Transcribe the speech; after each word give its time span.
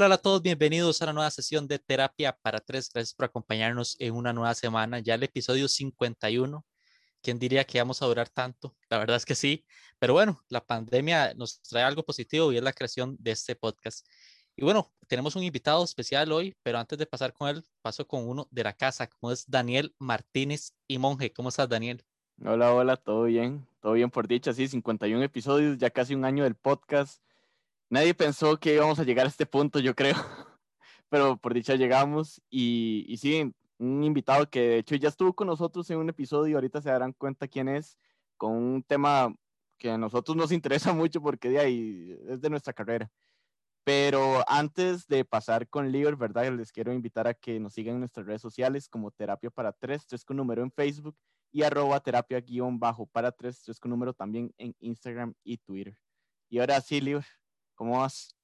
Hola 0.00 0.14
a 0.14 0.18
todos, 0.18 0.40
bienvenidos 0.40 1.02
a 1.02 1.06
la 1.06 1.12
nueva 1.12 1.28
sesión 1.28 1.66
de 1.66 1.80
Terapia 1.80 2.32
para 2.40 2.60
Tres. 2.60 2.88
Gracias 2.94 3.14
por 3.14 3.24
acompañarnos 3.24 3.96
en 3.98 4.14
una 4.14 4.32
nueva 4.32 4.54
semana, 4.54 5.00
ya 5.00 5.16
el 5.16 5.24
episodio 5.24 5.66
51. 5.66 6.64
¿Quién 7.20 7.40
diría 7.40 7.64
que 7.64 7.80
vamos 7.80 8.00
a 8.00 8.06
durar 8.06 8.28
tanto? 8.28 8.76
La 8.88 8.98
verdad 8.98 9.16
es 9.16 9.24
que 9.24 9.34
sí, 9.34 9.66
pero 9.98 10.12
bueno, 10.12 10.40
la 10.50 10.64
pandemia 10.64 11.34
nos 11.34 11.60
trae 11.62 11.82
algo 11.82 12.04
positivo 12.04 12.52
y 12.52 12.58
es 12.58 12.62
la 12.62 12.72
creación 12.72 13.16
de 13.18 13.32
este 13.32 13.56
podcast. 13.56 14.06
Y 14.54 14.62
bueno, 14.62 14.88
tenemos 15.08 15.34
un 15.34 15.42
invitado 15.42 15.82
especial 15.82 16.30
hoy, 16.30 16.56
pero 16.62 16.78
antes 16.78 16.96
de 16.96 17.06
pasar 17.06 17.32
con 17.32 17.48
él, 17.48 17.64
paso 17.82 18.06
con 18.06 18.28
uno 18.28 18.46
de 18.52 18.62
la 18.62 18.74
casa, 18.74 19.08
como 19.08 19.32
es 19.32 19.50
Daniel 19.50 19.96
Martínez 19.98 20.74
y 20.86 20.98
Monje. 20.98 21.32
¿Cómo 21.32 21.48
estás, 21.48 21.68
Daniel? 21.68 22.04
Hola, 22.44 22.72
hola, 22.72 22.96
todo 22.96 23.24
bien, 23.24 23.66
todo 23.80 23.94
bien 23.94 24.10
por 24.10 24.28
dicha, 24.28 24.52
sí, 24.52 24.68
51 24.68 25.24
episodios, 25.24 25.76
ya 25.76 25.90
casi 25.90 26.14
un 26.14 26.24
año 26.24 26.44
del 26.44 26.54
podcast 26.54 27.20
nadie 27.90 28.14
pensó 28.14 28.58
que 28.58 28.74
íbamos 28.74 28.98
a 28.98 29.04
llegar 29.04 29.26
a 29.26 29.28
este 29.28 29.46
punto, 29.46 29.78
yo 29.78 29.94
creo, 29.94 30.14
pero 31.08 31.36
por 31.36 31.54
dicha 31.54 31.74
llegamos 31.74 32.40
y, 32.50 33.04
y 33.08 33.16
sí, 33.18 33.52
un 33.78 34.04
invitado 34.04 34.48
que 34.50 34.60
de 34.60 34.78
hecho 34.78 34.96
ya 34.96 35.08
estuvo 35.08 35.32
con 35.34 35.46
nosotros 35.46 35.88
en 35.90 35.98
un 35.98 36.08
episodio, 36.08 36.56
ahorita 36.56 36.82
se 36.82 36.90
darán 36.90 37.12
cuenta 37.12 37.48
quién 37.48 37.68
es, 37.68 37.98
con 38.36 38.52
un 38.52 38.82
tema 38.82 39.34
que 39.78 39.90
a 39.90 39.98
nosotros 39.98 40.36
nos 40.36 40.52
interesa 40.52 40.92
mucho 40.92 41.22
porque 41.22 41.48
de 41.48 41.58
ahí 41.60 42.18
es 42.28 42.40
de 42.40 42.50
nuestra 42.50 42.72
carrera. 42.72 43.10
Pero 43.84 44.44
antes 44.46 45.06
de 45.06 45.24
pasar 45.24 45.66
con 45.66 45.90
Liver, 45.90 46.14
¿verdad? 46.14 46.52
Les 46.52 46.72
quiero 46.72 46.92
invitar 46.92 47.26
a 47.26 47.32
que 47.32 47.58
nos 47.58 47.72
sigan 47.72 47.94
en 47.94 48.00
nuestras 48.00 48.26
redes 48.26 48.42
sociales 48.42 48.86
como 48.86 49.10
Terapia 49.10 49.48
para 49.50 49.72
Tres, 49.72 50.06
tres 50.06 50.26
con 50.26 50.36
número 50.36 50.62
en 50.62 50.70
Facebook 50.70 51.16
y 51.50 51.62
arroba 51.62 51.98
terapia 52.00 52.40
guion 52.40 52.78
bajo 52.78 53.06
para 53.06 53.32
tres, 53.32 53.62
tres 53.62 53.80
con 53.80 53.90
número 53.90 54.12
también 54.12 54.52
en 54.58 54.74
Instagram 54.80 55.32
y 55.42 55.56
Twitter. 55.56 55.96
Y 56.50 56.58
ahora 56.58 56.82
sí, 56.82 57.00
Liver, 57.00 57.24
¿Cómo 57.78 58.00
vas? 58.00 58.36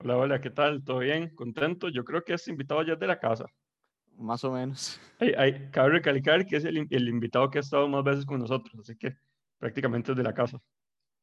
Hola, 0.00 0.18
hola, 0.18 0.40
¿qué 0.42 0.50
tal? 0.50 0.84
¿Todo 0.84 0.98
bien? 0.98 1.34
¿Contento? 1.34 1.88
Yo 1.88 2.04
creo 2.04 2.22
que 2.22 2.34
es 2.34 2.46
invitado 2.48 2.82
ya 2.82 2.94
de 2.94 3.06
la 3.06 3.18
casa. 3.18 3.46
Más 4.18 4.44
o 4.44 4.52
menos. 4.52 5.00
Hay, 5.20 5.32
hay, 5.38 5.70
cabe 5.70 5.92
recalcar 5.92 6.44
que 6.44 6.56
es 6.56 6.66
el, 6.66 6.86
el, 6.90 7.08
invitado 7.08 7.50
que 7.50 7.56
ha 7.56 7.62
estado 7.62 7.88
más 7.88 8.04
veces 8.04 8.26
con 8.26 8.38
nosotros, 8.38 8.78
así 8.78 8.94
que 8.94 9.16
prácticamente 9.58 10.12
es 10.12 10.18
de 10.18 10.22
la 10.22 10.34
casa. 10.34 10.60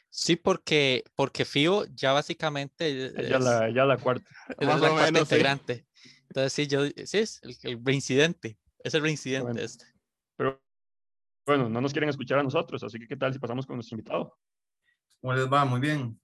Sí, 0.09 0.37
porque, 0.37 1.03
porque 1.15 1.45
Fío 1.45 1.85
ya 1.85 2.13
básicamente. 2.13 3.05
Es, 3.05 3.29
ya, 3.29 3.37
la, 3.37 3.69
ya 3.69 3.85
la 3.85 3.97
cuarta. 3.97 4.27
Es 4.59 4.67
más 4.67 4.81
la 4.81 4.87
o 4.87 4.91
cuarta 4.93 5.11
menos, 5.11 5.31
integrante. 5.31 5.85
Sí. 5.93 6.09
Entonces, 6.29 6.53
sí, 6.53 6.65
yo, 6.65 6.83
sí, 6.87 7.19
es 7.19 7.39
el, 7.43 7.55
el 7.61 7.85
reincidente. 7.85 8.57
Es 8.79 8.95
el 8.95 9.03
reincidente 9.03 9.43
bueno, 9.43 9.61
este. 9.61 9.85
Pero 10.35 10.59
bueno, 11.45 11.69
no 11.69 11.79
nos 11.79 11.91
quieren 11.93 12.09
escuchar 12.09 12.39
a 12.39 12.43
nosotros, 12.43 12.83
así 12.83 12.97
que 12.97 13.07
¿qué 13.07 13.17
tal 13.17 13.33
si 13.33 13.37
pasamos 13.37 13.67
con 13.67 13.75
nuestro 13.75 13.93
invitado? 13.95 14.35
¿Cómo 15.21 15.35
les 15.35 15.47
va? 15.47 15.63
Muy 15.63 15.79
bien. 15.79 16.19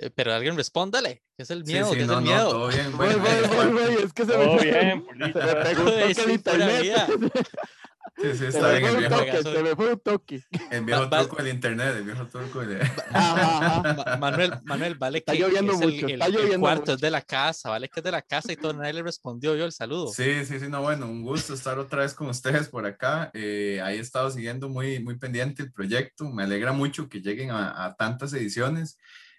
Eh, 0.00 0.10
pero 0.14 0.32
alguien 0.32 0.56
respóndale, 0.56 1.24
¿qué 1.36 1.42
es 1.42 1.50
el 1.50 1.64
miedo? 1.64 1.86
Sí, 1.88 1.94
sí, 1.94 1.98
¿Qué 1.98 2.06
no, 2.06 2.12
es 2.12 2.18
el 2.18 2.24
no, 2.24 2.30
miedo? 2.30 2.50
todo 2.50 2.68
bien. 2.68 2.92
Voy, 2.96 3.14
voy, 3.14 3.72
voy, 3.72 4.04
es 4.04 4.12
que 4.12 4.24
se 4.24 4.32
Todo 4.32 4.54
me, 4.56 4.62
bien, 4.62 5.04
me 5.16 5.28
pegó 5.32 5.82
un 5.82 5.86
toque 5.90 6.22
el 6.22 6.30
internet. 6.30 6.92
sí, 8.16 8.30
sí, 8.32 8.38
Se 8.38 8.46
está 8.48 8.68
me 8.68 8.78
bien. 8.78 8.80
fue 8.80 8.88
El 8.90 8.94
un 8.94 9.00
viejo, 9.00 9.16
toque, 9.18 9.42
se 9.42 9.62
me 9.62 9.76
fue 9.76 9.92
un 9.92 9.98
toque. 10.00 10.44
el 10.70 10.84
viejo 10.84 11.08
truco 11.10 11.36
del 11.42 11.48
internet, 11.48 11.94
el 11.96 12.04
viejo 12.04 12.26
truco 12.28 12.60
de... 12.64 12.80
Ajá, 13.12 13.80
ajá. 13.80 13.94
Ma- 13.94 14.16
Manuel, 14.18 14.52
Manuel, 14.64 14.94
vale 14.94 15.18
Está 15.18 15.32
que 15.32 15.38
lloviendo 15.40 15.72
es 15.72 15.80
el, 15.80 15.92
mucho, 15.92 16.06
el- 16.06 16.12
está 16.12 16.26
el 16.26 16.32
lloviendo 16.32 16.60
cuarto 16.60 16.80
mucho. 16.82 16.92
es 16.94 17.00
de 17.00 17.10
la 17.10 17.22
casa, 17.22 17.70
vale 17.70 17.88
que 17.88 17.98
es 18.00 18.04
de 18.04 18.12
la 18.12 18.22
casa 18.22 18.52
y 18.52 18.56
todo, 18.56 18.72
nadie 18.74 18.92
le 18.92 19.02
respondió 19.02 19.56
yo 19.56 19.64
el 19.64 19.72
saludo. 19.72 20.12
Sí, 20.12 20.44
sí, 20.44 20.60
sí, 20.60 20.66
no, 20.68 20.80
bueno, 20.82 21.06
un 21.06 21.22
gusto 21.22 21.54
estar 21.54 21.76
otra 21.80 22.02
vez 22.02 22.14
con 22.14 22.28
ustedes 22.28 22.68
por 22.68 22.86
acá. 22.86 23.30
Eh, 23.34 23.80
ahí 23.82 23.96
he 23.98 24.00
estado 24.00 24.30
siguiendo 24.30 24.68
muy, 24.68 25.00
muy 25.00 25.18
pendiente 25.18 25.62
el 25.64 25.72
proyecto. 25.72 26.24
Me 26.30 26.44
alegra 26.44 26.72
mucho 26.72 27.08
que 27.08 27.20
lleguen 27.20 27.50
a, 27.50 27.84
a 27.84 27.94
tantas 27.96 28.32
ediciones, 28.32 28.96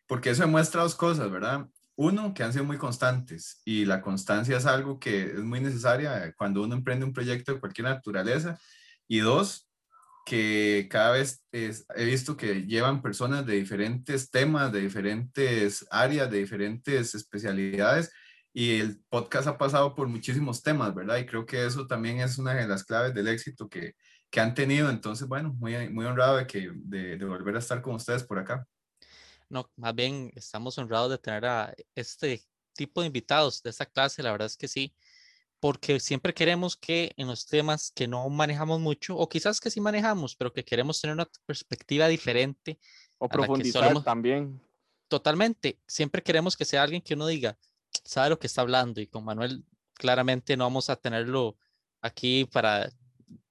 porque 0.09 0.31
eso 0.31 0.41
demuestra 0.43 0.81
dos 0.83 0.95
cosas, 0.95 1.31
¿verdad? 1.31 1.67
Uno, 1.95 2.33
que 2.33 2.43
han 2.43 2.51
sido 2.53 2.65
muy 2.65 2.77
constantes 2.77 3.61
y 3.65 3.85
la 3.85 4.01
constancia 4.01 4.57
es 4.57 4.65
algo 4.65 4.99
que 4.99 5.25
es 5.25 5.39
muy 5.43 5.59
necesaria 5.61 6.33
cuando 6.37 6.63
uno 6.63 6.75
emprende 6.75 7.05
un 7.05 7.13
proyecto 7.13 7.53
de 7.53 7.59
cualquier 7.59 7.85
naturaleza. 7.87 8.59
Y 9.07 9.19
dos, 9.19 9.69
que 10.25 10.87
cada 10.89 11.11
vez 11.11 11.43
es- 11.51 11.85
he 11.95 12.05
visto 12.05 12.37
que 12.37 12.65
llevan 12.65 13.01
personas 13.03 13.45
de 13.45 13.55
diferentes 13.55 14.31
temas, 14.31 14.71
de 14.71 14.81
diferentes 14.81 15.85
áreas, 15.91 16.31
de 16.31 16.39
diferentes 16.39 17.15
especialidades 17.15 18.11
y 18.53 18.79
el 18.79 19.01
podcast 19.09 19.47
ha 19.47 19.57
pasado 19.57 19.95
por 19.95 20.07
muchísimos 20.07 20.63
temas, 20.63 20.95
¿verdad? 20.95 21.17
Y 21.17 21.25
creo 21.27 21.45
que 21.45 21.65
eso 21.65 21.85
también 21.87 22.19
es 22.21 22.37
una 22.39 22.53
de 22.55 22.67
las 22.67 22.83
claves 22.83 23.13
del 23.13 23.27
éxito 23.27 23.69
que, 23.69 23.95
que 24.31 24.39
han 24.39 24.53
tenido. 24.55 24.89
Entonces, 24.89 25.27
bueno, 25.27 25.53
muy, 25.53 25.89
muy 25.89 26.05
honrado 26.05 26.37
de, 26.37 26.47
que, 26.47 26.71
de, 26.75 27.17
de 27.17 27.25
volver 27.25 27.55
a 27.55 27.59
estar 27.59 27.81
con 27.81 27.95
ustedes 27.95 28.23
por 28.23 28.39
acá. 28.39 28.65
No, 29.49 29.69
más 29.75 29.95
bien 29.95 30.31
estamos 30.35 30.77
honrados 30.77 31.09
de 31.09 31.17
tener 31.17 31.45
a 31.45 31.73
este 31.95 32.43
tipo 32.73 33.01
de 33.01 33.07
invitados 33.07 33.61
de 33.63 33.71
esta 33.71 33.85
clase, 33.85 34.21
la 34.23 34.31
verdad 34.31 34.45
es 34.45 34.55
que 34.55 34.67
sí, 34.67 34.93
porque 35.59 35.99
siempre 35.99 36.33
queremos 36.33 36.77
que 36.77 37.11
en 37.17 37.27
los 37.27 37.45
temas 37.45 37.91
que 37.93 38.07
no 38.07 38.29
manejamos 38.29 38.79
mucho, 38.79 39.17
o 39.17 39.27
quizás 39.27 39.59
que 39.59 39.71
sí 39.71 39.81
manejamos, 39.81 40.35
pero 40.35 40.53
que 40.53 40.63
queremos 40.63 41.01
tener 41.01 41.15
una 41.15 41.27
perspectiva 41.45 42.07
diferente, 42.07 42.79
O 43.17 43.27
profundizar 43.27 43.83
solemos- 43.83 44.03
también. 44.03 44.61
totalmente, 45.07 45.79
siempre 45.87 46.21
queremos 46.21 46.55
que 46.55 46.63
sea 46.63 46.83
alguien 46.83 47.01
que 47.01 47.15
uno 47.15 47.27
diga, 47.27 47.57
sabe 48.05 48.29
lo 48.29 48.39
que 48.39 48.47
está 48.47 48.61
hablando, 48.61 49.01
y 49.01 49.07
con 49.07 49.25
Manuel 49.25 49.65
claramente 49.95 50.55
no 50.55 50.63
vamos 50.63 50.89
a 50.89 50.95
tenerlo 50.95 51.57
aquí 52.01 52.45
para 52.45 52.89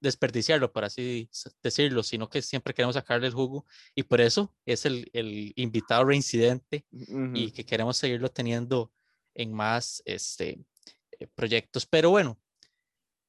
desperdiciarlo, 0.01 0.73
por 0.73 0.85
así 0.85 1.29
decirlo, 1.63 2.03
sino 2.03 2.29
que 2.29 2.43
siempre 2.43 2.75
queremos 2.75 2.95
sacarle 2.95 3.27
el 3.27 3.35
jugo, 3.35 3.67
y 3.95 4.05
por 4.05 4.21
eso 4.21 4.55
es 4.67 4.87
el, 4.87 5.11
el 5.13 5.53
invitado 5.57 6.05
reincidente 6.05 6.87
Ujú. 6.93 7.33
y 7.35 7.51
que 7.51 7.65
queremos 7.65 7.97
seguirlo 7.97 8.31
teniendo 8.31 8.93
en 9.35 9.53
más 9.53 10.03
este, 10.05 10.61
eh, 11.19 11.27
proyectos. 11.35 11.87
Pero 11.87 12.11
bueno, 12.11 12.39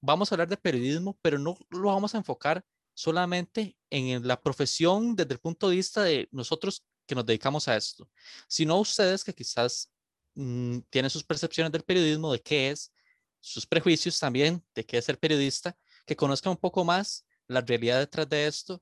vamos 0.02 0.32
a 0.32 0.36
hablar 0.36 0.48
de 0.48 0.58
periodismo, 0.58 1.18
pero 1.22 1.40
no 1.40 1.58
lo 1.70 1.88
vamos 1.88 2.14
a 2.16 2.18
enfocar 2.18 2.64
solamente 2.94 3.78
en 3.90 4.28
la 4.28 4.42
profesión 4.42 5.16
desde 5.16 5.34
el 5.34 5.40
punto 5.40 5.70
de 5.70 5.76
vista 5.78 6.04
de 6.04 6.28
nosotros 6.32 6.86
que 7.08 7.16
nos 7.16 7.26
dedicamos 7.26 7.68
a 7.68 7.76
esto, 7.76 8.10
sino 8.48 8.78
ustedes 8.78 9.24
que 9.24 9.34
quizás 9.34 9.92
mm, 10.36 10.80
tienen 10.90 11.10
sus 11.10 11.24
percepciones 11.24 11.72
del 11.72 11.84
periodismo, 11.84 12.32
de 12.32 12.42
qué 12.42 12.70
es, 12.70 12.94
sus 13.40 13.66
prejuicios 13.66 14.20
también, 14.20 14.64
de 14.76 14.86
qué 14.86 14.98
es 14.98 15.06
ser 15.06 15.18
periodista, 15.18 15.78
que 16.10 16.16
conozcan 16.16 16.50
un 16.50 16.58
poco 16.58 16.84
más 16.84 17.24
la 17.48 17.62
realidad 17.62 18.00
detrás 18.00 18.28
de 18.28 18.48
esto 18.48 18.82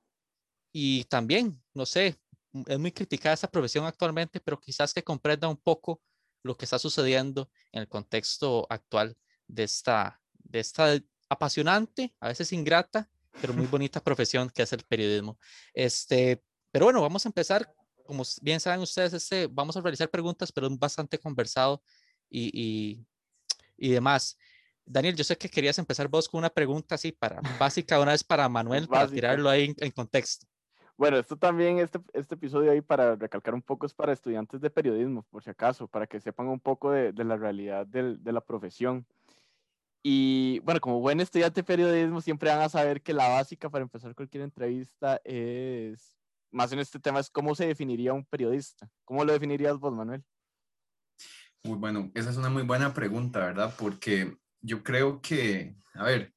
y 0.72 1.04
también, 1.04 1.62
no 1.74 1.84
sé, 1.84 2.18
es 2.66 2.78
muy 2.78 2.90
criticada 2.90 3.34
esta 3.34 3.50
profesión 3.50 3.84
actualmente, 3.84 4.40
pero 4.40 4.58
quizás 4.58 4.94
que 4.94 5.04
comprenda 5.04 5.46
un 5.46 5.58
poco 5.58 6.00
lo 6.42 6.56
que 6.56 6.64
está 6.64 6.78
sucediendo 6.78 7.50
en 7.70 7.82
el 7.82 7.88
contexto 7.88 8.66
actual 8.70 9.14
de 9.46 9.64
esta, 9.64 10.18
de 10.38 10.60
esta 10.60 10.98
apasionante, 11.28 12.14
a 12.18 12.28
veces 12.28 12.50
ingrata, 12.54 13.10
pero 13.42 13.52
muy 13.52 13.66
bonita 13.76 14.02
profesión 14.02 14.48
que 14.48 14.62
es 14.62 14.72
el 14.72 14.82
periodismo. 14.84 15.38
Este, 15.74 16.42
pero 16.70 16.86
bueno, 16.86 17.02
vamos 17.02 17.26
a 17.26 17.28
empezar. 17.28 17.70
Como 18.06 18.22
bien 18.40 18.58
saben 18.58 18.80
ustedes, 18.80 19.12
este, 19.12 19.48
vamos 19.48 19.76
a 19.76 19.82
realizar 19.82 20.08
preguntas, 20.08 20.50
pero 20.50 20.66
es 20.68 20.78
bastante 20.78 21.18
conversado 21.18 21.82
y, 22.30 22.50
y, 22.58 23.06
y 23.76 23.90
demás. 23.90 24.38
Daniel, 24.88 25.14
yo 25.16 25.24
sé 25.24 25.36
que 25.36 25.48
querías 25.48 25.78
empezar 25.78 26.08
vos 26.08 26.28
con 26.28 26.38
una 26.38 26.50
pregunta 26.50 26.94
así 26.94 27.12
para 27.12 27.40
básica 27.60 28.00
una 28.00 28.12
vez 28.12 28.24
para 28.24 28.48
Manuel, 28.48 28.86
para 28.88 29.02
Básica. 29.02 29.14
tirarlo 29.14 29.48
ahí 29.50 29.66
en, 29.66 29.74
en 29.78 29.90
contexto. 29.90 30.46
Bueno, 30.96 31.16
esto 31.18 31.36
también, 31.36 31.78
este, 31.78 32.00
este 32.12 32.34
episodio 32.34 32.72
ahí 32.72 32.80
para 32.80 33.14
recalcar 33.14 33.54
un 33.54 33.62
poco 33.62 33.86
es 33.86 33.94
para 33.94 34.12
estudiantes 34.12 34.60
de 34.60 34.68
periodismo, 34.68 35.22
por 35.30 35.44
si 35.44 35.50
acaso, 35.50 35.86
para 35.86 36.06
que 36.08 36.20
sepan 36.20 36.48
un 36.48 36.58
poco 36.58 36.90
de, 36.90 37.12
de 37.12 37.24
la 37.24 37.36
realidad 37.36 37.86
del- 37.86 38.22
de 38.22 38.32
la 38.32 38.40
profesión. 38.40 39.06
Y 40.02 40.58
bueno, 40.60 40.80
como 40.80 41.00
buen 41.00 41.20
estudiante 41.20 41.60
de 41.60 41.64
periodismo, 41.64 42.20
siempre 42.20 42.50
van 42.50 42.62
a 42.62 42.68
saber 42.68 43.02
que 43.02 43.12
la 43.12 43.28
básica 43.28 43.68
para 43.70 43.82
empezar 43.82 44.14
cualquier 44.14 44.42
entrevista 44.42 45.20
es, 45.24 46.16
más 46.50 46.72
en 46.72 46.78
este 46.80 46.98
tema, 46.98 47.20
es 47.20 47.30
cómo 47.30 47.54
se 47.54 47.66
definiría 47.66 48.12
un 48.12 48.24
periodista. 48.24 48.90
¿Cómo 49.04 49.24
lo 49.24 49.32
definirías 49.32 49.78
vos, 49.78 49.92
Manuel? 49.92 50.24
Muy 51.64 51.76
bueno, 51.76 52.10
esa 52.14 52.30
es 52.30 52.36
una 52.36 52.48
muy 52.50 52.62
buena 52.62 52.94
pregunta, 52.94 53.40
¿verdad? 53.40 53.74
Porque 53.78 54.36
yo 54.60 54.82
creo 54.82 55.20
que, 55.20 55.76
a 55.94 56.04
ver, 56.04 56.34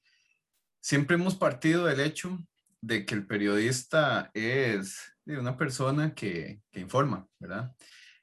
siempre 0.80 1.16
hemos 1.16 1.36
partido 1.36 1.86
del 1.86 2.00
hecho 2.00 2.38
de 2.82 3.06
que 3.06 3.16
el 3.16 3.28
periodista 3.28 4.32
es 4.34 5.14
eh, 5.26 5.38
una 5.38 5.58
persona 5.58 6.14
que, 6.14 6.62
que 6.72 6.80
informa, 6.80 7.28
¿verdad? 7.40 7.76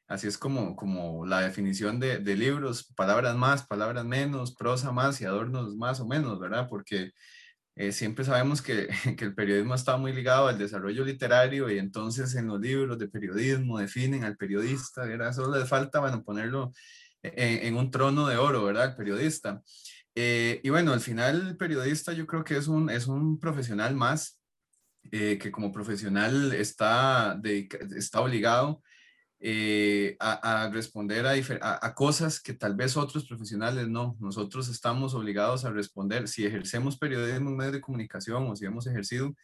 Así 0.09 0.27
es 0.27 0.39
como, 0.39 0.75
como 0.75 1.27
la 1.27 1.41
definición 1.41 2.00
de, 2.00 2.19
de 2.19 2.35
libros, 2.35 2.93
palabras 2.97 3.37
más, 3.37 3.67
palabras 3.67 4.05
menos, 4.05 4.55
prosa 4.55 4.91
más 4.91 5.21
y 5.21 5.27
adornos 5.27 5.77
más 5.77 6.00
o 6.00 6.06
menos, 6.06 6.41
¿verdad? 6.41 6.67
Porque 6.69 7.12
eh, 7.77 7.93
siempre 7.93 8.25
sabemos 8.25 8.62
que, 8.62 8.89
que 9.19 9.25
el 9.25 9.35
periodismo 9.35 9.75
está 9.75 9.97
muy 9.97 10.12
ligado 10.12 10.49
al 10.49 10.59
desarrollo 10.59 11.05
literario 11.05 11.71
y 11.71 11.79
entonces 11.79 12.35
en 12.35 12.49
los 12.49 12.61
libros 12.61 12.99
de 12.99 13.09
periodismo 13.09 13.79
definen 13.79 14.25
al 14.25 14.37
periodista, 14.37 15.05
¿verdad? 15.05 15.33
Solo 15.33 15.59
le 15.59 15.67
falta, 15.67 16.00
bueno, 16.00 16.25
ponerlo 16.25 16.73
en, 17.23 17.67
en 17.67 17.76
un 17.76 17.91
trono 17.91 18.26
de 18.26 18.37
oro, 18.37 18.65
¿verdad? 18.65 18.91
El 18.91 18.97
periodista. 18.97 19.62
Eh, 20.15 20.61
y 20.65 20.70
bueno, 20.70 20.93
al 20.93 21.00
final 21.00 21.49
el 21.49 21.56
periodista 21.56 22.12
yo 22.12 22.26
creo 22.26 22.43
que 22.44 22.56
es 22.56 22.67
un, 22.67 22.91
es 22.91 23.06
un 23.06 23.38
profesional 23.38 23.94
más 23.94 24.41
eh, 25.12 25.38
que 25.38 25.50
como 25.53 25.70
profesional 25.73 26.53
está, 26.53 27.37
dedica- 27.41 27.79
está 27.97 28.20
obligado 28.20 28.82
eh, 29.41 30.17
a, 30.19 30.69
responder 30.73 31.25
a, 31.25 31.79
a, 31.81 31.94
cosas 31.94 32.41
que 32.41 32.55
tal 32.55 32.75
vez 32.75 32.97
otros 32.97 33.26
profesionales 33.29 33.88
no. 33.88 34.17
Nosotros 34.19 34.69
estamos 34.69 35.14
obligados 35.14 35.64
a 35.64 35.71
responder. 35.71 36.26
Si 36.26 36.44
ejercemos 36.44 36.99
periodismo 36.99 37.50
en 37.50 37.56
medios 37.56 37.75
de 37.75 37.81
comunicación 37.81 38.49
o 38.49 38.56
si 38.56 38.64
hemos 38.64 38.87
ejercido, 38.88 39.35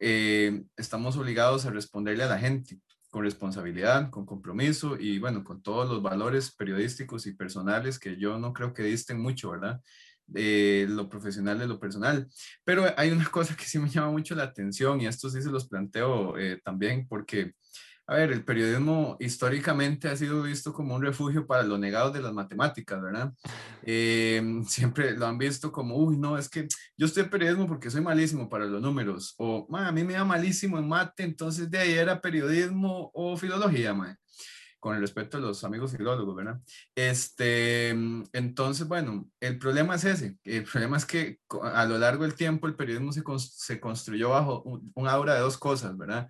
eh, 0.00 0.64
estamos 0.76 1.16
obligados 1.16 1.64
a 1.66 1.70
responderle 1.70 2.24
a 2.24 2.28
la 2.28 2.38
gente 2.38 2.80
con 3.10 3.24
responsabilidad, 3.24 4.10
con 4.10 4.26
compromiso 4.26 4.96
y 4.98 5.18
bueno, 5.18 5.44
con 5.44 5.62
todos 5.62 5.88
los 5.88 6.02
valores 6.02 6.54
periodísticos 6.54 7.26
y 7.26 7.34
personales 7.34 7.98
que 7.98 8.16
yo 8.16 8.38
no 8.38 8.52
creo 8.52 8.74
que 8.74 8.82
disten 8.82 9.20
mucho, 9.20 9.50
¿verdad? 9.50 9.80
De 10.26 10.86
lo 10.88 11.08
profesional 11.08 11.58
de 11.58 11.66
lo 11.66 11.80
personal. 11.80 12.28
Pero 12.64 12.84
hay 12.96 13.10
una 13.10 13.26
cosa 13.30 13.56
que 13.56 13.64
sí 13.64 13.78
me 13.78 13.88
llama 13.88 14.10
mucho 14.10 14.34
la 14.34 14.44
atención 14.44 15.00
y 15.00 15.06
esto 15.06 15.30
sí 15.30 15.42
se 15.42 15.50
los 15.50 15.68
planteo 15.68 16.38
eh, 16.38 16.60
también 16.62 17.06
porque 17.08 17.54
a 18.10 18.14
ver, 18.14 18.32
el 18.32 18.42
periodismo 18.42 19.18
históricamente 19.20 20.08
ha 20.08 20.16
sido 20.16 20.42
visto 20.42 20.72
como 20.72 20.94
un 20.94 21.02
refugio 21.02 21.46
para 21.46 21.62
los 21.62 21.78
negados 21.78 22.14
de 22.14 22.22
las 22.22 22.32
matemáticas, 22.32 23.02
¿verdad? 23.02 23.34
Eh, 23.82 24.42
siempre 24.66 25.12
lo 25.12 25.26
han 25.26 25.36
visto 25.36 25.70
como, 25.70 25.94
uy, 25.94 26.16
no, 26.16 26.38
es 26.38 26.48
que 26.48 26.66
yo 26.96 27.04
estoy 27.04 27.24
en 27.24 27.30
periodismo 27.30 27.66
porque 27.66 27.90
soy 27.90 28.00
malísimo 28.00 28.48
para 28.48 28.64
los 28.64 28.80
números, 28.80 29.34
o 29.36 29.68
a 29.76 29.92
mí 29.92 30.04
me 30.04 30.14
da 30.14 30.24
malísimo 30.24 30.78
en 30.78 30.88
mate, 30.88 31.22
entonces 31.22 31.70
de 31.70 31.78
ahí 31.78 31.92
era 31.92 32.18
periodismo 32.18 33.10
o 33.12 33.36
filología, 33.36 33.92
ma. 33.92 34.16
con 34.80 34.94
el 34.94 35.02
respeto 35.02 35.36
a 35.36 35.40
los 35.40 35.62
amigos 35.62 35.92
filólogos, 35.92 36.34
¿verdad? 36.34 36.58
Este, 36.94 37.90
entonces, 37.90 38.88
bueno, 38.88 39.28
el 39.38 39.58
problema 39.58 39.96
es 39.96 40.04
ese, 40.04 40.38
el 40.44 40.64
problema 40.64 40.96
es 40.96 41.04
que 41.04 41.40
a 41.74 41.84
lo 41.84 41.98
largo 41.98 42.22
del 42.22 42.34
tiempo 42.34 42.68
el 42.68 42.74
periodismo 42.74 43.12
se, 43.12 43.22
se 43.38 43.78
construyó 43.78 44.30
bajo 44.30 44.62
un, 44.62 44.90
un 44.94 45.08
aura 45.08 45.34
de 45.34 45.40
dos 45.40 45.58
cosas, 45.58 45.94
¿verdad? 45.98 46.26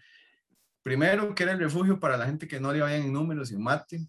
Primero, 0.88 1.34
que 1.34 1.42
era 1.42 1.52
el 1.52 1.58
refugio 1.58 2.00
para 2.00 2.16
la 2.16 2.24
gente 2.24 2.48
que 2.48 2.60
no 2.60 2.72
le 2.72 2.80
vayan 2.80 3.02
en 3.02 3.12
números 3.12 3.52
y 3.52 3.58
mate. 3.58 4.08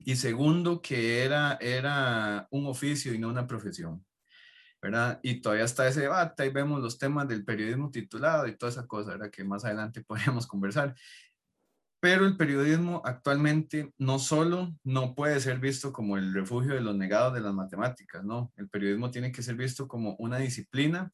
Y 0.00 0.16
segundo, 0.16 0.82
que 0.82 1.22
era, 1.22 1.56
era 1.60 2.48
un 2.50 2.66
oficio 2.66 3.14
y 3.14 3.18
no 3.18 3.28
una 3.28 3.46
profesión. 3.46 4.04
¿verdad? 4.82 5.20
Y 5.22 5.40
todavía 5.40 5.64
está 5.64 5.86
ese 5.86 6.00
debate, 6.00 6.42
ahí 6.42 6.50
vemos 6.50 6.82
los 6.82 6.98
temas 6.98 7.28
del 7.28 7.44
periodismo 7.44 7.90
titulado 7.92 8.46
y 8.48 8.56
toda 8.56 8.70
esa 8.70 8.86
cosa, 8.86 9.12
¿verdad? 9.12 9.30
Que 9.30 9.44
más 9.44 9.64
adelante 9.64 10.02
podríamos 10.06 10.48
conversar. 10.48 10.96
Pero 12.00 12.26
el 12.26 12.36
periodismo 12.36 13.02
actualmente 13.04 13.92
no 13.98 14.18
solo 14.18 14.74
no 14.82 15.14
puede 15.14 15.38
ser 15.40 15.60
visto 15.60 15.92
como 15.92 16.16
el 16.16 16.34
refugio 16.34 16.74
de 16.74 16.80
los 16.80 16.96
negados 16.96 17.34
de 17.34 17.40
las 17.40 17.54
matemáticas, 17.54 18.24
no. 18.24 18.52
El 18.56 18.68
periodismo 18.68 19.12
tiene 19.12 19.30
que 19.30 19.42
ser 19.42 19.54
visto 19.54 19.86
como 19.86 20.16
una 20.18 20.38
disciplina 20.38 21.12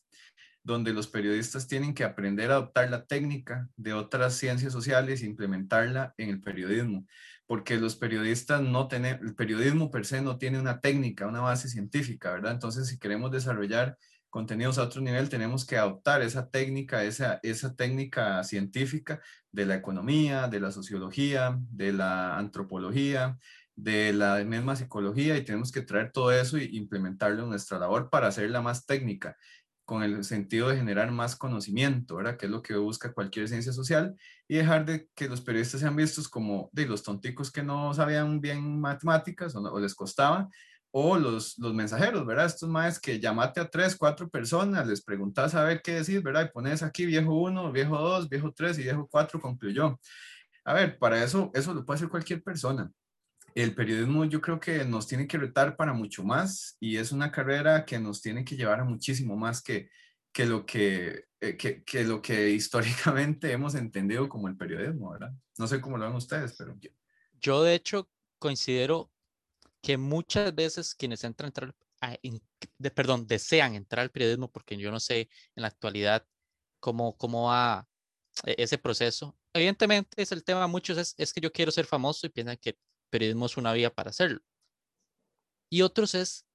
donde 0.65 0.93
los 0.93 1.09
periodistas 1.09 1.67
tienen 1.67 1.95
que 1.95 2.05
aprender 2.05 2.51
a 2.51 2.55
adoptar 2.55 2.89
la 2.91 3.05
técnica 3.05 3.69
de 3.77 3.95
otras 3.95 4.35
ciencias 4.35 4.73
sociales 4.73 5.23
e 5.23 5.27
implementarla 5.27 6.15
en 6.17 6.29
el 6.29 6.41
periodismo, 6.41 7.07
porque 7.47 7.77
los 7.77 7.97
periodistas 7.97 8.63
no 8.63 8.87
tienen, 8.87 9.19
el 9.23 9.35
periodismo 9.35 9.91
per 9.91 10.07
se 10.07 10.23
no 10.23 10.39
tiene 10.39 10.61
una 10.61 10.81
técnica, 10.81 11.27
una 11.27 11.41
base 11.41 11.69
científica, 11.69 12.33
¿verdad? 12.33 12.53
Entonces, 12.53 12.89
si 12.89 12.99
queremos 12.99 13.33
desarrollar 13.33 13.97
contenidos 14.31 14.79
a 14.79 14.85
otro 14.85 15.03
nivel, 15.03 15.29
tenemos 15.29 15.67
que 15.67 15.77
adoptar 15.77 16.23
esa 16.23 16.49
técnica, 16.49 17.05
esa, 17.05 17.41
esa 17.43 17.75
técnica 17.75 18.43
científica 18.45 19.21
de 19.51 19.67
la 19.67 19.75
economía, 19.75 20.49
de 20.49 20.61
la 20.61 20.71
sociología, 20.71 21.59
de 21.71 21.93
la 21.93 22.39
antropología, 22.39 23.37
de 23.75 24.13
la 24.13 24.43
misma 24.45 24.77
psicología 24.77 25.37
y 25.37 25.45
tenemos 25.45 25.73
que 25.73 25.83
traer 25.83 26.13
todo 26.13 26.31
eso 26.31 26.57
e 26.57 26.65
implementarlo 26.73 27.43
en 27.45 27.51
nuestra 27.51 27.79
labor 27.79 28.11
para 28.11 28.29
hacerla 28.29 28.61
más 28.61 28.87
técnica 28.87 29.37
con 29.85 30.03
el 30.03 30.25
sentido 30.25 30.69
de 30.69 30.77
generar 30.77 31.11
más 31.11 31.37
conocimiento, 31.37 32.17
¿verdad? 32.17 32.37
Que 32.37 32.47
es 32.47 32.53
lo 32.53 32.63
que 32.63 32.77
busca 32.77 33.13
cualquier 33.13 33.49
ciencia 33.49 33.73
social 33.73 34.15
y 34.49 34.57
dejar 34.57 34.85
de 34.85 35.09
que 35.15 35.29
los 35.29 35.41
periodistas 35.41 35.81
sean 35.81 35.97
vistos 35.97 36.29
como 36.29 36.71
de 36.73 36.87
los 36.87 37.03
tonticos 37.03 37.51
que 37.51 37.63
no 37.63 37.93
sabían 37.95 38.41
bien 38.41 38.81
matemáticas 38.81 39.55
o, 39.57 39.81
les 39.81 39.95
costaba, 39.95 40.49
o 40.91 41.17
los, 41.19 41.59
los 41.59 41.75
mensajeros, 41.75 42.27
¿verdad? 42.27 42.47
Estos 42.47 42.69
más 42.69 43.01
que 43.01 43.19
llamate 43.21 43.61
a 43.61 43.69
tres, 43.69 43.97
cuatro 43.97 44.29
personas, 44.29 44.87
les 44.87 45.03
preguntas 45.03 45.55
a 45.55 45.65
ver 45.65 45.83
qué 45.83 45.95
decir, 45.95 46.23
¿verdad? 46.23 46.47
Y 46.47 46.53
pones 46.53 46.83
aquí 46.83 47.07
viejo 47.07 47.35
uno, 47.35 47.73
viejo 47.73 47.99
dos, 47.99 48.29
viejo 48.29 48.53
tres 48.53 48.79
y 48.79 48.83
viejo 48.85 49.09
cuatro, 49.11 49.41
concluyó. 49.41 49.99
A 50.65 50.75
ver, 50.75 50.99
para 50.99 51.23
eso, 51.25 51.51
eso 51.55 51.75
lo 51.75 51.85
puede 51.85 51.97
hacer 51.97 52.09
cualquier 52.09 52.43
persona 52.43 52.91
el 53.55 53.75
periodismo 53.75 54.25
yo 54.25 54.41
creo 54.41 54.61
que 54.61 54.85
nos 54.85 55.07
tiene 55.07 55.27
que 55.27 55.39
retar 55.39 55.77
para 55.77 55.93
mucho 55.93 56.25
más 56.25 56.77
y 56.81 56.97
es 56.97 57.13
una 57.13 57.31
carrera 57.31 57.85
que 57.85 57.99
nos 57.99 58.21
tiene 58.21 58.45
que 58.45 58.57
llevar 58.57 58.81
a 58.81 58.85
muchísimo 58.85 59.37
más 59.37 59.63
que, 59.63 59.91
que, 60.33 60.47
lo, 60.47 60.65
que, 60.65 61.25
eh, 61.41 61.57
que, 61.57 61.83
que, 61.85 62.05
lo 62.05 62.23
que 62.23 62.51
históricamente 62.59 63.53
hemos 63.53 63.75
entendido 63.75 64.29
como 64.29 64.49
el 64.49 64.57
periodismo, 64.57 65.13
¿verdad? 65.13 65.33
No 65.59 65.67
sé 65.67 65.81
cómo 65.81 65.99
lo 65.99 66.07
ven 66.07 66.17
ustedes, 66.17 66.55
pero... 66.57 66.77
Yo, 66.81 66.91
yo 67.41 67.63
de 67.63 67.75
hecho 67.75 68.09
considero 68.39 69.13
que 69.83 69.97
muchas 69.97 70.55
veces 70.55 70.95
quienes 70.95 71.25
entran, 71.25 71.49
entrar, 71.49 71.75
de, 72.79 72.91
perdón, 72.91 73.27
desean 73.27 73.75
entrar 73.75 74.03
al 74.03 74.11
periodismo, 74.11 74.51
porque 74.51 74.77
yo 74.77 74.91
no 74.91 75.01
sé 75.01 75.29
en 75.57 75.63
la 75.63 75.69
actualidad 75.69 76.27
cómo, 76.81 77.17
cómo 77.17 77.49
va 77.49 77.87
e, 78.45 78.55
ese 78.59 78.79
proceso. 78.79 79.37
Evidentemente 79.53 80.23
es 80.23 80.33
el 80.33 80.45
tema, 80.45 80.67
muchos 80.67 80.99
es, 80.99 81.15
es 81.19 81.33
que 81.33 81.41
yo 81.41 81.53
quiero 81.53 81.71
ser 81.71 81.85
famoso 81.85 82.27
y 82.27 82.31
piensan 82.31 82.57
que 82.57 82.79
periodismo 83.13 83.47
es 83.47 83.57
una 83.59 83.75
vía 83.75 83.95
para 83.95 84.11
hacerlo. 84.11 84.41
Y 85.71 85.83
otros 85.83 86.15
es, 86.15 86.47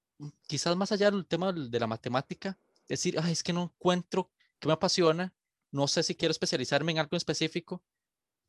quizás 0.46 0.76
más 0.76 0.90
allá 0.90 1.10
del 1.10 1.24
tema 1.24 1.52
de 1.52 1.80
la 1.80 1.86
matemática, 1.86 2.58
decir, 2.88 3.18
Ay, 3.22 3.32
es 3.32 3.42
que 3.42 3.52
no 3.52 3.62
encuentro 3.62 4.30
que 4.58 4.66
me 4.66 4.74
apasiona, 4.74 5.32
no 5.70 5.86
sé 5.86 6.02
si 6.02 6.16
quiero 6.16 6.32
especializarme 6.32 6.92
en 6.92 6.98
algo 6.98 7.16
específico. 7.16 7.82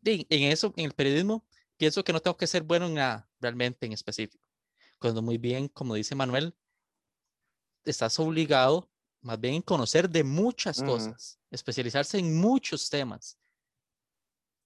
en 0.03 0.51
eso, 0.51 0.73
en 0.75 0.85
el 0.85 0.93
periodismo, 0.93 1.45
pienso 1.77 2.03
que 2.03 2.13
no 2.13 2.19
tengo 2.19 2.35
que 2.35 2.47
ser 2.47 2.63
bueno 2.63 2.87
en 2.87 2.95
nada 2.95 3.29
realmente 3.39 3.85
en 3.85 3.93
específico. 3.93 4.43
Cuando 4.97 5.21
muy 5.21 5.37
bien, 5.37 5.67
como 5.67 5.93
dice 5.93 6.15
Manuel, 6.15 6.55
estás 7.85 8.17
obligado 8.19 8.89
más 9.21 9.39
bien 9.39 9.55
en 9.55 9.61
conocer 9.61 10.09
de 10.09 10.23
muchas 10.23 10.81
cosas, 10.81 11.39
especializarse 11.51 12.17
en 12.17 12.39
muchos 12.39 12.89
temas. 12.89 13.37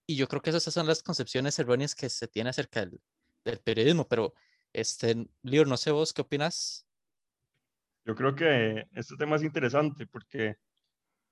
Y 0.07 0.16
yo 0.16 0.28
creo 0.28 0.42
que 0.42 0.51
esas 0.51 0.63
son 0.74 0.88
las 0.88 1.01
concepciones 1.01 1.57
erróneas 1.60 1.96
que 1.96 2.10
se 2.10 2.28
tiene 2.28 2.50
acerca 2.51 2.81
del, 2.81 3.01
del 3.44 3.60
periodismo, 3.60 4.08
pero 4.08 4.34
este, 4.72 5.27
Lior, 5.44 5.68
no 5.68 5.77
sé 5.77 5.91
vos 5.91 6.13
qué 6.13 6.22
opinas. 6.22 6.86
Yo 8.06 8.15
creo 8.15 8.36
que 8.36 8.86
este 8.94 9.15
tema 9.15 9.36
es 9.36 9.44
interesante 9.44 10.06
porque 10.08 10.56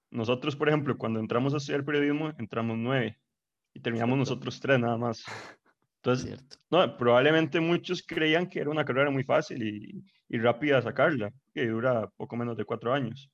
nosotros, 0.09 0.55
por 0.55 0.69
ejemplo, 0.69 0.97
cuando 0.97 1.19
entramos 1.19 1.53
a 1.53 1.57
estudiar 1.57 1.83
periodismo, 1.83 2.31
entramos 2.38 2.77
nueve 2.77 3.19
y 3.74 3.79
terminamos 3.79 4.17
nosotros 4.17 4.59
tres 4.59 4.79
nada 4.79 4.97
más. 4.97 5.24
Entonces, 5.97 6.43
no, 6.69 6.97
probablemente 6.97 7.59
muchos 7.59 8.01
creían 8.01 8.50
que 8.50 8.59
era 8.59 8.69
una 8.69 8.86
carrera 8.86 9.12
muy 9.12 9.24
fácil 9.24 9.62
y, 9.62 10.03
y 10.29 10.38
rápida 10.39 10.81
sacarla, 10.81 11.31
que 11.53 11.67
dura 11.67 12.09
poco 12.17 12.36
menos 12.36 12.57
de 12.57 12.65
cuatro 12.65 12.93
años. 12.93 13.29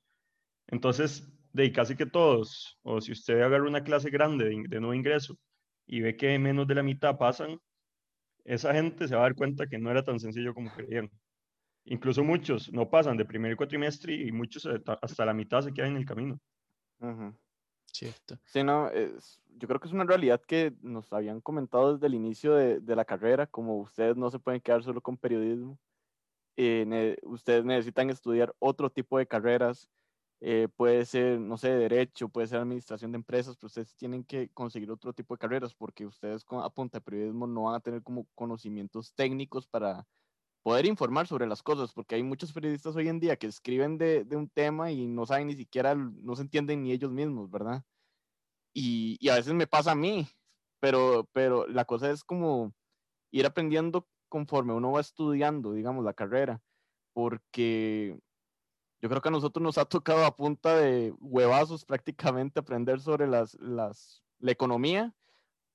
Entonces, 0.68 1.32
de 1.54 1.72
casi 1.72 1.96
que 1.96 2.06
todos, 2.06 2.78
o 2.84 3.00
si 3.00 3.13
usted 3.13 3.42
agarra 3.42 3.68
una 3.68 3.84
clase 3.84 4.10
grande 4.10 4.46
de, 4.46 4.63
de 4.68 4.80
nuevo 4.80 4.94
ingreso 4.94 5.38
y 5.86 6.02
ve 6.02 6.18
que 6.18 6.38
menos 6.38 6.68
de 6.68 6.75
la 6.75 6.84
mitad 6.84 7.18
pasan, 7.18 7.58
esa 8.48 8.74
gente 8.74 9.08
se 9.08 9.16
va 9.16 9.22
a 9.22 9.24
dar 9.25 9.36
cuenta 9.36 9.68
que 9.68 9.77
no 9.77 9.92
era 9.92 10.04
tan 10.04 10.20
sencillo 10.20 10.54
como 10.54 10.72
creían. 10.72 11.12
Incluso 11.86 12.24
muchos 12.24 12.72
no 12.72 12.89
pasan 12.89 13.18
de 13.18 13.25
primer 13.25 13.56
cuatrimestre 13.56 14.16
y 14.16 14.32
muchos 14.32 14.68
hasta 15.01 15.25
la 15.25 15.34
mitad 15.34 15.62
se 15.62 15.74
quedan 15.74 15.92
en 15.92 15.98
el 15.98 16.06
camino. 16.06 16.39
Cierto. 17.86 18.38
Sí, 18.46 18.63
no, 18.63 18.89
es, 18.89 19.42
yo 19.58 19.68
creo 19.68 19.80
que 19.80 19.88
es 19.88 19.94
una 19.94 20.04
realidad 20.04 20.42
que 20.42 20.74
nos 20.82 21.12
habían 21.13 21.42
comentado 21.42 21.94
desde 21.94 22.08
el 22.08 22.16
inicio 22.16 22.56
de, 22.56 22.80
de 22.80 22.96
la 22.96 23.06
carrera, 23.06 23.48
como 23.48 23.77
ustedes 23.80 24.18
no 24.18 24.30
se 24.30 24.39
pueden 24.39 24.62
quedar 24.62 24.84
solo 24.84 25.01
con 25.01 25.18
periodismo, 25.18 25.77
eh, 26.58 27.18
ustedes 27.22 27.63
necesitan 27.63 28.10
estudiar 28.10 28.54
otro 28.58 28.89
tipo 28.89 29.20
de 29.20 29.27
carreras, 29.27 29.88
eh, 30.39 30.67
puede 30.75 31.06
ser, 31.06 31.39
no 31.39 31.58
sé, 31.58 31.70
derecho, 31.70 32.29
puede 32.29 32.48
ser 32.48 32.60
administración 32.60 33.12
de 33.12 33.17
empresas, 33.17 33.58
pero 33.58 33.67
ustedes 33.67 33.96
tienen 33.96 34.24
que 34.24 34.50
conseguir 34.50 34.91
otro 34.91 35.13
tipo 35.13 35.34
de 35.34 35.39
carreras 35.39 35.74
porque 35.74 36.06
ustedes 36.06 36.44
con, 36.44 36.63
a 36.63 36.70
punta 36.70 37.00
periodismo 37.00 37.48
no 37.48 37.63
van 37.63 37.75
a 37.75 37.79
tener 37.79 38.03
como 38.03 38.27
conocimientos 38.36 39.13
técnicos 39.15 39.67
para 39.67 40.06
poder 40.62 40.86
informar 40.86 41.27
sobre 41.27 41.48
las 41.48 41.63
cosas, 41.63 41.94
porque 41.94 42.15
hay 42.15 42.24
muchos 42.24 42.53
periodistas 42.53 42.96
hoy 42.96 43.08
en 43.08 43.20
día 43.20 43.38
que 43.38 43.48
escriben 43.48 43.98
de, 43.98 44.25
de 44.25 44.36
un 44.36 44.50
tema 44.50 44.91
y 44.91 45.08
no 45.08 45.25
saben 45.25 45.48
ni 45.48 45.56
siquiera, 45.56 45.96
no 45.96 46.36
se 46.36 46.44
entienden 46.44 46.84
ni 46.84 46.91
ellos 46.91 47.12
mismos, 47.12 47.50
¿verdad? 47.50 47.84
Y, 48.74 49.17
y 49.20 49.29
a 49.29 49.36
veces 49.36 49.53
me 49.53 49.65
pasa 49.65 49.91
a 49.94 49.96
mí, 49.96 50.27
pero, 50.79 51.27
pero 51.34 51.67
la 51.67 51.86
cosa 51.86 52.12
es 52.12 52.24
como 52.24 52.74
ir 53.32 53.46
aprendiendo 53.46 54.08
conforme 54.29 54.74
uno 54.74 54.91
va 54.91 55.01
estudiando, 55.01 55.74
digamos, 55.74 56.03
la 56.03 56.13
carrera, 56.13 56.62
porque 57.13 58.20
yo 59.01 59.10
creo 59.10 59.22
que 59.22 59.30
a 59.30 59.32
nosotros 59.32 59.62
nos 59.63 59.77
ha 59.77 59.86
tocado 59.86 60.25
a 60.25 60.36
punta 60.36 60.75
de 60.75 61.13
huevazos 61.20 61.86
prácticamente 61.86 62.60
aprender 62.60 63.00
sobre 63.00 63.27
las, 63.27 63.54
las, 63.56 64.24
la 64.39 64.51
economía. 64.51 65.13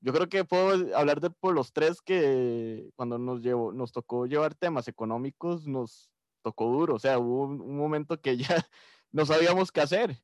Yo 0.01 0.13
creo 0.13 0.29
que 0.29 0.45
puedo 0.45 0.97
hablar 0.97 1.21
de 1.21 1.31
por 1.31 1.55
los 1.55 1.73
tres 1.73 2.03
que 2.03 2.91
cuando 2.97 3.19
nos, 3.19 3.41
llevó, 3.41 3.73
nos 3.73 3.93
tocó 3.93 4.27
llevar 4.27 4.55
temas 4.55 4.89
económicos 4.89 5.67
nos 5.69 6.11
tocó 6.43 6.67
duro. 6.67 6.97
O 6.97 6.99
sea, 6.99 7.21
hubo 7.21 7.45
un, 7.45 7.77
momento 7.77 8.21
que 8.21 8.37
ya 8.37 8.47
no 9.13 9.25
sabíamos 9.25 9.71
qué 9.71 9.81
hacer. 9.81 10.21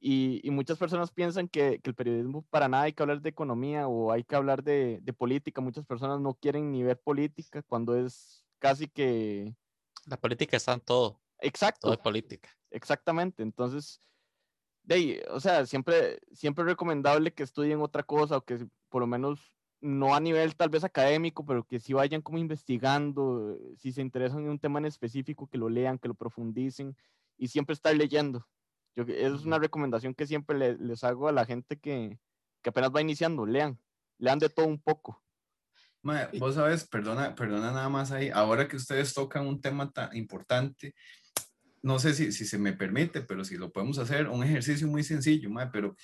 Y, 0.00 0.40
y 0.44 0.52
muchas 0.52 0.78
personas 0.78 1.10
piensan 1.10 1.48
que, 1.48 1.80
que, 1.80 1.90
el 1.90 1.96
periodismo 1.96 2.42
para 2.50 2.68
nada 2.68 2.84
hay 2.84 2.92
que 2.92 3.02
hablar 3.02 3.20
de 3.20 3.30
economía 3.30 3.88
o 3.88 4.12
hay 4.12 4.22
que 4.22 4.36
hablar 4.36 4.62
de, 4.62 5.00
de 5.02 5.12
política. 5.12 5.60
Muchas 5.60 5.84
personas 5.84 6.20
no 6.20 6.34
quieren 6.34 6.70
ni 6.70 6.84
ver 6.84 7.00
política 7.00 7.62
cuando 7.62 7.96
es 7.96 8.44
casi 8.60 8.86
que... 8.86 9.56
La 10.06 10.16
política 10.16 10.56
está 10.56 10.72
en 10.72 10.80
todo. 10.80 11.20
Exacto. 11.40 11.80
Todo 11.82 11.94
es 11.94 12.00
política. 12.00 12.48
Exactamente. 12.70 13.42
Entonces, 13.42 14.00
de 14.82 14.94
ahí, 14.94 15.20
o 15.30 15.40
sea, 15.40 15.66
siempre, 15.66 16.18
siempre 16.32 16.62
es 16.62 16.68
recomendable 16.68 17.32
que 17.32 17.42
estudien 17.42 17.80
otra 17.80 18.02
cosa 18.02 18.38
o 18.38 18.44
que 18.44 18.66
por 18.88 19.00
lo 19.00 19.06
menos 19.06 19.52
no 19.80 20.14
a 20.14 20.20
nivel 20.20 20.56
tal 20.56 20.70
vez 20.70 20.84
académico, 20.84 21.44
pero 21.44 21.64
que 21.64 21.78
si 21.78 21.92
vayan 21.92 22.22
como 22.22 22.38
investigando, 22.38 23.56
si 23.76 23.92
se 23.92 24.00
interesan 24.00 24.40
en 24.40 24.50
un 24.50 24.58
tema 24.58 24.78
en 24.78 24.86
específico, 24.86 25.46
que 25.46 25.58
lo 25.58 25.68
lean, 25.68 25.98
que 25.98 26.08
lo 26.08 26.14
profundicen 26.14 26.96
y 27.36 27.48
siempre 27.48 27.74
estar 27.74 27.94
leyendo. 27.94 28.46
Yo, 28.96 29.04
es 29.04 29.44
una 29.44 29.58
recomendación 29.58 30.14
que 30.14 30.26
siempre 30.26 30.76
les 30.76 31.04
hago 31.04 31.28
a 31.28 31.32
la 31.32 31.44
gente 31.44 31.78
que, 31.78 32.18
que, 32.62 32.70
apenas 32.70 32.90
va 32.90 33.00
iniciando, 33.00 33.46
lean, 33.46 33.78
lean 34.18 34.40
de 34.40 34.48
todo 34.48 34.66
un 34.66 34.80
poco. 34.80 35.22
vos 36.02 36.54
sabes, 36.56 36.88
perdona, 36.88 37.34
perdona 37.34 37.70
nada 37.70 37.88
más 37.88 38.10
ahí, 38.10 38.30
ahora 38.30 38.66
que 38.66 38.76
ustedes 38.76 39.14
tocan 39.14 39.46
un 39.46 39.60
tema 39.60 39.92
tan 39.92 40.16
importante, 40.16 40.94
no 41.82 41.98
sé 41.98 42.14
si, 42.14 42.32
si 42.32 42.44
se 42.44 42.58
me 42.58 42.72
permite, 42.72 43.20
pero 43.22 43.44
si 43.44 43.56
lo 43.56 43.70
podemos 43.70 43.98
hacer, 43.98 44.28
un 44.28 44.42
ejercicio 44.44 44.86
muy 44.86 45.02
sencillo, 45.02 45.50
pero 45.72 45.94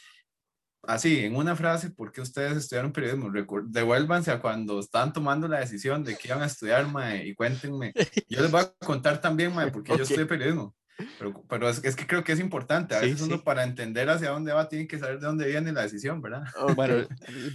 así, 0.83 1.21
en 1.21 1.37
una 1.37 1.57
frase, 1.57 1.91
¿por 1.91 2.13
qué 2.13 2.21
ustedes 2.21 2.57
estudiaron 2.57 2.93
periodismo? 2.93 3.31
Devuélvanse 3.67 4.31
a 4.31 4.41
cuando 4.41 4.81
están 4.81 5.13
tomando 5.13 5.49
la 5.49 5.61
decisión 5.61 6.05
de 6.05 6.17
qué 6.17 6.29
iban 6.29 6.43
a 6.43 6.47
estudiar, 6.47 6.87
mae, 6.87 7.27
y 7.27 7.35
cuéntenme. 7.35 7.93
Yo 8.29 8.43
les 8.43 8.51
voy 8.51 8.63
a 8.63 8.73
contar 8.85 9.21
también, 9.21 9.55
mae, 9.55 9.71
porque 9.71 9.97
yo 9.97 10.03
estudié 10.03 10.27
periodismo. 10.27 10.75
Pero, 11.19 11.43
pero 11.49 11.69
es, 11.69 11.83
es, 11.83 11.97
que 11.97 12.07
creo 12.07 12.23
que 12.23 12.33
es 12.33 12.41
importante. 12.41 12.95
A 12.95 13.01
veces 13.01 13.21
uno 13.21 13.43
para 13.43 13.65
entender 13.65 14.09
hacia 14.09 14.31
dónde 14.31 14.53
va 14.53 14.69
tiene 14.69 14.87
que 14.87 14.99
saber 14.99 15.19
de 15.19 15.27
dónde 15.27 15.47
viene 15.47 15.73
la 15.73 15.83
decisión, 15.83 16.23
¿verdad? 16.23 16.45
Bueno, 16.77 17.07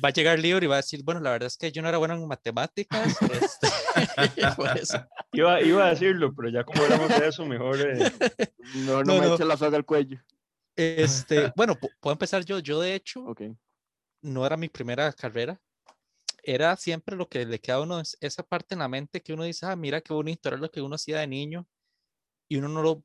va 0.03 0.09
a 0.09 0.13
llegar 0.13 0.39
Lior 0.39 0.63
y 0.63 0.67
va 0.67 0.75
a 0.75 0.77
decir, 0.83 1.03
bueno, 1.03 1.21
la 1.21 1.31
verdad 1.31 1.47
es 1.47 1.57
que 1.57 1.71
yo 1.71 1.81
no 1.81 1.87
era 1.87 1.97
bueno 1.97 2.15
en 2.15 2.27
matemáticas. 2.27 3.17
Este, 3.29 3.67
iba, 5.33 5.61
iba, 5.61 5.85
a 5.85 5.89
decirlo, 5.89 6.33
pero 6.33 6.49
ya 6.49 6.63
como 6.63 6.83
hablamos 6.83 7.09
de 7.09 7.27
eso, 7.27 7.45
mejor... 7.45 7.77
Eh... 7.79 8.11
No, 8.85 9.03
no, 9.03 9.15
no, 9.15 9.21
me 9.21 9.33
eche 9.33 9.45
la 9.45 9.57
soga 9.57 9.77
al 9.77 9.85
cuello. 9.85 10.19
Este, 10.75 11.51
bueno, 11.55 11.75
puedo 11.99 12.13
empezar 12.13 12.45
yo. 12.45 12.59
Yo, 12.59 12.79
de 12.79 12.95
hecho, 12.95 13.25
okay. 13.25 13.55
no 14.21 14.45
era 14.45 14.57
mi 14.57 14.69
primera 14.69 15.11
carrera. 15.11 15.59
Era 16.43 16.75
siempre 16.77 17.15
lo 17.15 17.27
que 17.27 17.45
le 17.45 17.59
queda 17.59 17.77
a 17.77 17.81
uno, 17.81 18.01
esa 18.21 18.43
parte 18.43 18.75
en 18.75 18.79
la 18.79 18.87
mente 18.87 19.21
que 19.21 19.33
uno 19.33 19.43
dice, 19.43 19.65
ah, 19.65 19.75
mira 19.75 20.01
qué 20.01 20.13
bonito, 20.13 20.47
era 20.47 20.57
lo 20.57 20.71
que 20.71 20.81
uno 20.81 20.95
hacía 20.95 21.19
de 21.19 21.27
niño. 21.27 21.67
Y 22.47 22.57
uno 22.57 22.69
no 22.69 22.81
lo, 22.81 23.03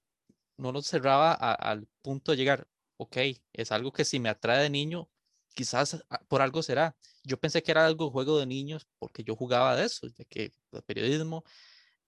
no 0.57 0.71
lo 0.71 0.83
cerraba 0.83 1.33
al 1.33 1.89
punto 2.03 2.31
de 2.31 2.39
llegar, 2.39 2.69
ok, 2.97 3.17
es 3.53 3.73
algo 3.73 3.93
que 3.93 4.05
si 4.05 4.21
me 4.21 4.29
atrae 4.29 4.63
de 4.63 4.71
niño, 4.71 5.11
quizás 5.55 6.05
ah, 6.11 6.23
por 6.29 6.43
algo 6.43 6.63
será. 6.63 6.97
Yo 7.23 7.39
pensé 7.39 7.63
que 7.63 7.71
era 7.71 7.87
algo 7.87 8.11
juego 8.11 8.39
de 8.39 8.47
niños 8.47 8.87
porque 8.99 9.25
yo 9.25 9.37
jugaba 9.37 9.77
de 9.77 9.87
eso, 9.87 10.09
de 10.09 10.25
que 10.27 10.53
de 10.73 10.83
periodismo, 10.83 11.45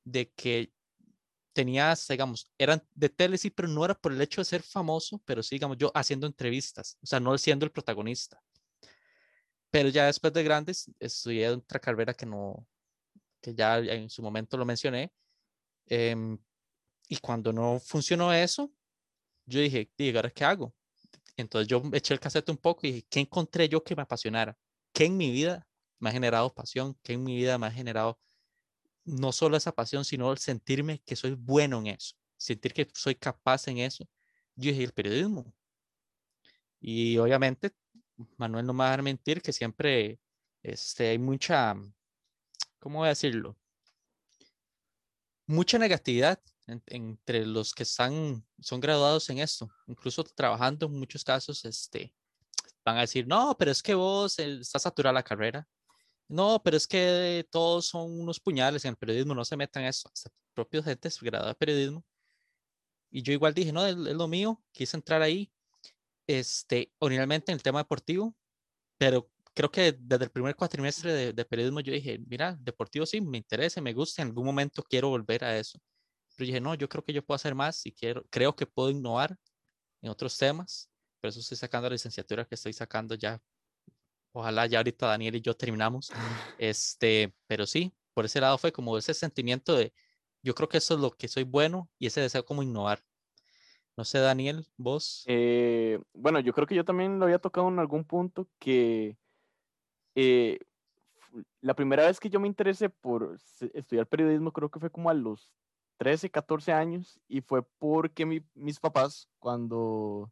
de 0.05 0.31
que 0.33 0.73
tenías, 1.53 2.07
digamos, 2.09 2.53
eran 2.59 2.83
de 2.95 3.09
tele, 3.09 3.39
sí, 3.39 3.51
pero 3.51 3.69
no 3.69 3.85
era 3.85 3.95
por 3.95 4.13
el 4.13 4.21
hecho 4.21 4.43
de 4.43 4.45
ser 4.45 4.63
famoso, 4.63 5.23
pero 5.25 5.43
sí, 5.43 5.57
digamos, 5.57 5.79
yo 5.79 5.91
haciendo 5.95 6.27
entrevistas, 6.27 6.99
o 7.03 7.07
sea, 7.07 7.19
no 7.19 7.37
siendo 7.39 7.65
el 7.65 7.73
protagonista. 7.73 8.43
Pero 9.71 9.89
ya 9.89 10.07
después 10.07 10.33
de 10.33 10.43
grandes, 10.43 10.91
estudié 10.99 11.49
otra 11.49 11.81
carrera 11.81 12.15
que 12.15 12.27
no, 12.27 12.67
que 13.41 13.55
ya 13.55 13.79
en 13.79 14.11
su 14.11 14.23
momento 14.23 14.57
lo 14.57 14.65
mencioné. 14.65 15.13
Eh, 15.87 16.37
y 17.09 17.17
cuando 17.19 17.53
no 17.53 17.81
funcionó 17.81 18.33
eso, 18.33 18.71
yo 19.47 19.61
dije, 19.61 19.91
¿y 19.97 20.17
ahora 20.17 20.31
qué 20.31 20.45
hago? 20.45 20.75
Entonces 21.37 21.69
yo 21.69 21.83
eché 21.93 22.15
el 22.15 22.21
cassette 22.21 22.49
un 22.51 22.57
poco 22.57 22.87
y 22.87 22.93
dije, 22.93 23.07
¿qué 23.11 23.21
encontré 23.21 23.69
yo 23.69 23.83
que 23.85 23.95
me 23.95 24.03
apasionara? 24.03 24.57
¿Qué 24.93 25.05
en 25.05 25.17
mi 25.17 25.31
vida 25.31 25.67
me 25.99 26.09
ha 26.09 26.13
generado 26.13 26.53
pasión? 26.55 26.99
¿Qué 27.03 27.15
en 27.15 27.25
mi 27.25 27.37
vida 27.37 27.59
me 27.59 27.67
ha 27.67 27.71
generado 27.71 28.19
no 29.07 29.33
solo 29.33 29.57
esa 29.57 29.73
pasión, 29.73 30.05
sino 30.05 30.31
el 30.33 30.39
sentirme 30.39 31.01
que 31.07 31.17
soy 31.17 31.35
bueno 31.35 31.79
en 31.79 31.87
eso, 31.89 32.17
sentir 32.37 32.75
que 32.75 32.89
soy 32.93 33.15
capaz 33.15 33.69
en 33.69 33.79
eso. 33.79 34.05
Yo 34.57 34.71
dije, 34.71 34.85
el 34.85 34.93
periodismo. 34.93 35.55
Y 36.81 37.17
obviamente, 37.19 37.73
Manuel 38.37 38.67
no 38.67 38.73
me 38.73 38.85
va 38.85 38.95
a 38.95 39.03
mentir 39.03 39.41
que 39.43 39.53
siempre 39.53 40.19
este, 40.63 41.09
hay 41.11 41.19
mucha, 41.19 41.75
¿cómo 42.81 42.99
voy 42.99 43.07
a 43.07 43.11
decirlo? 43.11 43.57
Mucha 45.47 45.79
negatividad 45.79 46.41
entre 46.67 47.47
los 47.47 47.73
que 47.73 47.85
están, 47.85 48.45
son 48.61 48.81
graduados 48.81 49.29
en 49.31 49.39
esto, 49.39 49.69
incluso 49.87 50.25
trabajando 50.25 50.87
en 50.87 50.99
muchos 50.99 51.23
casos, 51.25 51.65
este, 51.65 52.13
van 52.85 52.99
a 52.99 53.03
decir, 53.03 53.27
no, 53.27 53.57
pero 53.59 53.71
es 53.71 53.83
que 53.83 53.95
vos 53.95 54.39
estás 54.39 54.83
saturada 54.83 55.13
la 55.13 55.23
carrera, 55.23 55.67
no, 56.29 56.61
pero 56.63 56.77
es 56.77 56.87
que 56.87 57.47
todos 57.51 57.87
son 57.87 58.21
unos 58.21 58.41
puñales 58.41 58.85
en 58.85 58.91
el 58.91 58.97
periodismo, 58.97 59.35
no 59.35 59.45
se 59.45 59.57
metan 59.57 59.85
en 59.85 59.91
eso. 59.91 60.11
Hasta 60.13 60.31
propios 60.55 60.85
gente 60.85 61.09
graduada 61.21 61.53
de 61.53 61.55
periodismo. 61.55 62.05
Y 63.11 63.23
yo 63.23 63.33
igual 63.33 63.55
dije, 63.55 63.73
no, 63.73 63.87
es, 63.87 63.97
lo 63.97 64.29
mío, 64.29 64.63
quise 64.73 64.97
entrar 64.97 65.23
ahí, 65.23 65.51
este, 66.27 66.93
originalmente 66.99 67.53
en 67.53 67.57
el 67.57 67.63
tema 67.63 67.81
deportivo, 67.81 68.35
pero 68.99 69.31
creo 69.55 69.71
que 69.71 69.93
desde 69.99 70.25
el 70.25 70.31
primer 70.31 70.57
cuatrimestre 70.57 71.13
de, 71.13 71.33
de, 71.33 71.45
periodismo 71.45 71.81
yo 71.81 71.93
dije, 71.93 72.19
mira, 72.27 72.57
deportivo 72.61 73.07
sí, 73.07 73.21
me 73.21 73.39
interesa, 73.39 73.81
me 73.81 73.95
gusta, 73.95 74.23
en 74.23 74.29
algún 74.29 74.45
momento 74.47 74.83
quiero 74.83 75.09
volver 75.09 75.45
a 75.45 75.57
eso. 75.59 75.81
Pero 76.37 76.47
dije, 76.47 76.61
no, 76.61 76.75
yo 76.75 76.89
creo 76.89 77.03
que 77.05 77.13
yo 77.13 77.25
puedo 77.25 77.37
hacer 77.37 77.55
más 77.55 77.85
y 77.87 77.93
quiero, 77.93 78.25
creo 78.31 78.55
que 78.55 78.67
puedo 78.67 78.91
innovar 78.91 79.37
en 80.03 80.11
otros 80.11 80.37
temas. 80.39 80.91
Por 81.21 81.31
eso 81.31 81.41
estoy 81.41 81.57
sacando 81.57 81.89
la 81.89 81.95
licenciatura 81.95 82.45
que 82.45 82.55
estoy 82.55 82.73
sacando 82.73 83.15
ya 83.15 83.41
Ojalá 84.39 84.67
ya 84.67 84.81
ahorita 84.81 85.07
Daniel 85.07 85.37
y 85.37 85.41
yo 85.41 85.57
terminamos. 85.57 86.11
Este, 86.59 87.35
pero 87.47 87.67
sí, 87.67 87.95
por 88.13 88.27
ese 88.27 88.41
lado 88.41 88.59
fue 88.59 88.71
como 88.71 88.99
ese 88.99 89.15
sentimiento 89.15 89.75
de, 89.75 89.95
yo 90.43 90.55
creo 90.55 90.69
que 90.69 90.77
eso 90.77 90.95
es 90.95 91.01
lo 91.01 91.11
que 91.11 91.27
soy 91.27 91.45
bueno 91.45 91.89
y 91.99 92.07
ese 92.07 92.21
deseo 92.21 92.45
como 92.45 92.63
innovar. 92.63 93.03
No 93.97 94.05
sé, 94.05 94.19
Daniel, 94.19 94.67
vos. 94.77 95.25
Eh, 95.27 95.99
bueno, 96.13 96.41
yo 96.41 96.53
creo 96.53 96.67
que 96.67 96.75
yo 96.75 96.85
también 96.85 97.19
lo 97.19 97.25
había 97.25 97.39
tocado 97.39 97.69
en 97.69 97.79
algún 97.79 98.05
punto 98.05 98.47
que 98.59 99.17
eh, 100.15 100.59
la 101.63 101.75
primera 101.75 102.05
vez 102.05 102.21
que 102.21 102.29
yo 102.29 102.39
me 102.39 102.49
interesé 102.49 102.91
por 102.91 103.39
estudiar 103.73 104.07
periodismo 104.07 104.53
creo 104.53 104.71
que 104.71 104.81
fue 104.81 104.91
como 104.91 105.09
a 105.09 105.15
los 105.15 105.51
13, 105.99 106.31
14 106.31 106.73
años 106.73 107.21
y 107.29 107.41
fue 107.41 107.63
porque 107.79 108.27
mi, 108.27 108.43
mis 108.55 108.79
papás 108.79 109.29
cuando 109.39 110.31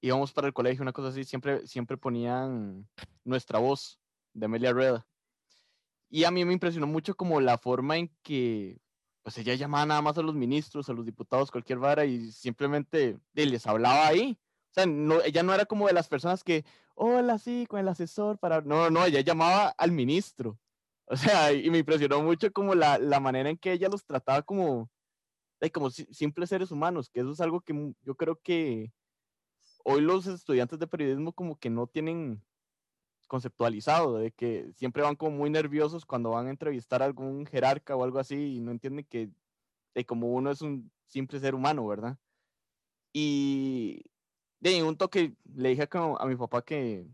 íbamos 0.00 0.32
para 0.32 0.46
el 0.46 0.52
colegio, 0.52 0.82
una 0.82 0.92
cosa 0.92 1.08
así, 1.08 1.24
siempre, 1.24 1.66
siempre 1.66 1.96
ponían 1.96 2.86
nuestra 3.24 3.58
voz 3.58 3.98
de 4.34 4.46
Amelia 4.46 4.72
Rueda. 4.72 5.06
Y 6.10 6.24
a 6.24 6.30
mí 6.30 6.44
me 6.44 6.52
impresionó 6.52 6.86
mucho 6.86 7.14
como 7.16 7.40
la 7.40 7.56
forma 7.56 7.96
en 7.96 8.14
que, 8.22 8.78
pues 9.22 9.38
ella 9.38 9.54
llamaba 9.54 9.86
nada 9.86 10.02
más 10.02 10.18
a 10.18 10.22
los 10.22 10.34
ministros, 10.34 10.88
a 10.88 10.92
los 10.92 11.06
diputados, 11.06 11.50
cualquier 11.50 11.78
vara, 11.78 12.04
y 12.04 12.30
simplemente 12.30 13.18
les 13.32 13.66
hablaba 13.66 14.06
ahí. 14.06 14.38
O 14.70 14.74
sea, 14.74 14.86
no, 14.86 15.22
ella 15.22 15.42
no 15.42 15.54
era 15.54 15.64
como 15.64 15.86
de 15.86 15.94
las 15.94 16.08
personas 16.08 16.44
que, 16.44 16.64
hola, 16.94 17.38
sí, 17.38 17.66
con 17.66 17.80
el 17.80 17.88
asesor, 17.88 18.38
para... 18.38 18.60
No, 18.60 18.90
no, 18.90 19.06
ella 19.06 19.22
llamaba 19.22 19.68
al 19.68 19.90
ministro. 19.90 20.58
O 21.08 21.16
sea, 21.16 21.52
y 21.52 21.70
me 21.70 21.78
impresionó 21.78 22.22
mucho 22.22 22.50
como 22.52 22.74
la, 22.74 22.98
la 22.98 23.20
manera 23.20 23.50
en 23.50 23.58
que 23.58 23.72
ella 23.72 23.88
los 23.90 24.06
trataba 24.06 24.42
como, 24.42 24.90
como 25.72 25.90
simples 25.90 26.48
seres 26.48 26.70
humanos, 26.70 27.10
que 27.10 27.20
eso 27.20 27.30
es 27.32 27.40
algo 27.40 27.60
que 27.60 27.74
yo 28.02 28.14
creo 28.16 28.40
que 28.40 28.92
hoy 29.84 30.00
los 30.00 30.26
estudiantes 30.26 30.78
de 30.78 30.86
periodismo 30.86 31.32
como 31.32 31.58
que 31.58 31.70
no 31.70 31.86
tienen 31.86 32.42
conceptualizado, 33.28 34.16
de 34.18 34.32
que 34.32 34.72
siempre 34.74 35.02
van 35.02 35.16
como 35.16 35.36
muy 35.36 35.50
nerviosos 35.50 36.06
cuando 36.06 36.30
van 36.30 36.46
a 36.46 36.50
entrevistar 36.50 37.02
a 37.02 37.06
algún 37.06 37.46
jerarca 37.46 37.96
o 37.96 38.04
algo 38.04 38.18
así 38.18 38.56
y 38.56 38.60
no 38.60 38.70
entienden 38.70 39.04
que 39.04 39.30
de 39.94 40.06
como 40.06 40.28
uno 40.28 40.50
es 40.50 40.62
un 40.62 40.90
simple 41.06 41.38
ser 41.40 41.54
humano, 41.54 41.86
¿verdad? 41.86 42.18
Y 43.12 44.04
de 44.60 44.82
un 44.82 44.96
toque 44.96 45.36
le 45.54 45.70
dije 45.70 45.88
a, 45.90 46.14
a 46.18 46.26
mi 46.26 46.36
papá 46.36 46.62
que, 46.62 47.06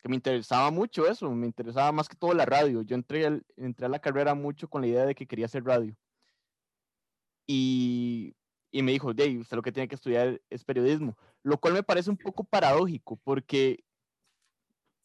que, 0.00 0.08
me 0.08 0.16
interesaba 0.16 0.70
mucho 0.70 1.06
eso, 1.06 1.30
me 1.30 1.46
interesaba 1.46 1.92
más 1.92 2.08
que 2.08 2.16
todo 2.16 2.34
la 2.34 2.46
radio. 2.46 2.82
Yo 2.82 2.94
entré, 2.96 3.42
entré 3.56 3.86
a 3.86 3.88
la 3.88 4.00
carrera 4.00 4.34
mucho 4.34 4.68
con 4.68 4.82
la 4.82 4.88
idea 4.88 5.06
de 5.06 5.14
que 5.14 5.26
quería 5.26 5.46
hacer 5.46 5.64
radio. 5.64 5.94
Y 7.46 8.34
y 8.70 8.82
me 8.82 8.92
dijo, 8.92 9.12
Dave, 9.12 9.38
usted 9.38 9.56
lo 9.56 9.62
que 9.62 9.72
tiene 9.72 9.88
que 9.88 9.94
estudiar 9.96 10.40
es 10.48 10.64
periodismo, 10.64 11.16
lo 11.42 11.58
cual 11.58 11.74
me 11.74 11.82
parece 11.82 12.10
un 12.10 12.16
poco 12.16 12.44
paradójico 12.44 13.16
porque 13.16 13.82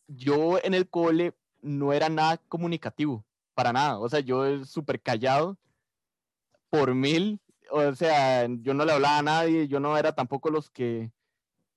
yo 0.07 0.59
en 0.63 0.73
el 0.73 0.89
cole 0.89 1.33
no 1.61 1.93
era 1.93 2.09
nada 2.09 2.37
comunicativo, 2.47 3.25
para 3.55 3.73
nada, 3.73 3.99
o 3.99 4.07
sea, 4.07 4.19
yo 4.19 4.65
súper 4.65 5.01
callado 5.01 5.57
por 6.69 6.93
mil, 6.93 7.39
o 7.71 7.95
sea, 7.95 8.47
yo 8.47 8.73
no 8.73 8.85
le 8.85 8.91
hablaba 8.91 9.19
a 9.19 9.23
nadie, 9.23 9.67
yo 9.67 9.79
no 9.79 9.97
era 9.97 10.13
tampoco 10.13 10.49
los 10.49 10.69
que, 10.69 11.11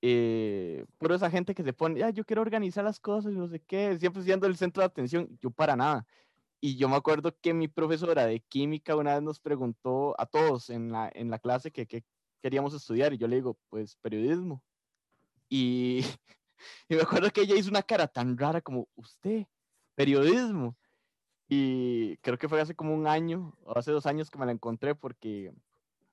eh, 0.01 0.85
esa 0.99 1.29
gente 1.29 1.53
que 1.53 1.63
se 1.63 1.73
pone, 1.73 2.03
ah, 2.03 2.09
yo 2.11 2.23
quiero 2.25 2.41
organizar 2.41 2.83
las 2.83 2.99
cosas, 2.99 3.33
no 3.33 3.47
sé 3.47 3.59
qué, 3.61 3.97
siempre 3.99 4.23
siendo 4.23 4.47
el 4.47 4.57
centro 4.57 4.81
de 4.81 4.87
atención, 4.87 5.27
yo 5.41 5.51
para 5.51 5.75
nada. 5.75 6.05
Y 6.61 6.77
yo 6.77 6.89
me 6.89 6.95
acuerdo 6.95 7.35
que 7.41 7.53
mi 7.53 7.67
profesora 7.67 8.25
de 8.25 8.41
química 8.41 8.95
una 8.95 9.15
vez 9.15 9.23
nos 9.23 9.39
preguntó 9.39 10.15
a 10.19 10.25
todos 10.25 10.69
en 10.69 10.91
la, 10.91 11.09
en 11.13 11.29
la 11.29 11.39
clase 11.39 11.71
que, 11.71 12.03
queríamos 12.41 12.73
estudiar 12.73 13.13
y 13.13 13.17
yo 13.17 13.27
le 13.27 13.37
digo, 13.37 13.57
pues 13.69 13.97
periodismo. 13.97 14.63
y, 15.49 15.99
y 16.89 16.95
me 16.95 17.01
acuerdo 17.01 17.29
que 17.31 17.41
ella 17.41 17.55
hizo 17.55 17.69
una 17.69 17.83
cara 17.83 18.07
tan 18.07 18.37
rara 18.37 18.61
como, 18.61 18.87
usted, 18.95 19.45
periodismo. 19.95 20.77
Y 21.49 22.17
creo 22.17 22.37
que 22.37 22.47
fue 22.47 22.61
hace 22.61 22.75
como 22.75 22.93
un 22.93 23.07
año, 23.07 23.57
o 23.63 23.77
hace 23.77 23.91
dos 23.91 24.05
años 24.05 24.29
que 24.29 24.37
me 24.37 24.45
la 24.45 24.51
encontré 24.51 24.93
porque 24.95 25.51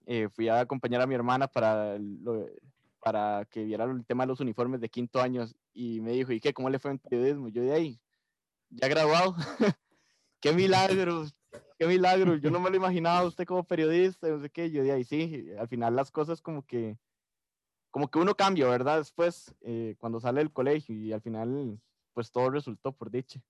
eh, 0.07 0.29
fui 0.31 0.49
a 0.49 0.61
acompañar 0.61 1.03
a 1.03 1.07
mi 1.07 1.15
hermana 1.15 1.47
para, 1.47 1.99
para 3.07 3.45
que 3.45 3.63
viera 3.63 3.85
el 3.85 4.05
tema 4.05 4.25
de 4.25 4.31
los 4.31 4.41
uniformes 4.41 4.81
de 4.81 4.89
quinto 4.89 5.21
año 5.21 5.47
y 5.73 6.01
me 6.01 6.11
dijo, 6.11 6.33
¿y 6.33 6.41
qué? 6.41 6.53
¿Cómo 6.53 6.69
le 6.69 6.81
fue 6.81 6.91
en 6.91 6.99
periodismo? 6.99 7.47
Yo 7.47 7.63
de 7.63 7.73
ahí, 7.73 8.01
ya 8.69 8.89
graduado. 8.89 9.37
¡Qué 10.41 10.53
milagro! 10.53 11.25
¡Qué 11.79 11.87
milagro! 11.87 12.35
Yo 12.35 12.51
no 12.51 12.59
me 12.59 12.69
lo 12.69 12.75
imaginaba 12.75 13.23
usted 13.23 13.45
como 13.45 13.63
periodista, 13.63 14.27
no 14.27 14.41
sé 14.41 14.51
qué. 14.51 14.73
Yo 14.73 14.83
de 14.83 14.91
ahí 14.91 15.05
sí, 15.05 15.47
al 15.57 15.69
final 15.69 15.95
las 15.95 16.11
cosas 16.11 16.43
como 16.43 16.67
que, 16.67 16.99
como 17.93 18.11
que 18.11 18.19
uno 18.19 18.35
cambia, 18.35 18.67
¿verdad? 18.67 18.99
Después, 18.99 19.55
eh, 19.61 19.95
cuando 19.99 20.19
sale 20.19 20.41
del 20.41 20.53
colegio 20.53 20.97
y 20.97 21.13
al 21.13 21.23
final, 21.23 21.81
pues 22.13 22.33
todo 22.33 22.51
resultó 22.51 22.91
por 22.91 23.13
dicha. 23.13 23.41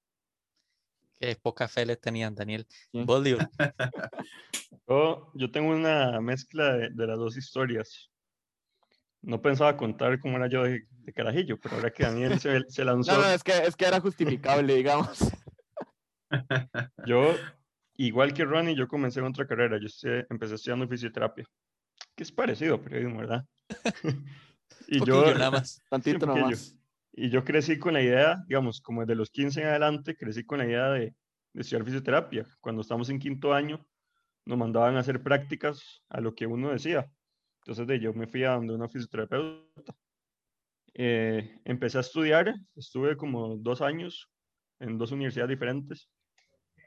Qué 1.19 1.35
poca 1.35 1.67
fe 1.67 1.87
le 1.87 1.97
tenían, 1.97 2.35
Daniel. 2.35 2.67
yo, 4.87 5.33
yo, 5.33 5.51
tengo 5.51 5.71
una 5.71 6.21
mezcla 6.21 6.75
de, 6.75 7.07
las 7.07 7.17
dos 7.17 7.39
historias. 7.39 8.11
No 9.27 9.43
pensaba 9.43 9.77
contar 9.77 10.21
cómo 10.21 10.37
era 10.37 10.47
yo 10.47 10.63
de, 10.63 10.87
carajillo, 11.13 11.59
pero 11.59 11.75
ahora 11.75 11.91
que 11.91 12.05
Daniel 12.05 12.39
se, 12.39 12.61
se 12.69 12.85
lanzó. 12.85 13.13
No, 13.13 13.23
no, 13.23 13.29
es 13.29 13.43
que, 13.43 13.59
es 13.59 13.75
que 13.75 13.85
era 13.85 14.01
justificable, 14.01 14.75
digamos. 14.75 15.19
Yo, 17.07 17.35
igual 17.95 18.33
que 18.35 18.45
Ronnie, 18.45 18.75
yo 18.75 18.89
comencé 18.89 19.21
en 19.21 19.27
otra 19.27 19.47
carrera. 19.47 19.79
Yo 19.81 19.89
empecé 20.29 20.57
estudiando 20.57 20.89
fisioterapia, 20.89 21.45
que 22.17 22.25
es 22.25 22.33
parecido 22.33 22.75
a 22.75 22.83
periodismo, 22.83 23.21
¿verdad? 23.21 23.45
y 24.89 25.05
yo, 25.05 25.33
nada 25.33 25.53
más. 25.53 25.81
Tantito 25.89 26.27
nada 26.27 26.49
más. 26.49 26.77
Y 27.13 27.31
yo 27.31 27.45
crecí 27.45 27.79
con 27.79 27.95
la 27.95 28.03
idea, 28.03 28.43
digamos, 28.49 28.81
como 28.81 29.03
desde 29.03 29.15
los 29.15 29.31
15 29.31 29.61
en 29.63 29.69
adelante, 29.69 30.17
crecí 30.17 30.45
con 30.45 30.59
la 30.59 30.67
idea 30.67 30.91
de, 30.91 31.15
estudiar 31.55 31.85
fisioterapia. 31.85 32.45
Cuando 32.61 32.83
estamos 32.83 33.09
en 33.09 33.21
quinto 33.21 33.55
año, 33.55 33.87
nos 34.45 34.59
mandaban 34.59 34.97
a 34.97 35.01
hacer 35.01 35.23
prácticas 35.23 36.03
a 36.09 36.21
lo 36.21 36.35
que 36.35 36.47
uno 36.47 36.71
decía. 36.71 37.09
Entonces, 37.67 37.87
de, 37.87 38.01
yo 38.01 38.15
me 38.15 38.27
fui 38.27 38.45
a 38.45 38.53
donde 38.53 38.75
una 38.75 38.89
fisioterapeuta. 38.89 39.95
Eh, 40.95 41.61
empecé 41.65 41.99
a 41.99 42.01
estudiar, 42.01 42.55
estuve 42.75 43.17
como 43.17 43.57
dos 43.57 43.83
años 43.83 44.31
en 44.79 44.97
dos 44.97 45.13
universidades 45.13 45.51
diferentes 45.51 46.09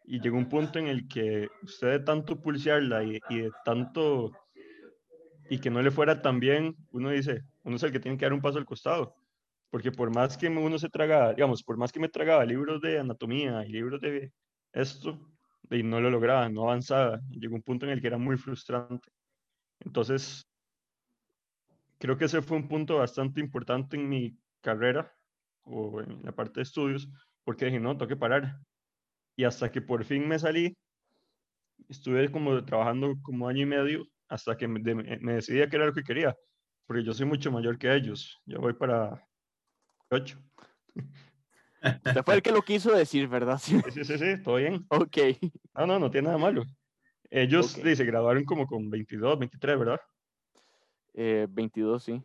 y 0.05 0.19
llegó 0.19 0.37
un 0.37 0.49
punto 0.49 0.79
en 0.79 0.87
el 0.87 1.07
que 1.07 1.47
usted 1.61 1.91
de 1.91 1.99
tanto 1.99 2.41
pulsearla 2.41 3.03
y, 3.03 3.19
y 3.29 3.41
de 3.41 3.51
tanto 3.63 4.31
y 5.47 5.59
que 5.59 5.69
no 5.69 5.81
le 5.83 5.91
fuera 5.91 6.21
tan 6.21 6.39
bien, 6.39 6.75
uno 6.91 7.11
dice, 7.11 7.43
uno 7.63 7.75
es 7.75 7.83
el 7.83 7.91
que 7.91 7.99
tiene 7.99 8.17
que 8.17 8.25
dar 8.25 8.33
un 8.33 8.41
paso 8.41 8.57
al 8.57 8.65
costado 8.65 9.15
porque 9.69 9.91
por 9.91 10.13
más 10.13 10.37
que 10.37 10.47
uno 10.47 10.79
se 10.79 10.89
tragaba, 10.89 11.33
digamos, 11.33 11.63
por 11.63 11.77
más 11.77 11.91
que 11.91 11.99
me 11.99 12.09
tragaba 12.09 12.45
libros 12.45 12.81
de 12.81 12.99
anatomía 12.99 13.65
y 13.65 13.71
libros 13.71 14.01
de 14.01 14.31
esto, 14.73 15.19
y 15.69 15.83
no 15.83 16.01
lo 16.01 16.09
lograba, 16.09 16.49
no 16.49 16.63
avanzaba, 16.63 17.19
llegó 17.29 17.55
un 17.55 17.61
punto 17.61 17.85
en 17.85 17.91
el 17.91 18.01
que 18.01 18.07
era 18.07 18.17
muy 18.17 18.37
frustrante. 18.37 19.11
Entonces, 19.79 20.48
creo 21.99 22.17
que 22.17 22.25
ese 22.25 22.41
fue 22.41 22.57
un 22.57 22.67
punto 22.67 22.97
bastante 22.97 23.39
importante 23.39 23.97
en 23.97 24.09
mi 24.09 24.37
carrera 24.61 25.13
o 25.63 26.01
en 26.01 26.23
la 26.23 26.31
parte 26.31 26.59
de 26.59 26.63
estudios, 26.63 27.07
porque 27.43 27.65
dije, 27.65 27.79
no, 27.79 27.95
tengo 27.97 28.07
que 28.07 28.15
parar. 28.15 28.57
Y 29.35 29.43
hasta 29.43 29.71
que 29.71 29.81
por 29.81 30.03
fin 30.03 30.27
me 30.27 30.39
salí, 30.39 30.75
estuve 31.87 32.31
como 32.31 32.63
trabajando 32.65 33.15
como 33.21 33.47
año 33.47 33.63
y 33.63 33.65
medio 33.65 34.07
hasta 34.27 34.57
que 34.57 34.67
me, 34.67 34.79
me 34.81 35.33
decidí 35.33 35.67
que 35.69 35.75
era 35.75 35.85
lo 35.85 35.93
que 35.93 36.03
quería, 36.03 36.35
porque 36.85 37.03
yo 37.03 37.13
soy 37.13 37.25
mucho 37.25 37.51
mayor 37.51 37.77
que 37.77 37.93
ellos. 37.93 38.37
Yo 38.45 38.59
voy 38.59 38.73
para 38.73 39.23
8. 40.09 40.39
Usted 42.05 42.23
fue 42.23 42.35
el 42.35 42.41
que 42.41 42.51
lo 42.51 42.61
quiso 42.61 42.91
decir, 42.91 43.27
¿verdad? 43.27 43.57
Sí, 43.57 43.79
sí, 43.91 44.03
sí, 44.03 44.17
sí, 44.17 44.43
todo 44.43 44.55
bien. 44.55 44.85
Ok. 44.89 45.17
No, 45.75 45.87
no, 45.87 45.99
no 45.99 46.11
tiene 46.11 46.27
nada 46.27 46.37
malo. 46.37 46.65
Ellos 47.29 47.71
se 47.71 48.05
graduaron 48.05 48.43
como 48.43 48.67
con 48.67 48.89
22, 48.89 49.39
23, 49.39 49.79
¿verdad? 49.79 49.99
Eh, 51.13 51.47
22, 51.49 52.03
sí. 52.03 52.23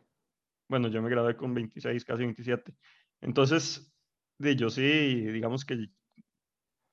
Bueno, 0.68 0.88
yo 0.88 1.02
me 1.02 1.10
gradué 1.10 1.36
con 1.36 1.54
26, 1.54 2.04
casi 2.04 2.22
27. 2.24 2.74
Entonces, 3.20 3.92
yo 4.38 4.70
sí, 4.70 4.82
digamos 5.32 5.64
que 5.64 5.88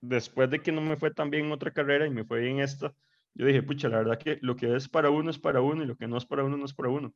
después 0.02 0.50
de 0.50 0.62
que 0.62 0.72
no 0.72 0.82
me 0.82 0.98
fue 0.98 1.12
tan 1.12 1.30
bien 1.30 1.46
en 1.46 1.52
otra 1.52 1.72
carrera 1.72 2.08
y 2.08 2.10
me 2.12 2.26
fue 2.26 2.42
bien 2.42 2.60
esta, 2.60 2.96
yo 3.34 3.46
dije, 3.46 3.64
pucha, 3.64 3.90
la 3.90 3.98
verdad 4.00 4.20
que 4.20 4.38
lo 4.42 4.56
que 4.56 4.76
es 4.76 4.90
para 4.90 5.10
uno 5.10 5.30
es 5.30 5.40
para 5.40 5.62
uno 5.62 5.84
y 5.84 5.88
lo 5.88 5.96
que 5.98 6.08
no 6.08 6.18
es 6.18 6.26
para 6.26 6.44
uno 6.44 6.58
no 6.58 6.66
es 6.66 6.74
para 6.74 6.90
uno 6.90 7.14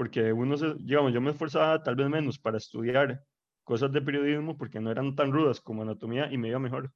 porque 0.00 0.32
uno, 0.32 0.56
digamos, 0.78 1.12
yo 1.12 1.20
me 1.20 1.30
esforzaba 1.30 1.82
tal 1.82 1.94
vez 1.94 2.08
menos 2.08 2.38
para 2.38 2.56
estudiar 2.56 3.22
cosas 3.64 3.92
de 3.92 4.00
periodismo 4.00 4.56
porque 4.56 4.80
no 4.80 4.90
eran 4.90 5.14
tan 5.14 5.30
rudas 5.30 5.60
como 5.60 5.82
anatomía 5.82 6.32
y 6.32 6.38
me 6.38 6.48
iba 6.48 6.58
mejor. 6.58 6.90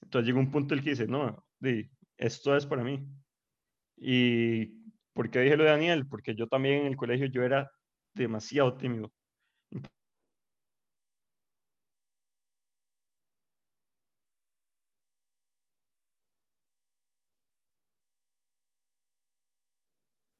Entonces 0.00 0.28
llegó 0.28 0.38
un 0.38 0.52
punto 0.52 0.74
en 0.74 0.78
el 0.78 0.84
que 0.84 0.90
dice, 0.90 1.08
no, 1.08 1.44
esto 2.16 2.56
es 2.56 2.66
para 2.66 2.84
mí. 2.84 3.04
¿Y 3.96 4.79
por 5.12 5.30
qué 5.30 5.40
dije 5.40 5.56
lo 5.56 5.64
de 5.64 5.70
Daniel? 5.70 6.06
Porque 6.06 6.34
yo 6.34 6.46
también 6.46 6.80
en 6.82 6.86
el 6.86 6.96
colegio 6.96 7.26
yo 7.26 7.42
era 7.42 7.70
demasiado 8.14 8.76
tímido. 8.76 9.12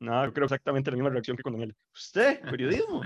Nada, 0.00 0.26
yo 0.26 0.32
creo 0.32 0.46
exactamente 0.46 0.90
la 0.90 0.96
misma 0.96 1.10
reacción 1.10 1.36
que 1.36 1.42
con 1.42 1.52
Daniel. 1.52 1.76
¿Usted? 1.92 2.40
¿Periodismo? 2.42 3.02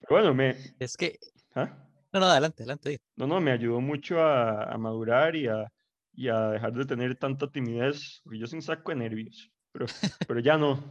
Pero 0.00 0.10
bueno, 0.10 0.34
me... 0.34 0.56
Es 0.80 0.96
que... 0.96 1.16
¿Ah? 1.54 1.86
No, 2.12 2.20
no, 2.20 2.26
adelante, 2.26 2.62
adelante. 2.62 2.98
No, 3.14 3.26
no, 3.26 3.40
me 3.40 3.52
ayudó 3.52 3.80
mucho 3.80 4.20
a, 4.20 4.64
a 4.64 4.78
madurar 4.78 5.36
y 5.36 5.46
a, 5.46 5.70
y 6.12 6.28
a, 6.28 6.48
dejar 6.50 6.72
de 6.72 6.86
tener 6.86 7.16
tanta 7.16 7.50
timidez, 7.50 8.20
porque 8.24 8.38
yo 8.38 8.46
soy 8.46 8.56
un 8.56 8.62
saco 8.62 8.90
de 8.90 8.96
nervios, 8.96 9.52
pero, 9.76 9.86
pero 10.26 10.40
ya 10.40 10.56
no. 10.56 10.82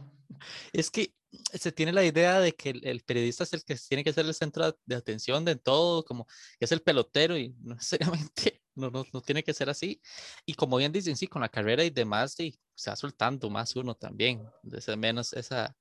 Es 0.72 0.90
que 0.90 1.14
se 1.52 1.72
tiene 1.72 1.92
la 1.92 2.04
idea 2.04 2.40
de 2.40 2.52
que 2.52 2.70
el, 2.70 3.00
periodista 3.00 3.44
es 3.44 3.52
el 3.52 3.64
que 3.64 3.76
tiene 3.88 4.04
que 4.04 4.12
ser 4.12 4.26
el 4.26 4.34
centro 4.34 4.76
de 4.84 4.94
atención 4.94 5.44
de 5.44 5.56
todo, 5.56 6.04
como 6.04 6.26
es 6.60 6.72
el 6.72 6.82
pelotero 6.82 7.36
y 7.36 7.50
no 7.62 7.74
necesariamente 7.76 8.62
no, 8.74 8.90
no, 8.90 9.04
no, 9.12 9.20
tiene 9.22 9.42
que 9.42 9.54
ser 9.54 9.70
así. 9.70 10.00
Y 10.44 10.54
como 10.54 10.76
bien 10.76 10.92
dicen, 10.92 11.16
sí, 11.16 11.26
con 11.26 11.42
la 11.42 11.48
carrera 11.48 11.82
y 11.84 11.90
demás, 11.90 12.34
sí, 12.34 12.58
se 12.74 12.90
va 12.90 12.96
soltando 12.96 13.48
más 13.48 13.74
uno 13.74 13.94
también, 13.94 14.42
desde 14.62 14.96
menos 14.96 15.32
esa, 15.32 15.74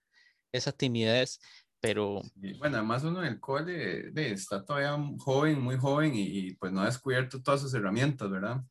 esa 0.51 0.71
timidez. 0.71 1.39
Pero... 1.81 2.21
bueno, 2.57 2.77
además 2.77 3.03
uno 3.03 3.19
en 3.19 3.33
el 3.33 3.39
cole 3.39 4.11
está 4.31 4.63
todavía 4.63 4.97
joven, 5.19 5.61
muy 5.61 5.77
joven 5.77 6.13
y, 6.15 6.53
pues 6.55 6.71
no 6.71 6.81
ha 6.81 6.85
descubierto 6.85 7.43
todas 7.43 7.61
sus 7.61 7.73
herramientas, 7.73 8.29
¿verdad? 8.31 8.63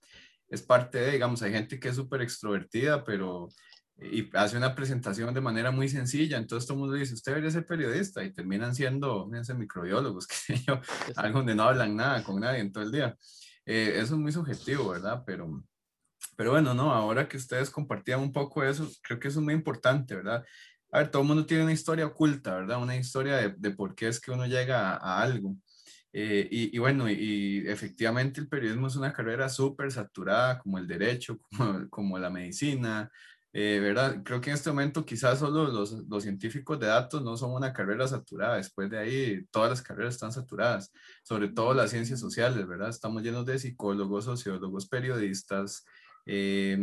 Es 0.49 0.63
parte 0.63 0.99
de, 0.99 1.13
digamos, 1.13 1.43
hay 1.43 1.53
gente 1.53 1.79
que 1.79 1.89
es 1.89 1.97
súper 1.97 2.23
extrovertida, 2.23 3.05
pero 3.05 3.51
y 4.01 4.29
hace 4.37 4.57
una 4.57 4.75
presentación 4.75 5.33
de 5.33 5.41
manera 5.41 5.71
muy 5.71 5.89
sencilla, 5.89 6.39
entonces 6.39 6.67
todo 6.67 6.77
el 6.77 6.81
mundo 6.81 6.97
dice, 6.97 7.15
usted 7.15 7.33
debería 7.33 7.51
ser 7.51 7.67
periodista 7.67 8.25
y 8.25 8.33
terminan 8.33 8.75
siendo, 8.75 9.31
microbiólogos, 9.57 10.27
que 10.47 10.57
yo, 10.57 10.81
algo 11.17 11.39
donde 11.39 11.55
no 11.55 11.65
hablan 11.65 11.97
nada 11.97 12.23
con 12.25 12.41
nadie 12.41 12.61
en 12.61 12.73
todo 12.73 12.85
el 12.85 12.93
día. 12.93 13.17
Eh, 13.67 13.93
eso 13.97 14.15
es 14.15 14.21
muy 14.21 14.33
subjetivo, 14.33 14.91
¿verdad? 14.91 15.23
Pero, 15.25 15.65
pero 16.37 16.51
bueno, 16.51 16.75
no, 16.75 16.93
ahora 16.93 17.29
que 17.29 17.37
ustedes 17.37 17.71
compartían 17.71 18.21
un 18.21 18.33
poco 18.33 18.65
eso, 18.65 18.91
creo 19.03 19.19
que 19.19 19.29
eso 19.29 19.39
es 19.39 19.45
muy 19.45 19.55
importante, 19.55 20.17
¿verdad? 20.17 20.45
A 20.91 20.99
ver, 20.99 21.11
todo 21.11 21.23
el 21.23 21.29
mundo 21.29 21.47
tiene 21.47 21.63
una 21.63 21.73
historia 21.73 22.07
oculta, 22.07 22.55
¿verdad? 22.55 22.83
Una 22.83 22.97
historia 22.97 23.37
de, 23.37 23.55
de 23.57 23.71
por 23.71 23.95
qué 23.95 24.09
es 24.09 24.21
que 24.21 24.31
uno 24.31 24.47
llega 24.47 24.97
a, 24.97 25.23
algo. 25.23 25.57
Eh, 26.13 26.47
y, 26.51 26.77
y, 26.77 26.79
bueno, 26.79 27.11
y, 27.11 27.65
efectivamente 27.67 28.41
el 28.41 28.49
periodismo 28.49 28.87
es 28.87 28.95
una 28.95 29.13
carrera 29.13 29.49
súper 29.49 29.91
saturada, 29.91 30.59
como 30.61 30.79
el 30.79 30.87
derecho, 30.87 31.39
como, 31.51 31.89
como 31.91 32.19
la 32.19 32.31
medicina, 32.31 33.11
eh. 33.57 34.21
Creo 34.25 34.41
que 34.41 34.51
en 34.51 34.55
este 34.55 34.71
momento 34.71 35.05
quizás 35.05 35.39
solo 35.39 35.69
los, 35.69 35.93
los, 36.09 36.23
científicos 36.25 36.79
de 36.81 36.89
datos 36.89 37.23
no 37.23 37.37
son 37.37 37.53
una 37.53 37.73
carrera 37.73 38.09
saturada, 38.09 38.57
después 38.57 38.91
de 38.91 38.99
ahí 38.99 39.47
todas 39.53 39.71
las 39.71 39.81
carreras 39.83 40.15
están 40.15 40.33
saturadas, 40.33 40.93
sobre 41.23 41.49
todo 41.49 41.73
las 41.73 41.91
ciencias 41.91 42.19
sociales, 42.19 42.67
¿verdad? 42.67 42.89
Estamos 42.89 43.23
llenos 43.23 43.47
de 43.47 43.59
psicólogos, 43.59 44.25
sociólogos, 44.25 44.89
periodistas, 44.89 45.85
eh, 46.27 46.77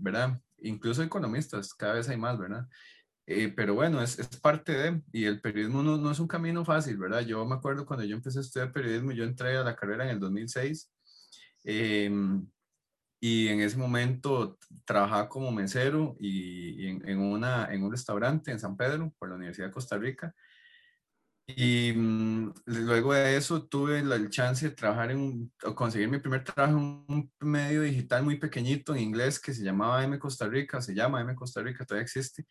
¿verdad? 0.00 0.40
Incluso 0.58 1.02
economistas, 1.02 1.72
cada 1.72 1.94
vez 1.94 2.08
hay 2.08 2.16
más, 2.16 2.36
¿verdad? 2.38 2.66
Eh, 3.28 3.52
pero 3.54 3.74
bueno, 3.74 4.02
es, 4.02 4.18
es, 4.18 4.28
parte 4.40 4.72
de, 4.72 5.02
y 5.12 5.24
el 5.24 5.40
periodismo 5.40 5.82
no, 5.82 5.96
no, 5.96 6.10
es 6.10 6.18
un 6.18 6.28
camino 6.28 6.64
fácil, 6.64 6.96
¿verdad? 6.96 7.20
Yo 7.20 7.44
me 7.44 7.54
acuerdo 7.54 7.86
cuando 7.86 8.04
yo 8.04 8.16
empecé 8.16 8.38
a 8.38 8.42
estudiar 8.42 8.72
periodismo, 8.72 9.12
yo 9.12 9.24
entré 9.24 9.56
a 9.56 9.64
la 9.64 9.76
carrera 9.76 10.04
en 10.04 10.10
el 10.10 10.20
2006. 10.20 10.90
Y 13.20 13.48
en 13.48 13.60
ese 13.60 13.76
momento 13.76 14.58
trabajaba 14.84 15.28
como 15.28 15.50
mesero 15.50 16.16
y, 16.20 16.86
en, 16.86 17.18
una, 17.18 17.72
en 17.72 17.82
un 17.82 17.90
restaurante 17.90 18.50
en 18.50 18.60
San 18.60 18.76
Pedro 18.76 19.12
por 19.18 19.28
la 19.28 19.36
Universidad 19.36 19.68
de 19.68 19.72
Costa 19.72 19.96
Rica. 19.96 20.34
Y 21.48 21.92
mm, 21.94 22.54
luego 22.66 23.14
de 23.14 23.36
eso 23.36 23.66
tuve 23.66 24.00
el 24.00 24.30
chance 24.30 24.68
de 24.68 24.74
trabajar 24.74 25.12
en, 25.12 25.52
conseguir 25.74 26.08
mi 26.08 26.18
primer 26.18 26.42
trabajo 26.42 26.76
en 26.76 27.04
un 27.08 27.32
medio 27.40 27.82
digital 27.82 28.24
muy 28.24 28.36
pequeñito 28.36 28.94
en 28.94 29.02
inglés 29.02 29.38
que 29.38 29.54
se 29.54 29.62
llamaba 29.62 30.02
M 30.02 30.18
Costa 30.18 30.48
Rica, 30.48 30.80
se 30.82 30.94
llama 30.94 31.20
M 31.20 31.34
Costa 31.36 31.62
Rica, 31.62 31.84
todavía 31.84 32.02
existe. 32.02 32.46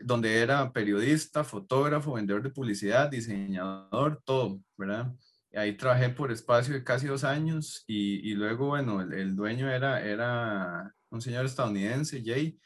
donde 0.00 0.40
era 0.40 0.72
periodista, 0.72 1.44
fotógrafo, 1.44 2.14
vendedor 2.14 2.42
de 2.42 2.50
publicidad, 2.50 3.10
diseñador, 3.10 4.20
todo, 4.24 4.60
¿verdad? 4.76 5.12
Ahí 5.54 5.76
trabajé 5.76 6.08
por 6.10 6.32
espacio 6.32 6.74
de 6.74 6.84
casi 6.84 7.06
dos 7.06 7.24
años 7.24 7.84
y, 7.86 8.30
y 8.30 8.34
luego, 8.34 8.68
bueno, 8.68 9.02
el, 9.02 9.12
el, 9.12 9.36
dueño 9.36 9.70
era, 9.70 10.02
era 10.02 10.94
un 11.10 11.20
señor 11.20 11.44
estadounidense, 11.44 12.22
Jay, 12.24 12.58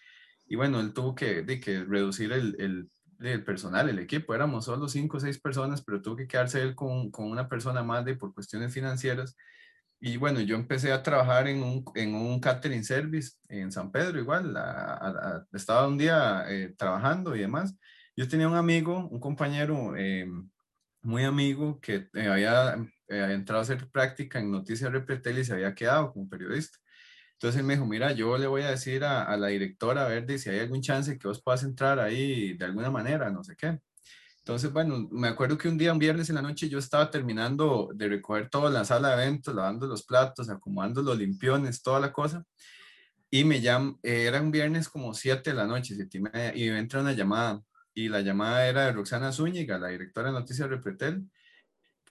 y 0.46 0.56
bueno, 0.56 0.80
él 0.80 0.92
tuvo 0.92 1.14
que, 1.14 1.42
de, 1.42 1.58
que 1.60 1.84
reducir 1.84 2.32
el, 2.32 2.54
el, 2.60 2.88
el, 3.20 3.44
personal, 3.44 3.88
el 3.88 3.98
equipo, 3.98 4.34
éramos 4.34 4.66
solo 4.66 4.88
cinco 4.88 5.16
o 5.16 5.20
seis 5.20 5.40
personas, 5.40 5.82
pero 5.82 6.00
tuvo 6.00 6.16
que 6.16 6.28
quedarse 6.28 6.62
él 6.62 6.74
con, 6.74 7.10
con 7.10 7.30
una 7.30 7.48
persona 7.48 7.82
más 7.82 8.04
de 8.04 8.14
por 8.14 8.32
cuestiones 8.34 8.72
financieras. 8.72 9.36
Y 9.98 10.18
bueno, 10.18 10.40
yo 10.40 10.56
empecé 10.56 10.92
a 10.92 11.02
trabajar 11.02 11.48
en 11.48 11.62
un, 11.62 11.84
en 11.94 12.14
un 12.14 12.38
catering 12.38 12.84
service 12.84 13.32
en 13.48 13.72
San 13.72 13.90
Pedro, 13.90 14.20
igual, 14.20 14.56
estaba 15.52 15.88
un 15.88 15.98
día 15.98 16.44
eh, 16.48 16.74
trabajando 16.76 17.34
y 17.34 17.40
demás. 17.40 17.74
Yo 18.14 18.28
tenía 18.28 18.48
un 18.48 18.56
amigo, 18.56 19.08
un 19.08 19.18
compañero 19.20 19.96
eh, 19.96 20.28
muy 21.06 21.24
amigo 21.24 21.80
que 21.80 22.08
eh, 22.14 22.28
había, 22.28 22.72
había, 23.08 23.32
entrado 23.32 23.60
a 23.60 23.62
hacer 23.62 23.88
práctica 23.90 24.38
en 24.38 24.50
Noticias 24.50 24.92
Repretel 24.92 25.38
y 25.38 25.44
se 25.44 25.54
había 25.54 25.74
quedado 25.74 26.12
como 26.12 26.28
periodista. 26.28 26.78
Entonces 27.34 27.60
él 27.60 27.66
me 27.66 27.74
dijo, 27.74 27.86
mira, 27.86 28.12
yo 28.12 28.38
le 28.38 28.46
voy 28.46 28.62
a 28.62 28.70
decir 28.70 29.04
a, 29.04 29.24
a 29.24 29.36
la 29.36 29.48
directora 29.48 30.06
a 30.06 30.08
ver 30.08 30.38
si 30.38 30.50
hay 30.50 30.60
algún 30.60 30.82
chance 30.82 31.18
que 31.18 31.28
vos 31.28 31.42
puedas 31.42 31.62
entrar 31.64 32.00
ahí 32.00 32.54
de 32.56 32.64
alguna 32.64 32.90
manera, 32.90 33.30
no 33.30 33.44
sé 33.44 33.56
qué. 33.56 33.78
Entonces, 34.46 34.72
bueno, 34.72 35.08
me 35.10 35.26
acuerdo 35.26 35.58
que 35.58 35.68
un 35.68 35.76
día, 35.76 35.92
un 35.92 35.98
viernes 35.98 36.28
en 36.28 36.36
la 36.36 36.42
noche, 36.42 36.68
yo 36.68 36.78
estaba 36.78 37.10
terminando 37.10 37.90
de 37.92 38.08
recoger 38.08 38.48
toda 38.48 38.70
la 38.70 38.84
sala 38.84 39.08
de 39.16 39.24
eventos, 39.24 39.52
lavando 39.52 39.88
los 39.88 40.04
platos, 40.04 40.48
acomodando 40.48 41.02
los 41.02 41.18
limpiones, 41.18 41.82
toda 41.82 41.98
la 41.98 42.12
cosa. 42.12 42.44
Y 43.28 43.42
me 43.42 43.60
llaman, 43.60 43.98
eh, 44.04 44.26
era 44.26 44.40
un 44.40 44.52
viernes 44.52 44.88
como 44.88 45.14
7 45.14 45.50
de 45.50 45.56
la 45.56 45.66
noche, 45.66 45.96
siete 45.96 46.18
y 46.18 46.20
media, 46.20 46.56
y 46.56 46.70
me 46.70 46.78
entra 46.78 47.00
una 47.00 47.12
llamada. 47.12 47.60
Y 47.96 48.08
la 48.08 48.20
llamada 48.20 48.68
era 48.68 48.86
de 48.86 48.92
Roxana 48.92 49.32
Zúñiga, 49.32 49.78
la 49.78 49.88
directora 49.88 50.28
de 50.28 50.34
Noticias 50.34 50.68
Repretel, 50.68 51.28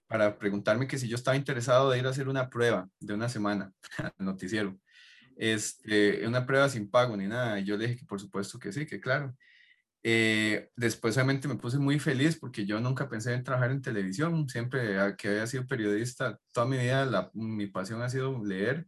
para 0.08 0.38
preguntarme 0.38 0.88
que 0.88 0.98
si 0.98 1.08
yo 1.08 1.16
estaba 1.16 1.38
interesado 1.38 1.92
de 1.92 2.00
ir 2.00 2.08
a 2.08 2.10
hacer 2.10 2.28
una 2.28 2.50
prueba 2.50 2.90
de 3.00 3.14
una 3.14 3.30
semana 3.30 3.72
al 3.98 4.14
noticiero 4.18 4.78
este, 5.36 6.26
una 6.28 6.46
prueba 6.46 6.70
sin 6.70 6.90
pago 6.90 7.16
ni 7.18 7.28
nada. 7.28 7.60
Y 7.60 7.66
yo 7.66 7.78
le 7.78 7.88
dije 7.88 8.00
que 8.00 8.06
por 8.06 8.20
supuesto 8.20 8.60
que 8.60 8.72
sí, 8.72 8.86
que 8.86 9.00
claro. 9.00 9.36
Eh, 10.04 10.70
después 10.76 11.16
obviamente 11.18 11.48
me 11.48 11.56
puse 11.56 11.80
muy 11.80 12.00
feliz 12.00 12.38
porque 12.40 12.66
yo 12.66 12.80
nunca 12.80 13.10
pensé 13.10 13.34
en 13.34 13.44
trabajar 13.44 13.72
en 13.72 13.82
televisión, 13.82 14.48
siempre 14.48 15.16
que 15.18 15.30
había 15.30 15.48
sido 15.48 15.66
periodista, 15.66 16.40
toda 16.54 16.68
mi 16.68 16.78
vida 16.78 17.32
mi 17.34 17.68
pasión 17.68 18.04
ha 18.04 18.10
sido 18.10 18.44
leer 18.44 18.88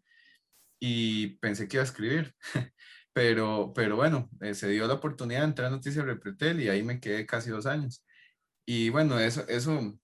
y 0.79 1.37
pensé 1.39 1.67
que 1.67 1.77
iba 1.77 1.83
a 1.83 1.85
escribir. 1.85 2.35
pero, 3.17 3.73
pero 3.73 3.95
bueno, 3.95 4.29
eh, 4.41 4.53
se 4.53 4.69
dio 4.69 4.85
la 4.85 4.93
oportunidad 4.93 5.39
de 5.39 5.45
entrar 5.47 5.67
a 5.69 5.71
Noticias 5.71 6.05
Repretel 6.05 6.61
y 6.61 6.69
ahí 6.69 6.83
me 6.83 6.99
quedé 6.99 7.25
casi 7.25 7.49
dos 7.49 7.65
años. 7.65 8.05
Y 8.63 8.89
bueno, 8.89 9.17
eso, 9.19 9.43
eso 9.47 9.97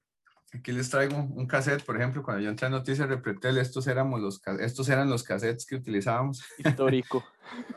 Aquí 0.51 0.71
les 0.71 0.89
traigo 0.89 1.17
un 1.17 1.45
cassette, 1.45 1.83
por 1.83 1.95
ejemplo, 1.95 2.23
cuando 2.23 2.41
yo 2.41 2.49
entré 2.49 2.65
a 2.65 2.69
Noticias 2.71 3.07
Repretel, 3.07 3.59
estos, 3.59 3.85
éramos 3.85 4.19
los, 4.19 4.41
estos 4.59 4.89
eran 4.89 5.11
los 5.11 5.21
cassettes 5.21 5.67
que 5.67 5.75
utilizábamos. 5.75 6.43
Histórico. 6.57 7.23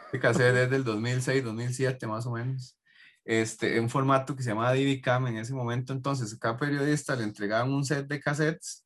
este 0.07 0.21
cassette 0.21 0.57
es 0.57 0.71
del 0.71 0.85
2006, 0.85 1.45
2007 1.45 2.07
más 2.07 2.25
o 2.25 2.33
menos. 2.33 2.79
Este, 3.23 3.79
un 3.79 3.91
formato 3.91 4.35
que 4.37 4.43
se 4.43 4.51
llamaba 4.51 4.73
DVCAM 4.73 5.27
en 5.27 5.37
ese 5.37 5.53
momento. 5.53 5.93
Entonces, 5.93 6.35
cada 6.39 6.57
periodista 6.57 7.15
le 7.15 7.25
entregaban 7.25 7.71
un 7.75 7.85
set 7.85 8.07
de 8.07 8.21
cassettes, 8.21 8.86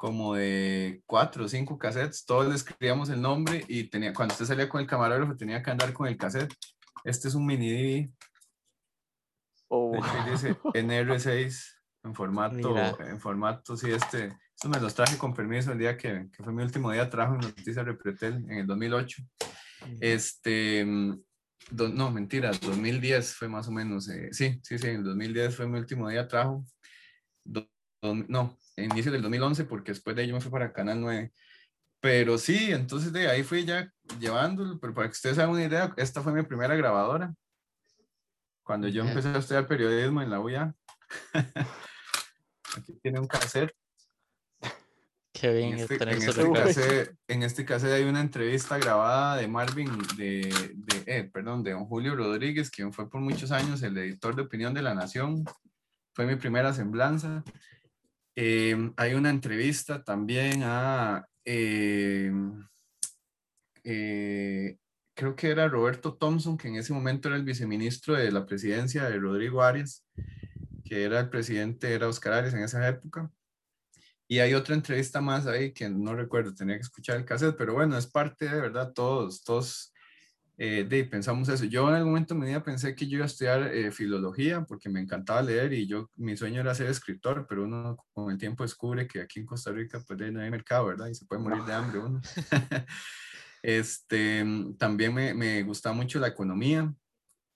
como 0.00 0.34
de 0.34 1.02
cuatro 1.04 1.44
o 1.44 1.48
cinco 1.48 1.76
cassettes. 1.76 2.24
Todos 2.24 2.48
le 2.48 2.54
escribíamos 2.54 3.10
el 3.10 3.20
nombre 3.20 3.66
y 3.68 3.84
tenía, 3.84 4.14
cuando 4.14 4.32
usted 4.32 4.46
salía 4.46 4.66
con 4.66 4.80
el 4.80 4.86
camarógrafo 4.86 5.36
tenía 5.36 5.62
que 5.62 5.70
andar 5.70 5.92
con 5.92 6.08
el 6.08 6.16
cassette. 6.16 6.54
Este 7.04 7.28
es 7.28 7.34
un 7.34 7.44
mini 7.44 7.70
DV. 7.70 8.10
Oh. 9.68 9.92
Dice 10.30 10.54
NR6 10.74 11.74
en 12.04 12.14
formato, 12.14 12.78
en 12.98 13.20
formato, 13.20 13.76
sí, 13.76 13.90
este, 13.90 14.28
esto 14.54 14.70
me 14.70 14.80
los 14.80 14.94
traje 14.94 15.18
con 15.18 15.34
permiso 15.34 15.72
el 15.72 15.78
día 15.78 15.98
que, 15.98 16.30
que 16.32 16.42
fue 16.42 16.54
mi 16.54 16.62
último 16.62 16.90
día 16.90 17.10
trabajo 17.10 17.34
en 17.34 17.42
Noticias 17.42 17.84
Repretel 17.84 18.36
en 18.48 18.52
el 18.52 18.66
2008. 18.66 19.22
Este, 20.00 20.82
mm, 20.82 21.22
no, 21.92 22.10
mentira, 22.10 22.52
2010 22.52 23.34
fue 23.34 23.48
más 23.50 23.68
o 23.68 23.70
menos, 23.70 24.08
eh, 24.08 24.30
sí, 24.32 24.58
sí, 24.62 24.78
sí, 24.78 24.86
en 24.86 24.96
el 24.96 25.04
2010 25.04 25.56
fue 25.56 25.68
mi 25.68 25.78
último 25.78 26.08
día 26.08 26.26
trabajo. 26.26 26.64
no, 28.02 28.56
inicio 28.84 29.12
del 29.12 29.22
2011 29.22 29.64
porque 29.64 29.92
después 29.92 30.16
de 30.16 30.24
ello 30.24 30.34
me 30.34 30.40
fui 30.40 30.50
para 30.50 30.72
Canal 30.72 31.00
9. 31.00 31.32
Pero 32.00 32.38
sí, 32.38 32.72
entonces 32.72 33.12
de 33.12 33.28
ahí 33.28 33.42
fui 33.42 33.64
ya 33.64 33.92
llevándolo, 34.18 34.78
pero 34.80 34.94
para 34.94 35.08
que 35.08 35.12
ustedes 35.12 35.38
hagan 35.38 35.50
una 35.50 35.64
idea, 35.64 35.92
esta 35.96 36.22
fue 36.22 36.32
mi 36.32 36.42
primera 36.42 36.74
grabadora. 36.74 37.34
Cuando 38.62 38.88
yo 38.88 39.04
empecé 39.04 39.28
a 39.28 39.38
estudiar 39.38 39.66
periodismo 39.66 40.22
en 40.22 40.30
la 40.30 40.40
UIA. 40.40 40.74
Aquí 42.76 42.94
tiene 43.02 43.20
un 43.20 43.26
cassette. 43.26 43.74
Qué 45.32 45.52
bien 45.52 45.74
en 45.74 45.78
este, 45.80 45.94
en 45.94 46.08
este, 46.08 46.52
cassette, 46.52 47.16
en 47.28 47.42
este 47.42 47.64
cassette 47.64 47.92
hay 47.92 48.04
una 48.04 48.20
entrevista 48.20 48.78
grabada 48.78 49.36
de 49.36 49.48
Marvin, 49.48 49.90
de, 50.16 50.52
de 50.74 51.02
eh, 51.06 51.30
perdón, 51.32 51.62
de 51.62 51.72
don 51.72 51.86
Julio 51.86 52.14
Rodríguez, 52.14 52.70
quien 52.70 52.92
fue 52.92 53.08
por 53.08 53.20
muchos 53.20 53.50
años 53.50 53.82
el 53.82 53.96
editor 53.96 54.36
de 54.36 54.42
opinión 54.42 54.74
de 54.74 54.82
La 54.82 54.94
Nación. 54.94 55.44
Fue 56.12 56.26
mi 56.26 56.36
primera 56.36 56.72
semblanza. 56.74 57.42
Eh, 58.42 58.74
hay 58.96 59.12
una 59.12 59.28
entrevista 59.28 60.02
también 60.02 60.62
a, 60.64 61.26
eh, 61.44 62.32
creo 65.14 65.36
que 65.36 65.50
era 65.50 65.68
Roberto 65.68 66.14
Thompson, 66.14 66.56
que 66.56 66.68
en 66.68 66.76
ese 66.76 66.94
momento 66.94 67.28
era 67.28 67.36
el 67.36 67.44
viceministro 67.44 68.14
de 68.14 68.32
la 68.32 68.46
presidencia 68.46 69.10
de 69.10 69.18
Rodrigo 69.18 69.62
Arias 69.62 70.06
que 70.90 71.04
era 71.04 71.20
el 71.20 71.30
presidente, 71.30 71.94
era 71.94 72.08
Oscar 72.08 72.32
Arias 72.32 72.52
en 72.52 72.64
esa 72.64 72.86
época. 72.88 73.30
Y 74.26 74.40
hay 74.40 74.54
otra 74.54 74.74
entrevista 74.74 75.20
más 75.20 75.46
ahí 75.46 75.72
que 75.72 75.88
no 75.88 76.16
recuerdo, 76.16 76.52
tenía 76.52 76.74
que 76.74 76.82
escuchar 76.82 77.16
el 77.16 77.24
cassette, 77.24 77.56
pero 77.56 77.74
bueno, 77.74 77.96
es 77.96 78.08
parte 78.08 78.48
de 78.48 78.60
verdad, 78.60 78.92
todos, 78.92 79.44
todos 79.44 79.92
eh, 80.62 80.84
de, 80.84 81.04
pensamos 81.04 81.48
eso. 81.48 81.64
Yo 81.64 81.88
en 81.88 81.94
algún 81.94 82.12
momento 82.12 82.34
de 82.34 82.40
mi 82.40 82.46
vida 82.48 82.62
pensé 82.62 82.94
que 82.94 83.08
yo 83.08 83.16
iba 83.16 83.24
a 83.24 83.28
estudiar 83.28 83.62
eh, 83.74 83.90
filología 83.90 84.62
porque 84.66 84.90
me 84.90 85.00
encantaba 85.00 85.40
leer 85.40 85.72
y 85.72 85.86
yo, 85.86 86.10
mi 86.16 86.36
sueño 86.36 86.60
era 86.60 86.74
ser 86.74 86.88
escritor, 86.88 87.46
pero 87.48 87.64
uno 87.64 87.96
con 88.12 88.30
el 88.30 88.36
tiempo 88.36 88.62
descubre 88.62 89.08
que 89.08 89.22
aquí 89.22 89.40
en 89.40 89.46
Costa 89.46 89.72
Rica 89.72 90.04
pues 90.06 90.30
no 90.30 90.38
hay 90.38 90.50
mercado, 90.50 90.84
¿verdad? 90.84 91.06
Y 91.06 91.14
se 91.14 91.24
puede 91.24 91.40
morir 91.40 91.64
de 91.64 91.72
hambre 91.72 91.98
uno. 92.00 92.20
este, 93.62 94.44
también 94.76 95.14
me, 95.14 95.32
me 95.32 95.62
gustaba 95.62 95.94
mucho 95.94 96.18
la 96.18 96.28
economía, 96.28 96.94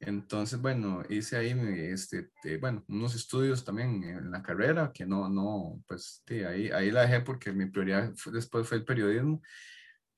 entonces, 0.07 0.61
bueno, 0.61 1.03
hice 1.09 1.37
ahí, 1.37 1.55
este, 1.91 2.31
bueno, 2.61 2.85
unos 2.89 3.15
estudios 3.15 3.65
también 3.65 4.03
en 4.05 4.31
la 4.31 4.43
carrera, 4.43 4.93
que 4.93 5.07
no, 5.07 5.29
no, 5.29 5.83
pues, 5.87 6.23
ahí, 6.29 6.71
ahí 6.71 6.91
la 6.91 7.03
dejé 7.03 7.21
porque 7.21 7.53
mi 7.53 7.67
prioridad 7.67 8.13
después 8.33 8.69
fue 8.69 8.79
el 8.79 8.85
periodismo. 8.85 9.41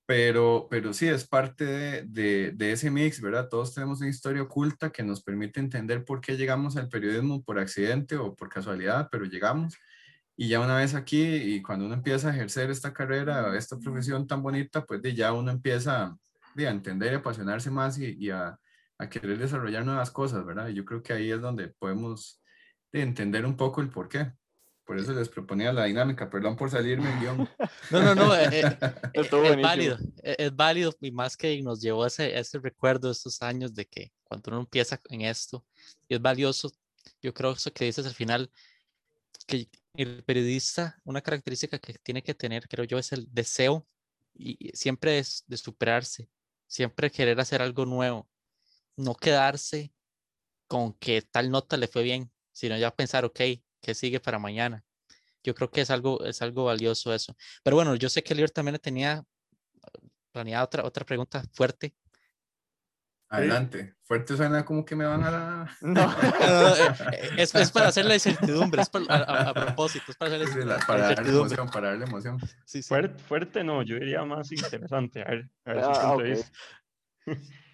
Pero, 0.07 0.69
pero 0.71 0.93
sí, 0.93 1.09
es 1.09 1.27
parte 1.27 1.65
de, 1.65 2.03
de, 2.05 2.53
de, 2.53 2.73
ese 2.73 2.91
mix, 2.91 3.21
¿verdad? 3.21 3.49
Todos 3.49 3.75
tenemos 3.75 4.01
una 4.01 4.09
historia 4.09 4.43
oculta 4.43 4.91
que 4.91 5.03
nos 5.03 5.21
permite 5.23 5.59
entender 5.59 6.05
por 6.05 6.21
qué 6.21 6.37
llegamos 6.37 6.77
al 6.77 6.89
periodismo 6.89 7.43
por 7.43 7.59
accidente 7.59 8.17
o 8.17 8.35
por 8.35 8.49
casualidad, 8.49 9.09
pero 9.11 9.25
llegamos. 9.25 9.75
Y 10.37 10.49
ya 10.49 10.61
una 10.61 10.77
vez 10.77 10.95
aquí, 10.95 11.23
y 11.25 11.63
cuando 11.63 11.87
uno 11.87 11.95
empieza 11.95 12.29
a 12.29 12.33
ejercer 12.35 12.71
esta 12.71 12.93
carrera, 12.93 13.57
esta 13.57 13.79
profesión 13.79 14.27
tan 14.29 14.43
bonita, 14.43 14.85
pues 14.85 15.03
de 15.03 15.15
ya 15.15 15.33
uno 15.33 15.51
empieza 15.51 16.05
a 16.05 16.17
entender 16.57 17.13
y 17.13 17.17
apasionarse 17.17 17.71
más 17.71 17.99
y, 17.99 18.17
y 18.19 18.31
a, 18.31 18.59
a 18.99 19.09
querer 19.09 19.39
desarrollar 19.39 19.85
nuevas 19.85 20.11
cosas, 20.11 20.45
¿verdad? 20.45 20.69
Y 20.69 20.75
yo 20.75 20.85
creo 20.85 21.03
que 21.03 21.13
ahí 21.13 21.31
es 21.31 21.41
donde 21.41 21.69
podemos 21.69 22.43
entender 22.93 23.45
un 23.47 23.57
poco 23.57 23.81
el 23.81 23.91
por 23.91 24.09
qué. 24.09 24.33
Por 24.87 24.99
eso 25.01 25.13
les 25.13 25.29
proponía 25.29 25.73
la 25.73 25.85
dinámica, 25.85 26.31
perdón 26.31 26.55
por 26.55 26.71
salirme 26.71 27.11
en 27.11 27.21
guion. 27.21 27.49
No, 27.91 28.03
no, 28.03 28.15
no, 28.15 28.35
eh, 28.37 28.49
eh, 28.53 28.79
es 29.13 29.31
válido, 29.31 29.99
e, 30.23 30.37
es, 30.39 30.55
válido 30.55 30.95
y 31.01 31.11
más 31.11 31.37
que 31.37 31.61
nos 31.61 31.81
llevó 31.81 32.07
ese, 32.07 32.39
ese 32.39 32.59
recuerdo 32.61 33.09
de 33.09 33.13
estos 33.13 33.43
años 33.43 33.75
de 33.75 33.85
que 33.85 34.13
cuando 34.23 34.53
uno 34.53 34.61
empieza 34.61 35.01
en 35.11 35.23
esto, 35.23 35.65
y 36.09 36.15
es 36.15 36.23
valioso, 36.23 36.73
yo 37.21 37.35
creo 37.35 37.53
eso 37.53 37.73
que 37.73 37.85
dices 37.85 38.07
al 38.07 38.15
final, 38.15 38.51
que 39.47 39.69
el 39.95 40.23
periodista, 40.23 41.01
una 41.05 41.21
característica 41.21 41.79
que 41.79 41.95
tiene 41.95 42.23
que 42.23 42.35
tener, 42.35 42.69
creo 42.69 42.85
yo, 42.85 42.99
es 42.99 43.13
el 43.13 43.27
deseo 43.33 43.87
y 44.35 44.71
siempre 44.75 45.19
es 45.19 45.45
de 45.49 45.57
superarse, 45.57 46.29
siempre 46.69 47.11
querer 47.11 47.41
hacer 47.41 47.61
algo 47.61 47.87
nuevo, 47.87 48.29
no 48.97 49.15
quedarse 49.17 49.93
con 50.69 50.93
que 50.95 51.23
tal 51.23 51.51
nota 51.51 51.77
le 51.77 51.89
fue 51.89 52.03
bien, 52.05 52.31
sino 52.53 52.77
ya 52.77 52.95
pensar, 52.95 53.25
ok, 53.25 53.41
¿qué 53.87 53.95
sigue 53.95 54.19
para 54.19 54.41
mañana? 54.41 54.83
Yo 55.45 55.55
creo 55.55 55.71
que 55.71 55.81
es 55.81 55.91
algo, 55.91 56.25
es 56.25 56.43
algo 56.43 56.65
valioso 56.65 57.15
eso. 57.15 57.37
Pero 57.63 57.77
bueno, 57.77 57.95
yo 57.95 58.09
sé 58.09 58.25
que 58.25 58.35
Lior 58.35 58.51
también 58.51 58.77
tenía 58.79 59.23
planeada 60.33 60.65
otra, 60.65 60.85
otra 60.85 61.07
pregunta 61.07 61.45
fuerte. 61.53 61.95
Adelante. 63.29 63.95
Fuerte 64.03 64.37
suena 64.37 64.65
como 64.65 64.85
que 64.85 64.97
me 64.97 65.05
van 65.05 65.23
a 65.23 65.31
la... 65.31 65.77
No, 65.83 66.03
es, 67.39 67.55
es, 67.55 67.71
para 67.71 67.89
hacer 67.89 68.07
la 68.07 68.15
incertidumbre, 68.15 68.83
es 68.83 68.91
a, 69.09 69.55
propósito, 69.55 70.07
es 70.11 70.17
para 70.17 70.35
hacer 70.35 70.67
la, 70.67 70.79
para 70.79 71.15
darle 71.15 71.31
emoción, 71.31 71.71
para 71.71 71.91
darle 71.91 72.07
emoción. 72.07 72.41
Sí, 72.65 72.83
sí. 72.83 72.89
Fuerte, 72.89 73.23
fuerte, 73.23 73.63
no, 73.63 73.83
yo 73.83 74.01
diría 74.01 74.25
más 74.25 74.51
interesante. 74.51 75.23
A 75.23 75.31
ver, 75.31 75.51
a 75.65 75.73
ver 75.73 75.85
ah, 75.85 76.17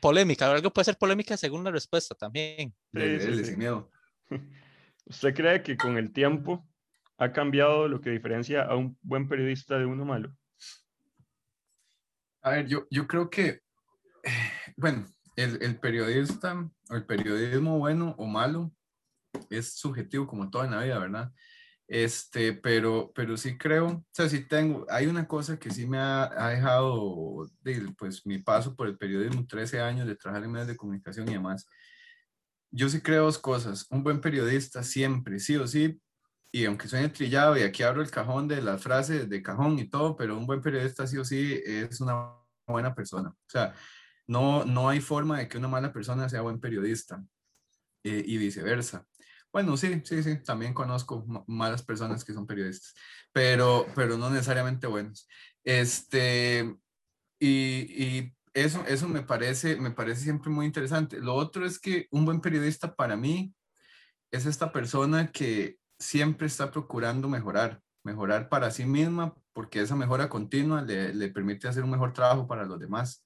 polémica, 0.03 0.51
algo 0.51 0.71
puede 0.71 0.85
ser 0.85 0.99
polémica 0.99 1.39
según 1.39 1.65
la 1.65 1.71
respuesta 1.71 2.15
también. 2.15 2.75
¿Usted 5.05 5.35
cree 5.35 5.63
que 5.63 5.77
con 5.77 5.99
el 5.99 6.13
tiempo 6.13 6.69
ha 7.19 7.33
cambiado 7.33 7.89
lo 7.89 8.01
que 8.01 8.11
diferencia 8.11 8.63
a 8.63 8.77
un 8.77 8.99
buen 9.03 9.29
periodista 9.29 9.79
de 9.79 9.87
uno 9.87 10.05
malo? 10.05 10.35
A 12.43 12.51
ver, 12.51 12.67
yo, 12.67 12.87
yo 12.91 13.07
creo 13.07 13.31
que, 13.31 13.61
bueno, 14.77 15.07
el, 15.37 15.63
el 15.63 15.79
periodista 15.79 16.69
o 16.91 16.95
el 16.95 17.07
periodismo 17.07 17.79
bueno 17.79 18.15
o 18.19 18.27
malo 18.27 18.73
es 19.51 19.75
subjetivo 19.75 20.27
como 20.27 20.51
todo 20.51 20.65
en 20.65 20.73
la 20.73 20.83
vida, 20.83 20.99
¿verdad? 20.99 21.33
Este, 21.89 22.55
pero, 22.55 23.13
pero 23.15 23.37
sí 23.37 23.59
creo, 23.59 23.87
o 23.87 24.07
sea, 24.13 24.29
sí 24.29 24.47
tengo, 24.47 24.87
hay 24.89 25.07
una 25.07 25.29
cosa 25.29 25.59
que 25.59 25.71
sí 25.71 25.87
me 25.87 25.99
ha, 25.99 26.25
ha 26.25 26.49
dejado, 26.51 27.51
pues, 27.99 28.25
mi 28.25 28.39
paso 28.39 28.75
por 28.75 28.89
el 28.89 28.97
periodismo, 28.97 29.47
13 29.47 29.81
años 29.81 30.07
de 30.07 30.17
trabajar 30.17 30.45
en 30.45 30.53
medios 30.53 30.69
de 30.69 30.77
comunicación 30.77 31.29
y 31.29 31.35
demás. 31.35 31.69
Yo 32.73 32.89
sí 32.89 33.01
creo 33.01 33.25
dos 33.25 33.39
cosas. 33.39 33.87
Un 33.91 34.03
buen 34.03 34.21
periodista 34.21 34.83
siempre, 34.83 35.39
sí 35.39 35.57
o 35.57 35.67
sí, 35.67 36.01
y 36.51 36.65
aunque 36.67 36.89
suene 36.89 37.09
trillado, 37.11 37.57
y 37.57 37.63
aquí 37.63 37.83
abro 37.83 38.03
el 38.03 38.11
cajón 38.11 38.49
de 38.49 38.61
las 38.61 38.83
frases 38.83 39.29
de 39.29 39.43
cajón 39.43 39.79
y 39.79 39.89
todo, 39.89 40.17
pero 40.17 40.37
un 40.37 40.47
buen 40.47 40.61
periodista 40.61 41.07
sí 41.07 41.17
o 41.19 41.25
sí 41.25 41.61
es 41.65 42.01
una 42.01 42.35
buena 42.67 42.95
persona. 42.95 43.31
O 43.31 43.49
sea, 43.51 43.75
no, 44.27 44.65
no 44.65 44.89
hay 44.89 45.01
forma 45.01 45.39
de 45.39 45.49
que 45.49 45.59
una 45.59 45.69
mala 45.69 45.93
persona 45.93 46.29
sea 46.29 46.43
buen 46.43 46.61
periodista 46.61 47.23
eh, 48.05 48.23
y 48.27 48.37
viceversa. 48.39 49.07
Bueno, 49.53 49.77
sí, 49.77 50.01
sí, 50.05 50.23
sí, 50.23 50.43
también 50.43 50.73
conozco 50.75 51.25
malas 51.47 51.83
personas 51.83 52.25
que 52.25 52.33
son 52.33 52.47
periodistas, 52.47 52.95
pero, 53.33 53.87
pero 53.95 54.17
no 54.17 54.31
necesariamente 54.31 54.87
buenos. 54.87 55.29
Este, 55.63 56.75
y, 57.39 57.49
y 57.49 58.35
eso, 58.55 58.85
eso 58.87 59.09
me, 59.09 59.23
parece, 59.23 59.77
me 59.77 59.91
parece 59.91 60.23
siempre 60.23 60.51
muy 60.51 60.67
interesante. 60.67 61.19
Lo 61.21 61.35
otro 61.35 61.67
es 61.67 61.79
que 61.79 62.09
un 62.11 62.25
buen 62.25 62.41
periodista 62.41 62.95
para 62.95 63.17
mí 63.17 63.55
es 64.31 64.47
esta 64.47 64.73
persona 64.73 65.31
que 65.33 65.79
siempre 65.99 66.47
está 66.47 66.71
procurando 66.71 67.29
mejorar, 67.29 67.81
mejorar 68.05 68.49
para 68.49 68.71
sí 68.71 68.85
misma, 68.85 69.35
porque 69.53 69.81
esa 69.81 69.97
mejora 69.97 70.29
continua 70.29 70.83
le, 70.83 71.15
le 71.15 71.29
permite 71.29 71.69
hacer 71.69 71.85
un 71.85 71.91
mejor 71.91 72.13
trabajo 72.13 72.47
para 72.47 72.65
los 72.65 72.79
demás 72.79 73.25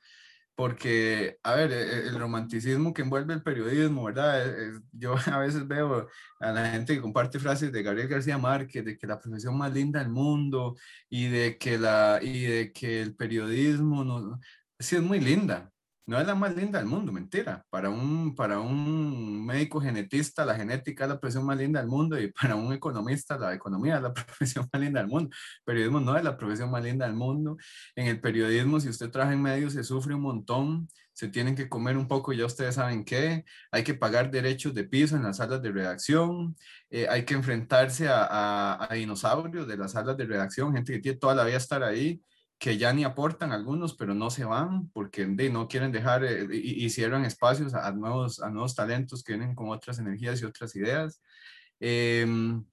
porque, 0.56 1.38
a 1.42 1.54
ver, 1.54 1.70
e, 1.70 2.08
el, 2.08 2.18
romanticismo 2.18 2.94
que 2.94 3.02
envuelve 3.02 3.34
el 3.34 3.42
periodismo, 3.42 4.04
¿verdad? 4.04 4.48
E, 4.48 4.80
yo 4.92 5.14
a 5.32 5.38
veces 5.38 5.68
veo 5.68 6.08
a 6.40 6.50
la 6.52 6.70
gente 6.70 6.94
que 6.94 7.02
comparte 7.02 7.38
frases 7.38 7.70
de 7.70 7.82
Gabriel 7.82 8.08
García 8.08 8.38
Márquez, 8.38 8.84
de 8.84 8.98
que 8.98 9.06
la 9.06 9.20
profesión 9.20 9.56
más 9.56 9.72
linda 9.72 10.00
del 10.00 10.08
mundo 10.08 10.76
y 11.10 11.28
de 11.28 11.58
que, 11.58 11.78
la, 11.78 12.20
y 12.22 12.42
de 12.46 12.72
que 12.72 13.02
el 13.02 13.14
periodismo, 13.14 14.02
no, 14.04 14.40
sí 14.78 14.96
es 14.96 15.02
muy 15.02 15.20
linda, 15.20 15.70
no 16.06 16.20
es 16.20 16.26
la 16.26 16.36
más 16.36 16.54
linda 16.54 16.78
del 16.78 16.86
mundo, 16.86 17.10
mentira. 17.10 17.64
Para 17.68 17.90
un, 17.90 18.34
para 18.36 18.60
un 18.60 19.44
médico 19.44 19.80
genetista, 19.80 20.44
la 20.44 20.54
genética 20.54 21.04
es 21.04 21.10
la 21.10 21.18
profesión 21.18 21.44
más 21.44 21.58
linda 21.58 21.80
del 21.80 21.88
mundo 21.88 22.18
y 22.20 22.30
para 22.30 22.54
un 22.54 22.72
economista, 22.72 23.36
la 23.36 23.52
economía 23.54 23.96
es 23.96 24.02
la 24.02 24.14
profesión 24.14 24.68
más 24.72 24.80
linda 24.80 25.00
del 25.00 25.08
mundo. 25.08 25.30
El 25.34 25.64
periodismo 25.64 26.00
no 26.00 26.16
es 26.16 26.22
la 26.22 26.36
profesión 26.36 26.70
más 26.70 26.84
linda 26.84 27.06
del 27.06 27.16
mundo. 27.16 27.56
En 27.96 28.06
el 28.06 28.20
periodismo, 28.20 28.78
si 28.78 28.88
usted 28.88 29.10
trabaja 29.10 29.32
en 29.34 29.42
medios, 29.42 29.72
se 29.72 29.82
sufre 29.82 30.14
un 30.14 30.20
montón, 30.22 30.88
se 31.12 31.28
tienen 31.28 31.56
que 31.56 31.68
comer 31.68 31.96
un 31.96 32.06
poco, 32.06 32.32
ya 32.32 32.46
ustedes 32.46 32.76
saben 32.76 33.04
qué, 33.04 33.44
hay 33.72 33.82
que 33.82 33.94
pagar 33.94 34.30
derechos 34.30 34.74
de 34.74 34.84
piso 34.84 35.16
en 35.16 35.24
las 35.24 35.38
salas 35.38 35.60
de 35.62 35.72
redacción, 35.72 36.56
eh, 36.90 37.08
hay 37.10 37.24
que 37.24 37.34
enfrentarse 37.34 38.06
a, 38.08 38.22
a, 38.24 38.92
a 38.92 38.94
dinosaurios 38.94 39.66
de 39.66 39.76
las 39.76 39.92
salas 39.92 40.16
de 40.16 40.26
redacción, 40.26 40.72
gente 40.74 40.92
que 40.92 41.00
tiene 41.00 41.18
toda 41.18 41.34
la 41.34 41.44
vida 41.44 41.56
estar 41.56 41.82
ahí 41.82 42.22
que 42.58 42.78
ya 42.78 42.92
ni 42.92 43.04
aportan 43.04 43.52
algunos, 43.52 43.94
pero 43.94 44.14
no 44.14 44.30
se 44.30 44.44
van 44.44 44.88
porque 44.90 45.26
no 45.26 45.68
quieren 45.68 45.92
dejar 45.92 46.24
eh, 46.24 46.46
y, 46.52 46.88
cierran 46.90 47.24
espacios 47.24 47.74
a, 47.74 47.90
nuevos, 47.92 48.40
a 48.40 48.50
nuevos 48.50 48.74
talentos 48.74 49.22
que 49.22 49.34
vienen 49.34 49.54
con 49.54 49.68
otras 49.68 49.98
energías 49.98 50.40
y 50.40 50.44
otras 50.46 50.74
ideas. 50.74 51.20
Em, 51.80 52.64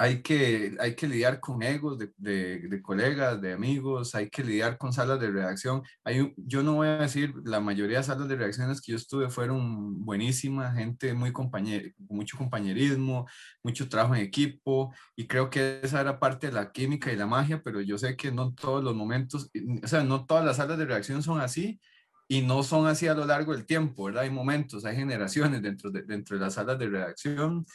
hay 0.00 0.22
que, 0.22 0.76
hay 0.78 0.94
que 0.94 1.08
lidiar 1.08 1.40
con 1.40 1.60
egos 1.60 1.98
de, 1.98 2.12
de, 2.16 2.82
colegas, 2.82 3.40
de 3.42 3.52
amigos, 3.52 4.14
hay 4.14 4.30
que 4.30 4.44
lidiar 4.44 4.78
con 4.78 4.92
salas 4.92 5.18
de 5.18 5.28
redacción. 5.28 5.82
Hay, 6.04 6.32
yo 6.36 6.62
no 6.62 6.74
voy 6.74 6.86
a 6.86 6.98
decir, 6.98 7.34
la 7.44 7.58
mayoría 7.58 7.98
de 7.98 8.04
salas 8.04 8.28
de 8.28 8.36
redacciones 8.36 8.80
que 8.80 8.92
yo 8.92 8.96
estuve 8.96 9.28
fueron 9.28 10.04
buenísimas, 10.04 10.76
gente 10.76 11.14
muy 11.14 11.32
compañer, 11.32 11.94
mucho 12.08 12.38
compañerismo, 12.38 13.26
mucho 13.64 13.88
trabajo 13.88 14.14
en 14.14 14.20
equipo, 14.22 14.94
y 15.16 15.26
creo 15.26 15.50
que 15.50 15.80
esa 15.82 16.00
era 16.00 16.20
parte 16.20 16.46
de 16.46 16.52
la 16.52 16.70
química 16.70 17.12
y 17.12 17.16
la 17.16 17.26
magia, 17.26 17.60
pero 17.64 17.80
yo 17.80 17.98
sé 17.98 18.16
que 18.16 18.30
no 18.30 18.54
todos 18.54 18.84
los 18.84 18.94
momentos, 18.94 19.50
o 19.82 19.88
sea, 19.88 20.04
no 20.04 20.26
todas 20.26 20.44
las 20.44 20.58
salas 20.58 20.78
de 20.78 20.86
redacción 20.86 21.24
son 21.24 21.40
así, 21.40 21.80
y 22.28 22.42
no 22.42 22.62
son 22.62 22.86
así 22.86 23.08
a 23.08 23.14
lo 23.14 23.24
largo 23.24 23.52
del 23.52 23.66
tiempo, 23.66 24.04
¿verdad? 24.04 24.22
Hay 24.22 24.30
momentos, 24.30 24.84
hay 24.84 24.94
generaciones 24.94 25.60
dentro 25.60 25.90
de, 25.90 26.02
dentro 26.02 26.36
de 26.38 26.44
las 26.44 26.54
salas 26.54 26.78
de 26.78 26.88
redacción 26.88 27.66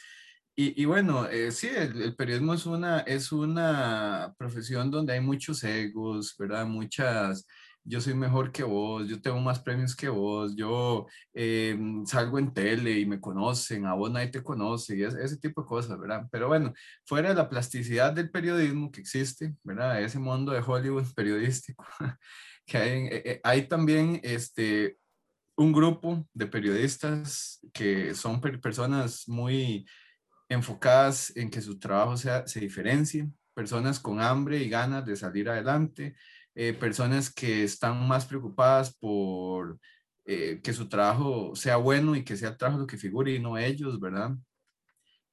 y, 0.56 0.84
bueno, 0.84 1.26
eh, 1.26 1.50
sí, 1.50 1.68
el, 1.68 2.14
periodismo 2.14 2.54
es 2.54 2.64
una, 2.66 3.00
es 3.00 3.32
una 3.32 4.34
profesión 4.38 4.90
donde 4.90 5.14
hay 5.14 5.20
muchos 5.20 5.64
egos, 5.64 6.36
¿verdad? 6.38 6.64
Muchas, 6.66 7.46
yo 7.82 8.00
soy 8.00 8.14
mejor 8.14 8.52
que 8.52 8.62
vos, 8.62 9.08
yo 9.08 9.20
tengo 9.20 9.40
más 9.40 9.58
premios 9.60 9.96
que 9.96 10.08
vos, 10.08 10.54
yo 10.56 11.06
eh, 11.34 11.76
salgo 12.06 12.38
en 12.38 12.54
tele 12.54 12.98
y 13.00 13.06
me 13.06 13.20
conocen, 13.20 13.84
a 13.86 13.94
vos 13.94 14.10
nadie 14.12 14.28
te 14.28 14.42
conoce, 14.44 14.96
y 14.96 15.02
ese 15.02 15.38
tipo 15.38 15.62
de 15.62 15.66
cosas, 15.66 15.98
¿verdad? 15.98 16.26
Pero 16.30 16.46
bueno, 16.48 16.72
fuera 17.04 17.30
de 17.30 17.34
la 17.34 17.48
plasticidad 17.48 18.12
del 18.12 18.30
periodismo 18.30 18.92
que 18.92 19.00
existe, 19.00 19.54
¿verdad? 19.64 20.02
Ese 20.02 20.18
mundo 20.18 20.52
de 20.52 20.62
Hollywood 20.64 21.04
periodístico, 21.16 21.84
que 22.66 22.78
hay, 22.78 23.08
eh, 23.10 23.40
hay 23.42 23.66
también 23.66 24.20
este, 24.22 24.98
un 25.56 25.72
grupo 25.72 26.26
de 26.32 26.46
periodistas 26.46 27.60
que 27.72 28.14
son 28.14 28.40
personas 28.40 29.28
muy 29.28 29.86
enfocadas 30.54 31.32
en 31.36 31.50
que 31.50 31.60
su 31.60 31.78
trabajo 31.78 32.16
sea, 32.16 32.46
se 32.46 32.60
diferencie, 32.60 33.28
personas 33.54 34.00
con 34.00 34.20
hambre 34.20 34.58
y 34.58 34.68
ganas 34.68 35.04
de 35.06 35.16
salir 35.16 35.48
adelante, 35.48 36.16
eh, 36.54 36.72
personas 36.72 37.32
que 37.32 37.64
están 37.64 38.06
más 38.06 38.26
preocupadas 38.26 38.94
por 38.96 39.78
eh, 40.26 40.60
que 40.62 40.72
su 40.72 40.88
trabajo 40.88 41.54
sea 41.54 41.76
bueno 41.76 42.16
y 42.16 42.24
que 42.24 42.36
sea 42.36 42.50
el 42.50 42.56
trabajo 42.56 42.80
lo 42.80 42.86
que 42.86 42.96
figure 42.96 43.34
y 43.34 43.38
no 43.40 43.58
ellos, 43.58 44.00
¿verdad? 44.00 44.30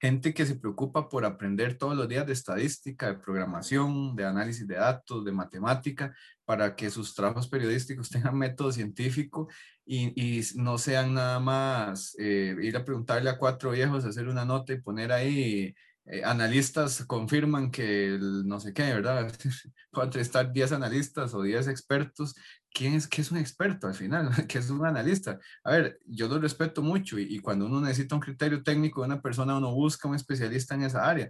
Gente 0.02 0.34
que 0.34 0.48
se 0.48 0.56
preocupa 0.56 1.10
por 1.10 1.26
aprender 1.26 1.78
todos 1.78 1.96
los 1.96 2.10
días 2.10 2.26
de 2.26 2.34
estadística, 2.34 3.08
de 3.08 3.20
programación, 3.20 4.16
de 4.16 4.26
análisis 4.26 4.68
de 4.68 4.76
datos, 4.76 5.24
de 5.24 5.32
matemática, 5.32 6.16
para 6.44 6.76
que 6.76 6.90
sus 6.90 7.14
trabajos 7.14 7.48
periodísticos 7.48 8.10
tengan 8.10 8.36
método 8.36 8.72
científico 8.72 9.48
y, 9.86 10.42
no 10.56 10.80
sean 10.80 11.14
nada 11.14 11.40
más 11.40 12.16
eh, 12.18 12.56
ir 12.62 12.76
a 12.78 12.84
preguntarle 12.84 13.30
a 13.30 13.38
cuatro 13.38 13.72
viejos, 13.72 14.04
hacer 14.04 14.28
una 14.28 14.44
nota 14.44 14.74
y 14.74 14.82
poner 14.82 15.12
ahí 15.12 15.76
eh, 16.06 16.24
analistas 16.24 17.06
confirman 17.06 17.70
que 17.70 18.18
no 18.20 18.60
sé 18.60 18.74
qué, 18.74 18.94
¿verdad? 18.94 19.32
Puedo 19.92 20.20
estar 20.20 20.52
10 20.52 20.72
analistas 20.72 21.34
o 21.34 21.44
10 21.44 21.68
expertos. 21.68 22.36
¿Quién 22.74 22.94
es, 22.94 23.08
qué 23.08 23.22
es 23.22 23.32
un 23.32 23.38
experto 23.38 23.88
al 23.88 23.94
final? 23.94 24.30
¿Qué 24.48 24.58
es 24.58 24.70
un 24.70 24.86
analista? 24.86 25.40
A 25.64 25.72
ver, 25.72 26.00
yo 26.06 26.28
lo 26.28 26.40
respeto 26.40 26.82
mucho 26.82 27.20
y, 27.20 27.40
cuando 27.40 27.66
uno 27.66 27.82
necesita 27.82 28.16
un 28.16 28.22
criterio 28.22 28.64
técnico 28.64 29.02
de 29.02 29.08
una 29.08 29.22
persona, 29.22 29.58
uno 29.58 29.74
busca 29.74 30.08
un 30.08 30.16
especialista 30.16 30.76
en 30.76 30.84
esa 30.84 31.08
área. 31.08 31.30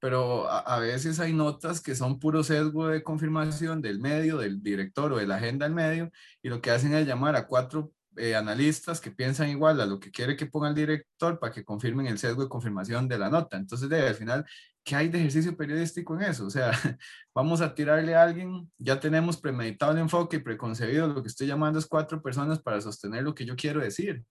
Pero 0.00 0.48
a, 0.48 0.60
a 0.60 0.78
veces 0.80 1.20
hay 1.20 1.32
notas 1.32 1.80
que 1.80 1.94
son 1.94 2.18
puro 2.18 2.42
sesgo 2.42 2.88
de 2.88 3.02
confirmación 3.02 3.82
del 3.82 4.00
medio, 4.00 4.38
del 4.38 4.62
director 4.62 5.12
o 5.12 5.18
de 5.18 5.26
la 5.26 5.36
agenda 5.36 5.66
del 5.66 5.74
medio, 5.74 6.10
y 6.42 6.48
lo 6.48 6.60
que 6.60 6.70
hacen 6.70 6.94
es 6.94 7.06
llamar 7.06 7.36
a 7.36 7.46
cuatro 7.46 7.92
eh, 8.16 8.34
analistas 8.34 9.00
que 9.00 9.10
piensan 9.10 9.48
igual 9.50 9.80
a 9.80 9.86
lo 9.86 10.00
que 10.00 10.10
quiere 10.10 10.36
que 10.36 10.46
ponga 10.46 10.68
el 10.68 10.74
director 10.74 11.38
para 11.38 11.52
que 11.52 11.64
confirmen 11.64 12.06
el 12.06 12.18
sesgo 12.18 12.42
de 12.42 12.48
confirmación 12.48 13.08
de 13.08 13.18
la 13.18 13.30
nota. 13.30 13.56
Entonces, 13.56 13.88
de, 13.88 14.08
al 14.08 14.14
final, 14.14 14.44
¿qué 14.84 14.96
hay 14.96 15.08
de 15.08 15.18
ejercicio 15.18 15.56
periodístico 15.56 16.16
en 16.16 16.22
eso? 16.22 16.46
O 16.46 16.50
sea, 16.50 16.72
vamos 17.34 17.60
a 17.60 17.74
tirarle 17.74 18.14
a 18.14 18.22
alguien, 18.24 18.70
ya 18.78 18.98
tenemos 18.98 19.36
premeditado 19.36 19.92
el 19.92 19.98
enfoque 19.98 20.36
y 20.36 20.40
preconcebido, 20.40 21.06
lo 21.08 21.22
que 21.22 21.28
estoy 21.28 21.46
llamando 21.46 21.78
es 21.78 21.86
cuatro 21.86 22.22
personas 22.22 22.60
para 22.60 22.80
sostener 22.80 23.22
lo 23.22 23.34
que 23.34 23.46
yo 23.46 23.56
quiero 23.56 23.80
decir. 23.80 24.24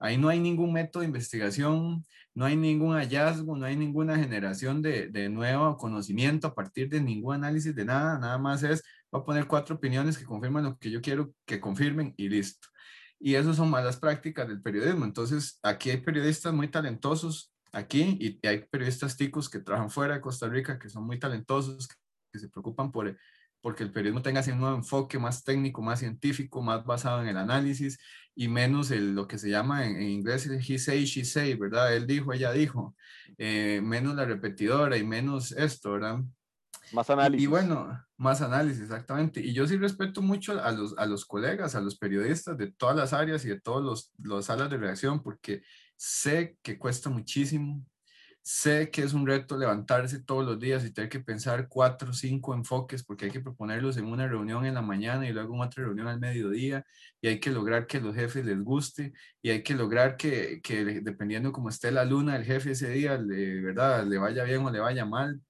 Ahí 0.00 0.16
no 0.16 0.28
hay 0.28 0.38
ningún 0.38 0.72
método 0.72 1.00
de 1.00 1.08
investigación, 1.08 2.04
no 2.34 2.44
hay 2.44 2.56
ningún 2.56 2.94
hallazgo, 2.94 3.56
no 3.56 3.66
hay 3.66 3.76
ninguna 3.76 4.16
generación 4.16 4.80
de, 4.80 5.08
de 5.08 5.28
nuevo 5.28 5.76
conocimiento 5.76 6.46
a 6.46 6.54
partir 6.54 6.88
de 6.88 7.00
ningún 7.00 7.34
análisis 7.34 7.74
de 7.74 7.84
nada, 7.84 8.18
nada 8.18 8.38
más 8.38 8.62
es, 8.62 8.82
voy 9.10 9.20
a 9.20 9.24
poner 9.24 9.46
cuatro 9.46 9.76
opiniones 9.76 10.16
que 10.16 10.24
confirman 10.24 10.64
lo 10.64 10.78
que 10.78 10.90
yo 10.90 11.00
quiero 11.00 11.32
que 11.44 11.60
confirmen 11.60 12.14
y 12.16 12.28
listo. 12.28 12.68
Y 13.20 13.34
eso 13.34 13.52
son 13.54 13.70
malas 13.70 13.96
prácticas 13.96 14.46
del 14.48 14.62
periodismo. 14.62 15.04
Entonces, 15.04 15.58
aquí 15.62 15.90
hay 15.90 15.98
periodistas 15.98 16.52
muy 16.52 16.68
talentosos, 16.68 17.52
aquí, 17.72 18.16
y 18.20 18.46
hay 18.46 18.64
periodistas 18.70 19.16
ticos 19.16 19.48
que 19.48 19.60
trabajan 19.60 19.90
fuera 19.90 20.14
de 20.14 20.20
Costa 20.20 20.48
Rica, 20.48 20.78
que 20.78 20.88
son 20.88 21.04
muy 21.04 21.18
talentosos, 21.18 21.88
que 22.32 22.38
se 22.38 22.48
preocupan 22.48 22.92
por 22.92 23.16
porque 23.60 23.82
el 23.82 23.90
periodismo 23.90 24.22
tenga 24.22 24.40
ese 24.40 24.54
nuevo 24.54 24.76
enfoque 24.76 25.18
más 25.18 25.44
técnico, 25.44 25.82
más 25.82 25.98
científico, 25.98 26.62
más 26.62 26.84
basado 26.84 27.22
en 27.22 27.28
el 27.28 27.36
análisis 27.36 27.98
y 28.34 28.48
menos 28.48 28.90
el, 28.90 29.14
lo 29.14 29.26
que 29.26 29.38
se 29.38 29.50
llama 29.50 29.84
en, 29.86 30.00
inglés 30.02 30.46
el 30.46 30.60
he 30.60 30.78
say, 30.78 31.04
she 31.04 31.24
say, 31.24 31.54
¿verdad? 31.54 31.94
Él 31.94 32.06
dijo, 32.06 32.32
ella 32.32 32.52
dijo, 32.52 32.94
eh, 33.36 33.80
menos 33.82 34.14
la 34.14 34.24
repetidora 34.24 34.96
y 34.96 35.04
menos 35.04 35.52
esto, 35.52 35.92
¿verdad? 35.92 36.20
Más 36.92 37.10
análisis. 37.10 37.44
Y, 37.44 37.46
bueno, 37.46 38.04
más 38.16 38.40
análisis, 38.40 38.82
exactamente. 38.82 39.40
Y 39.40 39.52
yo 39.52 39.66
sí 39.66 39.76
respeto 39.76 40.22
mucho 40.22 40.62
a 40.62 40.72
los, 40.72 40.96
a 40.98 41.06
los 41.06 41.24
colegas, 41.24 41.74
a 41.74 41.80
los 41.80 41.96
periodistas 41.96 42.56
de 42.56 42.72
todas 42.72 42.96
las 42.96 43.12
áreas 43.12 43.44
y 43.44 43.48
de 43.48 43.60
todas 43.60 43.84
los, 43.84 44.12
las 44.18 44.46
salas 44.46 44.70
de 44.70 44.76
reacción, 44.76 45.22
porque 45.22 45.62
sé 45.96 46.56
que 46.62 46.78
cuesta 46.78 47.10
muchísimo, 47.10 47.84
Sé 48.50 48.90
que 48.90 49.02
es 49.02 49.12
un 49.12 49.26
reto 49.26 49.58
levantarse 49.58 50.20
todos 50.22 50.42
los 50.42 50.58
días 50.58 50.82
y 50.82 50.90
tener 50.90 51.10
que 51.10 51.20
pensar 51.20 51.68
cuatro 51.68 52.10
o 52.10 52.12
cinco 52.14 52.54
enfoques 52.54 53.04
porque 53.04 53.26
hay 53.26 53.30
que 53.30 53.42
proponerlos 53.42 53.98
en 53.98 54.06
una 54.06 54.26
reunión 54.26 54.64
en 54.64 54.72
la 54.72 54.80
mañana 54.80 55.28
y 55.28 55.34
luego 55.34 55.54
en 55.54 55.60
otra 55.60 55.84
reunión 55.84 56.08
al 56.08 56.18
mediodía 56.18 56.82
y 57.20 57.28
hay 57.28 57.40
que 57.40 57.50
lograr 57.50 57.86
que 57.86 58.00
los 58.00 58.14
jefes 58.14 58.46
les 58.46 58.58
guste 58.62 59.12
y 59.42 59.50
hay 59.50 59.62
que 59.62 59.74
lograr 59.74 60.16
que, 60.16 60.62
que 60.62 60.82
dependiendo 61.02 61.52
cómo 61.52 61.68
esté 61.68 61.90
la 61.90 62.06
luna 62.06 62.38
del 62.38 62.44
jefe 62.46 62.70
ese 62.70 62.88
día, 62.88 63.18
le, 63.18 63.60
¿verdad? 63.60 64.06
le 64.06 64.16
vaya 64.16 64.44
bien 64.44 64.64
o 64.64 64.70
le 64.70 64.80
vaya 64.80 65.04
mal, 65.04 65.42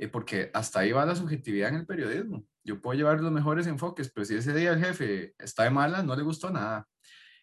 eh, 0.00 0.08
porque 0.08 0.50
hasta 0.54 0.80
ahí 0.80 0.92
va 0.92 1.04
la 1.04 1.14
subjetividad 1.14 1.68
en 1.68 1.74
el 1.74 1.86
periodismo. 1.86 2.42
Yo 2.64 2.80
puedo 2.80 2.96
llevar 2.96 3.20
los 3.20 3.30
mejores 3.30 3.66
enfoques, 3.66 4.10
pero 4.10 4.24
si 4.24 4.34
ese 4.34 4.54
día 4.54 4.72
el 4.72 4.82
jefe 4.82 5.34
está 5.38 5.64
de 5.64 5.70
mala, 5.70 6.02
no 6.02 6.16
le 6.16 6.22
gustó 6.22 6.48
nada. 6.48 6.88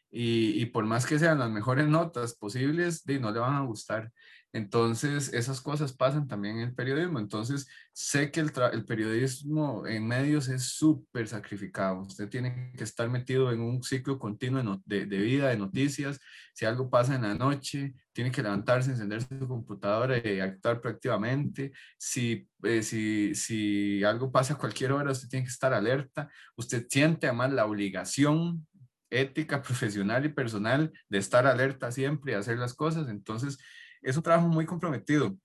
Y, 0.10 0.60
y 0.60 0.66
por 0.66 0.84
más 0.84 1.06
que 1.06 1.20
sean 1.20 1.38
las 1.38 1.52
mejores 1.52 1.88
notas 1.88 2.34
posibles, 2.34 3.06
no 3.06 3.32
le 3.32 3.40
van 3.40 3.54
a 3.54 3.62
gustar. 3.62 4.12
Entonces, 4.54 5.34
esas 5.34 5.62
cosas 5.62 5.94
pasan 5.94 6.28
también 6.28 6.58
en 6.58 6.70
el 6.70 6.74
periodismo. 6.74 7.20
Entonces, 7.20 7.68
sé 7.92 8.32
que 8.32 8.40
el, 8.40 8.52
el 8.72 8.86
periodismo 8.86 9.86
en 9.86 10.08
medios 10.08 10.48
es 10.48 10.64
súper 10.64 11.28
sacrificado. 11.28 12.02
Usted 12.02 12.30
tiene 12.30 12.72
que 12.76 12.84
estar 12.84 13.10
metido 13.10 13.52
en 13.52 13.62
un 13.62 13.84
ciclo 13.84 14.18
continuo 14.18 14.82
de, 14.86 15.06
de, 15.06 15.18
vida, 15.18 15.50
de 15.50 15.58
noticias. 15.58 16.20
Si 16.54 16.66
algo 16.66 16.90
pasa 16.90 17.16
en 17.16 17.24
la 17.24 17.36
noche, 17.36 17.94
tiene 18.14 18.32
que 18.32 18.42
levantarse, 18.42 18.92
encenderse 18.92 19.38
su 19.38 19.48
computadora 19.48 20.18
y 20.18 20.40
actuar 20.40 20.82
proactivamente. 20.82 21.72
Si, 21.98 22.48
eh, 22.64 22.82
si, 22.84 23.36
si 23.36 24.04
algo 24.04 24.32
pasa 24.32 24.54
a 24.54 24.58
cualquier 24.58 24.94
hora, 24.94 25.12
usted 25.12 25.28
tiene 25.28 25.46
que 25.46 25.52
estar 25.52 25.74
alerta. 25.74 26.30
Usted 26.56 26.88
siente 26.90 27.28
además 27.28 27.52
la 27.52 27.66
obligación 27.66 28.66
ética, 29.10 29.62
profesional 29.62 30.26
y 30.26 30.30
personal 30.30 30.92
de 31.10 31.18
estar 31.18 31.46
alerta 31.48 31.92
siempre 31.92 32.32
y 32.32 32.36
hacer 32.36 32.58
las 32.58 32.74
cosas. 32.74 33.10
Entonces, 33.10 33.58
es 34.02 34.18
un 34.18 34.24
trabajo 34.24 34.48
muy 34.48 34.66
comprometido. 34.66 35.38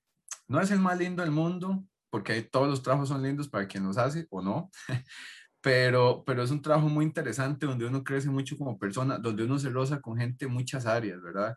No 0.48 0.60
es 0.60 0.70
el 0.70 0.80
más 0.80 0.98
lindo 0.98 1.22
del 1.22 1.32
mundo, 1.32 1.84
porque 2.10 2.42
todos 2.42 2.68
los 2.68 2.82
trabajos 2.82 3.08
son 3.08 3.22
lindos 3.22 3.48
para 3.48 3.66
quien 3.66 3.84
los 3.84 3.96
hace 3.96 4.26
o 4.30 4.42
no, 4.42 4.70
pero, 5.62 6.22
pero 6.26 6.42
es 6.42 6.50
un 6.50 6.60
trabajo 6.60 6.88
muy 6.88 7.04
interesante 7.04 7.66
donde 7.66 7.86
uno 7.86 8.04
crece 8.04 8.28
mucho 8.28 8.58
como 8.58 8.78
persona, 8.78 9.18
donde 9.18 9.44
uno 9.44 9.58
se 9.58 9.70
roza 9.70 10.00
con 10.00 10.18
gente 10.18 10.44
en 10.44 10.52
muchas 10.52 10.84
áreas, 10.84 11.22
¿verdad? 11.22 11.56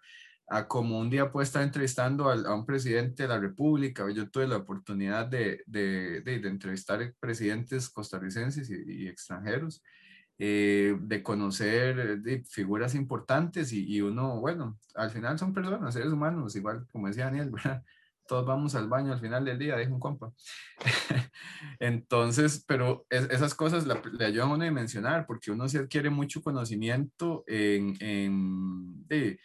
Como 0.67 0.99
un 0.99 1.09
día 1.09 1.31
puede 1.31 1.45
estar 1.45 1.63
entrevistando 1.63 2.29
a, 2.29 2.55
un 2.55 2.65
presidente 2.65 3.23
de 3.23 3.29
la 3.29 3.39
República, 3.39 4.09
yo 4.11 4.29
tuve 4.29 4.47
la 4.47 4.57
oportunidad 4.57 5.25
de, 5.25 5.63
de, 5.65 6.21
de, 6.21 6.35
entrevistar 6.47 7.13
presidentes 7.19 7.89
costarricenses 7.89 8.69
y 8.69 9.07
extranjeros, 9.07 9.81
eh, 10.37 10.97
de 10.99 11.23
conocer 11.23 12.21
figuras 12.49 12.93
importantes 12.95 13.71
y, 13.71 13.85
y, 13.87 14.01
uno, 14.01 14.39
bueno, 14.39 14.77
al 14.95 15.09
final 15.11 15.39
son 15.39 15.53
personas, 15.53 15.93
seres 15.93 16.11
humanos, 16.11 16.55
igual 16.55 16.85
como 16.91 17.07
decía 17.07 17.25
Daniel, 17.25 17.51
¿verdad? 17.51 17.83
Todos 18.27 18.45
vamos 18.45 18.73
al 18.75 18.89
baño 18.89 19.13
al 19.13 19.19
final 19.19 19.45
del 19.45 19.59
día, 19.59 19.77
dijo 19.77 19.93
un 19.93 19.99
compa. 19.99 20.31
Entonces, 21.79 22.63
pero 22.67 23.05
esas 23.09 23.53
cosas 23.53 23.85
le 23.85 24.25
ayudan 24.25 24.49
a 24.49 24.53
uno 24.53 24.65
a 24.65 24.71
mencionar 24.71 25.25
porque 25.27 25.51
uno 25.51 25.69
se 25.69 25.77
adquiere 25.77 26.09
mucho 26.09 26.41
conocimiento 26.41 27.43
en, 27.45 27.95
en 27.99 29.07
de, 29.07 29.39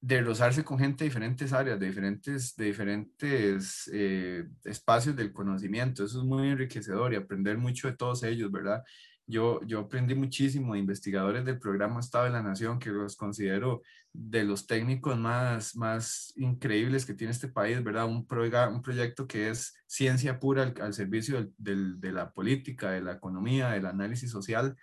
de 0.00 0.20
rozarse 0.22 0.64
con 0.64 0.78
gente 0.78 1.04
de 1.04 1.10
diferentes 1.10 1.52
áreas, 1.52 1.78
de 1.78 1.86
diferentes, 1.86 2.56
de 2.56 2.64
diferentes 2.64 3.90
eh, 3.92 4.48
espacios 4.64 5.14
del 5.14 5.32
conocimiento. 5.32 6.04
Eso 6.04 6.20
es 6.20 6.24
muy 6.24 6.48
enriquecedor 6.48 7.12
y 7.12 7.16
aprender 7.16 7.58
mucho 7.58 7.88
de 7.88 7.96
todos 7.96 8.22
ellos, 8.22 8.50
¿verdad? 8.50 8.82
Yo, 9.26 9.60
yo 9.64 9.80
aprendí 9.80 10.14
muchísimo 10.14 10.74
de 10.74 10.80
investigadores 10.80 11.44
del 11.44 11.58
programa 11.58 12.00
Estado 12.00 12.24
de 12.24 12.30
la 12.30 12.42
Nación, 12.42 12.78
que 12.78 12.90
los 12.90 13.16
considero 13.16 13.82
de 14.12 14.44
los 14.44 14.66
técnicos 14.66 15.18
más, 15.18 15.74
más 15.76 16.32
increíbles 16.36 17.06
que 17.06 17.14
tiene 17.14 17.30
este 17.30 17.48
país, 17.48 17.82
¿verdad? 17.82 18.06
Un, 18.06 18.26
un 18.28 18.82
proyecto 18.82 19.26
que 19.26 19.50
es 19.50 19.74
ciencia 19.86 20.38
pura 20.38 20.74
al, 20.80 20.92
servicio 20.92 21.50
del, 21.56 22.00
de 22.00 22.12
la 22.12 22.32
política, 22.32 22.90
de 22.90 23.00
la 23.00 23.12
economía, 23.12 23.70
del 23.70 23.86
análisis 23.86 24.30
social, 24.30 24.76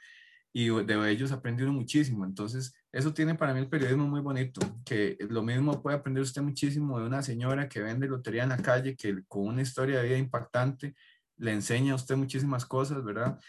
y 0.51 0.69
de 0.69 1.11
ellos 1.11 1.31
aprendí 1.31 1.63
muchísimo. 1.65 2.25
Entonces, 2.25 2.73
eso 2.91 3.13
tiene 3.13 3.35
para 3.35 3.53
mí 3.53 3.59
el 3.59 3.69
periodismo 3.69 4.07
muy 4.07 4.21
bonito, 4.21 4.61
que 4.83 5.17
lo 5.29 5.43
mismo 5.43 5.81
puede 5.81 5.97
aprender 5.97 6.23
usted 6.23 6.41
muchísimo 6.41 6.99
de 6.99 7.05
una 7.05 7.21
señora 7.21 7.69
que 7.69 7.81
vende 7.81 8.07
lotería 8.07 8.43
en 8.43 8.49
la 8.49 8.57
calle, 8.57 8.95
que 8.95 9.23
con 9.27 9.47
una 9.47 9.61
historia 9.61 9.99
de 9.99 10.07
vida 10.07 10.17
impactante 10.17 10.95
le 11.37 11.53
enseña 11.53 11.93
a 11.93 11.95
usted 11.95 12.15
muchísimas 12.15 12.65
cosas, 12.65 13.03
¿verdad? 13.03 13.39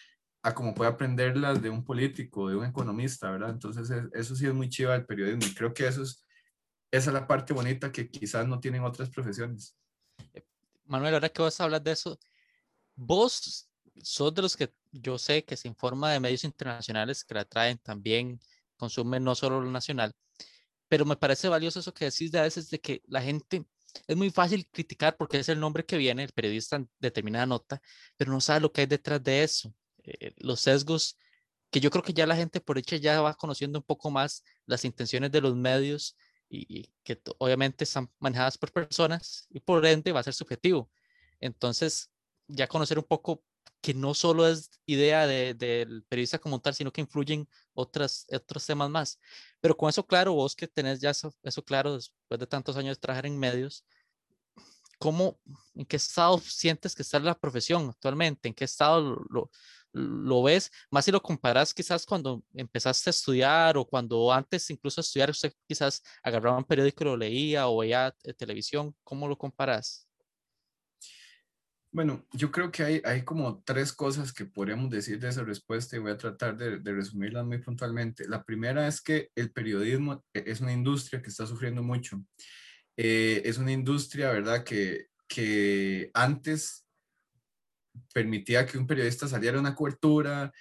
A 0.43 0.55
como 0.55 0.75
puede 0.75 0.91
aprenderlas 0.91 1.61
de 1.61 1.71
un 1.71 1.85
político, 1.85 2.49
de 2.49 2.57
un 2.57 2.65
economista, 2.65 3.31
¿verdad? 3.31 3.51
Entonces, 3.51 3.91
eso 4.13 4.35
sí 4.35 4.47
es 4.47 4.55
muy 4.55 4.69
chiva 4.69 4.93
del 4.93 5.07
periodismo 5.07 5.47
y 5.47 5.55
creo 5.55 5.75
que 5.75 5.87
eso 5.87 6.03
es, 6.03 6.25
esa 6.91 7.11
es 7.11 7.15
la 7.15 7.27
parte 7.27 7.53
bonita 7.53 7.93
que 7.93 8.09
quizás 8.09 8.47
no 8.47 8.59
tienen 8.59 8.83
otras 8.83 9.11
profesiones. 9.11 9.77
Manuel, 10.85 11.15
ahora 11.15 11.29
que 11.29 11.43
vas 11.43 11.61
a 11.61 11.65
hablar 11.65 11.83
de 11.83 11.93
eso, 11.93 12.19
vos 12.97 13.69
sos 14.03 14.35
de 14.35 14.43
los 14.43 14.57
que 14.57 14.73
yo 14.91 15.19
sé 15.19 15.45
que 15.45 15.57
se 15.57 15.69
informa 15.69 16.13
de 16.13 16.21
medios 16.21 16.45
internacionales 16.45 17.25
que 17.25 17.35
la 17.35 17.45
traen 17.45 17.79
también, 17.79 18.41
consumen 18.77 19.23
no 19.23 19.35
solo 19.35 19.61
lo 19.61 19.71
nacional, 19.71 20.13
pero 20.89 21.05
me 21.05 21.17
parece 21.17 21.49
valioso 21.49 21.81
eso 21.81 21.95
que 21.95 22.07
decís 22.07 22.33
de 22.33 22.41
a 22.41 22.43
veces 22.43 22.71
de 22.71 22.81
que 22.81 23.03
la 23.07 23.23
gente 23.23 23.65
es 24.07 24.17
muy 24.17 24.31
fácil 24.31 24.67
criticar 24.71 25.17
porque 25.17 25.39
es 25.39 25.49
el 25.49 25.61
nombre 25.61 25.85
que 25.85 25.97
viene, 25.97 26.25
el 26.25 26.33
periodista 26.33 26.85
determinada 26.99 27.47
nota, 27.47 27.81
pero 28.17 28.33
no 28.33 28.41
sabe 28.41 28.61
lo 28.61 28.73
que 28.73 28.83
hay 28.83 28.87
detrás 28.87 29.23
de 29.23 29.43
eso. 29.43 29.73
Eh, 30.05 30.35
los 30.39 30.61
sesgos 30.61 31.17
que 31.71 31.81
yo 31.81 31.91
creo 31.91 32.03
que 32.03 32.13
ya 32.13 32.27
la 32.27 32.37
gente 32.37 32.61
por 32.61 32.79
hecho 32.79 32.97
ya 32.97 33.21
va 33.21 33.35
conociendo 33.35 33.79
un 33.79 33.85
poco 33.85 34.11
más 34.11 34.45
las 34.67 34.85
intenciones 34.85 35.31
de 35.31 35.41
los 35.41 35.55
medios 35.57 36.17
y, 36.49 36.91
que 37.05 37.21
obviamente 37.39 37.85
están 37.85 38.11
manejadas 38.19 38.59
por 38.59 38.73
personas 38.73 39.47
y 39.51 39.61
por 39.61 39.87
ende 39.87 40.13
va 40.13 40.21
a 40.21 40.25
ser 40.25 40.35
subjetivo. 40.35 40.91
Entonces, 41.39 42.11
ya 42.49 42.67
conocer 42.67 42.99
un 42.99 43.05
poco 43.05 43.45
que 43.81 43.95
no 43.95 44.15
solo 44.15 44.47
es 44.49 44.71
idea 44.85 45.27
del 45.27 46.05
periodista 46.09 46.39
como 46.39 46.61
tal, 46.61 46.75
sino 46.75 46.93
que 46.93 47.01
influyen 47.01 47.49
otras, 47.73 48.27
otros 48.33 48.67
temas 48.67 48.91
más. 48.91 49.19
Pero 49.61 49.77
con 49.77 49.89
eso 49.89 50.05
claro, 50.07 50.35
vos 50.35 50.57
que 50.57 50.67
tenés 50.67 51.01
ya 51.01 51.11
eso, 51.11 51.33
eso 51.43 51.65
claro 51.65 51.95
después 51.95 52.41
de 52.41 52.47
tantos 52.47 52.77
años 52.77 52.97
de 52.97 53.01
trabajar 53.01 53.27
en 53.27 53.39
medios, 53.39 53.85
¿cómo, 54.99 55.41
en 55.75 55.87
qué 55.87 55.97
estado 55.97 56.39
sientes 56.39 56.95
que 56.95 57.03
está 57.03 57.19
la 57.21 57.39
profesión 57.39 57.89
actualmente? 57.89 58.49
¿En 58.49 58.55
qué 58.55 58.65
estado 58.65 59.25
lo 59.31 59.51
ves, 59.93 60.71
más 60.91 61.05
si 61.05 61.11
lo 61.11 61.21
comparas 61.21 61.75
quizás 61.75 62.07
cuando 62.07 62.43
empezaste 62.55 63.11
a 63.11 63.13
estudiar 63.13 63.77
o 63.77 63.85
cuando 63.85 64.33
antes 64.33 64.71
incluso 64.71 65.01
de 65.01 65.05
estudiar 65.05 65.31
usted 65.31 65.53
quizás 65.67 66.03
agarraba 66.23 66.59
un 66.59 66.65
periódico 66.65 67.05
y 67.05 67.07
lo 67.07 67.17
leía 67.17 67.69
o 67.69 67.79
veía 67.79 68.15
eh, 68.25 68.35
televisión, 68.35 68.95
¿cómo 69.03 69.29
lo 69.29 69.37
comparas? 69.37 70.07
Bueno, 71.93 72.25
yo 72.33 72.53
creo 72.53 72.71
que 72.71 72.85
hay, 72.85 73.03
hay 73.05 73.25
como 73.25 73.63
tres 73.65 73.93
cosas 73.93 74.33
que 74.33 74.45
podríamos 74.45 74.91
decir 74.91 75.19
de 75.19 75.29
esa 75.29 75.43
respuesta 75.43 75.97
y 75.97 75.99
voy 75.99 76.13
a 76.13 76.17
tratar 76.17 76.57
de, 76.57 76.79
de 76.79 76.93
resumirlas 76.93 77.45
muy 77.45 77.59
puntualmente. 77.59 78.29
La 78.29 78.45
primera 78.45 78.87
es 78.87 79.01
que 79.01 79.31
el 79.35 79.51
periodismo 79.51 80.25
e, 80.33 80.45
es 80.47 80.61
una 80.61 80.73
industria 80.73 81.21
que 81.21 81.31
está 81.31 81.49
sufriendo 81.49 81.83
mucho. 81.83 82.23
Eh, 82.97 83.43
es 83.45 83.59
una 83.59 83.73
industria, 83.73 84.31
¿verdad?, 84.31 84.63
que, 84.63 85.07
que 85.27 86.13
antes 86.15 86.87
permitía 88.13 88.67
que 88.67 88.79
un 88.79 88.87
periodista 88.87 89.29
saliera 89.29 89.59
a 89.59 89.61
una 89.61 89.75
cobertura, 89.75 90.53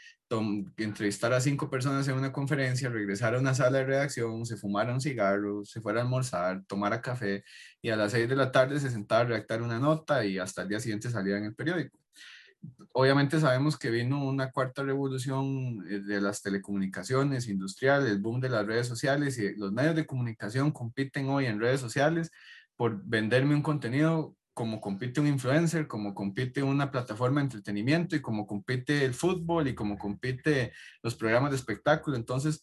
entrevistara 0.77 1.37
a 1.37 1.41
cinco 1.41 1.69
personas 1.69 2.07
en 2.07 2.15
una 2.15 2.31
conferencia, 2.31 2.89
regresara 2.89 3.37
a 3.37 3.39
una 3.39 3.55
sala 3.55 3.79
de 3.79 3.85
redacción, 3.85 4.45
se 4.45 4.57
fumara 4.57 4.93
un 4.93 5.01
cigarro, 5.01 5.65
se 5.65 5.81
fuera 5.81 6.01
a 6.01 6.03
almorzar, 6.03 6.63
tomara 6.67 7.01
café 7.01 7.43
y 7.81 7.89
a 7.89 7.95
las 7.95 8.11
seis 8.11 8.29
de 8.29 8.35
la 8.35 8.51
tarde 8.51 8.79
se 8.79 8.91
sentara 8.91 9.21
a 9.21 9.27
redactar 9.27 9.61
una 9.61 9.79
nota 9.79 10.23
y 10.25 10.37
hasta 10.37 10.61
el 10.61 10.69
día 10.69 10.79
siguiente 10.79 11.09
salía 11.09 11.37
en 11.37 11.45
el 11.45 11.55
periódico. 11.55 11.97
Obviamente 12.93 13.39
sabemos 13.39 13.77
que 13.77 13.89
vino 13.89 14.23
una 14.23 14.51
cuarta 14.51 14.83
revolución 14.83 15.85
eh, 15.89 15.99
de 16.01 16.21
las 16.21 16.41
telecomunicaciones 16.41 17.47
industriales, 17.47 18.11
el 18.11 18.19
boom 18.19 18.39
de 18.39 18.49
las 18.49 18.65
redes 18.65 18.87
sociales 18.87 19.37
y 19.39 19.55
los 19.55 19.71
medios 19.71 19.95
de 19.95 20.05
comunicación 20.05 20.71
compiten 20.71 21.29
hoy 21.29 21.45
en 21.45 21.59
redes 21.59 21.79
sociales 21.79 22.31
por 22.75 23.01
venderme 23.03 23.55
un 23.55 23.61
contenido 23.61 24.35
como 24.59 24.81
compite 24.81 25.21
un 25.21 25.27
influencer, 25.27 25.87
como 25.87 26.13
compite 26.13 26.61
una 26.61 26.91
plataforma 26.91 27.39
de 27.39 27.45
entretenimiento 27.45 28.17
y 28.17 28.21
como 28.21 28.45
compite 28.45 29.05
el 29.05 29.13
fútbol 29.13 29.69
y 29.69 29.73
como 29.73 29.97
compite 29.97 30.73
los 31.01 31.15
programas 31.15 31.51
de 31.51 31.55
espectáculo. 31.55 32.17
Entonces, 32.17 32.61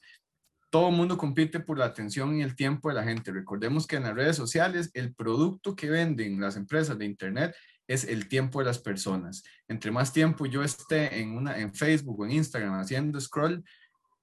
todo 0.69 0.91
el 0.91 0.95
mundo 0.95 1.17
compite 1.17 1.59
por 1.59 1.79
la 1.79 1.87
atención 1.87 2.37
y 2.37 2.43
el 2.43 2.55
tiempo 2.55 2.91
de 2.91 2.97
la 2.97 3.03
gente. 3.03 3.33
Recordemos 3.33 3.87
que 3.87 3.97
en 3.97 4.03
las 4.03 4.15
redes 4.15 4.37
sociales 4.37 4.91
el 4.93 5.15
producto 5.15 5.75
que 5.75 5.89
venden 5.89 6.39
las 6.39 6.57
empresas 6.57 6.99
de 6.99 7.07
Internet 7.07 7.57
es 7.89 8.05
el 8.05 8.29
tiempo 8.29 8.59
de 8.59 8.67
las 8.67 8.79
personas. 8.79 9.43
Entre 9.67 9.91
más 9.91 10.13
tiempo 10.13 10.45
yo 10.45 10.63
esté 10.63 11.19
en, 11.19 11.31
una, 11.31 11.59
en 11.59 11.73
Facebook 11.73 12.21
o 12.21 12.27
en 12.27 12.33
Instagram 12.33 12.79
haciendo 12.79 13.19
scroll, 13.19 13.65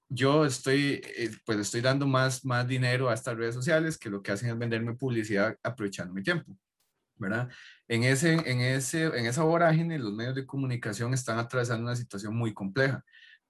yo 0.08 0.46
estoy, 0.46 1.02
eh, 1.02 1.32
pues 1.44 1.58
estoy 1.58 1.80
dando 1.80 2.06
más, 2.06 2.44
más 2.44 2.68
dinero 2.68 3.10
a 3.10 3.14
estas 3.14 3.36
redes 3.36 3.56
sociales 3.56 3.98
que 3.98 4.10
lo 4.10 4.22
que 4.22 4.30
hacen 4.30 4.50
es 4.50 4.56
venderme 4.56 4.94
publicidad 4.94 5.58
aprovechando 5.64 6.14
mi 6.14 6.22
tiempo. 6.22 6.56
¿Verdad? 7.16 7.48
En, 7.88 8.04
ese, 8.04 8.34
en, 8.34 8.60
ese, 8.60 9.04
en 9.06 9.26
esa 9.26 9.42
vorágine, 9.44 9.98
los 9.98 10.12
medios 10.12 10.34
de 10.34 10.46
comunicación 10.46 11.14
están 11.14 11.38
atravesando 11.38 11.84
una 11.84 11.96
situación 11.96 12.36
muy 12.36 12.52
compleja 12.54 13.04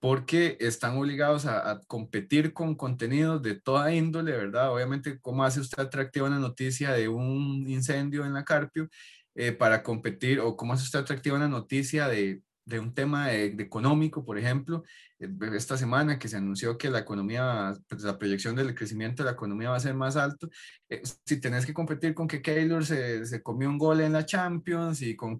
porque 0.04 0.58
están 0.60 0.98
obligados 0.98 1.46
a, 1.46 1.80
competir 1.86 2.52
con 2.52 2.74
contenidos 2.74 3.40
de 3.40 3.58
toda 3.58 3.90
índole, 3.94 4.32
¿verdad? 4.32 4.70
Obviamente, 4.70 5.18
¿cómo 5.18 5.44
hace 5.44 5.60
usted 5.60 5.82
atractiva 5.82 6.26
una 6.26 6.38
noticia 6.38 6.92
de 6.92 7.08
un 7.08 7.64
incendio 7.66 8.26
en 8.26 8.34
la 8.34 8.44
Carpio 8.44 8.88
eh, 9.34 9.52
para 9.52 9.82
competir 9.82 10.40
o 10.40 10.56
cómo 10.56 10.74
hace 10.74 10.84
usted 10.84 10.98
atractiva 10.98 11.36
una 11.36 11.48
noticia 11.48 12.06
de, 12.08 12.42
de 12.64 12.78
un 12.80 12.94
tema 12.94 13.28
de, 13.28 13.46
económico, 13.58 14.24
por 14.24 14.38
ejemplo, 14.38 14.84
eh, 15.18 15.28
esta 15.54 15.76
semana 15.76 16.18
que 16.18 16.28
se 16.28 16.36
anunció 16.36 16.78
que 16.78 16.90
la 16.90 17.00
economía, 17.00 17.74
pues 17.88 18.02
la 18.02 18.18
proyección 18.18 18.56
del 18.56 18.74
crecimiento 18.74 19.22
de 19.22 19.30
la 19.30 19.34
economía 19.34 19.70
va 19.70 19.76
a 19.76 19.80
ser 19.80 19.94
más 19.94 20.16
alto, 20.16 20.48
eh, 20.88 21.02
si 21.24 21.40
tenés 21.40 21.66
que 21.66 21.74
competir 21.74 22.14
con 22.14 22.28
que 22.28 22.42
Keylor 22.42 22.84
se, 22.84 23.26
se 23.26 23.42
comió 23.42 23.68
un 23.68 23.78
gol 23.78 24.00
en 24.00 24.12
la 24.12 24.26
Champions 24.26 25.02
y 25.02 25.16
con 25.16 25.38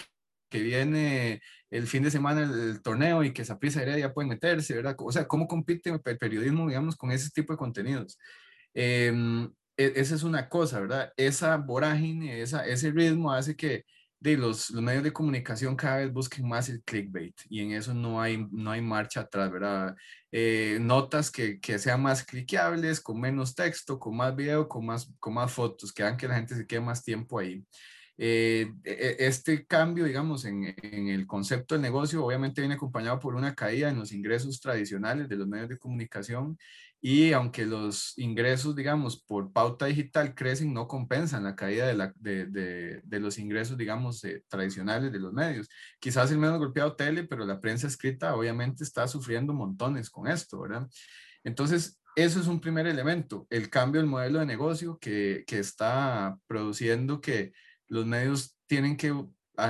que 0.55 0.62
viene 0.62 1.43
el 1.70 1.89
fin 1.89 2.05
de 2.05 2.11
semana 2.12 2.43
el, 2.43 2.81
torneo 2.81 3.25
y 3.25 3.33
que 3.33 3.45
prisa 3.57 3.85
ya 3.99 4.12
puede 4.14 4.29
meterse, 4.29 4.75
¿verdad? 4.75 4.95
O 5.01 5.11
sea, 5.11 5.27
¿cómo 5.27 5.49
compite 5.49 5.91
el 5.91 6.18
periodismo, 6.18 6.68
digamos, 6.68 6.95
con 6.95 7.11
ese 7.11 7.31
tipo 7.31 7.53
de 7.53 7.57
contenidos? 7.59 8.18
Em, 8.72 9.51
e, 9.77 9.93
esa 9.97 10.14
es 10.14 10.22
una 10.22 10.49
cosa, 10.49 10.81
¿verdad? 10.81 11.12
Esa 11.16 11.57
vorágine, 11.57 12.41
esa, 12.41 12.64
ese 12.66 12.93
ritmo 12.93 13.33
hace 13.33 13.57
que 13.57 13.85
de 14.25 14.39
los, 14.39 14.70
los, 14.70 14.83
medios 14.83 15.05
de 15.05 15.12
comunicación 15.12 15.77
cada 15.77 15.99
vez 15.99 16.11
busquen 16.11 16.49
más 16.49 16.70
el 16.70 16.83
clickbait 16.83 17.39
y 17.51 17.61
en 17.61 17.72
eso 17.72 17.93
no 17.93 18.22
hay, 18.22 18.49
no 18.51 18.70
hay 18.70 18.81
marcha 18.81 19.20
atrás, 19.20 19.53
¿verdad? 19.53 19.95
Eh, 20.33 20.79
notas 20.81 21.31
que, 21.31 21.61
que, 21.61 21.79
sean 21.79 22.01
más 22.03 22.25
cliqueables, 22.25 23.03
con 23.03 23.20
menos 23.20 23.55
texto, 23.55 23.99
con 23.99 24.16
más 24.16 24.35
video, 24.35 24.66
con 24.66 24.87
más, 24.87 25.12
con 25.20 25.35
más 25.35 25.53
fotos, 25.53 25.93
que 25.93 26.03
hagan 26.03 26.16
que 26.16 26.27
la 26.27 26.37
gente 26.37 26.57
se 26.57 26.66
quede 26.66 26.81
más 26.81 27.05
tiempo 27.05 27.39
ahí. 27.39 27.62
Eh, 28.16 28.72
e, 28.85 28.93
e, 28.93 29.27
este 29.27 29.66
cambio, 29.66 30.05
digamos, 30.05 30.47
en, 30.47 30.75
el 30.83 31.27
concepto 31.27 31.75
del 31.75 31.83
negocio, 31.83 32.25
obviamente 32.25 32.62
viene 32.62 32.77
acompañado 32.77 33.18
por 33.18 33.35
una 33.35 33.55
caída 33.55 33.91
en 33.91 33.99
los 33.99 34.12
ingresos 34.12 34.59
tradicionales 34.59 35.29
de 35.29 35.37
los 35.37 35.47
medios 35.47 35.68
de 35.68 35.79
comunicación 35.79 36.57
y 37.07 37.35
aunque 37.35 37.67
los 37.67 38.17
ingresos, 38.17 38.75
digamos, 38.75 39.23
por 39.23 39.53
pauta 39.53 39.85
digital 39.85 40.35
crecen, 40.35 40.73
no 40.73 40.89
compensan 40.89 41.45
la 41.45 41.55
caída 41.55 41.87
de, 41.87 41.93
la, 41.93 42.15
de, 42.17 42.47
de, 42.47 43.21
los 43.21 43.37
ingresos, 43.37 43.77
digamos, 43.77 44.25
eh, 44.25 44.43
tradicionales 44.49 45.13
de 45.13 45.19
los 45.19 45.31
medios. 45.31 45.69
Quizás 46.01 46.31
el 46.31 46.39
menos 46.39 46.59
golpeado 46.59 46.97
tele, 46.97 47.25
pero 47.25 47.45
la 47.45 47.61
prensa 47.61 47.89
escrita 47.89 48.35
obviamente 48.35 48.85
está 48.85 49.07
sufriendo 49.07 49.53
montones 49.53 50.09
con 50.09 50.29
esto, 50.29 50.63
¿verdad? 50.63 50.89
Entonces, 51.43 52.01
eso 52.17 52.41
es 52.41 52.47
un 52.47 52.59
primer 52.59 52.87
elemento, 52.87 53.47
el 53.51 53.69
cambio 53.69 54.01
del 54.01 54.09
modelo 54.09 54.39
de 54.39 54.47
negocio 54.47 54.97
que, 54.99 55.45
que 55.47 55.59
está 55.59 56.39
produciendo 56.47 57.21
que 57.21 57.53
los 57.87 58.07
medios 58.07 58.57
tienen 58.67 58.97
que 58.97 59.13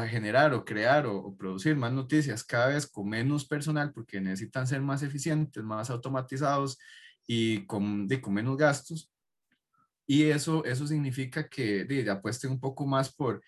generar 0.09 0.55
o 0.55 0.64
crear 0.64 1.05
o, 1.07 1.35
producir 1.37 1.74
más 1.74 1.93
noticias 1.93 2.45
cada 2.45 2.68
vez 2.68 2.87
con 2.87 3.09
menos 3.09 3.45
personal 3.45 3.93
porque 3.93 4.20
necesitan 4.20 4.68
ser 4.68 4.82
más 4.82 5.03
eficientes, 5.03 5.64
más 5.64 5.91
automatizados 5.91 6.78
y 7.27 7.64
con, 7.66 8.07
de, 8.09 8.20
con 8.20 8.35
menos 8.35 8.57
gastos. 8.57 9.11
Y 10.07 10.25
eso, 10.25 10.64
eso 10.64 10.87
significa 10.87 11.49
que 11.49 11.85
de, 11.85 12.11
apuesten 12.11 12.51
un 12.53 12.61
poco 12.61 12.87
más 12.87 13.12
por 13.12 13.43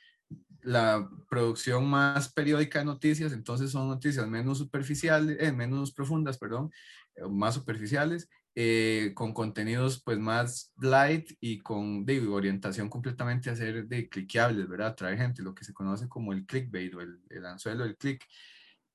la 0.62 1.08
producción 1.28 1.88
más 1.88 2.32
periódica 2.32 2.80
de 2.80 2.86
noticias, 2.86 3.32
entonces 3.32 3.70
son 3.70 3.88
noticias 3.88 4.26
menos 4.26 4.58
superficiales, 4.58 5.36
eh, 5.38 5.52
menos 5.52 5.92
profundas, 5.92 6.38
perdón, 6.38 6.72
eh, 7.14 7.22
más 7.28 7.54
superficiales 7.54 8.28
eh, 8.58 9.12
con 9.14 9.34
contenidos 9.34 10.02
pues 10.02 10.18
más 10.18 10.72
light 10.80 11.30
y 11.40 11.58
con 11.58 12.06
de, 12.06 12.26
orientación 12.26 12.88
completamente 12.88 13.50
a 13.50 13.54
ser 13.54 13.86
de 13.86 14.08
cliqueables, 14.08 14.66
¿verdad? 14.66 14.88
Atraer 14.88 15.18
gente, 15.18 15.42
lo 15.42 15.54
que 15.54 15.62
se 15.62 15.74
conoce 15.74 16.08
como 16.08 16.32
el 16.32 16.46
clickbait 16.46 16.94
o 16.94 17.02
el, 17.02 17.20
el 17.28 17.44
anzuelo 17.44 17.84
del 17.84 17.98
click. 17.98 18.24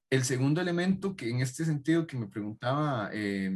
El 0.10 0.24
segundo 0.24 0.62
elemento 0.62 1.16
que 1.16 1.30
en 1.30 1.42
este 1.42 1.64
sentido 1.64 2.08
que 2.08 2.18
me 2.18 2.26
preguntaba 2.26 3.12
eh, 3.14 3.56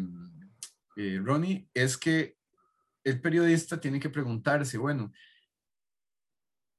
eh, 0.96 1.20
Ronnie 1.24 1.68
es 1.74 1.98
que 1.98 2.38
el 3.04 3.22
periodista 3.22 3.80
tiene 3.80 4.00
que 4.00 4.10
preguntarse, 4.10 4.78
bueno, 4.78 5.12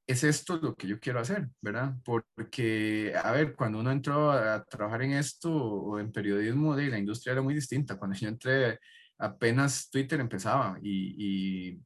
¿es 0.07 0.25
esto 0.25 0.57
lo 0.59 0.75
que 0.75 0.87
yo 0.87 1.01
quiero 1.01 1.21
hacer? 1.21 1.49
¿Verdad? 1.61 1.95
Porque, 2.05 3.13
a 3.23 3.33
ver, 3.33 3.55
cuando 3.55 3.81
uno 3.81 3.91
entró 3.91 4.31
a, 4.31 4.65
trabajar 4.65 5.03
en 5.03 5.13
esto 5.13 5.53
o 5.53 5.99
en 5.99 6.13
periodismo, 6.13 6.77
de 6.77 6.89
la 6.89 6.99
industria 6.99 7.33
era 7.33 7.43
muy 7.43 7.55
distinta. 7.55 7.99
Cuando 7.99 8.17
yo 8.17 8.29
entré 8.29 8.79
apenas 9.19 9.89
Twitter 9.91 10.21
empezaba 10.21 10.79
y, 10.83 11.81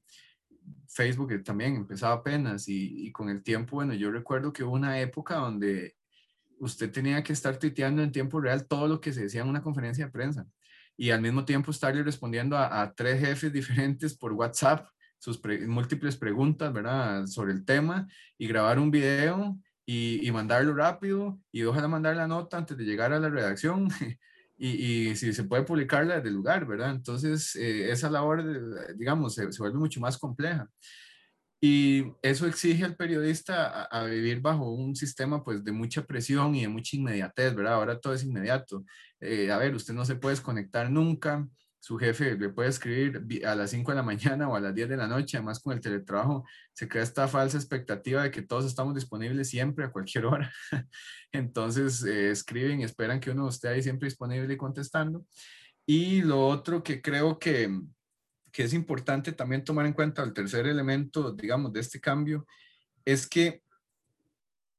Facebook 0.89 1.43
también 1.45 1.77
empezaba 1.77 2.15
apenas 2.15 2.69
y, 2.69 3.11
con 3.13 3.29
el 3.29 3.43
tiempo, 3.43 3.77
bueno, 3.77 3.95
yo 3.95 4.11
recuerdo 4.11 4.53
que 4.53 4.65
hubo 4.65 4.75
una 4.75 5.01
época 5.01 5.37
donde 5.37 5.95
usted 6.59 6.91
tenía 6.93 7.23
que 7.23 7.33
estar 7.33 7.59
tuiteando 7.59 8.03
en 8.03 8.13
tiempo 8.13 8.41
real 8.41 8.67
todo 8.67 8.89
lo 8.89 9.01
que 9.01 9.13
se 9.13 9.23
decía 9.23 9.43
en 9.43 9.49
una 9.49 9.63
conferencia 9.63 10.07
de 10.07 10.13
prensa 10.13 10.47
y 11.01 11.13
al 11.13 11.23
mismo 11.23 11.47
tiempo 11.47 11.71
estarle 11.71 12.03
respondiendo 12.03 12.59
a, 12.59 12.93
tres 12.95 13.21
jefes 13.21 13.51
diferentes 13.51 14.15
por 14.15 14.35
WhatsApp 14.35 14.87
sus 15.19 15.41
múltiples 15.67 16.15
preguntas, 16.15 16.71
¿verdad? 16.75 17.27
Sobre 17.27 17.55
el 17.55 17.65
tema 17.65 18.07
y 18.37 18.47
grabar 18.47 18.79
un 18.79 18.91
video 18.91 19.59
y, 19.87 20.31
mandarlo 20.31 20.75
rápido 20.75 21.41
y 21.51 21.63
ojalá 21.63 21.89
mandar 21.89 22.17
la 22.17 22.29
nota 22.29 22.59
antes 22.59 22.77
de 22.77 22.85
llegar 22.85 23.15
a 23.15 23.19
la 23.19 23.31
redacción 23.31 23.89
y, 24.59 25.17
si 25.17 25.33
se 25.33 25.45
puede 25.45 25.63
publicarla 25.63 26.17
desde 26.17 26.29
el 26.29 26.35
lugar, 26.35 26.67
¿verdad? 26.67 26.91
Entonces, 26.91 27.57
eh, 27.57 27.91
esa 27.91 28.11
labor, 28.11 28.95
digamos, 28.99 29.35
se, 29.35 29.47
vuelve 29.59 29.79
mucho 29.79 30.01
más 30.01 30.19
compleja. 30.19 30.69
Y 31.63 32.05
eso 32.23 32.47
exige 32.47 32.85
al 32.85 32.97
periodista 32.97 33.85
a, 33.85 34.05
vivir 34.05 34.41
bajo 34.41 34.71
un 34.71 34.95
sistema 34.97 35.43
pues 35.45 35.63
de 35.63 35.73
mucha 35.73 36.05
presión 36.07 36.55
y 36.55 36.63
de 36.63 36.69
mucha 36.69 36.97
inmediatez, 36.97 37.55
¿verdad? 37.55 37.75
Ahora 37.75 37.99
todo 37.99 38.13
es 38.13 38.25
inmediato. 38.25 38.85
Eh, 39.21 39.51
a 39.51 39.59
ver, 39.59 39.75
usted 39.75 39.95
no 39.95 40.05
se 40.05 40.17
puede 40.17 40.35
desconectar 40.35 40.91
nunca, 40.91 41.47
su 41.81 41.97
jefe 41.97 42.37
le 42.37 42.51
puede 42.51 42.69
escribir 42.69 43.47
a 43.47 43.55
las 43.55 43.71
5 43.71 43.91
de 43.91 43.97
la 43.97 44.03
mañana 44.03 44.49
o 44.49 44.55
a 44.55 44.61
las 44.61 44.75
10 44.75 44.91
de 44.91 44.97
la 44.99 45.09
noche, 45.09 45.39
además 45.39 45.61
con 45.61 45.73
el 45.73 45.81
teletrabajo 45.81 46.45
se 46.75 46.87
crea 46.87 47.03
esta 47.03 47.27
falsa 47.27 47.57
expectativa 47.57 48.23
de 48.23 48.31
que 48.31 48.43
todos 48.43 48.67
estamos 48.67 48.95
disponibles 48.95 49.49
siempre 49.49 49.87
a 49.87 49.91
cualquier 49.91 50.27
hora. 50.27 50.53
Entonces 51.33 52.05
eh, 52.05 52.31
escriben 52.31 52.83
esperan 52.83 53.19
que 53.19 53.31
uno 53.31 53.49
esté 53.49 53.69
ahí 53.69 53.83
siempre 53.83 54.09
disponible 54.09 54.53
y 54.53 54.59
contestando. 54.59 55.25
Y 55.87 56.21
lo 56.21 56.47
otro 56.47 56.83
que 56.83 57.01
creo 57.01 57.39
que, 57.39 57.81
que 58.53 58.65
es 58.65 58.75
importante 58.75 59.33
también 59.33 59.65
tomar 59.65 59.87
en 59.87 59.95
cuenta, 59.95 60.23
el 60.23 60.35
tercer 60.35 60.67
elemento, 60.67 61.33
digamos, 61.33 61.73
de 61.73 61.81
este 61.81 61.99
cambio, 61.99 62.47
es 63.07 63.27
que 63.27 63.63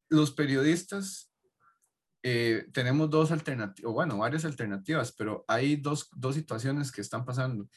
los 0.07 0.31
periodistas 0.31 1.30
eh, 2.23 2.67
tenemos 2.71 3.09
dos 3.09 3.31
alternativas, 3.31 3.91
bueno, 3.93 4.17
varias 4.17 4.45
alternativas, 4.45 5.11
pero 5.11 5.43
hay 5.47 5.75
dos, 5.75 6.09
dos, 6.15 6.35
situaciones 6.35 6.91
que 6.91 7.01
están 7.01 7.25
pasando. 7.25 7.67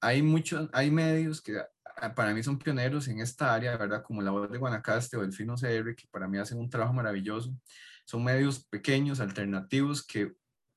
Hay 0.00 0.22
muchos, 0.22 0.70
hay 0.72 0.90
medios 0.90 1.42
que 1.42 1.58
ah, 1.96 2.14
para 2.14 2.32
mí 2.32 2.42
son 2.42 2.58
pioneros 2.58 3.08
en 3.08 3.20
esta 3.20 3.54
área, 3.54 3.76
¿verdad? 3.76 4.02
Como 4.02 4.22
la 4.22 4.30
voz 4.30 4.50
de 4.50 4.58
Guanacaste 4.58 5.16
o 5.18 5.20
Delfino 5.20 5.54
CR, 5.56 5.94
que 5.94 6.08
para 6.10 6.28
mí 6.28 6.38
hacen 6.38 6.58
un 6.58 6.70
trabajo 6.70 6.94
maravilloso. 6.94 7.54
Son 8.06 8.24
medios 8.24 8.64
pequeños, 8.66 9.20
alternativos, 9.20 10.06
que 10.06 10.32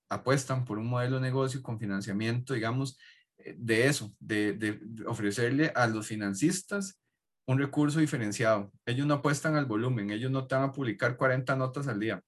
apuestan 0.09 0.65
por 0.65 0.77
un 0.77 0.87
modelo 0.87 1.15
de 1.15 1.21
negocio 1.21 1.63
con 1.63 1.79
financiamiento, 1.79 2.53
digamos, 2.53 2.97
eh, 3.37 3.55
de 3.57 3.87
eso, 3.87 4.13
de, 4.19 4.53
de 4.53 4.81
ofrecerle 5.07 5.71
a 5.75 5.87
los 5.87 6.07
financistas 6.07 6.99
un 7.47 7.57
recurso 7.57 7.99
diferenciado. 7.99 8.71
Ellos 8.85 9.07
no 9.07 9.15
apuestan 9.15 9.55
al 9.55 9.65
volumen, 9.65 10.11
ellos 10.11 10.31
no 10.31 10.45
te 10.47 10.55
van 10.55 10.65
a 10.65 10.71
publicar 10.73 11.15
40 11.17 11.55
notas 11.55 11.87
al 11.87 11.99
día 11.99 12.21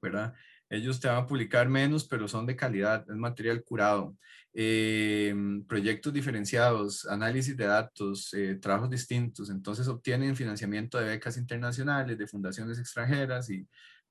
¿verdad? 0.00 0.34
Ellos 0.68 1.00
te 1.00 1.08
van 1.08 1.16
a 1.18 1.26
publicar 1.26 1.68
menos, 1.68 2.06
pero 2.06 2.28
son 2.28 2.46
de 2.46 2.56
calidad, 2.56 3.04
es 3.08 3.16
material 3.16 3.62
curado. 3.64 4.16
Eh, 4.52 5.34
proyectos 5.68 6.12
diferenciados, 6.12 7.06
análisis 7.06 7.56
de 7.56 7.66
datos, 7.66 8.32
eh, 8.34 8.56
trabajos 8.56 8.90
distintos, 8.90 9.50
entonces 9.50 9.86
obtienen 9.88 10.34
financiamiento 10.34 10.98
de 10.98 11.06
becas 11.06 11.36
internacionales, 11.36 12.18
de 12.18 12.26
fundaciones 12.26 12.78
extranjeras 12.78 13.48
y 13.50 13.66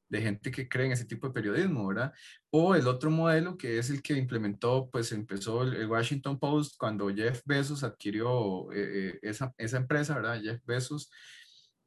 de 0.10 0.22
gente 0.22 0.52
que 0.52 0.68
cree 0.68 0.88
en 0.88 0.92
ese 0.94 1.06
tipo 1.06 1.28
de 1.28 1.34
periodismo, 1.34 1.88
¿verdad? 1.88 2.14
O 2.50 2.74
el 2.76 2.88
otro 2.88 3.12
modelo 3.12 3.58
que 3.58 3.78
es 3.78 3.90
el 3.90 4.02
que 4.02 4.14
implementó, 4.14 4.90
pues 4.92 5.12
empezó 5.12 5.64
el, 5.64 5.86
Washington 5.88 6.40
Post 6.40 6.76
cuando 6.78 7.14
Jeff 7.14 7.42
Bezos 7.46 7.84
adquirió 7.84 8.72
eh, 8.74 9.20
esa, 9.22 9.54
esa, 9.58 9.78
empresa, 9.78 10.16
¿verdad? 10.16 10.42
Jeff 10.42 10.62
Bezos 10.66 11.12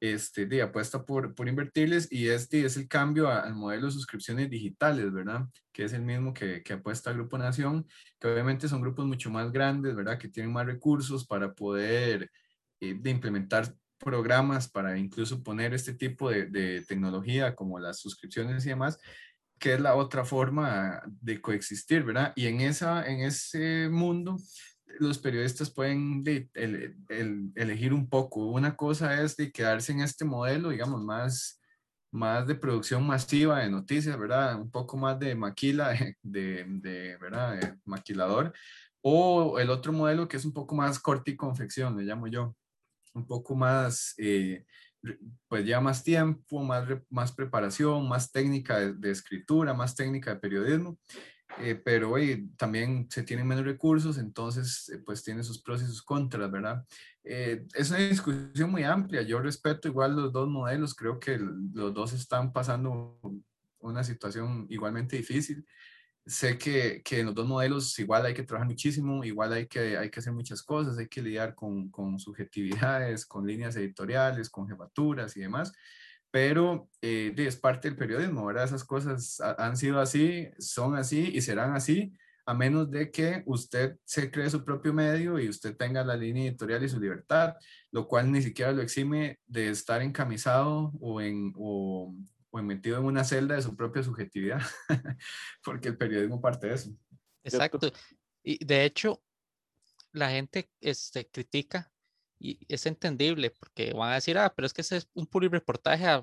este, 0.02 0.46
de 0.46 0.62
apuesta 0.62 1.04
por, 1.04 1.32
por 1.32 1.46
invertirles 1.46 2.10
y 2.10 2.28
este 2.28 2.64
es 2.64 2.76
el 2.76 2.88
cambio 2.88 3.28
al 3.28 3.54
modelo 3.54 3.86
de 3.86 3.92
suscripciones 3.92 4.50
digitales, 4.50 5.12
¿verdad? 5.12 5.46
Que 5.70 5.84
es 5.84 5.92
el 5.92 6.02
mismo 6.02 6.34
que, 6.34 6.60
que 6.64 6.72
apuesta 6.72 7.10
el 7.10 7.18
Grupo 7.18 7.38
Nación, 7.38 7.86
que 8.18 8.26
obviamente 8.26 8.66
son 8.66 8.80
grupos 8.80 9.06
mucho 9.06 9.30
más 9.30 9.52
grandes, 9.52 9.94
¿verdad? 9.94 10.18
Que 10.18 10.26
tienen 10.26 10.52
más 10.52 10.66
recursos 10.66 11.24
para 11.24 11.54
poder 11.54 12.32
eh, 12.80 12.98
implementar 13.04 13.72
programas 13.98 14.68
para 14.68 14.98
incluso 14.98 15.40
poner 15.40 15.72
este 15.72 15.94
tipo 15.94 16.30
de, 16.30 16.46
de, 16.46 16.84
tecnología 16.84 17.54
como 17.54 17.78
las 17.78 18.00
suscripciones 18.00 18.66
y 18.66 18.70
demás, 18.70 18.98
que 19.60 19.74
es 19.74 19.80
la 19.80 19.94
otra 19.94 20.24
forma 20.24 21.00
de 21.20 21.40
coexistir, 21.40 22.02
¿verdad? 22.02 22.32
Y 22.34 22.48
en, 22.48 22.60
esa, 22.60 23.06
en 23.06 23.20
ese 23.20 23.88
mundo 23.88 24.36
los 24.98 25.18
periodistas 25.18 25.70
pueden 25.70 26.24
elegir 27.54 27.92
un 27.92 28.08
poco. 28.08 28.46
Una 28.46 28.76
cosa 28.76 29.22
es 29.22 29.36
de 29.36 29.52
quedarse 29.52 29.92
en 29.92 30.00
este 30.00 30.24
modelo, 30.24 30.70
digamos, 30.70 31.02
más, 31.02 31.60
más 32.10 32.46
de 32.46 32.54
producción 32.54 33.06
masiva 33.06 33.60
de 33.60 33.70
noticias, 33.70 34.18
¿verdad? 34.18 34.60
Un 34.60 34.70
poco 34.70 34.96
más 34.96 35.18
de 35.18 35.34
maquila, 35.34 35.92
de, 36.22 37.16
¿verdad? 37.20 37.76
Maquilador. 37.84 38.52
O 39.00 39.58
el 39.58 39.70
otro 39.70 39.92
modelo 39.92 40.28
que 40.28 40.36
es 40.36 40.44
un 40.44 40.52
poco 40.52 40.74
más 40.74 40.98
corte 41.00 41.32
y 41.32 41.36
confección, 41.36 41.96
le 41.96 42.04
llamo 42.04 42.28
yo. 42.28 42.54
Un 43.14 43.26
poco 43.26 43.54
más, 43.54 44.14
eh, 44.18 44.64
pues 45.48 45.66
ya 45.66 45.80
más 45.80 46.04
tiempo, 46.04 46.62
más, 46.62 46.88
más 47.10 47.32
preparación, 47.32 48.08
más 48.08 48.30
técnica 48.30 48.78
de, 48.78 49.10
escritura, 49.10 49.74
más 49.74 49.94
técnica 49.94 50.34
de 50.34 50.40
periodismo. 50.40 50.98
Eh, 51.58 51.74
pero 51.74 52.10
hoy 52.10 52.48
también 52.56 53.08
se 53.10 53.22
tienen 53.22 53.46
menos 53.46 53.64
recursos, 53.64 54.18
entonces 54.18 54.88
eh, 54.88 54.98
pues 55.04 55.22
tiene 55.22 55.44
sus 55.44 55.60
pros 55.62 55.82
y 55.82 55.86
sus 55.86 56.02
contras, 56.02 56.50
¿verdad? 56.50 56.84
es 57.24 57.90
una 57.90 58.00
discusión 58.00 58.70
muy 58.70 58.82
amplia, 58.82 59.22
yo 59.22 59.38
respeto 59.38 59.86
igual 59.86 60.16
los 60.16 60.32
dos 60.32 60.48
modelos, 60.48 60.92
creo 60.94 61.20
que 61.20 61.38
los 61.38 61.94
dos 61.94 62.12
están 62.14 62.52
pasando 62.52 63.20
una 63.78 64.02
situación 64.02 64.66
igualmente 64.70 65.16
difícil 65.16 65.64
sé 66.26 66.56
que, 66.58 67.02
que, 67.04 67.20
en 67.20 67.26
los 67.26 67.34
dos 67.34 67.46
modelos 67.46 67.98
igual 67.98 68.24
hay 68.26 68.34
que 68.34 68.44
trabajar 68.44 68.68
muchísimo, 68.68 69.24
igual 69.24 69.52
hay 69.52 69.66
que, 69.66 69.96
hay 69.96 70.10
que 70.10 70.20
hacer 70.20 70.32
muchas 70.32 70.62
cosas, 70.62 70.98
hay 70.98 71.08
que 71.08 71.22
lidiar 71.22 71.54
con, 71.54 71.90
con 71.90 72.18
subjetividades, 72.18 73.26
con 73.26 73.46
líneas 73.46 73.76
editoriales, 73.76 74.48
con 74.48 74.68
jefaturas 74.68 75.36
y 75.36 75.40
demás, 75.40 75.72
pero 76.32 76.88
eh, 77.02 77.34
es 77.36 77.56
parte 77.56 77.88
del 77.88 77.96
periodismo, 77.96 78.46
¿verdad? 78.46 78.64
Esas 78.64 78.84
cosas 78.84 79.38
han 79.40 79.76
sido 79.76 80.00
así, 80.00 80.48
son 80.58 80.96
así 80.96 81.30
y 81.34 81.42
serán 81.42 81.76
así, 81.76 82.14
a 82.46 82.54
menos 82.54 82.90
de 82.90 83.10
que 83.10 83.42
usted 83.44 83.98
se 84.04 84.30
cree 84.30 84.48
su 84.48 84.64
propio 84.64 84.94
medio 84.94 85.38
y 85.38 85.48
usted 85.48 85.76
tenga 85.76 86.02
la 86.02 86.16
línea 86.16 86.48
editorial 86.48 86.82
y 86.82 86.88
su 86.88 86.98
libertad, 86.98 87.54
lo 87.90 88.08
cual 88.08 88.32
ni 88.32 88.40
siquiera 88.40 88.72
lo 88.72 88.80
exime 88.80 89.40
de 89.46 89.68
estar 89.68 90.00
encamisado 90.00 90.90
o, 91.00 91.20
en, 91.20 91.52
o, 91.54 92.14
o 92.50 92.62
metido 92.62 92.98
en 92.98 93.04
una 93.04 93.24
celda 93.24 93.54
de 93.54 93.62
su 93.62 93.76
propia 93.76 94.02
subjetividad, 94.02 94.62
porque 95.62 95.88
el 95.88 95.98
periodismo 95.98 96.40
parte 96.40 96.68
de 96.68 96.74
eso. 96.74 96.96
Exacto. 97.44 97.92
Y 98.42 98.64
de 98.64 98.86
hecho, 98.86 99.22
la 100.12 100.30
gente 100.30 100.70
este, 100.80 101.28
critica 101.28 101.91
y 102.42 102.58
es 102.68 102.86
entendible 102.86 103.50
porque 103.50 103.92
van 103.92 104.10
a 104.10 104.14
decir, 104.14 104.36
ah, 104.38 104.52
pero 104.54 104.66
es 104.66 104.72
que 104.72 104.80
ese 104.82 104.98
es 104.98 105.08
un 105.14 105.26
puro 105.26 105.48
reportaje 105.48 106.06
a, 106.06 106.22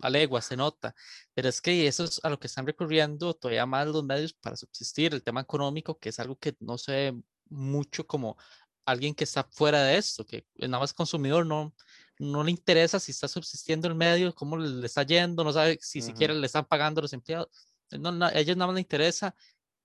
a 0.00 0.10
legua, 0.10 0.42
se 0.42 0.56
nota. 0.56 0.94
Pero 1.34 1.48
es 1.48 1.60
que 1.60 1.86
eso 1.86 2.04
es 2.04 2.20
a 2.24 2.30
lo 2.30 2.38
que 2.40 2.48
están 2.48 2.66
recurriendo 2.66 3.34
todavía 3.34 3.66
más 3.66 3.86
los 3.86 4.04
medios 4.04 4.32
para 4.34 4.56
subsistir. 4.56 5.14
El 5.14 5.22
tema 5.22 5.42
económico, 5.42 5.98
que 5.98 6.08
es 6.08 6.18
algo 6.18 6.36
que 6.36 6.56
no 6.60 6.76
se 6.78 6.92
ve 6.92 7.22
mucho 7.48 8.06
como 8.06 8.36
alguien 8.84 9.14
que 9.14 9.24
está 9.24 9.44
fuera 9.44 9.82
de 9.84 9.98
esto, 9.98 10.26
que 10.26 10.46
nada 10.56 10.80
más 10.80 10.92
consumidor 10.92 11.46
no, 11.46 11.74
no 12.18 12.42
le 12.44 12.50
interesa 12.50 12.98
si 12.98 13.12
está 13.12 13.28
subsistiendo 13.28 13.88
el 13.88 13.94
medio, 13.94 14.34
cómo 14.34 14.56
le 14.56 14.86
está 14.86 15.04
yendo, 15.04 15.44
no 15.44 15.52
sabe 15.52 15.78
si 15.80 16.02
siquiera 16.02 16.34
le 16.34 16.46
están 16.46 16.64
pagando 16.66 17.00
los 17.00 17.12
empleados. 17.12 17.48
No, 17.92 18.24
a 18.24 18.32
ellos 18.32 18.56
nada 18.56 18.68
más 18.68 18.74
le 18.74 18.80
interesa 18.80 19.34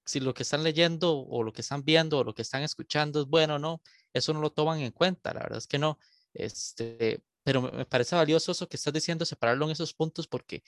si 0.05 0.19
lo 0.19 0.33
que 0.33 0.43
están 0.43 0.63
leyendo 0.63 1.17
o 1.17 1.43
lo 1.43 1.51
que 1.51 1.61
están 1.61 1.83
viendo 1.83 2.19
o 2.19 2.23
lo 2.23 2.33
que 2.33 2.43
están 2.43 2.63
escuchando 2.63 3.21
es 3.21 3.27
bueno 3.27 3.55
o 3.55 3.59
no. 3.59 3.81
Eso 4.15 4.33
no 4.33 4.39
lo 4.39 4.49
toman 4.49 4.79
en 4.79 4.91
cuenta, 4.91 5.33
la 5.33 5.41
verdad 5.41 5.57
es 5.57 5.67
que 5.67 5.77
no. 5.77 5.99
Este, 6.33 7.21
pero 7.43 7.61
me 7.61 7.85
parece 7.85 8.15
valioso 8.15 8.53
eso 8.53 8.67
que 8.67 8.77
estás 8.77 8.93
diciendo, 8.93 9.25
separarlo 9.25 9.65
en 9.65 9.71
esos 9.71 9.93
puntos 9.93 10.25
porque 10.25 10.63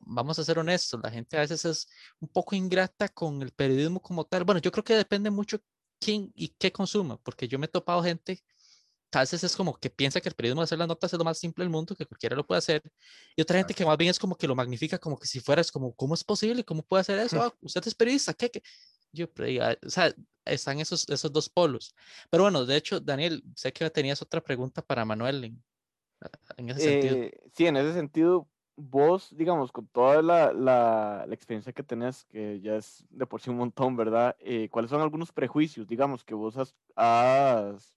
vamos 0.00 0.38
a 0.38 0.44
ser 0.44 0.58
honestos, 0.58 1.00
la 1.00 1.10
gente 1.10 1.36
a 1.36 1.40
veces 1.40 1.64
es 1.64 1.88
un 2.18 2.28
poco 2.28 2.56
ingrata 2.56 3.08
con 3.08 3.40
el 3.42 3.52
periodismo 3.52 4.02
como 4.02 4.24
tal. 4.24 4.42
Bueno, 4.42 4.60
yo 4.60 4.72
creo 4.72 4.82
que 4.82 4.96
depende 4.96 5.30
mucho 5.30 5.60
quién 6.00 6.32
y 6.34 6.48
qué 6.48 6.72
consuma, 6.72 7.16
porque 7.18 7.46
yo 7.46 7.58
me 7.58 7.66
he 7.66 7.68
topado 7.68 8.02
gente 8.02 8.42
a 9.18 9.20
veces 9.20 9.44
es 9.44 9.56
como 9.56 9.74
que 9.74 9.90
piensa 9.90 10.20
que 10.20 10.28
el 10.28 10.34
periodismo 10.34 10.62
de 10.62 10.64
hacer 10.64 10.78
las 10.78 10.88
notas 10.88 11.12
es 11.12 11.18
lo 11.18 11.24
más 11.24 11.38
simple 11.38 11.64
del 11.64 11.70
mundo, 11.70 11.94
que 11.94 12.06
cualquiera 12.06 12.36
lo 12.36 12.46
puede 12.46 12.58
hacer, 12.58 12.82
y 13.36 13.42
otra 13.42 13.58
gente 13.58 13.74
que 13.74 13.84
más 13.84 13.96
bien 13.96 14.10
es 14.10 14.18
como 14.18 14.36
que 14.36 14.46
lo 14.46 14.54
magnifica 14.54 14.98
como 14.98 15.18
que 15.18 15.26
si 15.26 15.40
fuera, 15.40 15.60
es 15.60 15.70
como, 15.70 15.94
¿cómo 15.94 16.14
es 16.14 16.24
posible? 16.24 16.64
¿Cómo 16.64 16.82
puede 16.82 17.02
hacer 17.02 17.18
eso? 17.18 17.34
Ah, 17.44 17.54
usted 17.60 17.86
es 17.86 17.94
periodista, 17.94 18.32
¿qué? 18.34 18.50
qué? 18.50 18.62
Yo, 19.14 19.26
o 19.26 19.88
sea, 19.88 20.14
están 20.44 20.80
esos, 20.80 21.08
esos 21.08 21.32
dos 21.32 21.48
polos. 21.48 21.94
Pero 22.30 22.44
bueno, 22.44 22.66
de 22.66 22.76
hecho, 22.76 23.00
Daniel, 23.00 23.42
sé 23.54 23.72
que 23.72 23.88
tenías 23.90 24.20
otra 24.20 24.42
pregunta 24.42 24.82
para 24.82 25.04
Manuel 25.04 25.44
en, 25.44 25.64
en 26.56 26.70
ese 26.70 26.80
sentido. 26.80 27.16
Eh, 27.16 27.40
sí, 27.52 27.66
en 27.66 27.76
ese 27.76 27.94
sentido, 27.94 28.48
vos, 28.76 29.34
digamos, 29.36 29.72
con 29.72 29.86
toda 29.88 30.22
la, 30.22 30.52
la, 30.52 31.24
la, 31.26 31.34
experiencia 31.34 31.72
que 31.72 31.82
tenés, 31.82 32.24
que 32.26 32.60
ya 32.60 32.76
es 32.76 33.04
de 33.10 33.26
por 33.26 33.40
sí 33.40 33.50
un 33.50 33.56
montón, 33.56 33.96
¿verdad? 33.96 34.36
Eh, 34.40 34.68
¿Cuáles 34.70 34.90
son 34.90 35.00
algunos 35.00 35.32
prejuicios, 35.32 35.86
digamos, 35.86 36.24
que 36.24 36.34
vos 36.34 36.56
has, 36.56 36.74
has 36.96 37.94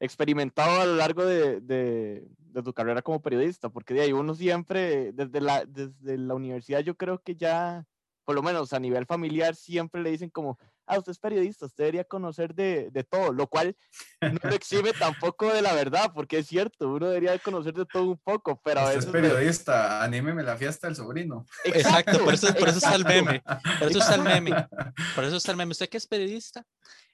experimentado 0.00 0.80
a 0.80 0.86
lo 0.86 0.96
largo 0.96 1.24
de, 1.24 1.60
de, 1.60 2.28
de, 2.38 2.62
tu 2.62 2.72
carrera 2.72 3.02
como 3.02 3.22
periodista? 3.22 3.68
Porque 3.68 3.94
de 3.94 4.02
ahí 4.02 4.12
uno 4.12 4.34
siempre, 4.34 5.12
desde 5.12 5.40
la, 5.40 5.64
desde 5.64 6.18
la 6.18 6.34
universidad, 6.34 6.80
yo 6.80 6.96
creo 6.96 7.22
que 7.22 7.34
ya, 7.34 7.86
por 8.24 8.34
lo 8.34 8.42
menos 8.42 8.72
a 8.72 8.80
nivel 8.80 9.06
familiar, 9.06 9.54
siempre 9.56 10.02
le 10.02 10.10
dicen 10.10 10.30
como, 10.30 10.58
ah, 10.86 10.98
usted 10.98 11.12
es 11.12 11.18
periodista, 11.18 11.66
usted 11.66 11.84
debería 11.84 12.04
conocer 12.04 12.54
de, 12.54 12.90
de 12.90 13.04
todo, 13.04 13.32
lo 13.32 13.46
cual 13.46 13.76
no 14.20 14.38
lo 14.42 14.54
exhibe 14.54 14.92
tampoco 14.98 15.52
de 15.52 15.62
la 15.62 15.74
verdad, 15.74 16.12
porque 16.14 16.38
es 16.38 16.46
cierto, 16.46 16.88
uno 16.88 17.08
debería 17.08 17.38
conocer 17.38 17.74
de 17.74 17.86
todo 17.86 18.04
un 18.04 18.18
poco, 18.18 18.60
pero 18.64 18.80
a 18.80 18.88
veces... 18.88 19.06
es 19.06 19.10
periodista, 19.10 20.02
anímeme 20.02 20.42
la 20.42 20.56
fiesta 20.56 20.86
del 20.86 20.96
sobrino. 20.96 21.46
Exacto, 21.64 22.24
por 22.24 22.34
eso, 22.34 22.52
por 22.54 22.68
eso 22.68 22.78
está 22.78 22.94
el 22.94 23.04
meme, 23.04 23.42
por 23.78 23.88
eso 23.88 23.98
está 23.98 24.14
el 24.14 24.22
meme, 24.22 24.50
por 25.14 25.24
eso 25.24 25.36
está 25.36 25.50
el 25.52 25.56
meme. 25.56 25.72
¿Usted 25.72 25.88
que 25.88 25.96
es 25.96 26.06
periodista? 26.06 26.64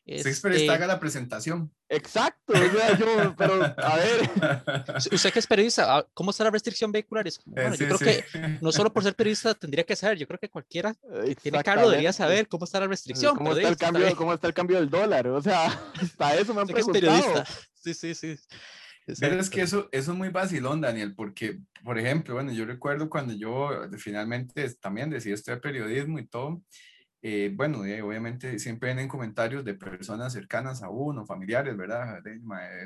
Este... 0.08 0.34
periodista, 0.40 0.72
haga 0.72 0.86
la 0.86 0.98
presentación. 0.98 1.70
Exacto, 1.90 2.54
yo, 2.54 3.34
pero 3.36 3.62
a 3.62 3.96
ver. 3.96 4.30
Usted 5.12 5.32
que 5.32 5.38
es 5.38 5.46
periodista, 5.46 5.98
ah, 5.98 6.06
¿cómo 6.14 6.30
está 6.30 6.44
la 6.44 6.50
restricción 6.50 6.90
vehicular? 6.90 7.28
Es 7.28 7.40
bueno, 7.44 7.74
yo 7.74 7.86
creo 7.86 7.98
que 7.98 8.24
no 8.62 8.72
solo 8.72 8.90
por 8.90 9.02
ser 9.02 9.14
periodista 9.14 9.54
tendría 9.54 9.84
que 9.84 9.94
saber, 9.94 10.16
yo 10.16 10.26
creo 10.26 10.38
que 10.38 10.48
cualquiera 10.48 10.94
que 10.94 11.34
tiene 11.34 11.62
carro 11.62 11.90
debería 11.90 12.14
saber 12.14 12.48
cómo 12.48 12.64
está 12.64 12.80
la 12.80 12.86
restricción. 12.86 13.36
¿Cómo, 13.36 13.54
está 13.54 13.68
el, 13.68 13.76
cambio, 13.76 14.16
¿cómo 14.16 14.32
está 14.32 14.46
el 14.46 14.54
cambio 14.54 14.78
del 14.78 14.88
dólar? 14.88 15.28
O 15.28 15.42
sea, 15.42 15.66
hasta 16.00 16.36
eso 16.36 16.54
me 16.54 16.62
han 16.62 16.68
preguntado. 16.68 17.44
Sí, 17.74 17.92
sí, 17.92 18.14
sí. 18.14 18.36
Pero 19.20 19.40
es 19.40 19.50
que 19.50 19.62
eso, 19.62 19.88
eso 19.92 20.12
es 20.12 20.18
muy 20.18 20.28
vacilón, 20.28 20.80
Daniel, 20.80 21.14
porque, 21.14 21.60
por 21.84 21.98
ejemplo, 21.98 22.34
bueno, 22.34 22.52
yo 22.52 22.64
recuerdo 22.64 23.08
cuando 23.08 23.34
yo 23.34 23.70
finalmente 23.98 24.68
también 24.74 25.10
decidí 25.10 25.32
estudiar 25.32 25.60
periodismo 25.60 26.18
y 26.18 26.26
todo, 26.26 26.62
eh, 27.20 27.52
bueno, 27.54 27.80
obviamente 27.80 28.58
siempre 28.58 28.90
vienen 28.90 29.08
comentarios 29.08 29.64
de 29.64 29.74
personas 29.74 30.32
cercanas 30.32 30.82
a 30.82 30.90
uno, 30.90 31.26
familiares, 31.26 31.76
¿verdad? 31.76 32.22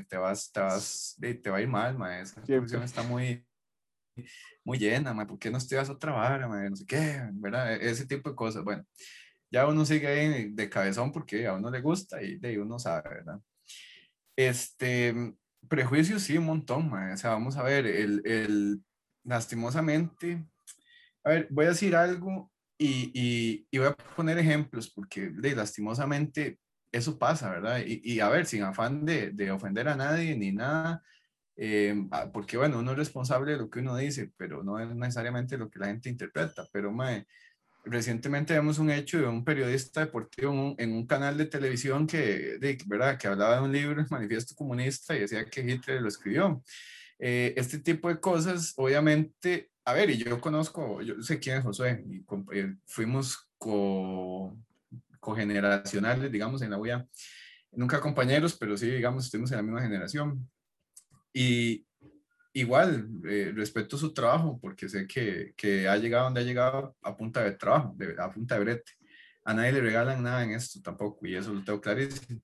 te 0.08 0.16
vas, 0.16 0.50
te 0.50 0.60
vas, 0.60 1.16
te 1.20 1.50
va 1.50 1.58
a 1.58 1.60
ir 1.60 1.68
mal, 1.68 1.98
ma, 1.98 2.18
esa 2.18 2.40
producción 2.42 2.82
está 2.82 3.02
muy, 3.02 3.44
muy 4.64 4.78
llena, 4.78 5.12
ma, 5.12 5.26
¿por 5.26 5.38
qué 5.38 5.50
no 5.50 5.58
estudias 5.58 5.90
otra 5.90 6.12
vara, 6.12 6.48
ma? 6.48 6.68
No 6.68 6.76
sé 6.76 6.86
qué, 6.86 7.28
¿verdad? 7.34 7.74
E, 7.74 7.90
ese 7.90 8.06
tipo 8.06 8.30
de 8.30 8.36
cosas. 8.36 8.64
Bueno, 8.64 8.84
ya 9.50 9.66
uno 9.66 9.84
sigue 9.84 10.06
ahí 10.06 10.52
de 10.52 10.70
cabezón 10.70 11.12
porque 11.12 11.46
a 11.46 11.54
uno 11.54 11.70
le 11.70 11.80
gusta 11.80 12.22
y 12.22 12.38
de 12.38 12.60
uno 12.60 12.78
sabe, 12.78 13.10
¿verdad? 13.10 13.40
Este, 14.36 15.14
prejuicios 15.68 16.22
sí, 16.22 16.38
un 16.38 16.46
montón, 16.46 16.90
ma. 16.90 17.12
o 17.12 17.16
sea, 17.16 17.30
vamos 17.30 17.56
a 17.56 17.62
ver, 17.62 17.86
el, 17.86 18.22
el, 18.24 18.82
lastimosamente, 19.24 20.46
a 21.24 21.30
ver, 21.30 21.48
voy 21.50 21.66
a 21.66 21.70
decir 21.70 21.94
algo 21.94 22.51
y, 22.84 23.66
y, 23.70 23.78
voy 23.78 23.88
a 23.88 23.96
poner 23.96 24.38
ejemplos 24.38 24.90
porque 24.90 25.30
de, 25.30 25.54
lastimosamente 25.54 26.58
eso 26.90 27.18
pasa, 27.18 27.50
¿verdad? 27.50 27.82
Y, 27.86 28.00
y, 28.04 28.20
a 28.20 28.28
ver, 28.28 28.46
sin 28.46 28.62
afán 28.62 29.04
de, 29.04 29.30
de 29.30 29.50
ofender 29.50 29.88
a 29.88 29.96
nadie 29.96 30.36
ni 30.36 30.52
nada, 30.52 31.02
eh, 31.56 31.94
ah, 32.10 32.30
porque 32.32 32.56
bueno, 32.56 32.78
uno 32.78 32.92
es 32.92 32.98
responsable 32.98 33.52
de 33.52 33.58
lo 33.58 33.70
que 33.70 33.80
uno 33.80 33.96
dice, 33.96 34.32
pero 34.36 34.62
no 34.62 34.78
es 34.78 34.94
necesariamente 34.94 35.58
lo 35.58 35.70
que 35.70 35.78
la 35.78 35.86
gente 35.86 36.08
interpreta. 36.08 36.66
Pero 36.72 36.92
mae, 36.92 37.26
recientemente 37.84 38.54
vemos 38.54 38.78
un 38.78 38.90
hecho 38.90 39.18
de 39.18 39.26
un 39.26 39.44
periodista 39.44 40.00
deportivo 40.00 40.52
en 40.52 40.58
un, 40.58 40.74
en 40.78 40.92
un 40.92 41.06
canal 41.06 41.36
de 41.36 41.46
televisión 41.46 42.06
que, 42.06 42.58
de, 42.58 42.78
¿verdad? 42.86 43.18
que 43.18 43.28
hablaba 43.28 43.56
de 43.56 43.62
un 43.62 43.72
libro, 43.72 44.00
el 44.00 44.06
Manifiesto 44.10 44.54
Comunista, 44.54 45.16
y 45.16 45.20
decía 45.20 45.44
que 45.46 45.60
Hitler 45.62 46.02
lo 46.02 46.08
escribió. 46.08 46.62
Eh, 47.18 47.54
este 47.56 47.78
tipo 47.78 48.08
de 48.08 48.20
cosas, 48.20 48.74
obviamente, 48.76 49.70
a 49.84 49.92
ver, 49.92 50.10
y 50.10 50.18
yo 50.18 50.40
conozco, 50.40 51.02
yo 51.02 51.20
sé 51.22 51.38
quién 51.38 51.58
es 51.58 51.64
José, 51.64 52.04
y 52.08 52.24
eh, 52.52 52.76
fuimos 52.86 53.48
co, 53.58 54.56
cogeneracionales, 55.18 56.30
digamos, 56.30 56.62
en 56.62 56.70
la 56.70 56.78
UIA. 56.78 57.06
Nunca 57.72 58.00
compañeros, 58.00 58.56
pero 58.58 58.76
sí, 58.76 58.90
digamos, 58.90 59.24
estuvimos 59.24 59.50
en 59.50 59.56
la 59.56 59.62
misma 59.62 59.82
generación. 59.82 60.48
Y 61.32 61.86
igual, 62.52 63.08
eh, 63.28 63.52
respeto 63.54 63.96
su 63.96 64.12
trabajo, 64.12 64.58
porque 64.60 64.88
sé 64.88 65.06
que, 65.06 65.54
que, 65.56 65.88
ha 65.88 65.96
llegado 65.96 66.24
donde 66.24 66.40
ha 66.40 66.44
llegado 66.44 66.96
a 67.02 67.16
punta 67.16 67.42
de 67.42 67.52
trabajo, 67.52 67.96
a 68.18 68.32
punta 68.32 68.56
de 68.56 68.60
brete. 68.60 68.92
A 69.44 69.54
nadie 69.54 69.72
le 69.72 69.80
regalan 69.80 70.22
nada 70.22 70.44
en 70.44 70.52
esto 70.52 70.80
tampoco, 70.82 71.26
y 71.26 71.34
eso 71.34 71.52
lo 71.52 71.64
tengo 71.64 71.80
clarísimo. 71.80 72.40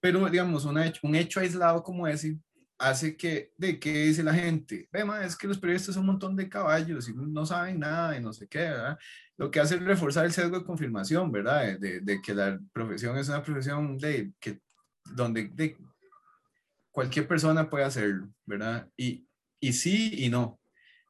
Pero, 0.00 0.28
digamos, 0.30 0.64
una, 0.64 0.90
un 1.02 1.14
hecho 1.14 1.40
aislado 1.40 1.82
como 1.82 2.06
ese, 2.06 2.38
hace 2.80 3.16
que, 3.16 3.52
de 3.56 3.78
qué 3.78 3.92
dice 4.06 4.22
la 4.22 4.34
gente, 4.34 4.88
ve, 4.90 5.04
es 5.22 5.36
que 5.36 5.46
los 5.46 5.58
periodistas 5.58 5.94
son 5.94 6.02
un 6.02 6.08
montón 6.08 6.34
de 6.34 6.48
caballos 6.48 7.08
y 7.08 7.14
no 7.14 7.46
saben 7.46 7.78
nada 7.78 8.16
y 8.16 8.22
no 8.22 8.32
sé 8.32 8.48
qué, 8.48 8.58
¿verdad? 8.58 8.98
lo 9.40 9.50
que 9.50 9.58
hace 9.58 9.76
es 9.76 9.82
reforzar 9.82 10.26
el 10.26 10.32
sesgo 10.32 10.58
de 10.58 10.66
confirmación, 10.66 11.32
¿verdad? 11.32 11.78
De, 11.78 12.20
que 12.20 12.34
la 12.34 12.60
profesión 12.74 13.16
es 13.16 13.30
una 13.30 13.42
profesión 13.42 13.96
de, 13.96 14.34
que, 14.38 14.60
donde 15.14 15.48
de, 15.54 15.78
cualquier 16.90 17.26
persona 17.26 17.70
puede 17.70 17.86
hacerlo, 17.86 18.28
¿verdad? 18.44 18.86
Y, 18.98 19.26
y 19.58 19.72
sí 19.72 20.12
y 20.26 20.28
no. 20.28 20.60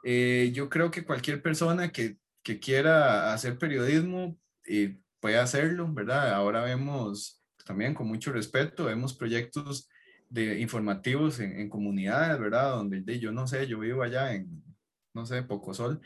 Eh, 0.05 0.53
yo 0.55 0.68
creo 0.68 0.93
que 0.93 1.05
cualquier 1.05 1.43
persona 1.43 1.91
que, 1.91 2.18
que 2.45 2.61
quiera 2.61 3.33
hacer 3.33 3.59
periodismo 3.59 4.39
eh, 4.64 4.97
puede 5.18 5.37
hacerlo, 5.37 5.93
¿verdad? 5.93 6.33
Ahora 6.33 6.62
vemos 6.62 7.43
también 7.64 7.95
con 7.95 8.07
mucho 8.07 8.31
respeto, 8.31 8.85
vemos 8.85 9.12
proyectos 9.12 9.89
de 10.31 10.61
informativos 10.61 11.41
en, 11.41 11.61
en 11.61 11.68
comunidades, 11.68 12.41
¿verdad? 12.41 12.70
Donde 12.70 13.03
de, 13.03 13.18
yo 13.18 13.33
no 13.33 13.47
sé, 13.47 13.66
yo 13.66 13.81
vivo 13.81 14.03
allá 14.03 14.33
en, 14.35 14.49
no 15.12 15.26
sé, 15.26 15.43
Pocosol, 15.43 16.01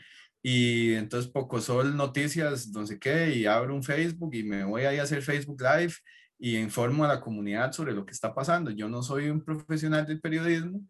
y 0.47 0.93
entonces 0.93 1.31
Pocosol 1.31 1.95
Noticias, 1.97 2.67
no 2.67 2.85
sé 2.85 2.99
qué, 2.99 3.33
y 3.35 3.45
abro 3.47 3.73
un 3.73 3.83
Facebook 3.83 4.35
y 4.35 4.43
me 4.43 4.63
voy 4.63 4.83
ahí 4.83 4.99
a 4.99 5.03
hacer 5.03 5.23
Facebook 5.23 5.59
Live 5.59 5.93
y 6.37 6.57
informo 6.57 7.03
a 7.03 7.07
la 7.07 7.21
comunidad 7.21 7.71
sobre 7.71 7.93
lo 7.93 8.05
que 8.05 8.11
está 8.11 8.33
pasando. 8.33 8.69
Yo 8.69 8.87
no 8.87 9.01
soy 9.01 9.29
un 9.29 9.43
profesional 9.43 10.05
del 10.05 10.21
periodismo, 10.21 10.81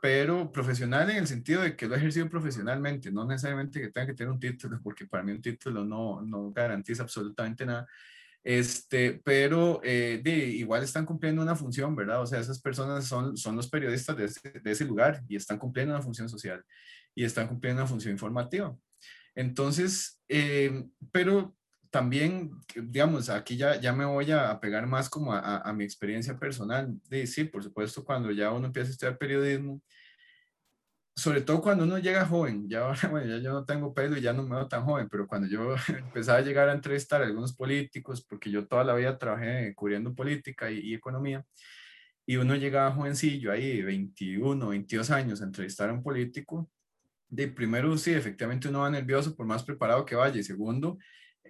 pero 0.00 0.50
profesional 0.52 1.10
en 1.10 1.18
el 1.18 1.26
sentido 1.26 1.62
de 1.62 1.76
que 1.76 1.86
lo 1.86 1.94
he 1.94 1.98
ejercido 1.98 2.30
profesionalmente, 2.30 3.10
no 3.10 3.26
necesariamente 3.26 3.78
que 3.78 3.88
tenga 3.88 4.06
que 4.06 4.14
tener 4.14 4.32
un 4.32 4.40
título, 4.40 4.80
porque 4.82 5.06
para 5.06 5.22
mí 5.22 5.32
un 5.32 5.42
título 5.42 5.84
no, 5.84 6.22
no 6.22 6.50
garantiza 6.50 7.02
absolutamente 7.02 7.66
nada. 7.66 7.86
Este, 8.48 9.20
pero 9.22 9.78
eh, 9.84 10.22
de, 10.24 10.34
igual 10.34 10.82
están 10.82 11.04
cumpliendo 11.04 11.42
una 11.42 11.54
función, 11.54 11.94
¿verdad? 11.94 12.22
O 12.22 12.26
sea, 12.26 12.40
esas 12.40 12.58
personas 12.62 13.04
son, 13.04 13.36
son 13.36 13.56
los 13.56 13.68
periodistas 13.68 14.16
de 14.16 14.72
ese, 14.72 14.84
lugar 14.86 15.22
y 15.28 15.36
están 15.36 15.58
cumpliendo 15.58 15.92
una 15.92 16.02
función 16.02 16.30
social 16.30 16.64
y 17.14 17.24
están 17.24 17.46
cumpliendo 17.46 17.82
una 17.82 17.86
función 17.90 18.12
informativa. 18.12 18.74
Entonces, 19.34 20.22
eh, 20.30 20.82
pero 21.12 21.54
también, 21.90 22.52
digamos, 22.74 23.28
aquí 23.28 23.58
ya, 23.58 23.78
ya 23.78 23.92
me 23.92 24.06
voy 24.06 24.30
a 24.32 24.58
pegar 24.60 24.86
más 24.86 25.10
como 25.10 25.34
a, 25.34 25.58
a, 25.58 25.72
mi 25.74 25.84
experiencia 25.84 26.38
personal. 26.38 26.98
De, 27.10 27.26
sí, 27.26 27.44
por 27.44 27.62
supuesto, 27.62 28.02
cuando 28.02 28.30
ya 28.30 28.50
uno 28.50 28.68
empieza 28.68 28.88
a 28.88 28.92
estudiar 28.92 29.18
periodismo, 29.18 29.82
sobre 31.18 31.40
todo 31.40 31.60
cuando 31.60 31.82
uno 31.82 31.98
llega 31.98 32.24
joven, 32.24 32.68
ya 32.68 32.92
bueno, 33.10 33.26
ya 33.26 33.42
yo 33.42 33.52
no 33.52 33.64
tengo 33.64 33.92
pelo 33.92 34.16
y 34.16 34.20
ya 34.20 34.32
no 34.32 34.44
me 34.44 34.54
veo 34.54 34.68
tan 34.68 34.84
joven, 34.84 35.08
pero 35.10 35.26
cuando 35.26 35.48
yo 35.48 35.74
empezaba 35.88 36.38
a 36.38 36.42
llegar 36.42 36.68
a 36.68 36.72
entrevistar 36.72 37.20
a 37.22 37.26
algunos 37.26 37.54
políticos, 37.56 38.24
porque 38.24 38.50
yo 38.52 38.68
toda 38.68 38.84
la 38.84 38.94
vida 38.94 39.18
trabajé 39.18 39.74
cubriendo 39.74 40.14
política 40.14 40.70
y, 40.70 40.78
y 40.78 40.94
economía, 40.94 41.44
y 42.24 42.36
uno 42.36 42.54
llegaba 42.54 42.92
jovencillo 42.92 43.50
ahí, 43.50 43.82
21, 43.82 44.68
22 44.68 45.10
años, 45.10 45.42
a 45.42 45.44
entrevistar 45.44 45.90
a 45.90 45.92
un 45.92 46.04
político, 46.04 46.70
de 47.28 47.48
primero 47.48 47.96
sí, 47.98 48.12
efectivamente 48.12 48.68
uno 48.68 48.80
va 48.80 48.90
nervioso 48.90 49.34
por 49.34 49.44
más 49.44 49.64
preparado 49.64 50.04
que 50.04 50.14
vaya, 50.14 50.38
y 50.38 50.44
segundo, 50.44 50.98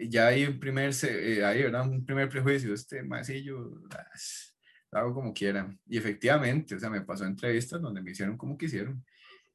ya 0.00 0.28
hay 0.28 0.46
un 0.46 0.58
primer, 0.58 0.92
eh, 1.02 1.40
¿verdad? 1.40 1.86
Un 1.86 2.06
primer 2.06 2.28
prejuicio, 2.30 2.72
este 2.72 3.02
maecillo, 3.02 3.58
lo 4.90 4.98
hago 4.98 5.14
como 5.14 5.34
quieran. 5.34 5.78
Y 5.86 5.98
efectivamente, 5.98 6.74
o 6.74 6.80
sea, 6.80 6.88
me 6.88 7.02
pasó 7.02 7.24
entrevistas 7.26 7.82
donde 7.82 8.00
me 8.00 8.12
hicieron 8.12 8.38
como 8.38 8.56
quisieron. 8.56 9.04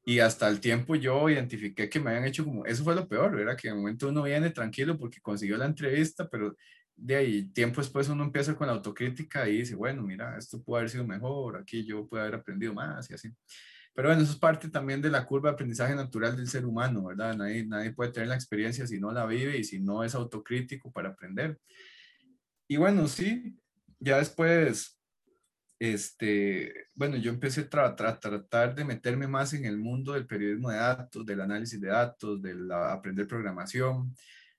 Y 0.04 0.18
hasta 0.18 0.48
el 0.48 0.60
tiempo 0.60 0.96
yo 0.96 1.30
identifiqué 1.30 1.88
que 1.88 1.98
me 1.98 2.10
habían 2.10 2.26
hecho 2.26 2.44
como, 2.44 2.66
eso 2.66 2.84
fue 2.84 2.94
lo 2.94 3.08
peor, 3.08 3.40
era 3.40 3.56
que 3.56 3.68
de 3.68 3.74
momento 3.74 4.08
uno 4.08 4.22
viene 4.22 4.50
tranquilo 4.50 4.98
porque 4.98 5.20
consiguió 5.20 5.56
la 5.56 5.66
entrevista, 5.66 6.28
pero 6.28 6.54
de 6.96 7.16
ahí 7.16 7.44
tiempo 7.46 7.80
después 7.80 8.08
uno 8.08 8.24
empieza 8.24 8.54
con 8.54 8.66
la 8.66 8.74
autocrítica 8.74 9.48
y 9.48 9.58
dice, 9.58 9.74
bueno, 9.74 10.02
mira, 10.02 10.36
esto 10.36 10.62
puede 10.62 10.80
haber 10.80 10.90
sido 10.90 11.06
mejor, 11.06 11.56
aquí 11.56 11.84
yo 11.84 12.06
puedo 12.06 12.22
haber 12.22 12.36
aprendido 12.36 12.74
más 12.74 13.10
y 13.10 13.14
así. 13.14 13.30
Pero 13.94 14.08
bueno, 14.08 14.22
eso 14.22 14.32
es 14.32 14.38
parte 14.38 14.68
también 14.68 15.00
de 15.00 15.10
la 15.10 15.24
curva 15.24 15.50
de 15.50 15.54
aprendizaje 15.54 15.94
natural 15.94 16.36
del 16.36 16.48
ser 16.48 16.66
humano, 16.66 17.04
¿verdad? 17.04 17.36
Nadie, 17.36 17.64
nadie 17.64 17.92
puede 17.92 18.10
tener 18.12 18.28
la 18.28 18.34
experiencia 18.34 18.86
si 18.86 18.98
no 18.98 19.12
la 19.12 19.24
vive 19.24 19.56
y 19.56 19.64
si 19.64 19.80
no 19.80 20.02
es 20.02 20.14
autocrítico 20.14 20.90
para 20.92 21.10
aprender. 21.10 21.58
Y 22.66 22.76
bueno, 22.76 23.06
sí, 23.06 23.56
ya 24.00 24.18
después, 24.18 24.93
este, 25.92 26.72
bueno, 26.94 27.16
yo 27.16 27.30
empecé 27.30 27.68
a 27.72 27.94
tratar 27.94 28.74
de 28.74 28.84
meterme 28.84 29.26
más 29.26 29.52
en 29.52 29.64
el 29.64 29.76
mundo 29.76 30.12
del 30.12 30.26
periodismo 30.26 30.70
de 30.70 30.76
datos, 30.76 31.26
del 31.26 31.40
análisis 31.40 31.80
de 31.80 31.88
datos, 31.88 32.40
del 32.40 32.70
aprender 32.70 33.26
programación, 33.26 34.14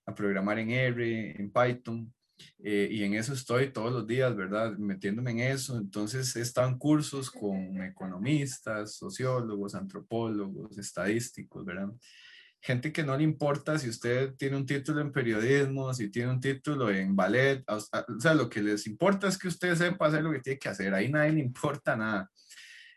a 0.06 0.14
programar 0.14 0.58
en 0.58 0.70
R, 0.70 1.40
en 1.40 1.50
Python. 1.50 2.12
Eh, 2.58 2.88
y 2.90 3.02
en 3.02 3.14
eso 3.14 3.32
estoy 3.32 3.72
todos 3.72 3.92
los 3.92 4.06
días, 4.06 4.36
¿verdad? 4.36 4.76
Metiéndome 4.76 5.32
en 5.32 5.40
eso. 5.40 5.78
Entonces 5.78 6.36
en 6.36 6.78
cursos 6.78 7.30
con 7.30 7.82
economistas, 7.82 8.96
sociólogos, 8.96 9.74
antropólogos, 9.74 10.78
estadísticos, 10.78 11.64
¿verdad? 11.64 11.88
Gente 12.66 12.92
que 12.92 13.04
no 13.04 13.16
le 13.16 13.22
importa 13.22 13.78
si 13.78 13.88
usted 13.88 14.34
tiene 14.34 14.56
un 14.56 14.66
título 14.66 15.00
en 15.00 15.12
periodismo, 15.12 15.94
si 15.94 16.10
tiene 16.10 16.32
un 16.32 16.40
título 16.40 16.90
en 16.90 17.14
ballet, 17.14 17.62
o 17.68 17.78
sea, 18.18 18.34
lo 18.34 18.50
que 18.50 18.60
les 18.60 18.88
importa 18.88 19.28
es 19.28 19.38
que 19.38 19.46
usted 19.46 19.76
sepa 19.76 20.08
hacer 20.08 20.24
lo 20.24 20.32
que 20.32 20.40
tiene 20.40 20.58
que 20.58 20.68
hacer. 20.68 20.92
Ahí 20.92 21.08
nadie 21.08 21.30
le 21.34 21.40
importa 21.42 21.94
nada. 21.94 22.28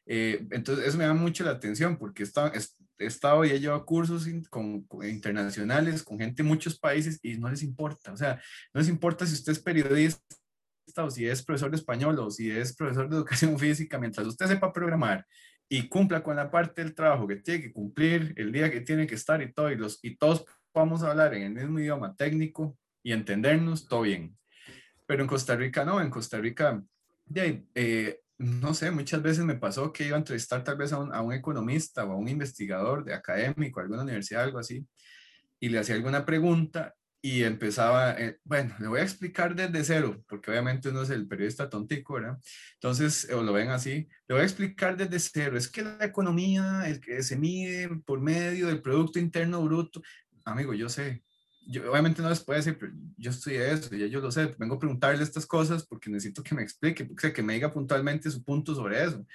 Eh, 0.07 0.43
entonces, 0.49 0.88
eso 0.88 0.97
me 0.97 1.03
da 1.03 1.13
mucho 1.13 1.43
la 1.43 1.51
atención 1.51 1.99
porque 1.99 2.24
he 2.24 3.05
estado 3.05 3.45
y 3.45 3.51
he 3.51 3.59
llevado 3.59 3.86
cursos 3.86 4.28
con, 4.49 4.88
internacionales 5.03 6.01
con 6.01 6.17
gente 6.17 6.41
de 6.41 6.49
muchos 6.49 6.80
países 6.80 7.20
y 7.22 7.38
no 7.38 7.47
les 7.47 7.61
importa. 7.61 8.11
O 8.11 8.17
sea, 8.17 8.41
no 8.74 8.80
les 8.82 8.89
importa 8.89 9.28
si 9.28 9.36
usted 9.36 9.51
es 9.51 9.59
periodista 9.59 10.20
o 10.97 11.11
si 11.11 11.28
es 11.28 11.43
profesor 11.43 11.70
de 11.70 11.78
español 11.78 12.17
o 12.17 12.32
si 12.32 12.49
es 12.49 12.76
profesor 12.76 13.07
de 13.07 13.17
educación 13.17 13.59
física, 13.59 13.99
mientras 13.99 14.26
usted 14.26 14.47
sepa 14.47 14.74
programar 14.74 15.28
y 15.70 15.88
cumpla 15.88 16.24
con 16.24 16.36
la 16.36 16.49
parte 16.49 16.84
del 16.84 16.95
trabajo 16.95 17.28
que 17.28 17.38
tiene 17.38 17.61
que 17.61 17.72
cumplir, 17.72 18.34
el 18.38 18.51
día 18.51 18.72
que 18.72 18.82
tiene 18.82 19.05
que 19.05 19.15
estar 19.15 19.41
y 19.41 19.53
todo, 19.53 19.72
y, 19.72 19.76
los, 19.76 19.99
y 20.03 20.17
todos 20.17 20.45
vamos 20.74 21.03
a 21.03 21.11
hablar 21.11 21.36
en 21.36 21.43
el 21.43 21.53
mismo 21.53 21.80
idioma 21.80 22.15
técnico 22.15 22.76
y 23.03 23.13
entendernos, 23.13 23.88
todo 23.88 24.01
bien. 24.01 24.36
Pero 25.05 25.22
en 25.22 25.28
Costa 25.28 25.55
Rica 25.55 25.86
no, 25.86 26.01
en 26.01 26.09
Costa 26.09 26.39
Rica 26.39 26.84
eh, 27.36 28.20
no 28.39 28.74
sé, 28.74 28.89
muchas 28.89 29.22
veces 29.22 29.45
me 29.45 29.55
pasó 29.55 29.93
que 29.93 30.07
iba 30.07 30.15
a 30.15 30.20
entrevistar 30.20 30.63
tal 30.63 30.78
vez 30.78 30.91
a 30.91 30.97
un, 30.97 31.13
un, 31.13 31.34
economista 31.34 32.05
o 32.05 32.13
a 32.13 32.15
un 32.15 32.28
investigador 32.28 33.03
de 33.03 33.13
académico, 33.13 33.80
alguna 33.80 34.03
universidad, 34.03 34.43
algo 34.43 34.59
así, 34.59 34.86
y 35.59 35.70
le 35.70 35.80
hacía 35.80 35.95
alguna 35.95 36.26
pregunta 36.26 36.95
y 37.22 37.43
empezaba, 37.43 38.13
eh, 38.13 38.39
bueno, 38.43 38.76
le 38.80 38.88
voy 38.88 38.99
a 39.01 39.03
explicar 39.03 39.53
desde 39.55 39.84
cero, 39.84 40.24
porque 40.28 40.51
obviamente 40.51 40.89
uno 40.89 41.01
es 41.01 41.09
el 41.09 41.28
periodista 41.28 41.70
tontico, 41.70 42.13
¿verdad? 42.13 42.38
Entonces, 42.76 43.30
o 43.34 43.43
lo 43.43 43.51
ven 43.51 43.70
así, 43.70 44.07
le 44.28 44.36
voy 44.36 44.41
a 44.41 44.45
explicar 44.45 44.95
desde 44.95 45.20
cero, 45.20 45.57
es 45.57 45.67
que 45.67 45.82
la 45.82 46.05
economía 46.05 46.84
el 46.88 47.01
que 47.01 47.22
se 47.24 47.36
mide 47.38 47.89
por 48.05 48.22
medio 48.22 48.67
del 48.67 48.82
Producto 48.82 49.20
Interno 49.20 49.61
Bruto, 49.63 50.01
amigo, 50.45 50.74
yo 50.74 50.88
sé, 50.88 51.24
yo 51.67 51.91
obviamente 51.91 52.22
no 52.22 52.30
les 52.30 52.43
puedo 52.43 52.57
decir, 52.57 52.78
pero 52.80 52.93
yo 53.17 53.32
estudié 53.32 53.72
eso, 53.72 53.93
ya 53.95 54.07
yo 54.07 54.22
lo 54.22 54.32
sé, 54.32 54.55
vengo 54.57 54.76
a 54.76 54.80
preguntarle 54.80 55.22
estas 55.22 55.45
cosas 55.45 55.86
porque 55.86 56.09
necesito 56.09 56.41
que 56.41 56.55
me 56.55 56.63
explique, 56.63 57.05
porque, 57.05 57.34
que 57.34 57.43
me 57.43 57.53
diga 57.53 57.72
puntualmente 57.72 58.32
su 58.32 58.43
punto 58.43 58.74
sobre 58.74 59.03
eso. 59.03 59.26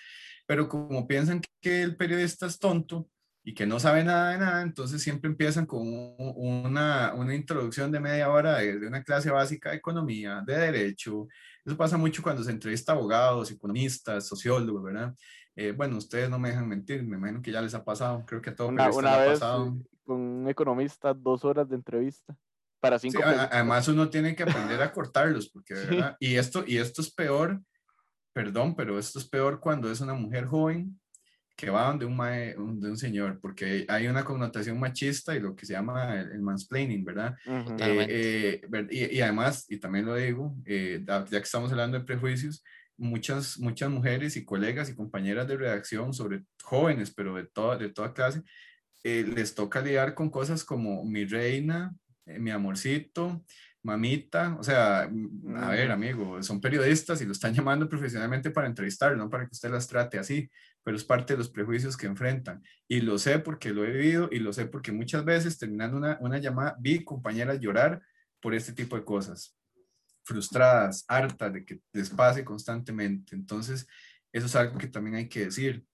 Pero 0.47 0.69
como 0.69 1.07
piensan 1.07 1.41
que 1.61 1.83
el 1.83 1.97
periodista 1.97 2.47
es 2.47 2.59
tonto 2.59 3.09
y 3.45 3.53
que 3.53 3.67
no 3.67 3.79
sabe 3.79 4.03
nada 4.03 4.31
de 4.31 4.39
nada, 4.39 4.63
entonces 4.63 5.03
siempre 5.03 5.29
empiezan 5.29 5.67
con 5.67 5.83
una, 5.87 7.13
una 7.15 7.35
introducción 7.35 7.93
de 7.93 8.01
media 8.01 8.31
hora 8.31 8.59
de, 8.59 8.81
de, 8.81 8.87
una 8.87 9.05
clase 9.05 9.31
básica 9.31 9.71
de 9.71 9.77
economía, 9.77 10.43
de 10.47 10.57
derecho. 10.57 11.29
Eso 11.65 11.77
pasa 11.77 11.99
mucho 11.99 12.23
cuando 12.23 12.43
se 12.43 12.51
entrevista 12.51 12.93
a 12.93 12.95
abogados, 12.95 13.51
economistas, 13.51 14.27
sociólogos, 14.27 14.83
¿verdad? 14.83 15.15
Eh, 15.55 15.73
bueno, 15.73 15.99
ustedes 15.99 16.31
no 16.31 16.39
me 16.39 16.49
dejan 16.49 16.67
mentir, 16.67 17.05
me 17.05 17.17
imagino 17.17 17.43
que 17.43 17.53
ya 17.53 17.61
les 17.61 17.75
ha 17.75 17.85
pasado, 17.85 18.25
creo 18.27 18.41
que 18.41 18.51
a 18.51 18.57
todo 18.57 18.69
una, 18.69 18.91
una 18.91 19.19
vez, 19.19 19.29
ha 19.29 19.33
pasado 19.33 19.77
con 20.05 20.21
un 20.21 20.49
economista 20.49 21.15
dos 21.15 21.45
horas 21.45 21.69
de 21.69 21.77
entrevista 21.77 22.37
para 22.81 22.99
cinco 22.99 23.19
sí, 23.19 23.25
además 23.25 23.89
uno 23.89 24.11
tiene 24.11 24.37
que 24.37 24.43
aprender 24.43 24.81
a 24.83 24.93
cortarlos 24.93 25.49
porque 25.49 25.75
sí. 25.75 25.87
¿verdad? 25.89 26.17
y 26.21 26.37
esto 26.37 26.65
y 26.67 26.77
esto 26.77 27.01
es 27.01 27.11
peor 27.11 27.61
perdón 28.33 28.75
pero 28.77 28.99
esto 28.99 29.19
es 29.19 29.27
peor 29.27 29.61
cuando 29.61 29.91
es 29.91 30.01
una 30.01 30.15
mujer 30.15 30.45
joven 30.47 31.01
que 31.57 31.71
va 31.71 31.87
donde 31.87 32.05
un, 32.05 32.17
mae, 32.17 32.55
de 32.57 32.91
un 32.91 32.97
señor 32.97 33.39
porque 33.41 33.87
hay 33.89 34.07
una 34.09 34.25
connotación 34.25 34.79
machista 34.79 35.35
y 35.37 35.41
lo 35.41 35.55
que 35.55 35.67
se 35.67 35.75
llama 35.75 36.21
el, 36.21 36.33
el 36.33 36.43
mansplaining 36.43 37.05
verdad 37.05 37.37
uh 37.47 37.51
-huh. 37.51 37.81
eh, 37.81 38.61
eh, 38.63 38.87
y, 38.91 39.19
y, 39.19 39.21
además 39.21 39.67
y 39.69 39.79
también 39.79 40.07
lo 40.07 40.15
digo 40.17 40.57
eh, 40.67 41.03
ya 41.07 41.25
que 41.25 41.37
estamos 41.39 41.71
hablando 41.71 41.99
de 41.99 42.05
prejuicios 42.05 42.65
muchas 42.97 43.59
muchas 43.59 43.91
mujeres 43.91 44.37
y 44.37 44.45
colegas 44.45 44.89
y 44.89 44.95
compañeras 44.95 45.47
de 45.47 45.57
redacción 45.57 46.13
sobre 46.13 46.45
jóvenes 46.63 47.13
pero 47.15 47.35
de 47.37 47.45
toda 47.45 47.77
de 47.77 47.89
toda 47.89 48.13
clase 48.13 48.43
eh, 49.07 49.23
les 49.23 49.55
toca 49.55 49.83
lidiar 49.83 50.15
con 50.15 50.31
cosas 50.31 50.65
como 50.65 51.05
mi 51.05 51.27
reina, 51.27 51.95
eh, 52.25 52.39
mi 52.39 52.51
amorcito, 52.51 53.45
mamita, 53.83 54.57
o 54.59 54.63
sea, 54.63 55.03
a 55.03 55.69
ver, 55.69 55.91
amigo, 55.91 56.43
son 56.43 56.59
periodistas 56.59 57.21
y 57.21 57.27
lo 57.27 57.33
están 57.33 57.53
llamando 57.55 57.87
profesionalmente 57.87 58.51
para 58.51 58.67
entrevistar, 58.67 59.15
no 59.15 59.29
para 59.29 59.45
que 59.45 59.53
usted 59.53 59.71
las 59.71 59.87
trate 59.87 60.19
así, 60.19 60.51
pero 60.85 60.97
es 60.97 61.05
parte 61.05 61.33
de 61.33 61.39
los 61.39 61.49
prejuicios 61.49 61.97
que 61.97 62.07
enfrentan. 62.07 62.63
Y 62.87 63.01
lo 63.01 63.19
sé 63.19 63.39
porque 63.41 63.73
lo 63.73 63.85
he 63.85 63.91
vivido 63.91 64.29
y 64.31 64.39
lo 64.39 64.53
sé 64.53 64.67
porque 64.67 64.93
muchas 64.93 65.25
veces 65.25 65.59
terminando 65.59 65.97
una, 65.97 66.19
una 66.21 66.39
llamada 66.39 66.77
vi 66.79 67.03
compañeras 67.03 67.59
llorar 67.59 68.03
por 68.41 68.55
este 68.55 68.73
tipo 68.73 68.95
de 68.95 69.05
cosas, 69.05 69.57
frustradas, 70.25 71.05
hartas 71.09 71.53
de 71.53 71.65
que 71.65 71.81
les 71.93 72.11
pase 72.11 72.45
constantemente. 72.45 73.35
Entonces, 73.35 73.87
eso 74.33 74.47
es 74.47 74.55
algo 74.55 74.79
que 74.79 74.89
también 74.89 75.17
hay 75.17 75.29
que 75.29 75.47
decir. 75.47 75.85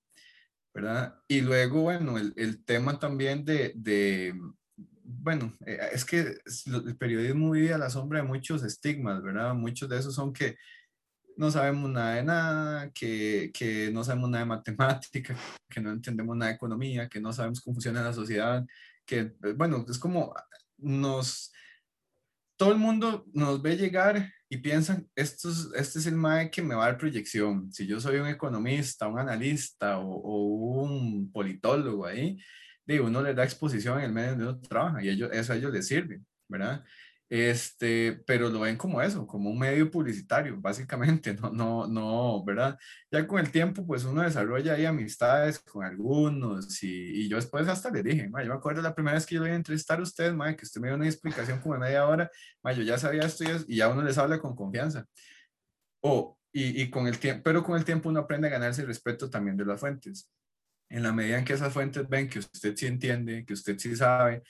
¿verdad? 0.73 1.17
Y 1.29 1.41
luego, 1.41 1.83
bueno, 1.83 2.19
el, 2.19 2.33
el 2.37 2.65
tema 2.65 2.99
también 2.99 3.45
de, 3.45 3.73
de, 3.75 4.35
bueno, 4.77 5.57
eh, 5.67 5.79
es 5.93 6.05
que 6.05 6.37
el 6.67 6.97
periodismo 6.97 7.51
vive 7.51 7.75
a 7.75 7.79
la 7.79 7.91
sombra 7.91 8.21
de 8.21 8.29
muchos 8.29 8.63
estigmas, 8.63 9.23
¿verdad? 9.23 9.55
Muchos 9.55 9.89
de 9.89 9.99
esos 9.99 10.15
son 10.15 10.33
que 10.33 10.57
no 11.41 11.51
sabemos 11.51 11.91
nada 11.91 12.17
de 12.17 12.23
nada, 12.23 12.91
que, 12.93 13.51
que, 13.55 13.91
no 13.91 14.05
sabemos 14.05 14.29
nada 14.29 14.45
de 14.45 14.49
matemática, 14.49 15.35
que 15.71 15.81
no 15.81 15.91
entendemos 15.91 16.37
nada 16.37 16.51
de 16.51 16.57
economía, 16.57 17.09
que 17.09 17.19
no 17.19 17.33
sabemos 17.33 17.63
cómo 17.63 17.77
funciona 17.77 18.03
la 18.03 18.13
sociedad, 18.13 18.63
que, 19.07 19.21
eh, 19.21 19.53
bueno, 19.57 19.87
es 19.89 19.99
como 19.99 20.35
nos, 20.77 21.51
todo 22.59 22.73
el 22.73 22.79
mundo 22.79 23.25
nos 23.33 23.63
ve 23.63 23.79
llegar 23.79 24.31
y 24.51 24.59
piensan, 24.59 25.09
esto 25.17 25.49
es, 25.49 25.71
este 25.75 26.01
es 26.01 26.07
el 26.07 26.17
MAE 26.17 26.51
que 26.51 26.61
me 26.63 26.75
va 26.75 26.85
a 26.85 26.89
dar 26.89 26.99
proyección. 26.99 27.73
Si 27.73 27.87
yo 27.87 27.99
soy 28.01 28.19
un 28.19 28.27
economista, 28.29 29.09
un 29.09 29.19
analista 29.19 29.99
o, 29.99 30.11
o 30.11 30.83
un 30.83 31.33
politólogo 31.33 32.05
ahí, 32.05 32.39
digo, 32.85 33.07
uno 33.07 33.23
le 33.23 33.33
da 33.33 33.45
exposición 33.45 33.99
en 33.99 34.05
el 34.05 34.13
medio 34.13 34.31
donde 34.33 34.45
uno 34.45 34.61
trabaja 34.61 35.03
y 35.03 35.09
ellos, 35.09 35.31
eso 35.33 35.55
a 35.55 35.57
ellos 35.57 35.73
les 35.73 35.87
sirve, 35.89 36.21
¿verdad? 36.49 36.85
Este, 37.31 38.21
pero 38.27 38.49
lo 38.49 38.59
ven 38.59 38.77
como 38.77 39.01
eso, 39.01 39.25
como 39.25 39.51
un 39.51 39.59
medio 39.59 39.89
publicitario, 39.89 40.61
básicamente, 40.61 41.33
no, 41.41 41.51
no, 41.51 41.87
no, 41.87 42.45
¿verdad? 42.45 42.77
Ya 43.09 43.25
con 43.25 43.39
el 43.39 43.53
tiempo, 43.53 43.87
pues 43.87 44.05
uno 44.05 44.23
desarrolla 44.23 44.75
ahí 44.75 44.85
amistades 44.85 45.61
con 45.61 45.85
algunos 45.85 46.83
y, 46.83 46.89
y 47.23 47.29
yo 47.29 47.37
después 47.37 47.69
hasta 47.69 47.89
le 47.91 48.03
dije, 48.03 48.25
yo 48.25 48.31
me 48.31 48.53
acuerdo 48.53 48.83
la 48.83 48.97
primera 48.97 49.15
vez 49.15 49.27
que 49.27 49.37
yo 49.37 49.45
iba 49.45 49.53
a 49.53 49.57
entrevistar 49.57 50.01
a 50.01 50.03
usted, 50.03 50.33
ma, 50.33 50.57
que 50.57 50.65
usted 50.65 50.81
me 50.81 50.89
dio 50.89 50.97
una 50.97 51.07
explicación 51.07 51.61
como 51.61 51.79
media 51.79 52.05
hora, 52.09 52.29
ma, 52.65 52.73
yo 52.73 52.83
ya 52.83 52.99
sabía 52.99 53.23
esto 53.23 53.45
y, 53.69 53.77
ya 53.77 53.89
uno 53.89 54.03
les 54.03 54.19
habla 54.19 54.41
con 54.41 54.57
confianza. 54.57 55.07
O, 56.03 56.37
y, 56.53 56.83
y 56.83 56.91
con 56.91 57.07
el 57.07 57.19
tiempo, 57.19 57.43
pero 57.45 57.63
con 57.63 57.79
el 57.79 57.85
tiempo 57.85 58.09
uno 58.09 58.21
aprende 58.21 58.49
a 58.49 58.51
ganarse 58.51 58.81
el 58.81 58.89
respeto 58.89 59.31
también 59.31 59.57
de 59.57 59.65
las 59.67 59.79
fuentes. 59.79 60.29
En 60.91 61.05
la 61.05 61.13
medida 61.13 61.39
en 61.39 61.45
que 61.45 61.53
esas 61.53 61.73
fuentes 61.73 62.09
ven 62.09 62.29
que 62.29 62.41
usted 62.41 62.75
sí 62.75 62.87
entiende, 62.87 63.45
que 63.47 63.53
usted 63.53 63.79
sí 63.79 63.95
sabe, 63.95 64.43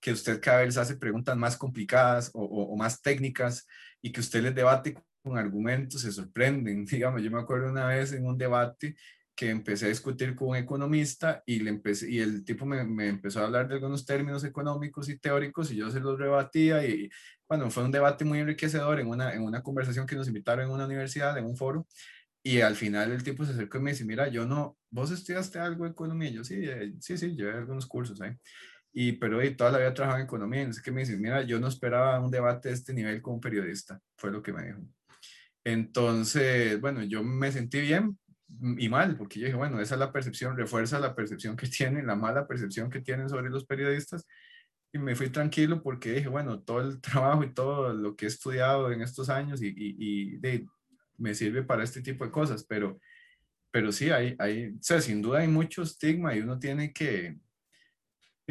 que 0.00 0.12
usted 0.12 0.40
cada 0.40 0.62
vez 0.62 0.76
hace 0.76 0.96
preguntas 0.96 1.36
más 1.36 1.56
complicadas 1.56 2.30
o, 2.34 2.76
más 2.76 3.00
técnicas 3.02 3.66
y 4.00 4.12
que 4.12 4.20
usted 4.20 4.42
les 4.42 4.54
debate 4.54 4.96
con 5.22 5.38
argumentos, 5.38 6.02
se 6.02 6.12
sorprenden. 6.12 6.84
Digamos, 6.86 7.22
yo 7.22 7.30
me 7.30 7.40
acuerdo 7.40 7.70
una 7.70 7.86
vez 7.86 8.12
en 8.12 8.26
un 8.26 8.38
debate 8.38 8.96
que 9.34 9.50
empecé 9.50 9.86
a 9.86 9.88
discutir 9.90 10.34
con 10.34 10.48
un 10.48 10.56
economista 10.56 11.42
y, 11.46 11.60
le 11.60 11.70
empecé, 11.70 12.10
y 12.10 12.18
el 12.18 12.44
tipo 12.44 12.66
me, 12.66 12.84
me, 12.84 13.08
empezó 13.08 13.40
a 13.40 13.44
hablar 13.44 13.68
de 13.68 13.74
algunos 13.74 14.04
términos 14.04 14.42
económicos 14.42 15.08
y 15.08 15.18
teóricos 15.18 15.70
y 15.70 15.76
yo 15.76 15.90
se 15.90 16.00
los 16.00 16.18
rebatía 16.18 16.84
y 16.84 17.08
bueno, 17.48 17.70
fue 17.70 17.84
un 17.84 17.92
debate 17.92 18.24
muy 18.24 18.40
enriquecedor 18.40 18.98
en 18.98 19.06
una, 19.06 19.32
en 19.32 19.42
una 19.42 19.62
conversación 19.62 20.06
que 20.06 20.16
nos 20.16 20.26
invitaron 20.26 20.64
en 20.64 20.72
una 20.72 20.86
universidad, 20.86 21.38
en 21.38 21.44
un 21.46 21.56
foro 21.56 21.86
y 22.42 22.60
al 22.60 22.76
final 22.76 23.12
el 23.12 23.22
tipo 23.22 23.44
se 23.44 23.52
acercó 23.52 23.78
y 23.78 23.82
me 23.82 23.90
dice, 23.90 24.04
mira, 24.04 24.28
yo 24.28 24.46
no, 24.46 24.78
vos 24.90 25.10
estudiaste 25.10 25.58
algo 25.58 25.84
de 25.84 25.90
economía, 25.90 26.30
yo 26.30 26.44
sí, 26.44 26.56
eh, 26.56 26.94
sí, 27.00 27.18
sí, 27.18 27.36
llevé 27.36 27.52
algunos 27.52 27.86
cursos 27.86 28.20
ahí. 28.20 28.32
Y, 29.00 29.12
pero 29.12 29.40
y 29.44 29.54
toda 29.54 29.70
la 29.70 29.78
vida 29.78 29.94
trabajado 29.94 30.18
en 30.18 30.26
economía. 30.26 30.62
Entonces, 30.62 30.82
que 30.82 30.90
me 30.90 31.02
dice, 31.02 31.16
mira, 31.16 31.42
yo 31.42 31.60
no 31.60 31.68
esperaba 31.68 32.18
un 32.18 32.32
debate 32.32 32.70
de 32.70 32.74
este 32.74 32.92
nivel 32.92 33.22
como 33.22 33.40
periodista. 33.40 34.00
Fue 34.16 34.32
lo 34.32 34.42
que 34.42 34.52
me 34.52 34.66
dijo. 34.66 34.80
Entonces, 35.62 36.80
bueno, 36.80 37.04
yo 37.04 37.22
me 37.22 37.52
sentí 37.52 37.80
bien 37.80 38.18
y 38.76 38.88
mal, 38.88 39.16
porque 39.16 39.38
yo 39.38 39.46
dije, 39.46 39.56
bueno, 39.56 39.80
esa 39.80 39.94
es 39.94 40.00
la 40.00 40.10
percepción, 40.10 40.56
refuerza 40.56 40.98
la 40.98 41.14
percepción 41.14 41.56
que 41.56 41.68
tienen, 41.68 42.08
la 42.08 42.16
mala 42.16 42.48
percepción 42.48 42.90
que 42.90 43.00
tienen 43.00 43.28
sobre 43.28 43.50
los 43.50 43.64
periodistas. 43.66 44.26
Y 44.92 44.98
me 44.98 45.14
fui 45.14 45.28
tranquilo 45.28 45.80
porque 45.80 46.14
dije, 46.14 46.26
bueno, 46.26 46.60
todo 46.64 46.80
el 46.80 47.00
trabajo 47.00 47.44
y 47.44 47.54
todo 47.54 47.92
lo 47.94 48.16
que 48.16 48.24
he 48.24 48.28
estudiado 48.28 48.90
en 48.90 49.02
estos 49.02 49.28
años 49.28 49.62
y, 49.62 49.72
y, 49.76 50.38
de, 50.38 50.66
me 51.16 51.36
sirve 51.36 51.62
para 51.62 51.84
este 51.84 52.02
tipo 52.02 52.24
de 52.24 52.32
cosas, 52.32 52.66
pero, 52.68 52.98
pero 53.70 53.92
sí, 53.92 54.10
hay, 54.10 54.34
hay, 54.40 54.70
o 54.70 54.82
sea, 54.82 55.00
sin 55.00 55.22
duda 55.22 55.38
hay 55.38 55.48
mucho 55.48 55.82
estigma 55.82 56.34
y 56.34 56.40
uno 56.40 56.58
tiene 56.58 56.92
que, 56.92 57.38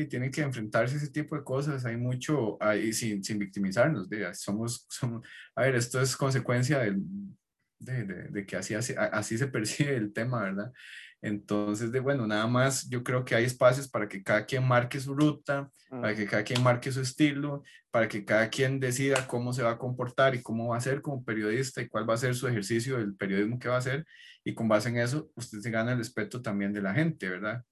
y 0.02 0.08
tiene 0.08 0.30
que 0.32 0.42
enfrentarse 0.42 0.96
a 0.96 0.98
ese 0.98 1.10
tipo 1.10 1.36
de 1.36 1.44
cosas. 1.44 1.86
Hay 1.86 1.98
mucho, 1.98 2.58
ahí 2.62 2.94
sin, 2.94 3.24
sin 3.24 3.40
victimizarnos. 3.40 4.08
De, 4.10 4.34
somos, 4.34 4.86
somos, 4.90 5.28
a 5.56 5.64
ver, 5.64 5.76
esto 5.76 6.00
es 6.02 6.16
consecuencia 6.16 6.80
del, 6.80 7.04
de, 7.80 8.04
de, 8.06 8.46
que 8.46 8.56
así, 8.56 8.76
así, 8.76 8.94
así 8.98 9.38
se 9.38 9.48
percibe 9.48 9.96
el 9.96 10.14
tema, 10.14 10.42
¿verdad? 10.44 10.72
Entonces, 11.22 11.92
de 11.92 12.00
bueno, 12.00 12.28
nada 12.28 12.46
más 12.46 12.88
yo 12.90 13.04
creo 13.04 13.26
que 13.26 13.34
hay 13.34 13.46
espacios 13.46 13.90
para 13.90 14.08
que 14.08 14.24
cada 14.24 14.46
quien 14.46 14.68
marque 14.68 15.00
su 15.00 15.16
ruta, 15.16 15.70
para 15.90 16.14
que 16.16 16.28
cada 16.28 16.44
quien 16.44 16.62
marque 16.62 16.92
su 16.92 17.02
estilo, 17.02 17.64
para 17.90 18.08
que 18.08 18.24
cada 18.24 18.50
quien 18.50 18.80
decida 18.80 19.26
cómo 19.28 19.52
se 19.52 19.64
va 19.64 19.72
a 19.72 19.78
comportar 19.80 20.36
y 20.36 20.44
cómo 20.44 20.70
va 20.70 20.78
a 20.78 20.82
ser 20.82 21.02
como 21.02 21.26
periodista 21.26 21.82
y 21.82 21.88
cuál 21.88 22.08
va 22.08 22.14
a 22.14 22.18
ser 22.18 22.36
su 22.36 22.48
ejercicio 22.48 22.98
del 22.98 23.16
periodismo 23.16 23.58
que 23.58 23.68
va 23.68 23.76
a 23.76 23.80
hacer. 23.80 24.06
Y 24.44 24.54
con 24.54 24.68
base 24.68 24.90
en 24.90 24.98
eso, 24.98 25.32
usted 25.36 25.60
se 25.60 25.72
gana 25.72 25.94
el 25.94 25.98
respeto 25.98 26.42
también 26.42 26.72
de 26.72 26.82
la 26.82 26.94
gente, 26.94 27.30
¿verdad? 27.30 27.64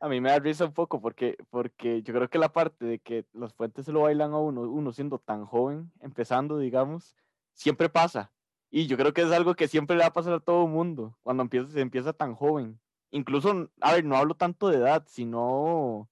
A 0.00 0.08
mí 0.08 0.20
me 0.20 0.30
da 0.30 0.38
risa 0.38 0.64
un 0.64 0.72
poco 0.72 1.00
porque, 1.00 1.36
porque 1.50 2.02
yo 2.02 2.14
creo 2.14 2.28
que 2.28 2.38
la 2.38 2.52
parte 2.52 2.86
de 2.86 2.98
que 2.98 3.26
las 3.34 3.52
fuentes 3.52 3.84
se 3.84 3.92
lo 3.92 4.02
bailan 4.02 4.32
a 4.32 4.38
uno, 4.38 4.62
uno 4.62 4.92
siendo 4.92 5.18
tan 5.18 5.44
joven, 5.44 5.92
empezando, 6.00 6.58
digamos, 6.58 7.14
siempre 7.52 7.90
pasa. 7.90 8.32
Y 8.70 8.86
yo 8.86 8.96
creo 8.96 9.12
que 9.12 9.22
es 9.22 9.30
algo 9.30 9.54
que 9.54 9.68
siempre 9.68 9.96
le 9.96 10.02
va 10.02 10.08
a 10.08 10.12
pasar 10.12 10.32
a 10.32 10.40
todo 10.40 10.64
el 10.64 10.70
mundo 10.70 11.18
cuando 11.22 11.42
empieza, 11.42 11.68
se 11.70 11.80
empieza 11.80 12.14
tan 12.14 12.34
joven. 12.34 12.80
Incluso, 13.10 13.70
a 13.80 13.92
ver, 13.92 14.04
no 14.04 14.16
hablo 14.16 14.34
tanto 14.34 14.68
de 14.68 14.78
edad, 14.78 15.04
sino 15.06 16.08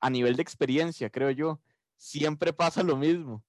a 0.00 0.08
nivel 0.08 0.36
de 0.36 0.42
experiencia, 0.42 1.10
creo 1.10 1.30
yo. 1.30 1.60
Siempre 1.96 2.52
pasa 2.52 2.82
lo 2.82 2.96
mismo. 2.96 3.42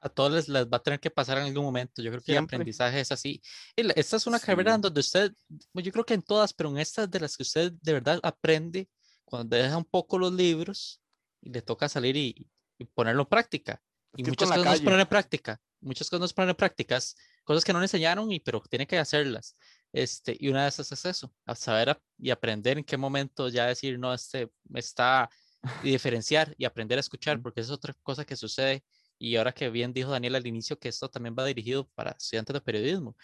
A 0.00 0.10
todos 0.10 0.30
les, 0.30 0.48
les 0.48 0.66
va 0.66 0.76
a 0.76 0.82
tener 0.82 1.00
que 1.00 1.10
pasar 1.10 1.38
en 1.38 1.44
algún 1.44 1.64
momento. 1.64 2.02
Yo 2.02 2.10
creo 2.10 2.22
que 2.22 2.32
el 2.32 2.44
aprendizaje 2.44 3.00
es 3.00 3.10
así. 3.10 3.40
Esta 3.74 4.16
es 4.16 4.26
una 4.26 4.38
carrera 4.38 4.76
donde 4.76 5.00
usted, 5.00 5.32
yo 5.72 5.90
creo 5.90 6.04
que 6.04 6.14
en 6.14 6.22
todas, 6.22 6.52
pero 6.52 6.68
en 6.68 6.78
estas 6.78 7.10
de 7.10 7.20
las 7.20 7.36
que 7.36 7.42
usted 7.42 7.72
de 7.80 7.92
verdad 7.94 8.20
aprende 8.22 8.86
cuando 9.24 9.56
deja 9.56 9.76
un 9.76 9.84
poco 9.84 10.18
los 10.18 10.32
libros 10.32 11.00
y 11.40 11.50
le 11.50 11.62
toca 11.62 11.88
salir 11.88 12.16
y, 12.16 12.48
ponerlo 12.94 13.22
en 13.22 13.28
práctica. 13.28 13.80
y 14.16 14.24
muchas 14.24 14.50
cosas 14.50 14.80
no 14.80 14.84
ponen 14.84 15.00
en 15.00 15.06
práctica, 15.06 15.60
muchas 15.80 16.10
cosas 16.10 16.20
no 16.20 16.28
se 16.28 16.34
ponen 16.34 16.50
en 16.50 16.56
prácticas, 16.56 17.16
cosas 17.44 17.64
que 17.64 17.72
no 17.72 17.78
le 17.78 17.84
enseñaron, 17.84 18.30
y, 18.30 18.40
pero 18.40 18.60
tiene 18.68 18.86
que 18.86 18.98
hacerlas. 18.98 19.56
Este, 19.92 20.36
y 20.38 20.48
una 20.48 20.64
de 20.64 20.68
esas 20.68 20.90
es 20.90 21.04
eso, 21.04 21.32
a 21.46 21.54
saber 21.54 21.98
y 22.18 22.30
aprender 22.30 22.78
en 22.78 22.84
qué 22.84 22.96
momento 22.96 23.48
ya 23.48 23.66
decir, 23.66 23.98
no, 23.98 24.12
este 24.12 24.50
está, 24.74 25.30
y 25.84 25.90
diferenciar 25.90 26.54
y 26.58 26.64
aprender 26.64 26.98
a 26.98 27.00
escuchar, 27.00 27.40
porque 27.40 27.60
es 27.60 27.70
otra 27.70 27.94
cosa 28.02 28.24
que 28.24 28.36
sucede. 28.36 28.84
Y 29.18 29.36
ahora 29.36 29.52
que 29.52 29.70
bien 29.70 29.92
dijo 29.92 30.10
Daniel 30.10 30.34
al 30.34 30.46
inicio 30.46 30.78
que 30.78 30.88
esto 30.88 31.08
también 31.08 31.36
va 31.38 31.44
dirigido 31.44 31.88
para 31.94 32.10
estudiantes 32.10 32.54
de 32.54 32.60
periodismo 32.60 33.16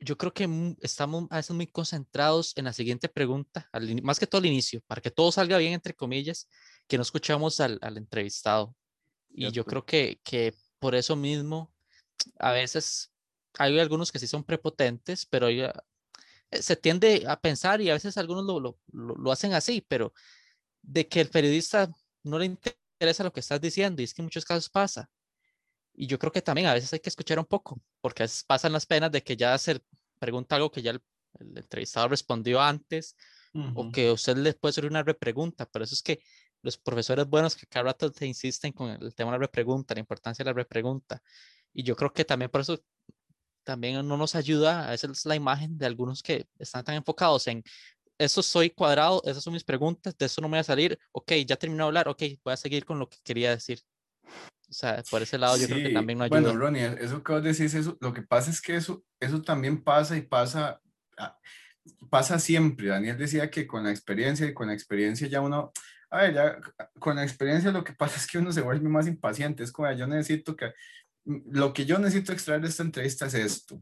yo 0.00 0.18
creo 0.18 0.32
que 0.34 0.76
estamos 0.80 1.26
a 1.30 1.36
veces 1.36 1.54
muy 1.56 1.66
concentrados 1.66 2.52
en 2.56 2.66
la 2.66 2.72
siguiente 2.72 3.08
pregunta, 3.08 3.70
más 4.02 4.18
que 4.18 4.26
todo 4.26 4.40
al 4.40 4.46
inicio, 4.46 4.80
para 4.86 5.00
que 5.00 5.10
todo 5.10 5.32
salga 5.32 5.58
bien, 5.58 5.72
entre 5.72 5.94
comillas, 5.94 6.48
que 6.86 6.96
no 6.96 7.02
escuchamos 7.02 7.60
al, 7.60 7.78
al 7.82 7.96
entrevistado. 7.96 8.74
Y 9.30 9.50
yo 9.50 9.64
creo 9.64 9.84
que, 9.84 10.20
que 10.22 10.54
por 10.78 10.94
eso 10.94 11.16
mismo, 11.16 11.72
a 12.38 12.52
veces 12.52 13.12
hay 13.58 13.78
algunos 13.78 14.12
que 14.12 14.18
sí 14.18 14.26
son 14.26 14.44
prepotentes, 14.44 15.26
pero 15.26 15.50
ya, 15.50 15.72
eh, 16.50 16.62
se 16.62 16.76
tiende 16.76 17.24
a 17.26 17.40
pensar 17.40 17.80
y 17.80 17.90
a 17.90 17.94
veces 17.94 18.16
algunos 18.16 18.44
lo, 18.44 18.60
lo, 18.60 18.78
lo, 18.92 19.32
hacen 19.32 19.54
así, 19.54 19.84
pero 19.88 20.12
de 20.82 21.08
que 21.08 21.20
el 21.20 21.30
periodista 21.30 21.90
no 22.22 22.38
le 22.38 22.46
interesa 22.46 23.24
lo 23.24 23.32
que 23.32 23.40
estás 23.40 23.60
diciendo, 23.60 24.02
y 24.02 24.04
es 24.04 24.14
que 24.14 24.22
en 24.22 24.26
muchos 24.26 24.44
casos 24.44 24.68
pasa. 24.70 25.08
Y 25.94 26.06
yo 26.06 26.18
creo 26.18 26.32
que 26.32 26.42
también 26.42 26.66
a 26.66 26.74
veces 26.74 26.92
hay 26.92 27.00
que 27.00 27.08
escuchar 27.08 27.38
un 27.38 27.44
poco, 27.44 27.80
porque 28.00 28.22
a 28.22 28.24
veces 28.24 28.44
pasan 28.44 28.72
las 28.72 28.86
penas 28.86 29.12
de 29.12 29.22
que 29.22 29.36
ya 29.36 29.56
se 29.58 29.80
pregunta 30.18 30.56
algo 30.56 30.70
que 30.70 30.82
ya 30.82 30.90
el, 30.90 31.02
entrevistado 31.56 32.08
respondió 32.08 32.60
antes, 32.60 33.16
o 33.76 33.92
que 33.92 34.10
usted 34.10 34.36
le 34.36 34.52
puede 34.54 34.70
hacer 34.70 34.84
una 34.84 35.04
repregunta. 35.04 35.64
Pero 35.66 35.84
eso 35.84 35.94
es 35.94 36.02
que 36.02 36.20
los 36.62 36.76
profesores 36.76 37.26
buenos 37.28 37.54
que 37.54 37.66
cada 37.66 37.84
rato 37.84 38.10
te 38.10 38.26
insisten 38.26 38.72
con 38.72 38.90
el 38.90 39.14
tema 39.14 39.30
de 39.30 39.38
la 39.38 39.42
repregunta, 39.42 39.94
la 39.94 40.00
importancia 40.00 40.44
de 40.44 40.50
la 40.50 40.54
repregunta. 40.54 41.22
Y 41.72 41.84
yo 41.84 41.94
creo 41.94 42.12
que 42.12 42.24
también 42.24 42.50
por 42.50 42.62
eso 42.62 42.82
también 43.62 44.06
no 44.06 44.16
nos 44.16 44.34
ayuda 44.34 44.88
a 44.88 44.90
veces 44.90 45.24
la 45.24 45.36
imagen 45.36 45.78
de 45.78 45.86
algunos 45.86 46.22
que 46.22 46.46
están 46.58 46.84
tan 46.84 46.96
enfocados 46.96 47.46
en 47.46 47.62
eso 48.18 48.42
soy 48.42 48.70
cuadrado, 48.70 49.22
esas 49.24 49.42
son 49.42 49.52
mis 49.52 49.64
preguntas, 49.64 50.16
de 50.16 50.26
eso 50.26 50.40
no 50.40 50.48
me 50.48 50.52
voy 50.52 50.60
a 50.60 50.64
salir, 50.64 50.98
ok, 51.12 51.32
ya 51.46 51.56
terminó 51.56 51.84
de 51.84 51.88
hablar, 51.88 52.08
ok, 52.08 52.22
voy 52.44 52.52
a 52.52 52.56
seguir 52.56 52.84
con 52.84 52.98
lo 52.98 53.08
que 53.08 53.18
quería 53.24 53.50
decir. 53.50 53.80
O 54.74 54.76
sea, 54.76 55.04
por 55.08 55.22
ese 55.22 55.38
lado 55.38 55.56
yo 55.56 55.68
creo 55.68 55.86
que 55.86 55.94
también 55.94 56.18
no 56.18 56.24
ayuda. 56.24 56.40
Bueno, 56.40 56.58
Ronnie, 56.58 56.96
eso 56.98 57.22
que 57.22 57.32
vos 57.32 57.44
decís, 57.44 57.74
eso, 57.74 57.96
lo 58.00 58.12
que 58.12 58.22
pasa 58.22 58.50
es 58.50 58.60
que 58.60 58.74
eso, 58.74 59.04
eso 59.20 59.40
también 59.40 59.84
pasa 59.84 60.16
y 60.16 60.22
pasa, 60.22 60.80
ah, 61.16 61.38
pasa 62.10 62.40
siempre. 62.40 62.88
Daniel 62.88 63.16
decía 63.16 63.48
que 63.50 63.68
con 63.68 63.84
la 63.84 63.92
experiencia 63.92 64.44
y 64.46 64.52
con 64.52 64.66
la 64.66 64.74
experiencia 64.74 65.28
ya 65.28 65.40
uno, 65.40 65.70
a 66.10 66.22
ver, 66.22 66.34
ya 66.34 66.58
con 66.98 67.14
la 67.14 67.22
experiencia 67.22 67.70
lo 67.70 67.84
que 67.84 67.92
pasa 67.98 68.16
es 68.16 68.26
que 68.26 68.38
uno 68.38 68.50
se 68.50 68.62
vuelve 68.62 68.88
más 68.88 69.06
impaciente. 69.06 69.62
Es 69.62 69.70
como, 69.70 69.92
yo 69.92 70.08
necesito 70.08 70.56
que, 70.56 70.72
mm, 71.24 71.52
lo 71.52 71.72
que 71.72 71.86
yo 71.86 72.00
necesito 72.00 72.32
extraer 72.32 72.60
de 72.60 72.68
esta 72.68 72.82
entrevista 72.82 73.26
es 73.26 73.34
esto. 73.34 73.80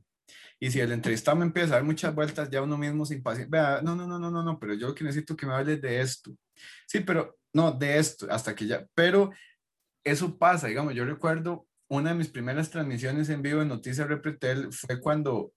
Y 0.61 0.71
si 0.71 0.79
el 0.79 0.93
entrevistado 0.93 1.39
me 1.39 1.47
empieza 1.47 1.69
a 1.71 1.77
dar 1.77 1.85
muchas 1.85 2.15
vueltas, 2.15 2.51
ya 2.51 2.61
uno 2.61 2.77
mismo 2.77 3.07
se 3.07 3.15
impaciente. 3.15 3.51
Vea, 3.51 3.81
no, 3.83 3.97
no, 3.97 4.07
no, 4.07 4.19
no, 4.19 4.31
no, 4.31 4.43
no, 4.43 4.59
pero 4.59 4.75
yo 4.75 4.89
lo 4.89 4.95
que 4.95 5.05
necesito 5.05 5.35
que 5.37 5.47
me 5.47 5.55
hables 5.55 5.81
de 5.81 6.03
esto. 6.03 6.37
Sí, 6.87 7.01
pero 7.01 7.39
no, 7.55 7.73
de 7.73 7.99
esto, 7.99 8.27
hasta 8.31 8.55
que 8.55 8.67
ya, 8.67 8.87
pero 8.95 9.31
eso 10.05 10.39
pasa, 10.39 10.69
digamos, 10.69 10.95
yo 10.95 11.05
recuerdo 11.05 11.67
una 11.89 12.11
de 12.11 12.17
mis 12.17 12.29
primeras 12.29 12.71
transmisiones 12.71 13.29
en 13.29 13.43
vivo 13.43 13.63
en 13.63 13.69
Noticias 13.69 14.09
Repretel 14.09 14.73
fue 14.73 15.01
cuando, 15.01 15.53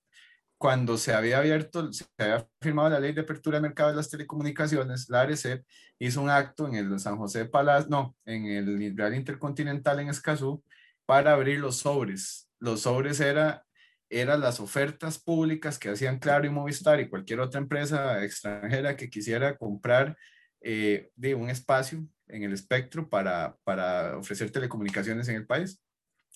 cuando 0.57 0.97
se 0.97 1.13
había 1.13 1.37
abierto, 1.37 1.91
se 1.93 2.05
había 2.17 2.47
firmado 2.61 2.89
la 2.89 2.99
ley 2.99 3.13
de 3.13 3.21
apertura 3.21 3.57
de 3.57 3.61
mercado 3.61 3.89
de 3.89 3.95
las 3.95 4.09
telecomunicaciones, 4.09 5.09
la 5.09 5.21
ARECEP 5.21 5.65
hizo 5.99 6.21
un 6.21 6.29
acto 6.29 6.67
en 6.67 6.75
el 6.75 6.99
San 6.99 7.17
José 7.17 7.45
Palacio, 7.45 7.89
no, 7.89 8.15
en 8.25 8.45
el 8.45 8.97
Real 8.97 9.15
Intercontinental 9.15 9.99
en 9.99 10.09
Escazú, 10.09 10.63
para 11.05 11.33
abrir 11.33 11.59
los 11.59 11.77
sobres. 11.77 12.49
Los 12.59 12.81
sobres 12.81 13.19
era, 13.19 13.65
eran 14.09 14.41
las 14.41 14.59
ofertas 14.59 15.17
públicas 15.19 15.79
que 15.79 15.89
hacían 15.89 16.19
Claro 16.19 16.45
y 16.45 16.49
Movistar 16.49 16.99
y 16.99 17.09
cualquier 17.09 17.39
otra 17.39 17.61
empresa 17.61 18.23
extranjera 18.23 18.97
que 18.97 19.09
quisiera 19.09 19.57
comprar 19.57 20.17
eh, 20.61 21.11
de 21.15 21.35
un 21.35 21.49
espacio 21.49 22.05
en 22.27 22.43
el 22.43 22.53
espectro 22.53 23.09
para, 23.09 23.57
para 23.63 24.17
ofrecer 24.17 24.51
telecomunicaciones 24.51 25.27
en 25.27 25.35
el 25.35 25.45
país. 25.45 25.81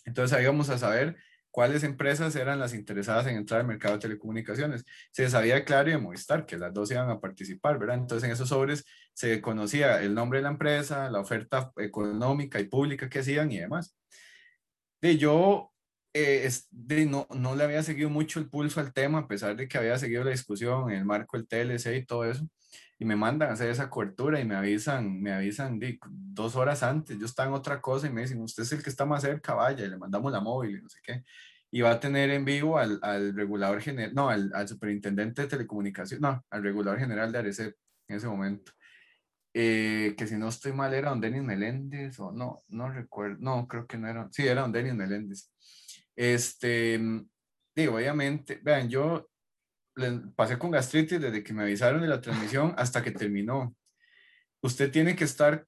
Entonces 0.06 0.38
ahí 0.38 0.46
vamos 0.46 0.70
a 0.70 0.78
saber 0.78 1.18
cuáles 1.52 1.84
empresas 1.84 2.36
eran 2.36 2.60
las 2.60 2.74
interesadas 2.74 3.28
en 3.28 3.36
entrar 3.36 3.62
al 3.62 3.68
mercado 3.68 3.96
de 3.96 4.02
telecomunicaciones. 4.02 4.86
Se 5.12 5.30
sabía 5.30 5.66
Claro 5.66 5.90
y 5.90 5.94
de 5.94 5.98
Movistar 5.98 6.46
que 6.46 6.58
las 6.58 6.74
dos 6.74 6.92
iban 6.92 7.10
a 7.10 7.20
participar, 7.20 7.80
¿verdad? 7.80 7.98
Entonces 7.98 8.28
en 8.28 8.34
esos 8.34 8.50
sobres 8.50 8.86
se 9.14 9.42
conocía 9.42 10.02
el 10.02 10.14
nombre 10.14 10.40
de 10.40 10.44
la 10.44 10.50
empresa, 10.50 11.10
la 11.10 11.20
oferta 11.20 11.72
económica 11.78 12.60
y 12.60 12.66
pública 12.66 13.10
que 13.10 13.20
hacían 13.20 13.52
y 13.52 13.60
demás. 13.60 13.96
De 15.02 15.18
yo 15.18 15.72
eh, 16.14 16.50
de, 16.72 17.06
no, 17.06 17.28
no 17.36 17.56
le 17.56 17.64
había 17.64 17.84
seguido 17.84 18.10
mucho 18.10 18.40
el 18.40 18.50
pulso 18.50 18.80
al 18.80 18.94
tema, 18.94 19.20
a 19.20 19.28
pesar 19.28 19.56
de 19.56 19.68
que 19.68 19.78
había 19.78 19.98
seguido 19.98 20.24
la 20.24 20.32
discusión 20.32 20.92
en 20.92 20.98
el 20.98 21.06
marco 21.06 21.38
del 21.38 21.48
TLC 21.48 21.98
y 21.98 22.06
todo 22.06 22.26
eso 22.26 22.48
y 23.00 23.06
me 23.06 23.16
mandan 23.16 23.50
a 23.50 23.54
hacer 23.54 23.70
esa 23.70 23.90
cobertura 23.90 24.42
y 24.42 24.46
me 24.46 24.56
avisan, 24.56 25.22
me 25.22 25.32
avisan 25.32 25.80
dos 26.04 26.58
horas 26.58 26.84
antes, 26.84 27.18
yo 27.18 27.26
estaba 27.26 27.48
en 27.48 27.56
otra 27.56 27.80
cosa 27.80 28.08
y 28.08 28.12
me 28.12 28.22
dicen, 28.22 28.42
usted 28.42 28.64
es 28.64 28.74
el 28.74 28.84
que 28.84 28.90
está 28.90 29.06
más 29.06 29.22
cerca, 29.22 29.54
vaya, 29.54 29.86
y 29.86 29.90
le 29.90 29.98
mandamos 29.98 30.32
la 30.34 30.42
móvil 30.42 30.78
y 30.78 30.82
no 30.82 30.90
sé 30.90 31.00
qué. 31.02 31.24
Y 31.72 31.82
va 31.82 31.92
a 31.92 32.00
tener 32.00 32.30
en 32.32 32.44
vivo 32.44 32.78
al, 32.78 33.00
al 33.02 33.34
regulador 33.34 33.82
general, 33.82 34.14
no, 34.14 34.30
al, 34.30 34.52
al, 34.54 34.68
superintendente 34.68 35.44
de 35.44 35.48
telecomunicación, 35.48 36.20
no, 36.20 36.46
al 36.50 36.64
regulador 36.64 37.00
general 37.00 37.32
de 37.32 37.40
ARECEP 37.40 37.76
en 38.10 38.18
ese 38.18 38.28
momento. 38.28 38.74
Eh, 39.54 40.14
que 40.18 40.28
si 40.28 40.36
no 40.36 40.50
estoy 40.50 40.74
mal 40.74 40.94
era 40.94 41.10
don 41.10 41.22
Denis 41.22 41.42
Meléndez 41.42 42.20
o 42.20 42.32
no, 42.32 42.64
no 42.68 42.90
recuerdo, 42.90 43.38
no, 43.40 43.68
creo 43.68 43.88
que 43.88 43.98
no 43.98 44.08
era, 44.10 44.28
sí, 44.32 44.46
era 44.46 44.62
don 44.62 44.72
Denis 44.74 44.94
Meléndez. 44.94 45.50
Este, 46.16 47.00
digo, 47.76 47.96
obviamente, 47.96 48.60
vean, 48.62 48.90
yo 48.90 49.30
pasé 50.36 50.58
con 50.58 50.72
gastritis 50.72 51.20
desde 51.20 51.44
que 51.44 51.54
me 51.54 51.64
avisaron 51.64 52.02
de 52.02 52.08
la 52.08 52.22
transmisión 52.22 52.74
hasta 52.78 53.04
que 53.04 53.12
terminó. 53.12 53.76
Usted 54.62 54.92
tiene 54.92 55.16
que 55.16 55.24
estar 55.24 55.66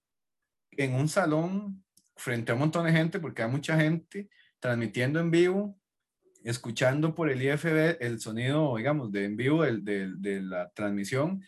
en 0.72 0.96
un 0.96 1.08
salón 1.08 1.84
frente 2.16 2.52
a 2.52 2.56
un 2.56 2.62
montón 2.62 2.86
de 2.86 2.92
gente, 2.92 3.20
porque 3.20 3.44
hay 3.44 3.50
mucha 3.50 3.78
gente 3.78 4.30
transmitiendo 4.60 5.20
en 5.20 5.32
vivo, 5.32 5.78
escuchando 6.44 7.16
por 7.16 7.30
el 7.30 7.42
IFB 7.42 7.98
el 8.00 8.20
sonido, 8.20 8.76
digamos, 8.78 9.12
de 9.12 9.26
en 9.26 9.38
vivo 9.38 9.64
de, 9.64 10.12
de, 10.18 10.42
la 10.42 10.70
transmisión, 10.72 11.44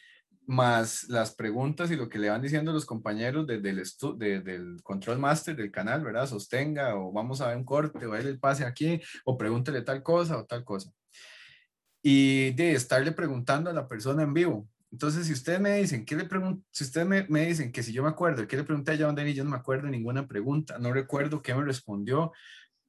más 0.46 1.06
las 1.10 1.34
preguntas 1.36 1.90
y 1.92 1.96
lo 1.96 2.10
que 2.10 2.20
le 2.20 2.30
van 2.30 2.42
diciendo 2.42 2.74
los 2.74 2.86
compañeros 2.86 3.48
desde 3.48 3.70
el 3.70 4.84
control 4.84 5.20
master 5.20 5.56
del 5.56 5.72
canal, 5.72 6.04
¿verdad? 6.04 6.28
Sostenga 6.28 6.96
o 6.96 7.14
vamos 7.14 7.40
a 7.40 7.48
ver 7.48 7.58
un 7.58 7.64
corte 7.64 8.06
o 8.06 8.16
él 8.16 8.28
el 8.28 8.40
pase 8.40 8.66
aquí 8.66 9.00
o 9.26 9.38
pregúntele 9.38 9.82
tal 9.84 10.04
cosa 10.04 10.38
o 10.38 10.46
tal 10.46 10.66
cosa 10.66 10.92
y 12.04 12.52
de 12.52 12.74
estarle 12.74 13.14
preguntando 13.14 13.70
a 13.70 13.74
la 13.74 13.88
persona 13.88 14.24
en 14.24 14.34
vivo. 14.34 14.68
Entonces, 14.92 15.26
si 15.26 15.34
ustedes 15.34 15.60
me 15.60 15.76
dicen, 15.78 16.06
¿qué 16.06 16.16
le 16.16 16.28
si 16.72 16.84
ustedes 16.84 17.08
me, 17.08 17.26
me, 17.30 17.48
dicen 17.48 17.72
que 17.72 17.82
si 17.82 17.94
yo 17.94 18.04
me 18.04 18.10
acuerdo, 18.10 18.48
¿qué 18.48 18.58
le 18.58 18.64
pregunté 18.64 18.92
a 18.92 18.98
John 19.00 19.16
Denny? 19.16 19.34
Yo 19.34 19.44
no 19.44 19.50
me 19.50 19.58
acuerdo 19.58 19.88
ninguna 19.88 20.28
pregunta, 20.28 20.78
no 20.78 20.94
recuerdo 20.94 21.42
qué 21.42 21.56
me 21.56 21.64
respondió. 21.64 22.26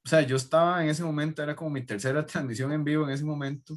O 0.04 0.08
sea, 0.08 0.20
yo 0.22 0.36
estaba 0.36 0.82
en 0.84 0.90
ese 0.90 1.02
momento, 1.02 1.42
era 1.42 1.56
como 1.56 1.70
mi 1.70 1.82
tercera 1.86 2.26
transmisión 2.26 2.72
en 2.72 2.84
vivo 2.84 3.04
en 3.04 3.10
ese 3.10 3.24
momento 3.24 3.74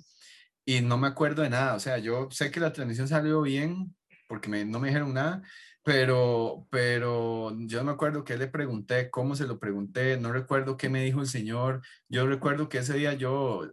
y 0.65 0.81
no 0.81 0.97
me 0.97 1.07
acuerdo 1.07 1.43
de 1.43 1.49
nada. 1.49 1.75
O 1.75 1.79
sea, 1.79 1.97
yo 1.99 2.29
sé 2.31 2.51
que 2.51 2.59
la 2.59 2.73
transmisión 2.73 3.07
salió 3.07 3.41
bien 3.41 3.95
porque 4.27 4.49
me, 4.49 4.65
no 4.65 4.79
me 4.79 4.89
dijeron 4.89 5.13
nada, 5.13 5.41
pero, 5.87 6.67
pero 6.69 7.55
yo 7.59 7.77
no 7.79 7.85
me 7.85 7.91
acuerdo 7.93 8.25
qué 8.25 8.35
le 8.37 8.47
pregunté, 8.47 9.09
cómo 9.09 9.37
se 9.37 9.47
lo 9.47 9.57
pregunté, 9.57 10.17
no 10.17 10.33
recuerdo 10.33 10.75
qué 10.75 10.89
me 10.89 11.01
dijo 11.01 11.21
el 11.21 11.27
señor. 11.27 11.81
Yo 12.09 12.27
recuerdo 12.27 12.67
que 12.67 12.79
ese 12.79 12.95
día 12.95 13.13
yo 13.13 13.71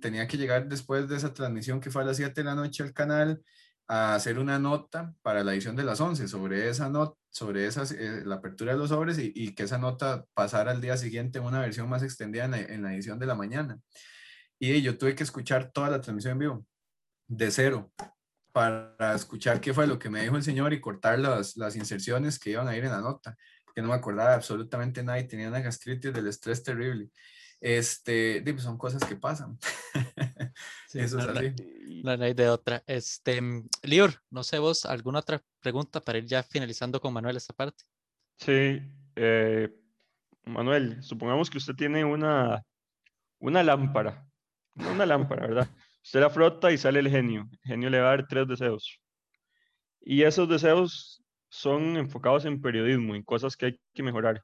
tenía 0.00 0.28
que 0.28 0.36
llegar 0.36 0.68
después 0.68 1.08
de 1.08 1.16
esa 1.16 1.34
transmisión 1.34 1.80
que 1.80 1.90
fue 1.90 2.02
a 2.02 2.04
las 2.04 2.18
7 2.18 2.32
de 2.32 2.44
la 2.44 2.54
noche 2.54 2.84
al 2.84 2.92
canal 2.92 3.42
a 3.88 4.14
hacer 4.14 4.38
una 4.38 4.60
nota 4.60 5.16
para 5.22 5.42
la 5.42 5.52
edición 5.52 5.74
de 5.74 5.82
las 5.82 6.00
11 6.00 6.28
sobre 6.28 6.68
esa 6.68 6.88
nota, 6.88 7.18
sobre 7.30 7.66
esas, 7.66 7.90
eh, 7.90 8.22
la 8.24 8.36
apertura 8.36 8.72
de 8.74 8.78
los 8.78 8.90
sobres 8.90 9.18
y, 9.18 9.32
y, 9.34 9.52
que 9.56 9.64
esa 9.64 9.78
nota 9.78 10.24
pasara 10.34 10.70
al 10.70 10.80
día 10.80 10.96
siguiente 10.96 11.40
en 11.40 11.44
una 11.46 11.58
versión 11.58 11.88
más 11.88 12.04
extendida 12.04 12.44
en 12.44 12.52
la, 12.52 12.60
en 12.60 12.82
la 12.84 12.94
edición 12.94 13.18
de 13.18 13.26
la 13.26 13.34
mañana. 13.34 13.80
Y 14.60 14.80
yo 14.80 14.96
tuve 14.96 15.16
que 15.16 15.24
escuchar 15.24 15.72
toda 15.72 15.90
la 15.90 16.00
transmisión 16.00 16.34
en 16.34 16.38
vivo, 16.38 16.66
de 17.26 17.50
cero, 17.50 17.92
para 18.52 19.14
escuchar 19.14 19.60
qué 19.60 19.74
fue 19.74 19.86
lo 19.86 19.98
que 19.98 20.10
me 20.10 20.22
dijo 20.22 20.36
el 20.36 20.42
señor 20.42 20.72
y 20.72 20.80
cortar 20.80 21.18
las, 21.18 21.56
las 21.56 21.74
inserciones 21.76 22.38
que 22.38 22.50
iban 22.50 22.68
a 22.68 22.76
ir 22.76 22.84
en 22.84 22.92
la 22.92 23.00
nota, 23.00 23.36
que 23.74 23.82
no 23.82 23.88
me 23.88 23.94
acordaba 23.94 24.34
absolutamente 24.34 25.02
nada 25.02 25.18
y 25.18 25.26
tenía 25.26 25.48
una 25.48 25.60
gastritis 25.60 26.12
del 26.12 26.26
estrés 26.26 26.62
terrible. 26.62 27.10
Este, 27.60 28.42
pues 28.42 28.64
son 28.64 28.76
cosas 28.76 29.04
que 29.04 29.14
pasan. 29.14 29.56
Eso 30.92 31.18
es 31.18 31.26
así. 31.26 31.54
No, 32.02 32.10
hay 32.10 32.34
de 32.34 32.48
otra. 32.48 32.82
Este, 32.86 33.40
mm, 33.40 33.68
Lior, 33.84 34.14
no 34.30 34.42
sé 34.42 34.58
vos, 34.58 34.84
¿alguna 34.84 35.20
otra 35.20 35.40
pregunta 35.60 36.00
para 36.00 36.18
ir 36.18 36.26
ya 36.26 36.42
finalizando 36.42 37.00
con 37.00 37.14
Manuel 37.14 37.36
esta 37.36 37.54
parte? 37.54 37.84
Sí, 38.36 38.82
eh, 39.14 39.72
Manuel, 40.44 41.02
supongamos 41.04 41.48
que 41.48 41.58
usted 41.58 41.74
tiene 41.74 42.04
una, 42.04 42.64
una 43.38 43.62
lámpara, 43.62 44.26
una 44.74 45.06
lámpara, 45.06 45.46
¿verdad? 45.46 45.68
Usted 46.04 46.20
la 46.20 46.30
frota 46.30 46.72
y 46.72 46.78
sale 46.78 47.00
el 47.00 47.08
genio. 47.08 47.48
Genio 47.62 47.88
le 47.88 48.00
va 48.00 48.08
a 48.08 48.16
dar 48.16 48.26
tres 48.26 48.48
deseos. 48.48 49.00
Y 50.00 50.22
esos 50.22 50.48
deseos 50.48 51.22
son 51.48 51.96
enfocados 51.96 52.44
en 52.44 52.60
periodismo, 52.60 53.14
en 53.14 53.22
cosas 53.22 53.56
que 53.56 53.66
hay 53.66 53.80
que 53.94 54.02
mejorar. 54.02 54.42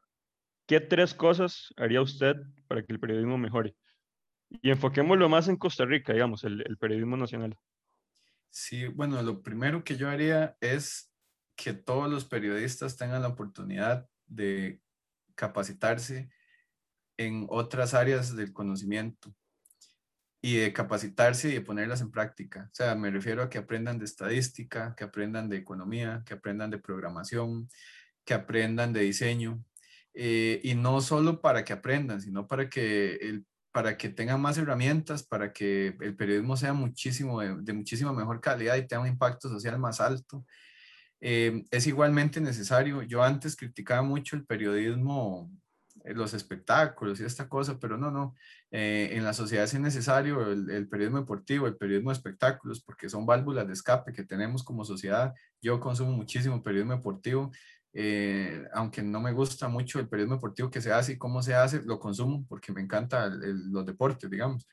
¿Qué 0.66 0.80
tres 0.80 1.14
cosas 1.14 1.72
haría 1.76 2.00
usted 2.00 2.36
para 2.68 2.84
que 2.84 2.92
el 2.92 3.00
periodismo 3.00 3.38
mejore? 3.38 3.74
Y 4.50 4.70
enfoquémoslo 4.70 5.28
más 5.28 5.48
en 5.48 5.56
Costa 5.56 5.84
Rica, 5.84 6.12
digamos, 6.12 6.44
el, 6.44 6.76
periodismo 6.78 7.16
nacional. 7.16 7.56
Sí, 8.50 8.86
bueno, 8.86 9.20
lo 9.22 9.42
primero 9.42 9.82
que 9.82 9.96
yo 9.96 10.08
haría 10.08 10.56
es 10.60 11.12
que 11.56 11.72
todos 11.72 12.08
los 12.10 12.24
periodistas 12.24 12.96
tengan 12.96 13.22
la 13.22 13.28
oportunidad 13.28 14.08
de 14.26 14.80
capacitarse 15.34 16.30
en 17.16 17.46
otras 17.48 17.94
áreas 17.94 18.36
del 18.36 18.52
conocimiento 18.52 19.34
y 20.40 20.56
de 20.56 20.72
capacitarse 20.72 21.48
y 21.48 21.54
de 21.54 21.60
ponerlas 21.60 22.00
en 22.00 22.10
práctica. 22.10 22.68
O 22.70 22.74
sea, 22.74 22.94
me 22.94 23.10
refiero 23.10 23.42
a 23.42 23.50
que 23.50 23.58
aprendan 23.58 23.98
de 23.98 24.04
estadística, 24.04 24.94
que 24.96 25.04
aprendan 25.04 25.48
de 25.48 25.56
economía, 25.56 26.22
que 26.24 26.34
aprendan 26.34 26.70
de 26.70 26.78
programación, 26.78 27.68
que 28.24 28.34
aprendan 28.34 28.92
de 28.92 29.00
diseño, 29.00 29.64
eh, 30.14 30.60
y 30.64 30.74
no 30.74 31.00
solo 31.00 31.40
para 31.40 31.64
que 31.64 31.72
aprendan, 31.72 32.20
sino 32.20 32.46
para 32.46 32.68
que, 32.68 33.14
el, 33.16 33.46
para 33.72 33.96
que 33.96 34.08
tengan 34.08 34.40
más 34.40 34.58
herramientas, 34.58 35.22
para 35.22 35.52
que 35.52 35.96
el 36.00 36.16
periodismo 36.16 36.56
sea 36.56 36.72
muchísimo, 36.72 37.40
de, 37.40 37.72
muchísima 37.72 38.12
mejor 38.12 38.40
calidad 38.40 38.76
y 38.76 38.86
tenga 38.86 39.02
un 39.02 39.08
impacto 39.08 39.48
social 39.48 39.78
más 39.78 40.00
alto. 40.00 40.44
Eh, 41.20 41.64
es 41.70 41.86
igualmente 41.86 42.40
necesario. 42.40 43.02
Yo 43.02 43.22
antes 43.22 43.56
criticaba 43.56 44.02
mucho 44.02 44.36
el 44.36 44.44
periodismo, 44.44 45.50
eh, 45.50 45.67
los 46.14 46.34
espectáculos 46.34 47.20
y 47.20 47.24
esta 47.24 47.48
cosa, 47.48 47.78
pero 47.78 47.96
no, 47.96 48.10
no. 48.10 48.34
en 48.70 49.24
la 49.24 49.32
sociedad 49.32 49.64
es 49.64 49.78
necesario 49.78 50.50
el, 50.50 50.88
periodismo 50.88 51.20
deportivo, 51.20 51.66
el 51.66 51.76
periodismo 51.76 52.10
de 52.10 52.16
espectáculos, 52.16 52.82
porque 52.82 53.08
son 53.08 53.26
válvulas 53.26 53.66
de 53.66 53.72
escape 53.72 54.12
que 54.12 54.24
tenemos 54.24 54.62
como 54.62 54.84
sociedad. 54.84 55.34
Yo 55.60 55.80
consumo 55.80 56.12
muchísimo 56.12 56.62
periodismo 56.62 56.94
deportivo 56.94 57.50
eh, 57.92 58.64
aunque 58.74 59.02
no 59.02 59.20
me 59.20 59.32
gusta 59.32 59.68
mucho 59.68 59.98
el 59.98 60.08
periodismo 60.08 60.36
deportivo 60.36 60.70
que 60.70 60.80
se 60.80 60.92
hace 60.92 61.12
y 61.12 61.18
cómo 61.18 61.42
se 61.42 61.54
hace, 61.54 61.82
lo 61.82 61.98
consumo 61.98 62.44
porque 62.48 62.72
me 62.72 62.80
encantan 62.80 63.40
los 63.72 63.86
deportes, 63.86 64.30
digamos. 64.30 64.66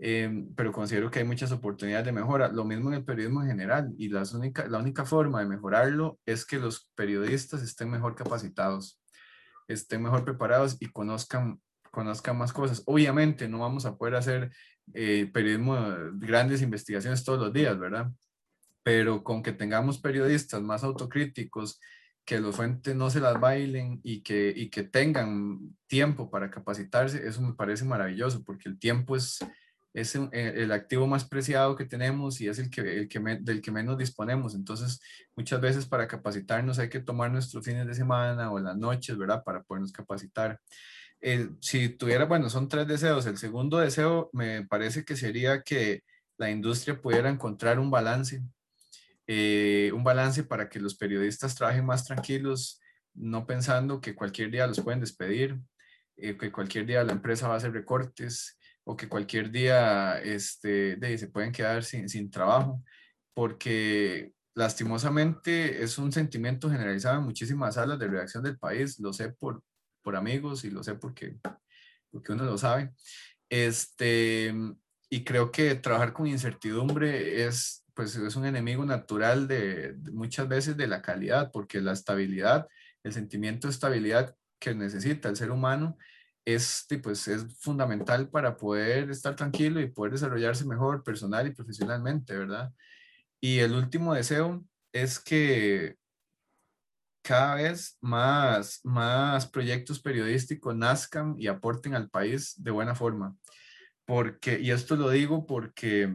Eh, 0.00 0.46
pero 0.56 0.72
considero 0.72 1.08
que 1.10 1.20
hay 1.20 1.24
muchas 1.24 1.52
oportunidades 1.52 2.06
de 2.06 2.12
mejora. 2.12 2.48
Lo 2.48 2.64
mismo 2.64 2.88
en 2.90 2.96
el 2.96 3.04
periodismo 3.04 3.42
en 3.42 3.48
general 3.48 3.94
y 3.96 4.08
las 4.08 4.34
única, 4.34 4.66
la 4.66 4.78
única 4.78 5.04
forma 5.04 5.40
de 5.40 5.46
mejorarlo 5.46 6.18
es 6.26 6.44
que 6.44 6.58
los 6.58 6.90
periodistas 6.94 7.62
estén 7.62 7.90
mejor 7.90 8.16
capacitados, 8.16 9.00
estén 9.68 10.02
mejor 10.02 10.24
preparados 10.24 10.76
y 10.80 10.86
conozcan, 10.86 11.60
conozcan 11.90 12.36
más 12.36 12.52
cosas. 12.52 12.82
Obviamente 12.86 13.48
no 13.48 13.60
vamos 13.60 13.86
a 13.86 13.96
poder 13.96 14.16
hacer 14.16 14.50
eh, 14.92 15.30
periodismo, 15.32 15.76
grandes 16.14 16.62
investigaciones 16.62 17.24
todos 17.24 17.38
los 17.40 17.52
días, 17.52 17.78
¿verdad? 17.78 18.10
Pero 18.82 19.24
con 19.24 19.42
que 19.42 19.52
tengamos 19.52 20.00
periodistas 20.00 20.62
más 20.62 20.84
autocríticos, 20.84 21.80
que 22.24 22.40
los 22.40 22.56
fuentes 22.56 22.94
no 22.96 23.10
se 23.10 23.20
las 23.20 23.38
bailen 23.38 24.00
y 24.02 24.22
que, 24.22 24.52
y 24.54 24.70
que 24.70 24.82
tengan 24.82 25.76
tiempo 25.86 26.30
para 26.30 26.50
capacitarse, 26.50 27.26
eso 27.26 27.42
me 27.42 27.54
parece 27.54 27.84
maravilloso, 27.84 28.42
porque 28.44 28.68
el 28.68 28.78
tiempo 28.78 29.14
es, 29.16 29.38
es 29.94 30.16
el 30.16 30.72
activo 30.72 31.06
más 31.06 31.24
preciado 31.24 31.76
que 31.76 31.84
tenemos 31.84 32.40
y 32.40 32.48
es 32.48 32.58
el 32.58 32.68
que, 32.68 32.80
el 32.80 33.08
que 33.08 33.20
del 33.20 33.62
que 33.62 33.70
menos 33.70 33.96
disponemos. 33.96 34.56
Entonces, 34.56 35.00
muchas 35.36 35.60
veces 35.60 35.86
para 35.86 36.08
capacitarnos 36.08 36.80
hay 36.80 36.88
que 36.88 36.98
tomar 36.98 37.30
nuestros 37.30 37.64
fines 37.64 37.86
de 37.86 37.94
semana 37.94 38.50
o 38.50 38.58
las 38.58 38.76
noches, 38.76 39.16
¿verdad? 39.16 39.44
Para 39.44 39.62
podernos 39.62 39.92
capacitar. 39.92 40.60
si 41.60 41.90
tuviera, 41.90 42.24
bueno, 42.24 42.50
son 42.50 42.68
tres 42.68 42.88
deseos. 42.88 43.24
El 43.26 43.38
segundo 43.38 43.78
deseo 43.78 44.30
me 44.32 44.66
parece 44.66 45.04
que 45.04 45.16
sería 45.16 45.62
que 45.62 46.02
la 46.38 46.50
industria 46.50 47.00
pudiera 47.00 47.30
encontrar 47.30 47.78
un 47.78 47.90
balance, 47.90 48.42
eh, 49.28 49.92
un 49.94 50.02
balance 50.02 50.42
para 50.42 50.68
que 50.68 50.80
los 50.80 50.96
periodistas 50.96 51.54
trabajen 51.54 51.86
más 51.86 52.04
tranquilos, 52.04 52.80
no 53.14 53.46
pensando 53.46 54.00
que 54.00 54.16
cualquier 54.16 54.50
día 54.50 54.66
los 54.66 54.80
pueden 54.80 54.98
despedir, 55.00 55.60
eh, 56.16 56.36
que 56.36 56.50
cualquier 56.50 56.84
día 56.84 57.04
la 57.04 57.12
empresa 57.12 57.46
va 57.46 57.54
a 57.54 57.56
hacer 57.58 57.72
recortes 57.72 58.58
o 58.84 58.96
que 58.96 59.08
cualquier 59.08 59.50
día 59.50 60.20
este, 60.20 60.96
de, 60.96 61.18
se 61.18 61.28
pueden 61.28 61.52
quedar 61.52 61.84
sin, 61.84 62.08
sin 62.08 62.30
trabajo, 62.30 62.82
porque 63.34 64.32
lastimosamente 64.54 65.82
es 65.82 65.98
un 65.98 66.12
sentimiento 66.12 66.70
generalizado 66.70 67.18
en 67.18 67.24
muchísimas 67.24 67.74
salas 67.74 67.98
de 67.98 68.08
redacción 68.08 68.44
del 68.44 68.58
país, 68.58 69.00
lo 69.00 69.12
sé 69.12 69.30
por, 69.30 69.62
por 70.02 70.16
amigos 70.16 70.64
y 70.64 70.70
lo 70.70 70.84
sé 70.84 70.94
porque, 70.94 71.36
porque 72.10 72.32
uno 72.32 72.44
lo 72.44 72.56
sabe. 72.58 72.92
Este, 73.48 74.54
y 75.10 75.24
creo 75.24 75.50
que 75.50 75.74
trabajar 75.74 76.12
con 76.12 76.26
incertidumbre 76.26 77.46
es, 77.46 77.84
pues, 77.94 78.14
es 78.16 78.36
un 78.36 78.46
enemigo 78.46 78.84
natural 78.84 79.48
de, 79.48 79.96
muchas 80.12 80.48
veces 80.48 80.76
de 80.76 80.86
la 80.86 81.02
calidad, 81.02 81.50
porque 81.52 81.80
la 81.80 81.92
estabilidad, 81.92 82.68
el 83.02 83.12
sentimiento 83.12 83.66
de 83.66 83.72
estabilidad 83.72 84.36
que 84.58 84.74
necesita 84.74 85.28
el 85.28 85.36
ser 85.36 85.50
humano 85.50 85.96
es, 86.44 86.86
pues, 87.02 87.28
es 87.28 87.58
fundamental 87.58 88.28
para 88.28 88.56
poder 88.56 89.10
estar 89.10 89.34
tranquilo 89.34 89.80
y 89.80 89.90
poder 89.90 90.12
desarrollarse 90.12 90.66
mejor 90.66 91.02
personal 91.02 91.46
y 91.46 91.54
profesionalmente, 91.54 92.36
¿verdad? 92.36 92.72
Y 93.40 93.58
el 93.60 93.74
último 93.74 94.14
deseo 94.14 94.64
es 94.92 95.18
que 95.18 95.96
cada 97.22 97.54
vez 97.54 97.96
más, 98.02 98.80
más 98.84 99.46
proyectos 99.46 99.98
periodísticos 100.00 100.76
nazcan 100.76 101.34
y 101.38 101.46
aporten 101.46 101.94
al 101.94 102.10
país 102.10 102.54
de 102.62 102.70
buena 102.70 102.94
forma. 102.94 103.34
Porque, 104.04 104.60
y 104.60 104.70
esto 104.70 104.96
lo 104.96 105.08
digo 105.08 105.46
porque 105.46 106.14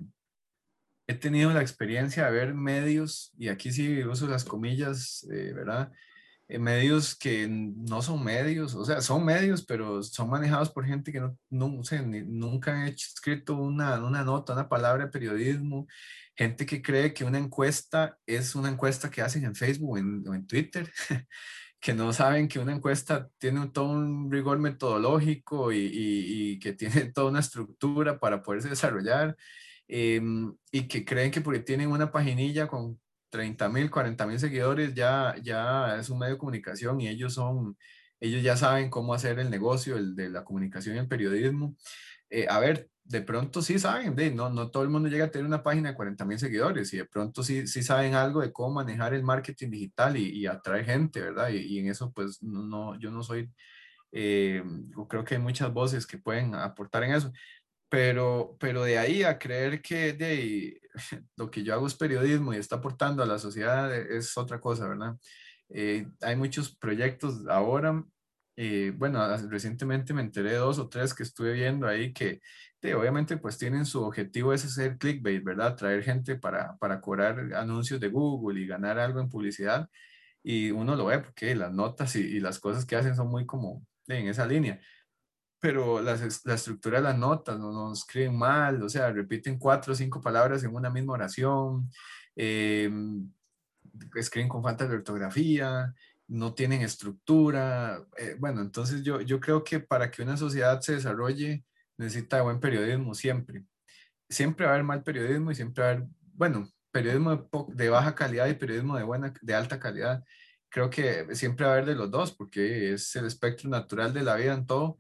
he 1.08 1.16
tenido 1.16 1.52
la 1.52 1.62
experiencia 1.62 2.26
de 2.26 2.32
ver 2.32 2.54
medios, 2.54 3.34
y 3.36 3.48
aquí 3.48 3.72
sí 3.72 4.04
uso 4.04 4.28
las 4.28 4.46
comillas, 4.46 5.28
eh, 5.32 5.54
¿verdad? 5.56 5.92
Medios 6.58 7.16
que 7.16 7.48
no 7.48 8.02
son 8.02 8.24
medios, 8.24 8.74
o 8.74 8.84
sea, 8.84 9.02
son 9.02 9.24
medios, 9.24 9.64
pero 9.64 10.02
son 10.02 10.30
manejados 10.30 10.72
por 10.72 10.86
gente 10.86 11.12
que 11.12 11.20
no, 11.20 11.38
no 11.50 11.84
sé, 11.84 12.02
nunca 12.02 12.72
han 12.74 12.88
escrito 12.88 13.56
una, 13.56 14.04
una 14.04 14.24
nota, 14.24 14.54
una 14.54 14.68
palabra 14.68 15.06
de 15.06 15.12
periodismo, 15.12 15.88
gente 16.36 16.66
que 16.66 16.82
cree 16.82 17.14
que 17.14 17.24
una 17.24 17.38
encuesta 17.38 18.18
es 18.26 18.56
una 18.56 18.70
encuesta 18.70 19.12
que 19.12 19.22
hacen 19.22 19.44
en 19.44 19.54
Facebook 19.56 19.92
o 19.92 19.98
en, 20.34 20.48
Twitter, 20.48 20.92
que 21.80 21.94
no 21.94 22.14
saben 22.14 22.48
que 22.48 22.60
una 22.60 22.74
encuesta 22.74 23.30
tiene 23.38 23.68
todo 23.68 23.90
un 23.92 24.32
rigor 24.32 24.58
metodológico 24.58 25.72
y, 25.72 25.90
y, 25.94 26.60
que 26.60 26.74
tiene 26.74 27.12
toda 27.14 27.30
una 27.30 27.42
estructura 27.42 28.20
para 28.20 28.42
poderse 28.42 28.70
desarrollar. 28.70 29.38
Em, 29.92 30.56
y 30.72 30.88
que 30.88 31.04
creen 31.04 31.32
que 31.32 31.42
porque 31.42 31.62
tienen 31.62 31.90
una 31.90 32.12
paginilla 32.12 32.68
con 32.68 33.00
30 33.30 33.70
mil, 33.70 33.90
40 33.92 34.28
mil 34.28 34.40
seguidores, 34.40 34.94
ya, 34.94 35.36
ya 35.42 35.98
es 35.98 36.10
un 36.10 36.20
medio 36.20 36.34
de 36.34 36.40
comunicación 36.40 37.02
y 37.02 37.08
ellos 37.08 37.34
son, 37.34 37.78
ellos 38.20 38.44
ya 38.44 38.58
saben 38.58 38.90
cómo 38.90 39.14
hacer 39.14 39.40
el 39.40 39.50
negocio, 39.50 39.98
el 39.98 40.16
de 40.16 40.30
la 40.30 40.44
comunicación 40.44 40.96
y 40.96 41.00
el 41.00 41.08
periodismo. 41.08 41.76
Eh, 42.30 42.48
a 42.50 42.60
ver, 42.60 42.90
de 43.10 43.22
pronto 43.24 43.62
sí 43.64 43.80
saben, 43.80 44.16
de, 44.16 44.32
no, 44.32 44.50
no 44.52 44.70
todo 44.70 44.84
el 44.84 44.90
mundo 44.90 45.10
llega 45.10 45.26
a 45.26 45.32
tener 45.32 45.48
una 45.48 45.64
página 45.64 45.90
de 45.90 45.96
40 45.96 46.26
mil 46.26 46.38
seguidores 46.40 46.94
y 46.94 46.98
de 46.98 47.06
pronto 47.06 47.42
sí, 47.44 47.66
sí 47.68 47.82
saben 47.82 48.14
algo 48.14 48.42
de 48.42 48.52
cómo 48.54 48.76
manejar 48.76 49.16
el 49.16 49.24
marketing 49.24 49.72
digital 49.72 50.16
y, 50.16 50.30
y 50.30 50.46
atraer 50.46 50.86
gente, 50.86 51.20
¿verdad? 51.22 51.50
Y, 51.50 51.80
en 51.80 51.88
eso 51.88 52.12
pues 52.14 52.44
no, 52.44 53.00
yo 53.00 53.10
no 53.10 53.24
soy, 53.24 53.52
eh, 54.12 54.64
creo 55.10 55.24
que 55.24 55.36
hay 55.36 55.42
muchas 55.42 55.74
voces 55.74 56.06
que 56.06 56.20
pueden 56.20 56.54
aportar 56.54 57.04
en 57.04 57.14
eso, 57.14 57.32
pero, 57.90 58.56
pero 58.60 58.84
de 58.84 59.00
ahí 59.00 59.24
a 59.24 59.40
creer 59.40 59.82
que 59.82 60.14
de, 60.14 60.80
lo 61.38 61.50
que 61.52 61.64
yo 61.64 61.74
hago 61.74 61.88
es 61.88 61.96
periodismo 61.96 62.54
y 62.54 62.58
está 62.58 62.78
aportando 62.78 63.24
a 63.24 63.26
la 63.26 63.40
sociedad 63.40 63.94
es 63.96 64.38
otra 64.38 64.60
cosa, 64.60 64.88
¿verdad? 64.88 65.16
Eh, 65.70 66.08
hay 66.22 66.36
muchos 66.36 66.76
proyectos 66.76 67.46
ahora, 67.48 68.04
eh, 68.56 68.92
bueno, 68.96 69.26
recientemente 69.50 70.14
me 70.14 70.22
enteré 70.22 70.52
de 70.52 70.58
dos 70.58 70.80
o 70.80 70.90
tres 70.90 71.14
que 71.14 71.24
estuve 71.24 71.54
viendo 71.54 71.88
ahí 71.88 72.14
que 72.14 72.42
obviamente 72.96 73.38
pues 73.38 73.58
tienen 73.58 73.86
su 73.86 74.04
objetivo 74.04 74.54
es 74.54 74.66
hacer 74.66 74.98
clickbait, 74.98 75.44
¿verdad? 75.44 75.76
Traer 75.76 76.04
gente 76.04 76.36
para, 76.36 76.78
para 76.78 77.02
cobrar 77.02 77.54
anuncios 77.54 78.00
de 78.00 78.10
Google 78.10 78.60
y 78.62 78.68
ganar 78.68 79.00
algo 79.00 79.20
en 79.20 79.30
publicidad 79.30 79.90
y 80.44 80.72
uno 80.72 80.96
lo 80.96 81.06
ve 81.06 81.20
porque 81.20 81.56
las 81.56 81.74
notas 81.74 82.16
y, 82.16 82.22
y 82.22 82.40
las 82.40 82.60
cosas 82.60 82.86
que 82.86 82.96
hacen 82.96 83.16
son 83.16 83.30
muy 83.30 83.46
como 83.46 83.86
en 84.08 84.28
esa 84.28 84.46
línea 84.46 84.80
pero 85.60 86.02
la, 86.02 86.18
la 86.46 86.54
estructura 86.54 87.00
de 87.00 87.04
las 87.04 87.18
notas 87.18 87.60
no, 87.60 87.72
no, 87.72 87.92
escriben 87.92 88.38
mal, 88.38 88.82
o 88.82 88.90
sea, 88.90 89.12
repiten 89.12 89.60
cuatro 89.60 89.94
o 89.94 89.96
cinco 89.96 90.22
palabras 90.22 90.64
en 90.64 90.74
una 90.74 90.90
misma 90.90 91.14
oración, 91.14 91.90
eh, 92.36 92.90
escriben 94.16 94.48
con 94.48 94.64
falta 94.64 94.88
de 94.88 94.96
ortografía, 94.96 95.94
no 96.28 96.54
tienen 96.54 96.82
estructura. 96.82 98.06
Eh, 98.18 98.36
bueno, 98.40 98.62
entonces 98.62 99.04
yo, 99.04 99.20
yo 99.22 99.40
creo 99.40 99.64
que 99.64 99.80
para 99.80 100.10
que 100.10 100.22
una 100.22 100.38
sociedad 100.38 100.80
se 100.82 100.94
desarrolle 100.94 101.66
necesita 101.98 102.42
buen 102.42 102.60
periodismo 102.60 103.14
siempre. 103.14 103.66
Siempre 104.30 104.66
va 104.66 104.72
a 104.72 104.76
haber 104.76 104.86
mal 104.86 105.04
periodismo 105.04 105.52
y 105.52 105.56
siempre 105.56 105.84
va 105.84 105.90
a 105.90 105.92
haber, 105.94 106.08
bueno, 106.34 106.70
periodismo 106.92 107.36
de, 107.36 107.46
de 107.74 107.90
baja 107.90 108.16
calidad 108.16 108.48
y 108.48 108.54
periodismo 108.54 108.96
de, 108.98 109.04
buena, 109.04 109.34
de 109.42 109.56
alta 109.56 109.80
calidad. 109.80 110.24
Creo 110.70 110.90
que 110.90 111.36
siempre 111.36 111.66
va 111.66 111.72
a 111.72 111.76
haber 111.76 111.88
de 111.88 111.96
los 111.96 112.10
dos 112.12 112.32
porque 112.34 112.94
es 112.94 113.14
el 113.16 113.26
espectro 113.26 113.70
natural 113.70 114.14
de 114.14 114.24
la 114.24 114.36
vida 114.36 114.54
en 114.54 114.66
todo 114.66 114.98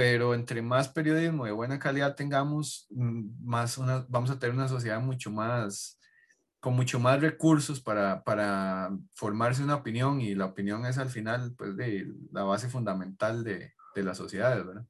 pero 0.00 0.32
entre 0.32 0.62
más 0.62 0.88
periodismo 0.88 1.44
de 1.44 1.52
buena 1.52 1.78
calidad 1.78 2.16
tengamos, 2.16 2.86
mm, 2.88 3.44
más 3.44 3.76
una, 3.76 4.06
vamos 4.08 4.30
a 4.30 4.38
tener 4.38 4.54
una 4.54 4.66
sociedad 4.66 4.98
mucho 4.98 5.30
más, 5.30 5.98
con 6.58 6.74
mucho 6.74 6.98
más 6.98 7.20
recursos 7.20 7.82
para, 7.82 8.24
para 8.24 8.96
formarse 9.12 9.62
una 9.62 9.74
opinión 9.74 10.22
y 10.22 10.34
la 10.34 10.46
opinión 10.46 10.86
es 10.86 10.96
al 10.96 11.10
final 11.10 11.54
pues 11.54 11.76
de 11.76 12.10
la 12.32 12.44
base 12.44 12.70
fundamental 12.70 13.44
de, 13.44 13.74
de 13.94 14.02
las 14.02 14.16
sociedades, 14.16 14.64
¿verdad? 14.64 14.86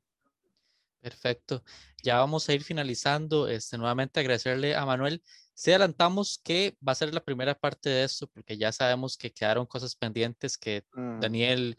Perfecto. 1.00 1.64
Ya 2.04 2.18
vamos 2.18 2.48
a 2.48 2.52
ir 2.52 2.62
finalizando. 2.62 3.48
Este, 3.48 3.78
nuevamente 3.78 4.20
agradecerle 4.20 4.76
a 4.76 4.86
Manuel. 4.86 5.24
Si 5.54 5.70
adelantamos 5.70 6.40
que 6.44 6.76
va 6.86 6.92
a 6.92 6.94
ser 6.94 7.12
la 7.12 7.24
primera 7.24 7.58
parte 7.58 7.88
de 7.88 8.04
esto, 8.04 8.28
porque 8.28 8.56
ya 8.56 8.70
sabemos 8.70 9.16
que 9.16 9.32
quedaron 9.32 9.66
cosas 9.66 9.96
pendientes 9.96 10.56
que 10.56 10.84
mm. 10.94 11.18
Daniel 11.18 11.76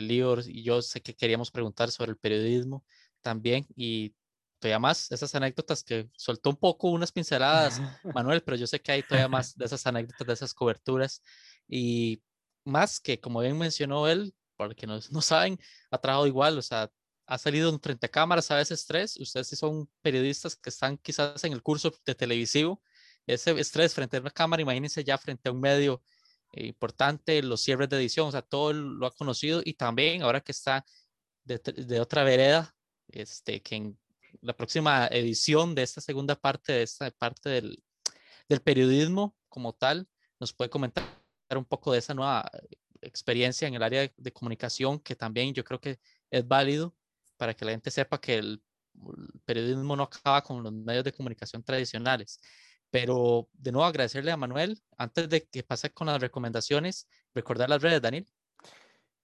lío 0.00 0.38
y 0.40 0.62
yo 0.62 0.82
sé 0.82 1.00
que 1.00 1.14
queríamos 1.14 1.50
preguntar 1.50 1.90
sobre 1.90 2.12
el 2.12 2.16
periodismo 2.16 2.84
también 3.20 3.66
y 3.76 4.14
todavía 4.58 4.78
más 4.78 5.10
esas 5.12 5.34
anécdotas 5.34 5.82
que 5.82 6.08
soltó 6.16 6.50
un 6.50 6.56
poco 6.56 6.88
unas 6.88 7.12
pinceladas 7.12 7.80
Manuel, 8.14 8.42
pero 8.42 8.56
yo 8.56 8.66
sé 8.66 8.80
que 8.80 8.92
hay 8.92 9.02
todavía 9.02 9.28
más 9.28 9.56
de 9.56 9.64
esas 9.64 9.86
anécdotas, 9.86 10.26
de 10.26 10.32
esas 10.32 10.54
coberturas 10.54 11.22
y 11.68 12.22
más 12.64 13.00
que 13.00 13.20
como 13.20 13.40
bien 13.40 13.58
mencionó 13.58 14.08
él, 14.08 14.34
porque 14.56 14.86
no, 14.86 14.98
no 15.10 15.20
saben, 15.20 15.58
ha 15.90 15.98
trabajado 15.98 16.26
igual, 16.26 16.58
o 16.58 16.62
sea, 16.62 16.90
ha 17.26 17.38
salido 17.38 17.76
frente 17.78 18.06
a 18.06 18.10
cámaras 18.10 18.50
a 18.50 18.56
veces 18.56 18.86
tres, 18.86 19.16
ustedes 19.18 19.48
si 19.48 19.56
son 19.56 19.88
periodistas 20.02 20.56
que 20.56 20.70
están 20.70 20.98
quizás 20.98 21.42
en 21.44 21.52
el 21.52 21.62
curso 21.62 21.92
de 22.04 22.14
televisivo, 22.14 22.82
ese 23.26 23.58
estrés 23.58 23.94
frente 23.94 24.16
a 24.16 24.20
una 24.20 24.30
cámara, 24.30 24.62
imagínense 24.62 25.02
ya 25.02 25.16
frente 25.16 25.48
a 25.48 25.52
un 25.52 25.60
medio 25.60 26.02
importante, 26.56 27.42
los 27.42 27.62
cierres 27.62 27.88
de 27.88 27.96
edición, 27.96 28.28
o 28.28 28.32
sea, 28.32 28.42
todo 28.42 28.72
lo 28.72 29.06
ha 29.06 29.14
conocido 29.14 29.62
y 29.64 29.74
también 29.74 30.22
ahora 30.22 30.40
que 30.40 30.52
está 30.52 30.84
de, 31.44 32.00
otra 32.00 32.24
vereda, 32.24 32.74
este, 33.08 33.62
que 33.62 33.76
en 33.76 33.98
la 34.40 34.56
próxima 34.56 35.06
edición 35.08 35.74
de 35.74 35.82
esta 35.82 36.00
segunda 36.00 36.36
parte, 36.36 36.72
de 36.72 36.82
esta 36.82 37.10
parte 37.10 37.48
del, 37.48 37.82
del 38.48 38.60
periodismo 38.60 39.36
como 39.48 39.72
tal, 39.72 40.08
nos 40.40 40.52
puede 40.52 40.70
comentar 40.70 41.04
un 41.56 41.64
poco 41.64 41.92
de 41.92 41.98
esa 41.98 42.14
nueva 42.14 42.50
experiencia 43.00 43.68
en 43.68 43.74
el 43.74 43.82
área 43.82 44.10
de, 44.16 44.32
comunicación, 44.32 44.98
que 44.98 45.14
también 45.14 45.54
yo 45.54 45.64
creo 45.64 45.80
que 45.80 45.98
es 46.30 46.46
válido 46.46 46.94
para 47.36 47.54
que 47.54 47.64
la 47.64 47.72
gente 47.72 47.90
sepa 47.90 48.20
que 48.20 48.36
el 48.36 48.62
periodismo 49.44 49.96
no 49.96 50.04
acaba 50.04 50.42
con 50.42 50.62
los 50.62 50.72
medios 50.72 51.04
de 51.04 51.12
comunicación 51.12 51.62
tradicionales. 51.62 52.40
Pero 52.94 53.48
de 53.54 53.72
nuevo 53.72 53.86
agradecerle 53.86 54.30
a 54.30 54.36
Manuel. 54.36 54.80
Antes 54.96 55.28
de 55.28 55.44
que 55.48 55.64
pase 55.64 55.90
con 55.90 56.06
las 56.06 56.20
recomendaciones, 56.20 57.08
recordar 57.34 57.68
las 57.68 57.82
redes, 57.82 58.00
Daniel. 58.00 58.24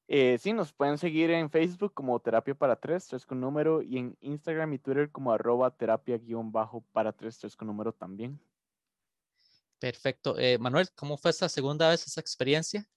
Eh, 0.09 0.39
sí, 0.41 0.53
nos 0.53 0.73
pueden 0.73 0.99
seguir 0.99 1.31
en 1.31 1.49
Facebook 1.49 1.95
como 1.95 2.19
Terapia 2.19 2.57
para 2.57 2.75
Tres, 2.75 3.07
tres 3.07 3.25
con 3.25 3.41
número, 3.41 3.81
y 3.81 3.99
en 3.99 4.17
Instagram 4.23 4.73
y 4.73 4.81
Twitter 4.81 5.13
como 5.13 5.31
arroba 5.31 5.71
terapia 5.71 6.19
guion 6.19 6.51
bajo 6.51 6.85
para 6.91 7.13
tres, 7.13 7.39
tres 7.39 7.55
con 7.55 7.69
número 7.69 7.93
también. 7.93 8.41
Perfecto. 9.79 10.37
Eh, 10.37 10.59
Manuel, 10.59 10.89
¿cómo 10.97 11.17
fue 11.17 11.31
esta 11.31 11.49
segunda 11.49 11.91
vez 11.91 12.05
esa 12.05 12.21
experiencia? 12.21 12.89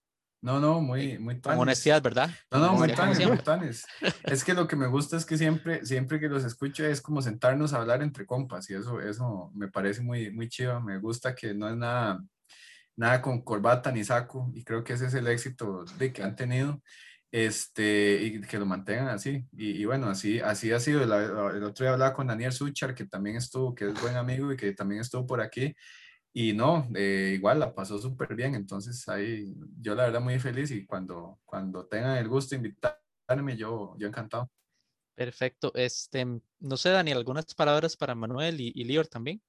No, 0.44 0.60
no, 0.60 0.82
muy, 0.82 1.18
muy 1.20 1.40
tanes. 1.40 1.58
honestidad, 1.58 2.02
¿verdad? 2.02 2.30
No, 2.52 2.60
no, 2.60 2.74
muy 2.74 2.94
tanes, 2.94 3.26
muy 3.26 3.38
tanes. 3.38 3.88
Es 4.24 4.44
que 4.44 4.54
lo 4.54 4.68
que 4.68 4.76
me 4.76 4.88
gusta 4.88 5.16
es 5.16 5.26
que 5.26 5.38
siempre, 5.38 5.86
siempre 5.86 6.20
que 6.20 6.28
los 6.28 6.44
escucho 6.44 6.86
es 6.86 7.00
como 7.00 7.22
sentarnos 7.22 7.72
a 7.72 7.78
hablar 7.78 8.04
entre 8.04 8.26
compas 8.26 8.70
y 8.70 8.74
eso, 8.74 9.00
eso 9.00 9.52
me 9.56 9.70
parece 9.70 10.02
muy, 10.02 10.32
muy 10.32 10.50
chido. 10.50 10.82
Me 10.82 11.00
gusta 11.00 11.34
que 11.34 11.54
no 11.54 11.70
es 11.70 11.78
nada, 11.78 12.22
nada 12.98 13.22
con 13.22 13.42
corbata 13.42 13.90
ni 13.94 14.04
saco 14.04 14.52
y 14.54 14.66
creo 14.66 14.84
que 14.84 14.94
ese 14.94 15.06
es 15.06 15.14
el 15.14 15.28
éxito 15.28 15.86
de 15.98 16.12
que 16.12 16.24
han 16.24 16.36
tenido. 16.36 16.82
este, 17.34 18.20
y 18.22 18.42
que 18.42 18.60
lo 18.60 18.66
mantengan 18.66 19.08
así. 19.08 19.44
Y, 19.54 19.86
bueno, 19.86 20.08
así, 20.08 20.40
así 20.40 20.72
ha 20.72 20.80
sido. 20.80 21.04
el 21.04 21.64
otro 21.64 21.84
día 21.84 21.94
hablaba 21.94 22.14
con 22.14 22.28
Daniel 22.28 22.52
Suchar, 22.52 22.94
que 22.94 23.06
también 23.06 23.38
estuvo, 23.38 23.74
que 23.74 23.88
es 23.88 24.02
buen 24.02 24.18
amigo 24.18 24.54
y 24.54 24.58
que 24.58 24.74
también 24.74 25.02
estuvo 25.02 25.26
por 25.26 25.42
aquí. 25.42 25.74
Y 26.36 26.54
no, 26.54 26.88
eh, 26.96 27.34
igual 27.36 27.60
la 27.60 27.76
pasó 27.76 28.00
súper 28.00 28.36
bien. 28.36 28.56
Entonces 28.56 29.08
ahí 29.08 29.54
yo 29.80 29.94
la 29.94 30.06
verdad 30.06 30.22
muy 30.22 30.40
feliz 30.40 30.72
y 30.72 30.86
cuando, 30.86 31.40
cuando 31.46 31.86
tengan 31.86 32.18
el 32.18 32.28
gusto 32.28 32.56
de 32.56 32.58
invitarme, 32.58 33.56
yo, 33.56 33.96
yo 33.98 34.08
encantado. 34.08 34.50
Perfecto. 35.16 35.72
Este, 35.76 36.26
no 36.60 36.78
sé, 36.78 36.90
Daniel, 36.90 37.20
algunas 37.20 37.54
palabras 37.54 37.96
para 37.96 38.16
Manuel 38.16 38.60
y, 38.60 38.72
y 38.74 38.84
Lior 38.84 39.08
también. 39.08 39.42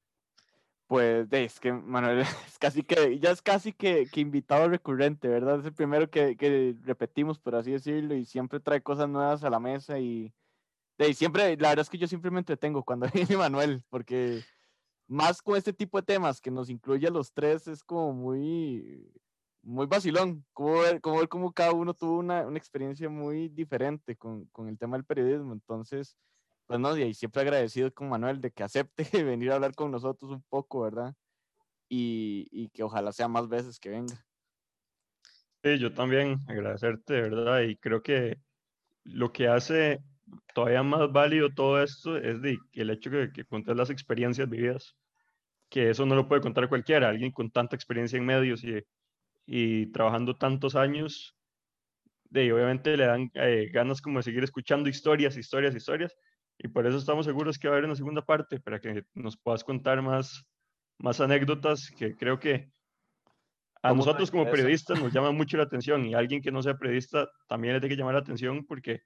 Pues 0.87 1.27
es 1.31 1.59
que 1.59 1.73
Manuel 1.73 2.21
es 2.47 2.59
casi 2.59 2.83
que, 2.83 3.19
ya 3.19 3.31
es 3.31 3.41
casi 3.41 3.73
que, 3.73 4.07
que 4.13 4.21
invitado 4.21 4.69
recurrente, 4.69 5.29
¿verdad? 5.29 5.61
Es 5.61 5.67
el 5.67 5.73
primero 5.73 6.11
que, 6.11 6.37
que, 6.37 6.77
repetimos, 6.83 7.39
por 7.39 7.55
así 7.55 7.73
decirlo, 7.73 8.15
y 8.15 8.27
siempre 8.27 8.61
trae 8.61 8.83
cosas 8.83 9.09
nuevas 9.09 9.43
a 9.45 9.51
la 9.51 9.59
mesa 9.59 9.99
y, 9.99 10.35
y 10.99 11.15
siempre, 11.15 11.57
la 11.57 11.71
verdad 11.71 11.83
es 11.83 11.91
que 11.91 11.99
yo 11.99 12.07
siempre 12.07 12.31
me 12.31 12.41
entretengo 12.41 12.85
cuando 12.85 13.07
viene 13.15 13.37
Manuel, 13.37 13.83
porque 13.89 14.43
más 15.07 15.43
con 15.43 15.57
este 15.57 15.73
tipo 15.73 15.99
de 15.99 16.07
temas 16.07 16.41
que 16.41 16.51
nos 16.51 16.71
incluye 16.71 17.07
a 17.07 17.11
los 17.11 17.33
tres 17.33 17.67
es 17.69 17.83
como 17.83 18.13
muy, 18.13 19.13
muy 19.63 19.87
vacilón, 19.87 20.45
como 20.53 20.81
ver, 20.81 21.01
como 21.01 21.19
ver 21.19 21.29
cómo 21.29 21.53
cada 21.53 21.73
uno 21.73 21.95
tuvo 21.95 22.19
una, 22.19 22.47
una 22.47 22.59
experiencia 22.59 23.09
muy 23.09 23.49
diferente 23.49 24.17
con, 24.17 24.47
con 24.47 24.69
el 24.69 24.79
tema 24.79 24.97
del 24.97 25.05
periodismo, 25.05 25.53
entonces 25.53 26.17
pues 26.67 26.81
no, 26.81 26.97
y 26.97 27.13
siempre 27.15 27.43
agradecido 27.43 27.93
con 27.93 28.09
Manuel 28.09 28.41
de 28.41 28.51
que 28.51 28.63
acepte 28.63 29.05
venir 29.25 29.51
a 29.53 29.57
hablar 29.57 29.75
con 29.75 29.91
nosotros 29.91 30.31
un 30.31 30.43
poco, 30.49 30.83
¿verdad? 30.83 31.15
Y, 31.89 32.49
y, 32.51 32.71
que 32.71 32.83
ojalá 32.83 33.13
sea 33.13 33.29
más 33.29 33.49
veces 33.49 33.79
que 33.79 33.91
venga. 33.91 34.15
Sí, 35.63 35.79
yo 35.79 35.93
también 35.93 36.39
agradecerte, 36.49 37.21
¿verdad? 37.21 37.61
Y 37.61 37.77
creo 37.77 38.03
que 38.03 38.39
lo 39.05 39.33
que 39.33 39.49
hace 39.49 40.03
todavía 40.55 40.83
más 40.83 41.11
válido 41.13 41.51
todo 41.51 41.83
esto 41.83 42.17
es 42.17 42.41
de, 42.43 42.59
el 42.73 42.91
hecho 42.91 43.11
que, 43.11 43.31
que 43.33 43.75
las 43.75 43.91
experiencias 43.91 44.49
vividas, 44.49 44.97
que 45.69 45.91
eso 45.91 46.07
no 46.07 46.15
lo 46.15 46.29
puede 46.29 46.43
contar 46.43 46.69
cualquiera, 46.69 47.09
alguien 47.09 47.33
con 47.33 47.51
tanta 47.51 47.77
experiencia 47.77 48.17
en 48.17 48.27
medios 48.27 48.63
y, 48.65 48.83
y 49.47 49.91
trabajando 49.93 50.35
tantos 50.35 50.77
años, 50.77 51.37
de, 52.31 52.53
obviamente 52.53 52.97
le 52.97 53.07
dan 53.07 53.31
eh, 53.35 53.71
ganas 53.73 54.01
como 54.01 54.19
de 54.19 54.25
seguir 54.25 54.45
escuchando 54.45 54.89
historias, 54.89 55.37
historias, 55.37 55.75
historias, 55.75 56.17
y 56.59 56.69
por 56.69 56.87
eso 56.87 56.99
estamos 56.99 57.27
seguros 57.27 57.59
que 57.59 57.69
va 57.69 57.75
a 57.75 57.77
haber 57.79 57.87
una 57.87 57.97
segunda 57.97 58.23
parte, 58.23 58.61
para 58.61 58.81
que 58.81 59.05
nos 59.15 59.37
puedas 59.37 59.65
contar 59.65 60.03
más, 60.03 60.45
más 60.99 61.21
anécdotas 61.21 61.91
que 61.97 62.17
creo 62.17 62.39
que 62.39 62.71
a 63.83 63.93
nosotros 63.93 64.31
como 64.31 64.51
periodistas 64.51 64.99
nos 64.99 65.13
llama 65.13 65.31
mucho 65.31 65.59
la 65.59 65.65
atención 65.65 66.07
y 66.07 66.15
a 66.15 66.19
alguien 66.19 66.41
que 66.41 66.51
no 66.51 66.63
sea 66.63 66.75
periodista 66.75 67.29
también 67.47 67.75
le 67.75 67.81
tiene 67.81 67.95
que 67.95 67.99
llamar 67.99 68.15
la 68.15 68.21
atención 68.21 68.65
porque 68.65 69.03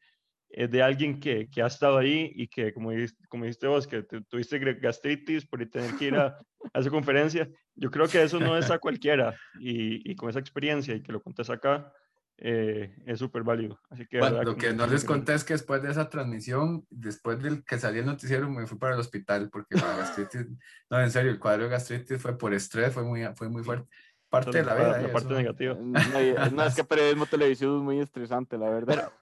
es 0.51 0.71
de 0.71 0.83
alguien 0.83 1.21
que, 1.21 1.49
que 1.51 1.63
ha 1.63 1.67
estado 1.67 1.99
ahí 1.99 2.33
y 2.35 2.49
que, 2.49 2.73
como, 2.73 2.91
como 3.29 3.45
dijiste 3.45 3.67
vos, 3.67 3.87
que 3.87 4.03
tuviste 4.03 4.59
gastritis 4.59 5.47
por 5.47 5.65
tener 5.67 5.95
que 5.97 6.07
ir 6.07 6.17
a, 6.17 6.39
a, 6.73 6.81
esa 6.81 6.91
conferencia. 6.91 7.49
Yo 7.75 7.91
creo 7.91 8.09
que 8.09 8.23
eso 8.23 8.41
no 8.41 8.57
es 8.57 8.71
a 8.71 8.79
cualquiera 8.79 9.35
y, 9.61 10.11
y 10.11 10.15
con 10.17 10.31
esa 10.31 10.41
experiencia 10.41 10.95
y 10.95 11.03
que 11.03 11.13
lo 11.13 11.23
contes 11.23 11.51
acá, 11.51 11.93
eh, 12.41 12.95
es 13.05 13.19
súper 13.19 13.43
válido. 13.43 13.81
Así 13.91 14.07
que, 14.07 14.21
bueno, 14.21 14.43
lo 14.45 14.57
que 14.57 14.73
no 14.73 14.87
les 14.87 15.05
conté 15.05 15.35
es 15.35 15.43
que 15.43 15.55
después 15.55 15.83
de 15.83 15.91
esa 15.91 16.09
transmisión, 16.09 16.87
después 16.89 17.43
del 17.43 17.65
que 17.65 17.79
salí 17.79 17.99
el 17.99 18.07
noticiero, 18.07 18.49
me 18.49 18.67
fui 18.67 18.79
para 18.79 18.95
el 18.95 19.01
hospital 19.01 19.51
porque 19.51 19.75
la 19.75 19.97
gastritis, 19.97 20.47
no, 20.91 21.01
en 21.01 21.11
serio, 21.11 21.33
el 21.33 21.41
cuadro 21.41 21.65
de 21.65 21.71
gastritis 21.71 22.23
fue 22.23 22.39
por 22.39 22.55
estrés, 22.55 22.95
fue 22.95 23.03
muy, 23.03 23.25
fue 23.35 23.49
muy 23.49 23.65
fuerte. 23.65 23.89
Parte 24.29 24.59
de 24.59 24.65
la 24.65 24.75
vida. 24.75 24.99
La, 25.01 25.13
parte 25.13 25.35
negativa. 25.35 25.75
No, 25.75 26.65
es 26.65 26.75
que 26.75 26.85
periodismo 26.85 27.27
televisivo 27.27 27.79
es 27.79 27.83
muy 27.83 27.99
estresante, 27.99 28.57
la 28.57 28.71
verdad. 28.71 28.95
Pero, 28.95 29.13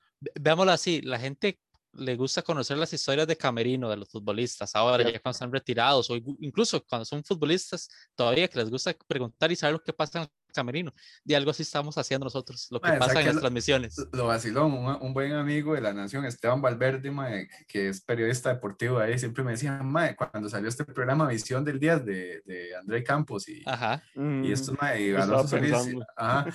veámoslo 0.40 0.72
así, 0.72 1.00
la 1.02 1.18
gente 1.18 1.60
le 1.98 2.16
gusta 2.16 2.42
conocer 2.42 2.76
las 2.76 2.92
historias 2.92 3.26
de 3.26 3.36
camerino 3.36 3.88
de 3.88 3.96
los 3.96 4.10
futbolistas, 4.10 4.74
ahora 4.74 5.04
ya 5.04 5.18
cuando 5.20 5.34
están 5.34 5.52
retirados, 5.52 6.10
o 6.10 6.16
incluso 6.40 6.84
cuando 6.84 7.04
son 7.04 7.24
futbolistas, 7.24 7.88
todavía 8.14 8.48
que 8.48 8.58
les 8.58 8.70
gusta 8.70 8.94
preguntar 9.06 9.50
y 9.50 9.56
saber 9.56 9.74
lo 9.74 9.82
que 9.82 9.92
pasa 9.92 10.18
en 10.18 10.24
el 10.24 10.30
camerino. 10.52 10.92
Y 11.24 11.34
algo 11.34 11.50
así 11.50 11.62
estamos 11.62 11.96
haciendo 11.98 12.24
nosotros, 12.24 12.68
lo 12.70 12.80
que 12.80 12.92
pasa 12.92 13.20
en 13.20 13.26
las 13.26 13.40
transmisiones. 13.40 13.96
Lo 14.12 14.26
vacilón, 14.26 14.72
un, 15.00 15.14
buen 15.14 15.32
amigo 15.32 15.74
de 15.74 15.80
la 15.80 15.92
Nación, 15.92 16.24
Esteban 16.24 16.60
Valverde, 16.60 17.48
que 17.66 17.88
es 17.88 18.00
periodista 18.02 18.52
deportivo 18.52 18.98
ahí, 18.98 19.18
siempre 19.18 19.44
me 19.44 19.52
decía, 19.52 19.80
cuando 20.16 20.48
salió 20.48 20.68
este 20.68 20.84
programa 20.84 21.28
Visión 21.28 21.64
del 21.64 21.78
Día 21.78 21.98
de, 21.98 22.42
de 22.44 22.76
André 22.76 23.02
Campos 23.02 23.48
y, 23.48 23.62
Ajá. 23.66 24.02
y 24.14 24.52
estos, 24.52 24.76
mae, 24.80 25.10
y 25.10 25.14
ajá, 25.14 26.46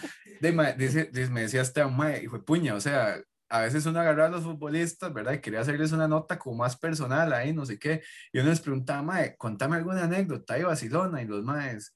dice, 0.78 1.10
me 1.32 1.42
decía 1.42 1.62
Esteban, 1.62 2.24
y 2.24 2.28
fue 2.28 2.44
puña, 2.44 2.76
o 2.76 2.82
sea, 2.82 3.22
a 3.52 3.60
veces 3.60 3.86
uno 3.86 4.00
agarraba 4.00 4.30
a 4.30 4.32
los 4.32 4.44
futbolistas, 4.44 5.14
¿verdad? 5.14 5.34
Y 5.34 5.40
quería 5.40 5.60
hacerles 5.60 5.92
una 5.92 6.08
nota 6.08 6.40
como 6.40 6.56
más 6.56 6.78
personal 6.78 7.34
ahí, 7.34 7.52
no 7.52 7.66
sé 7.66 7.78
qué. 7.78 8.02
Y 8.32 8.40
uno 8.40 8.50
les 8.50 8.62
preguntaba, 8.62 9.02
mae, 9.04 9.36
contame 9.36 9.76
alguna 9.76 10.06
anécdota 10.06 10.54
de 10.54 10.64
Barcelona. 10.64 11.22
Y 11.22 11.26
los 11.26 11.44
maes, 11.44 11.94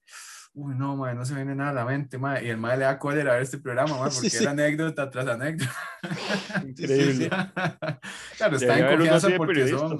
uy, 0.53 0.75
no, 0.75 0.97
mae, 0.97 1.15
no 1.15 1.23
se 1.23 1.33
viene 1.33 1.55
nada 1.55 1.69
a 1.69 1.73
la 1.73 1.85
mente, 1.85 2.17
mae. 2.17 2.43
Y 2.43 2.49
el 2.49 2.57
mae 2.57 2.77
le 2.77 2.83
da 2.83 2.99
cólera 2.99 3.31
a 3.31 3.33
ver 3.35 3.43
este 3.43 3.57
programa, 3.57 3.97
mae, 3.97 4.11
porque 4.13 4.37
era 4.37 4.51
anécdota 4.51 5.09
tras 5.09 5.27
anécdota. 5.27 5.73
Increíble. 6.67 7.29
claro, 8.37 8.57
está 8.57 8.77
en 8.77 8.97
confianza 8.97 9.29
porque 9.37 9.67
son 9.69 9.97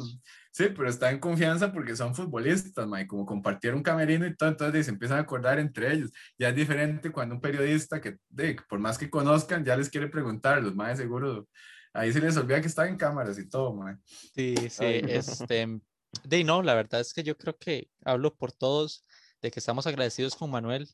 Sí, 0.56 0.70
pero 0.70 0.88
está 0.88 1.12
en 1.12 1.20
confianza 1.20 1.70
porque 1.74 1.98
son 1.98 2.16
futbolistas, 2.16 2.88
ma, 2.88 3.06
como 3.06 3.26
compartieron 3.26 3.84
camerino 3.84 4.26
y 4.26 4.38
todo, 4.38 4.48
entonces 4.48 4.86
se 4.86 4.92
empiezan 4.94 5.18
a 5.18 5.22
acordar 5.24 5.60
entre 5.60 5.92
ellos. 5.92 6.12
Ya 6.40 6.48
es 6.48 6.56
diferente 6.56 7.12
cuando 7.12 7.36
un 7.36 7.42
periodista 7.42 8.00
que, 8.00 8.20
de, 8.30 8.56
por 8.70 8.80
más 8.80 8.98
que 8.98 9.10
conozcan, 9.10 9.66
ya 9.66 9.76
les 9.76 9.90
quiere 9.90 10.08
preguntar, 10.08 10.64
los 10.64 10.74
más 10.74 10.98
seguro, 10.98 11.46
ahí 11.92 12.14
se 12.14 12.22
les 12.22 12.38
olvida 12.38 12.62
que 12.62 12.68
están 12.68 12.88
en 12.88 12.96
cámaras 12.96 13.38
y 13.38 13.50
todo, 13.50 13.74
ma. 13.74 14.00
Sí, 14.34 14.56
sí, 14.70 14.86
este, 15.10 15.82
de 16.24 16.44
no, 16.46 16.62
la 16.62 16.74
verdad 16.74 17.02
es 17.02 17.14
que 17.14 17.24
yo 17.24 17.38
creo 17.38 17.58
que 17.58 17.90
hablo 18.06 18.34
por 18.34 18.54
todos 18.54 19.04
de 19.42 19.52
que 19.52 19.60
estamos 19.60 19.86
agradecidos 19.88 20.38
con 20.38 20.52
Manuel 20.52 20.88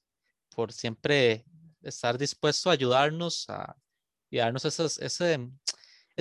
por 0.55 0.73
siempre 0.73 1.45
estar 1.83 2.17
dispuesto 2.17 2.71
a 2.71 2.73
ayudarnos 2.73 3.47
a, 3.47 3.75
y 4.31 4.39
darnos 4.39 4.65
esas, 4.65 4.97
ese, 4.97 5.51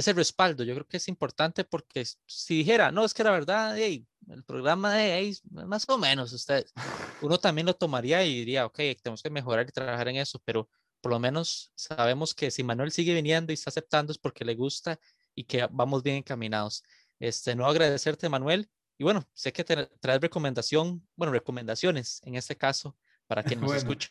ese 0.00 0.12
respaldo. 0.12 0.64
Yo 0.64 0.74
creo 0.74 0.86
que 0.86 0.96
es 0.96 1.08
importante 1.08 1.64
porque 1.64 2.04
si 2.26 2.58
dijera, 2.58 2.90
no, 2.90 3.04
es 3.04 3.14
que 3.14 3.24
la 3.24 3.30
verdad, 3.30 3.78
el 3.78 4.06
programa 4.46 4.94
de 4.94 5.36
más 5.44 5.88
o 5.88 5.98
menos 5.98 6.32
ustedes, 6.32 6.72
uno 7.20 7.38
también 7.38 7.66
lo 7.66 7.74
tomaría 7.74 8.24
y 8.24 8.34
diría, 8.34 8.66
ok, 8.66 8.78
tenemos 9.02 9.22
que 9.22 9.30
mejorar 9.30 9.66
y 9.68 9.72
trabajar 9.72 10.08
en 10.08 10.16
eso, 10.16 10.40
pero 10.44 10.68
por 11.00 11.12
lo 11.12 11.18
menos 11.18 11.72
sabemos 11.74 12.34
que 12.34 12.50
si 12.50 12.62
Manuel 12.62 12.92
sigue 12.92 13.14
viniendo 13.14 13.52
y 13.52 13.54
está 13.54 13.70
aceptando 13.70 14.12
es 14.12 14.18
porque 14.18 14.44
le 14.44 14.54
gusta 14.54 14.98
y 15.34 15.44
que 15.44 15.66
vamos 15.70 16.02
bien 16.02 16.16
encaminados. 16.16 16.82
Este, 17.18 17.54
no 17.54 17.66
agradecerte, 17.66 18.28
Manuel. 18.28 18.68
Y 18.98 19.04
bueno, 19.04 19.26
sé 19.32 19.52
que 19.52 19.64
te 19.64 19.86
traes 20.00 20.20
recomendación, 20.20 21.06
bueno, 21.16 21.32
recomendaciones 21.32 22.20
en 22.24 22.34
este 22.34 22.56
caso 22.56 22.96
para 23.26 23.42
quien 23.42 23.60
nos 23.60 23.72
escuche. 23.76 24.10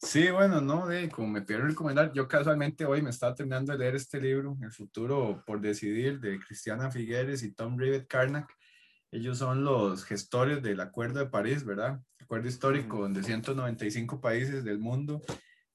Sí, 0.00 0.30
bueno, 0.30 0.60
no, 0.60 0.86
de, 0.86 1.08
como 1.08 1.26
me 1.28 1.42
pidieron 1.42 1.68
recomendar, 1.68 2.12
yo 2.12 2.28
casualmente 2.28 2.84
hoy 2.84 3.02
me 3.02 3.10
estaba 3.10 3.34
terminando 3.34 3.72
de 3.72 3.78
leer 3.78 3.96
este 3.96 4.20
libro, 4.20 4.56
El 4.62 4.70
futuro 4.70 5.42
por 5.44 5.60
decidir, 5.60 6.20
de 6.20 6.38
Cristiana 6.38 6.90
Figueres 6.90 7.42
y 7.42 7.52
Tom 7.52 7.76
Rivet 7.76 8.06
Karnak. 8.06 8.48
Ellos 9.10 9.38
son 9.38 9.64
los 9.64 10.04
gestores 10.04 10.62
del 10.62 10.80
Acuerdo 10.80 11.18
de 11.18 11.26
París, 11.26 11.64
¿verdad? 11.64 12.00
Acuerdo 12.20 12.48
histórico 12.48 13.00
donde 13.00 13.24
195 13.24 14.20
países 14.20 14.62
del 14.62 14.78
mundo 14.78 15.20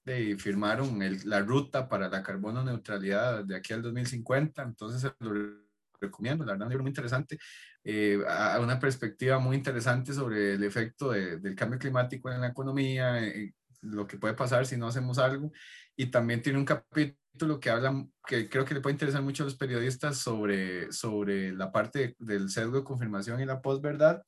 de, 0.04 0.36
firmaron 0.38 0.98
la 1.24 1.40
ruta 1.40 1.88
para 1.88 2.08
la 2.08 2.22
carbono 2.22 2.64
neutralidad 2.64 3.44
de 3.44 3.56
aquí 3.56 3.74
al 3.74 3.82
2050. 3.82 4.62
Entonces, 4.62 5.12
lo 5.18 5.64
recomiendo, 6.00 6.44
la 6.44 6.52
verdad, 6.52 6.66
un 6.66 6.70
libro 6.70 6.84
muy 6.84 6.90
interesante, 6.90 7.38
eh, 7.82 8.18
a 8.26 8.58
una 8.60 8.78
perspectiva 8.78 9.38
muy 9.38 9.56
interesante 9.56 10.14
sobre 10.14 10.54
el 10.54 10.64
efecto 10.64 11.10
del 11.10 11.54
cambio 11.54 11.78
climático 11.78 12.30
en 12.30 12.40
la 12.40 12.48
economía, 12.48 13.22
eh, 13.22 13.52
lo 13.84 14.06
que 14.06 14.18
puede 14.18 14.34
pasar 14.34 14.66
si 14.66 14.76
no 14.76 14.88
hacemos 14.88 15.18
algo. 15.18 15.52
Y 15.96 16.06
también 16.06 16.42
tiene 16.42 16.58
un 16.58 16.64
capítulo 16.64 17.60
que 17.60 17.70
habla, 17.70 18.06
que 18.26 18.48
creo 18.48 18.64
que 18.64 18.74
le 18.74 18.80
puede 18.80 18.94
interesar 18.94 19.22
mucho 19.22 19.42
a 19.42 19.46
los 19.46 19.56
periodistas 19.56 20.18
sobre, 20.18 20.92
sobre 20.92 21.52
la 21.52 21.72
parte 21.72 22.16
del 22.18 22.50
sesgo 22.50 22.78
de 22.78 22.84
confirmación 22.84 23.40
y 23.40 23.46
la 23.46 23.60
posverdad. 23.62 24.22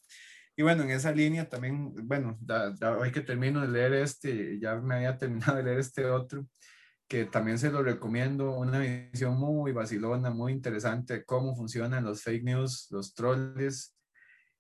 Y 0.57 0.63
bueno, 0.63 0.85
en 0.85 0.91
esa 0.91 1.13
línea 1.13 1.49
también, 1.49 1.95
bueno, 2.07 2.39
hoy 2.99 3.13
que 3.13 3.21
termino 3.21 3.61
de 3.61 3.69
leer 3.69 3.93
este, 3.95 4.59
ya 4.59 4.77
me 4.77 4.97
había 4.97 5.19
terminado 5.19 5.57
de 5.57 5.63
leer 5.65 5.79
este 5.79 6.07
otro, 6.07 6.47
que 7.09 7.27
también 7.27 7.59
se 7.59 7.71
lo 7.71 7.83
recomiendo, 7.83 8.53
una 8.53 8.79
visión 8.79 9.39
muy 9.39 9.73
vacilona, 9.73 10.31
muy 10.31 10.53
interesante 10.53 11.15
de 11.15 11.25
cómo 11.25 11.55
funcionan 11.55 12.05
los 12.05 12.23
fake 12.23 12.45
news, 12.45 12.89
los 12.91 13.15
trolls, 13.15 13.95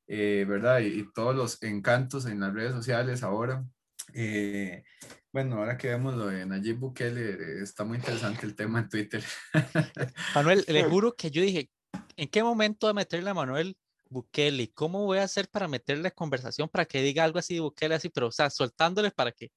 eh, 0.06 0.44
¿verdad? 0.48 0.81
Y, 0.81 1.10
todos 1.12 1.35
los 1.35 1.62
encantos 1.62 2.27
en 2.27 2.40
las 2.40 2.52
redes 2.55 2.73
sociales 2.73 3.23
ahora. 3.23 3.64
Eh, 4.14 4.84
bueno, 5.32 5.56
ahora 5.56 5.76
que 5.76 5.88
vemos 5.88 6.14
lo 6.14 6.26
de 6.26 6.46
Nayib 6.46 6.78
Bukele, 6.78 7.62
está 7.62 7.84
muy 7.84 7.98
interesante 7.98 8.46
el 8.46 8.54
tema 8.54 8.80
en 8.80 8.88
Twitter. 8.88 9.22
Manuel, 10.34 10.64
le 10.68 10.84
juro 10.84 11.14
que 11.14 11.30
yo 11.30 11.42
dije, 11.42 11.70
¿en 12.16 12.28
qué 12.28 12.42
momento 12.42 12.86
de 12.86 12.94
meterle 12.94 13.30
a 13.30 13.34
Manuel 13.34 13.76
Bukele? 14.08 14.72
¿Cómo 14.72 15.04
voy 15.04 15.18
a 15.18 15.24
hacer 15.24 15.48
para 15.48 15.68
meterle 15.68 16.12
conversación 16.12 16.68
para 16.68 16.86
que 16.86 17.02
diga 17.02 17.24
algo 17.24 17.38
así 17.38 17.54
de 17.54 17.60
Bukele 17.60 17.94
así, 17.94 18.08
pero 18.08 18.28
o 18.28 18.32
sea, 18.32 18.48
soltándole 18.50 19.10
para 19.10 19.32
que 19.32 19.50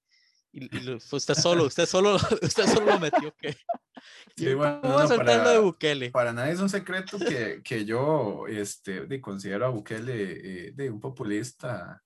y, 0.52 0.92
usted 0.92 1.36
solo, 1.36 1.66
usted 1.66 1.86
solo, 1.86 2.16
usted 2.42 2.66
solo 2.66 2.86
lo 2.88 3.00
metió 3.00 3.34
que 3.36 3.56
Sí, 4.36 4.54
bueno, 4.54 4.80
Vamos 4.82 5.02
a 5.02 5.08
soltar 5.08 5.44
lo 5.44 5.50
de 5.50 5.60
Bukele. 5.60 6.12
Para 6.12 6.32
nadie 6.32 6.54
es 6.54 6.60
un 6.60 6.70
secreto 6.70 7.20
que, 7.20 7.62
que 7.64 7.84
yo 7.84 8.48
este, 8.48 9.06
de, 9.06 9.20
considero 9.20 9.66
a 9.66 9.70
Bukele 9.70 10.68
eh, 10.68 10.72
de 10.74 10.90
un 10.90 11.00
populista, 11.00 12.02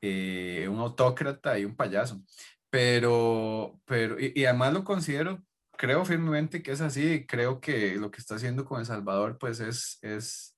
eh, 0.00 0.68
un 0.70 0.78
autócrata 0.78 1.58
y 1.58 1.64
un 1.64 1.76
payaso. 1.76 2.22
Pero, 2.70 3.80
pero 3.84 4.18
y, 4.20 4.32
y, 4.34 4.44
además 4.46 4.72
lo 4.72 4.84
considero, 4.84 5.42
creo 5.76 6.04
firmemente 6.04 6.62
que 6.62 6.72
es 6.72 6.80
así. 6.80 7.26
Creo 7.26 7.60
que 7.60 7.96
lo 7.96 8.10
que 8.10 8.20
está 8.20 8.36
haciendo 8.36 8.64
con 8.64 8.80
El 8.80 8.86
Salvador, 8.86 9.38
pues 9.38 9.60
es, 9.60 9.98
es 10.02 10.56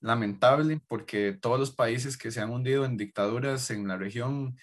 lamentable, 0.00 0.80
porque 0.88 1.32
todos 1.40 1.60
los 1.60 1.72
países 1.74 2.16
que 2.16 2.30
se 2.30 2.40
han 2.40 2.50
hundido 2.50 2.84
en 2.84 2.96
dictaduras 2.96 3.70
en 3.70 3.88
la 3.88 3.96
región 3.98 4.56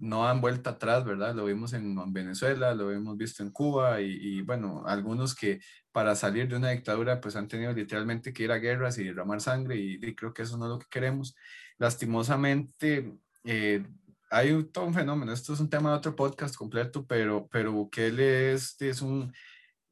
no 0.00 0.28
han 0.28 0.40
vuelta 0.40 0.70
atrás, 0.70 1.04
¿verdad? 1.04 1.34
Lo 1.34 1.46
vimos 1.46 1.72
en 1.72 2.12
Venezuela, 2.12 2.74
lo 2.74 2.92
hemos 2.92 3.16
visto 3.16 3.42
en 3.42 3.50
Cuba 3.50 4.00
y, 4.00 4.42
bueno, 4.42 4.84
algunos 4.86 5.34
que 5.34 5.60
para 5.92 6.14
salir 6.14 6.48
de 6.48 6.56
una 6.56 6.70
dictadura 6.70 7.20
pues 7.20 7.36
han 7.36 7.48
tenido 7.48 7.72
literalmente 7.72 8.32
que 8.32 8.44
ir 8.44 8.52
a 8.52 8.58
guerras 8.58 8.98
y 8.98 9.04
derramar 9.04 9.40
sangre 9.40 9.76
y, 9.76 10.14
creo 10.14 10.34
que 10.34 10.42
eso 10.42 10.58
no 10.58 10.66
es 10.66 10.70
lo 10.70 10.78
que 10.78 10.86
queremos. 10.90 11.34
Lastimosamente, 11.80 13.10
eh, 13.42 13.82
hay 14.30 14.64
todo 14.64 14.84
un 14.84 14.92
fenómeno, 14.92 15.32
esto 15.32 15.54
es 15.54 15.60
un 15.60 15.70
tema 15.70 15.90
de 15.90 15.96
otro 15.96 16.14
podcast 16.14 16.54
completo, 16.54 17.06
pero, 17.06 17.48
pero 17.50 17.72
Bukele 17.72 18.52
es, 18.52 18.76
es, 18.82 19.00
un, 19.00 19.32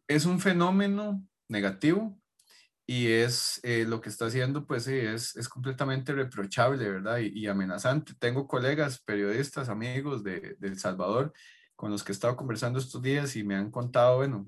es 0.06 0.26
un 0.26 0.38
fenómeno 0.38 1.26
negativo 1.48 2.20
y 2.86 3.06
es 3.06 3.58
eh, 3.62 3.86
lo 3.88 4.02
que 4.02 4.10
está 4.10 4.26
haciendo, 4.26 4.66
pues 4.66 4.84
sí, 4.84 4.92
es, 4.92 5.34
es 5.34 5.48
completamente 5.48 6.12
reprochable, 6.12 6.90
¿verdad? 6.90 7.20
Y, 7.20 7.46
amenazante. 7.46 8.12
Tengo 8.18 8.46
colegas, 8.46 9.00
periodistas, 9.00 9.70
amigos 9.70 10.22
de, 10.22 10.56
de, 10.58 10.68
El 10.68 10.78
Salvador 10.78 11.32
con 11.74 11.90
los 11.90 12.04
que 12.04 12.12
he 12.12 12.14
estado 12.14 12.36
conversando 12.36 12.78
estos 12.78 13.00
días 13.00 13.34
y 13.34 13.44
me 13.44 13.54
han 13.54 13.70
contado, 13.70 14.18
bueno, 14.18 14.46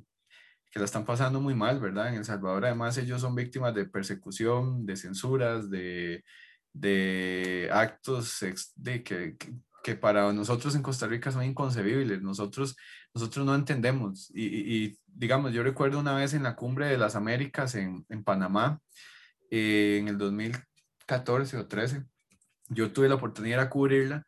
que 0.71 0.79
la 0.79 0.85
están 0.85 1.07
pasando 1.07 1.41
muy 1.41 1.55
mal, 1.55 1.81
¿verdad? 1.81 2.09
En 2.09 2.17
El 2.17 2.25
Salvador, 2.27 2.67
además, 2.67 2.99
ellos 2.99 3.23
son 3.23 3.35
víctimas 3.35 3.75
de 3.75 3.87
persecución, 3.87 4.85
de 4.85 4.97
censuras, 4.97 5.71
de, 5.71 6.23
de 6.73 7.69
actos 7.73 8.45
de, 8.77 9.03
que, 9.03 9.37
que 9.83 9.95
para 9.95 10.33
nosotros 10.33 10.75
en 10.75 10.83
Costa 10.83 11.07
Rica 11.07 11.33
son 11.33 11.45
inconcebibles. 11.45 12.23
Nosotros, 12.23 12.77
nosotros 13.15 13.45
no 13.47 13.55
entendemos. 13.55 14.31
Y, 14.35 14.99
digamos, 15.07 15.53
yo 15.53 15.63
recuerdo 15.63 15.99
una 15.99 16.15
vez 16.15 16.35
en 16.35 16.43
la 16.43 16.57
cumbre 16.57 16.87
de 16.87 16.99
las 16.99 17.17
Américas 17.17 17.75
en, 17.75 18.05
en 18.09 18.25
Panamá, 18.25 18.81
eh, 19.51 19.99
en 20.01 20.09
el 20.09 20.19
2014 20.19 21.57
o 21.57 21.67
13, 21.67 22.05
yo 22.69 22.93
tuve 22.93 23.09
la 23.09 23.17
oportunidad 23.17 23.61
de 23.61 23.69
cubrirla 23.69 24.27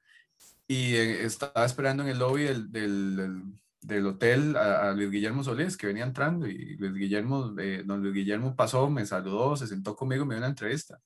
y 0.66 0.94
eh, 0.94 1.24
estaba 1.24 1.64
esperando 1.64 2.02
en 2.02 2.08
el 2.08 2.18
lobby 2.18 2.44
del, 2.44 2.72
del, 2.72 3.42
del 3.80 4.06
hotel 4.06 4.56
a, 4.56 4.92
Luis 4.92 5.10
Guillermo 5.10 5.44
Solís, 5.44 5.76
que 5.76 5.86
venía 5.86 6.04
entrando, 6.04 6.46
y 6.46 6.76
Luis 6.76 6.94
Guillermo, 6.94 7.54
eh, 7.58 7.82
don 7.84 8.02
Luis 8.02 8.14
Guillermo 8.14 8.56
pasó, 8.56 8.88
me 8.88 9.04
saludó, 9.06 9.56
se 9.56 9.66
sentó 9.66 9.94
conmigo, 9.94 10.24
me 10.24 10.34
dio 10.34 10.40
una 10.40 10.48
entrevista. 10.48 10.98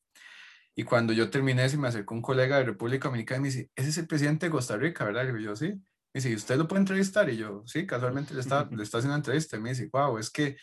Y 0.78 0.85
cuando 0.85 1.15
yo 1.15 1.31
terminé, 1.31 1.66
se 1.70 1.78
me 1.78 1.89
acercó 1.89 2.15
un 2.15 2.20
colega 2.20 2.59
de 2.59 2.65
República 2.65 3.09
Dominicana 3.09 3.39
y 3.39 3.40
me 3.40 3.48
dice, 3.48 3.70
ese 3.74 3.89
es 3.89 3.97
el 3.98 4.07
presidente 4.07 4.47
de 4.47 4.53
Costa 4.53 4.77
Rica, 4.77 5.07
¿verdad? 5.07 5.27
Y 5.35 5.43
yo, 5.43 5.57
sí. 5.57 5.69
Me 5.69 5.81
dice, 6.20 6.31
¿y 6.31 6.35
usted 6.35 6.59
lo 6.59 6.69
puede 6.69 6.81
entrevistar? 6.81 7.31
Y 7.31 7.39
yo, 7.39 7.62
sí, 7.66 7.86
casualmente 7.86 8.35
le 8.35 8.40
está, 8.40 8.69
le 8.70 8.82
está 8.82 8.98
haciendo 8.98 9.15
una 9.15 9.20
entrevista. 9.20 9.57
Y 9.57 9.61
me 9.61 9.70
dice, 9.70 9.89
wow, 9.90 10.19
es 10.19 10.28
que 10.31 10.59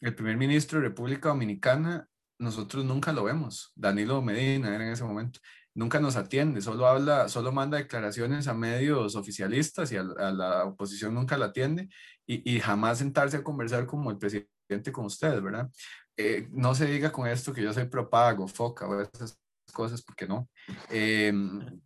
el 0.00 0.14
primer 0.14 0.38
ministro 0.38 0.80
de 0.80 0.88
República 0.88 1.28
Dominicana, 1.28 2.08
nosotros 2.38 2.82
nunca 2.86 3.12
lo 3.12 3.24
vemos. 3.24 3.72
Danilo 3.74 4.22
Medina 4.22 4.74
era 4.74 4.86
en 4.86 4.92
ese 4.92 5.04
momento. 5.04 5.38
Nunca 5.74 6.00
nos 6.00 6.16
atiende, 6.16 6.62
solo 6.62 6.86
habla, 6.86 7.28
solo 7.28 7.52
manda 7.52 7.76
declaraciones 7.76 8.48
a 8.48 8.54
medios 8.54 9.16
oficialistas 9.16 9.92
y 9.92 9.96
a, 9.96 10.02
la 10.02 10.64
oposición 10.64 11.14
nunca 11.14 11.36
la 11.36 11.46
atiende 11.46 11.88
y, 12.26 12.54
y, 12.54 12.58
jamás 12.58 12.98
sentarse 12.98 13.36
a 13.36 13.44
conversar 13.44 13.86
como 13.86 14.10
el 14.10 14.18
presidente 14.18 14.90
con 14.92 15.04
ustedes, 15.04 15.40
¿verdad? 15.42 15.70
Eh, 16.16 16.48
no 16.50 16.74
se 16.74 16.86
diga 16.86 17.12
con 17.12 17.28
esto 17.28 17.52
que 17.52 17.62
yo 17.62 17.72
soy 17.72 17.84
propago, 17.84 18.48
foca 18.48 18.88
o 18.88 19.00
esas 19.00 19.38
cosas, 19.72 20.02
porque 20.02 20.26
no? 20.26 20.48
Eh, 20.90 21.32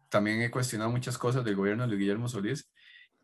también 0.09 0.43
he 0.43 0.51
cuestionado 0.51 0.91
muchas 0.91 1.19
cosas 1.19 1.45
del 1.45 1.57
gobierno 1.57 1.87
de 1.87 1.97
Guillermo 1.97 2.29
Solís, 2.29 2.71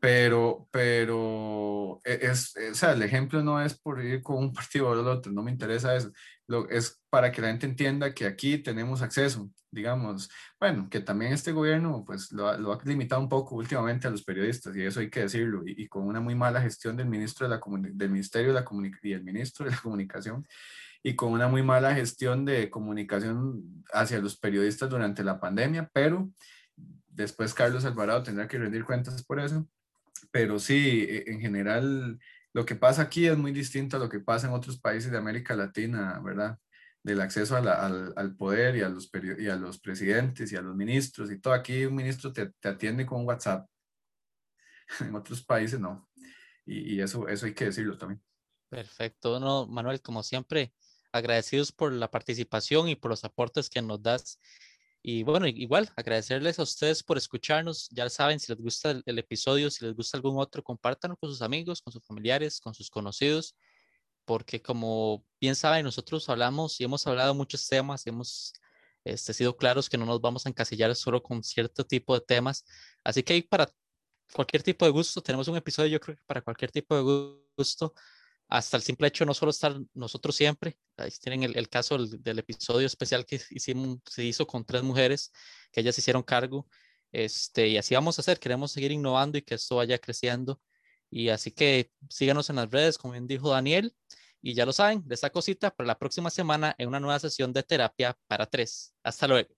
pero, 0.00 0.68
pero 0.70 2.00
e, 2.04 2.18
es, 2.22 2.54
o 2.70 2.74
sea, 2.74 2.92
el 2.92 3.02
ejemplo 3.02 3.42
no 3.42 3.60
es 3.60 3.78
por 3.78 4.02
ir 4.04 4.22
con 4.22 4.38
un 4.38 4.52
partido 4.54 4.88
o 4.88 4.92
el 4.94 5.06
otro, 5.06 5.32
no 5.32 5.42
me 5.42 5.50
interesa 5.50 5.96
eso, 5.96 6.12
Lo, 6.46 6.68
es 6.68 7.00
para 7.10 7.32
que 7.32 7.42
la 7.42 7.48
gente 7.48 7.66
entienda 7.66 8.14
que 8.14 8.26
aquí 8.26 8.58
tenemos 8.58 9.02
acceso, 9.02 9.50
digamos, 9.70 10.30
bueno, 10.60 10.88
que 10.90 11.00
también 11.00 11.32
este 11.32 11.52
gobierno 11.52 12.04
pues 12.06 12.32
lo, 12.32 12.56
lo 12.58 12.72
ha 12.72 12.78
limitado 12.84 13.20
un 13.20 13.28
poco 13.28 13.56
últimamente 13.56 14.06
a 14.06 14.10
los 14.10 14.22
periodistas 14.22 14.74
y 14.76 14.82
eso 14.82 15.00
hay 15.00 15.10
que 15.10 15.20
decirlo, 15.20 15.62
y, 15.66 15.82
y 15.82 15.88
con 15.88 16.06
una 16.06 16.20
muy 16.20 16.34
mala 16.34 16.60
gestión 16.62 16.96
del 16.96 17.08
ministro 17.08 17.48
de 17.48 17.56
la 17.56 17.60
del 17.92 18.10
Ministerio 18.10 18.48
de 18.48 18.54
la 18.54 18.64
Comunicación 18.64 19.10
y 19.10 19.14
el 19.14 19.24
ministro 19.24 19.64
de 19.66 19.72
la 19.72 19.78
Comunicación, 19.78 20.46
y 21.02 21.14
con 21.14 21.32
una 21.32 21.48
muy 21.48 21.62
mala 21.62 21.94
gestión 21.94 22.44
de 22.44 22.70
comunicación 22.70 23.84
hacia 23.92 24.18
los 24.18 24.36
periodistas 24.38 24.90
durante 24.90 25.24
la 25.24 25.40
pandemia, 25.40 25.90
pero 25.92 26.30
después 27.08 27.54
Carlos 27.54 27.84
Alvarado 27.84 28.22
tendrá 28.22 28.48
que 28.48 28.58
rendir 28.58 28.84
cuentas 28.84 29.24
por 29.24 29.40
eso. 29.40 29.68
Pero 30.30 30.58
sí, 30.58 31.06
e, 31.08 31.30
en 31.30 31.40
general, 31.40 32.18
lo 32.52 32.64
que 32.64 32.74
pasa 32.74 33.02
aquí 33.02 33.26
es 33.26 33.36
muy 33.36 33.52
distinto 33.52 33.96
a 33.96 34.00
lo 34.00 34.08
que 34.08 34.20
pasa 34.20 34.46
en 34.48 34.52
otros 34.52 34.78
países 34.80 35.10
de 35.10 35.18
América 35.18 35.54
Latina, 35.54 36.20
¿verdad? 36.24 36.58
Del 37.02 37.20
acceso 37.20 37.56
al, 37.56 37.68
al, 38.16 38.36
poder 38.36 38.76
y 38.76 38.82
a, 38.82 38.88
los 38.88 39.10
y 39.38 39.48
a 39.48 39.56
los 39.56 39.78
presidentes 39.78 40.52
y 40.52 40.56
a 40.56 40.62
los 40.62 40.74
ministros 40.74 41.30
y 41.30 41.38
todo. 41.38 41.54
Aquí 41.54 41.84
un 41.84 41.94
ministro 41.94 42.32
te, 42.32 42.50
te 42.60 42.68
atiende 42.68 43.06
con 43.06 43.24
WhatsApp. 43.24 43.68
en 45.00 45.14
otros 45.14 45.44
países 45.44 45.78
no. 45.78 46.08
Y, 46.66 46.96
y, 46.96 47.00
eso, 47.00 47.28
eso 47.28 47.46
hay 47.46 47.54
que 47.54 47.66
decirlo 47.66 47.96
también. 47.96 48.22
Perfecto. 48.68 49.40
No, 49.40 49.66
Manuel, 49.66 50.02
como 50.02 50.22
siempre, 50.22 50.72
agradecidos 51.12 51.72
por 51.72 51.92
la 51.92 52.10
participación 52.10 52.88
y 52.88 52.96
por 52.96 53.10
los 53.10 53.24
aportes 53.24 53.70
que 53.70 53.82
nos 53.82 54.02
das. 54.02 54.38
Y 55.02 55.22
bueno, 55.22 55.46
igual 55.46 55.90
agradecerles 55.96 56.58
a 56.58 56.62
ustedes 56.62 57.02
por 57.02 57.16
escucharnos. 57.18 57.88
Ya 57.90 58.08
saben, 58.10 58.40
si 58.40 58.52
les 58.52 58.60
gusta 58.60 58.90
el, 58.90 59.18
episodio, 59.18 59.70
si 59.70 59.84
les 59.84 59.94
gusta 59.94 60.16
algún 60.18 60.38
otro, 60.38 60.62
compártanlo 60.62 61.16
con 61.16 61.30
sus 61.30 61.42
amigos, 61.42 61.80
con 61.80 61.92
sus 61.92 62.04
familiares, 62.04 62.60
con 62.60 62.74
sus 62.74 62.90
conocidos, 62.90 63.56
porque 64.24 64.60
como 64.60 65.24
bien 65.40 65.54
saben, 65.56 65.84
nosotros 65.84 66.28
hablamos 66.28 66.80
y 66.80 66.84
hemos 66.84 67.06
hablado 67.06 67.34
muchos 67.34 67.66
temas, 67.68 68.06
hemos 68.06 68.52
este, 69.04 69.32
sido 69.32 69.56
claros 69.56 69.88
que 69.88 69.96
no 69.96 70.04
nos 70.04 70.20
vamos 70.20 70.46
a 70.46 70.50
encasillar 70.50 70.94
solo 70.96 71.22
con 71.22 71.42
cierto 71.42 71.84
tipo 71.84 72.14
de 72.14 72.20
temas. 72.26 72.64
Así 73.04 73.22
que 73.22 73.42
para 73.48 73.68
cualquier 74.34 74.62
tipo 74.62 74.84
de 74.84 74.90
gusto, 74.90 75.22
tenemos 75.22 75.48
un 75.48 75.56
episodio, 75.56 75.88
yo 75.90 76.00
creo 76.00 76.16
que 76.16 76.22
para 76.26 76.42
cualquier 76.42 76.70
tipo 76.70 76.96
de 76.96 77.40
gusto 77.56 77.94
hasta 78.48 78.76
el 78.76 78.82
simple 78.82 79.08
hecho 79.08 79.24
no 79.24 79.34
solo 79.34 79.50
estar 79.50 79.78
nosotros 79.94 80.34
siempre, 80.34 80.76
ahí 80.96 81.10
tienen 81.22 81.42
el, 81.44 81.68
caso 81.68 81.98
del, 81.98 82.38
episodio 82.38 82.86
especial 82.86 83.24
que 83.26 83.40
hicimos, 83.50 83.98
se 84.06 84.24
hizo 84.24 84.46
con 84.46 84.64
tres 84.64 84.82
mujeres, 84.82 85.32
que 85.70 85.80
ellas 85.80 85.98
hicieron 85.98 86.22
cargo, 86.22 86.66
este, 87.12 87.68
y 87.68 87.76
así 87.76 87.94
vamos 87.94 88.18
a 88.18 88.22
hacer, 88.22 88.38
queremos 88.38 88.72
seguir 88.72 88.92
innovando 88.92 89.38
y 89.38 89.42
que 89.42 89.54
esto 89.54 89.76
vaya 89.76 89.98
creciendo, 89.98 90.60
y 91.10 91.28
así 91.28 91.50
que 91.50 91.90
síganos 92.08 92.50
en 92.50 92.56
las 92.56 92.70
redes, 92.70 92.98
como 92.98 93.12
bien 93.12 93.26
dijo 93.26 93.50
Daniel, 93.50 93.94
y 94.40 94.54
ya 94.54 94.64
lo 94.66 94.72
saben, 94.72 95.02
de 95.06 95.14
esta 95.14 95.30
cosita 95.30 95.70
para 95.70 95.86
la 95.88 95.98
próxima 95.98 96.30
semana 96.30 96.74
en 96.78 96.88
una 96.88 97.00
nueva 97.00 97.18
sesión 97.18 97.52
de 97.52 97.62
terapia 97.62 98.16
para 98.28 98.46
tres. 98.46 98.94
Hasta 99.02 99.26
luego. 99.26 99.57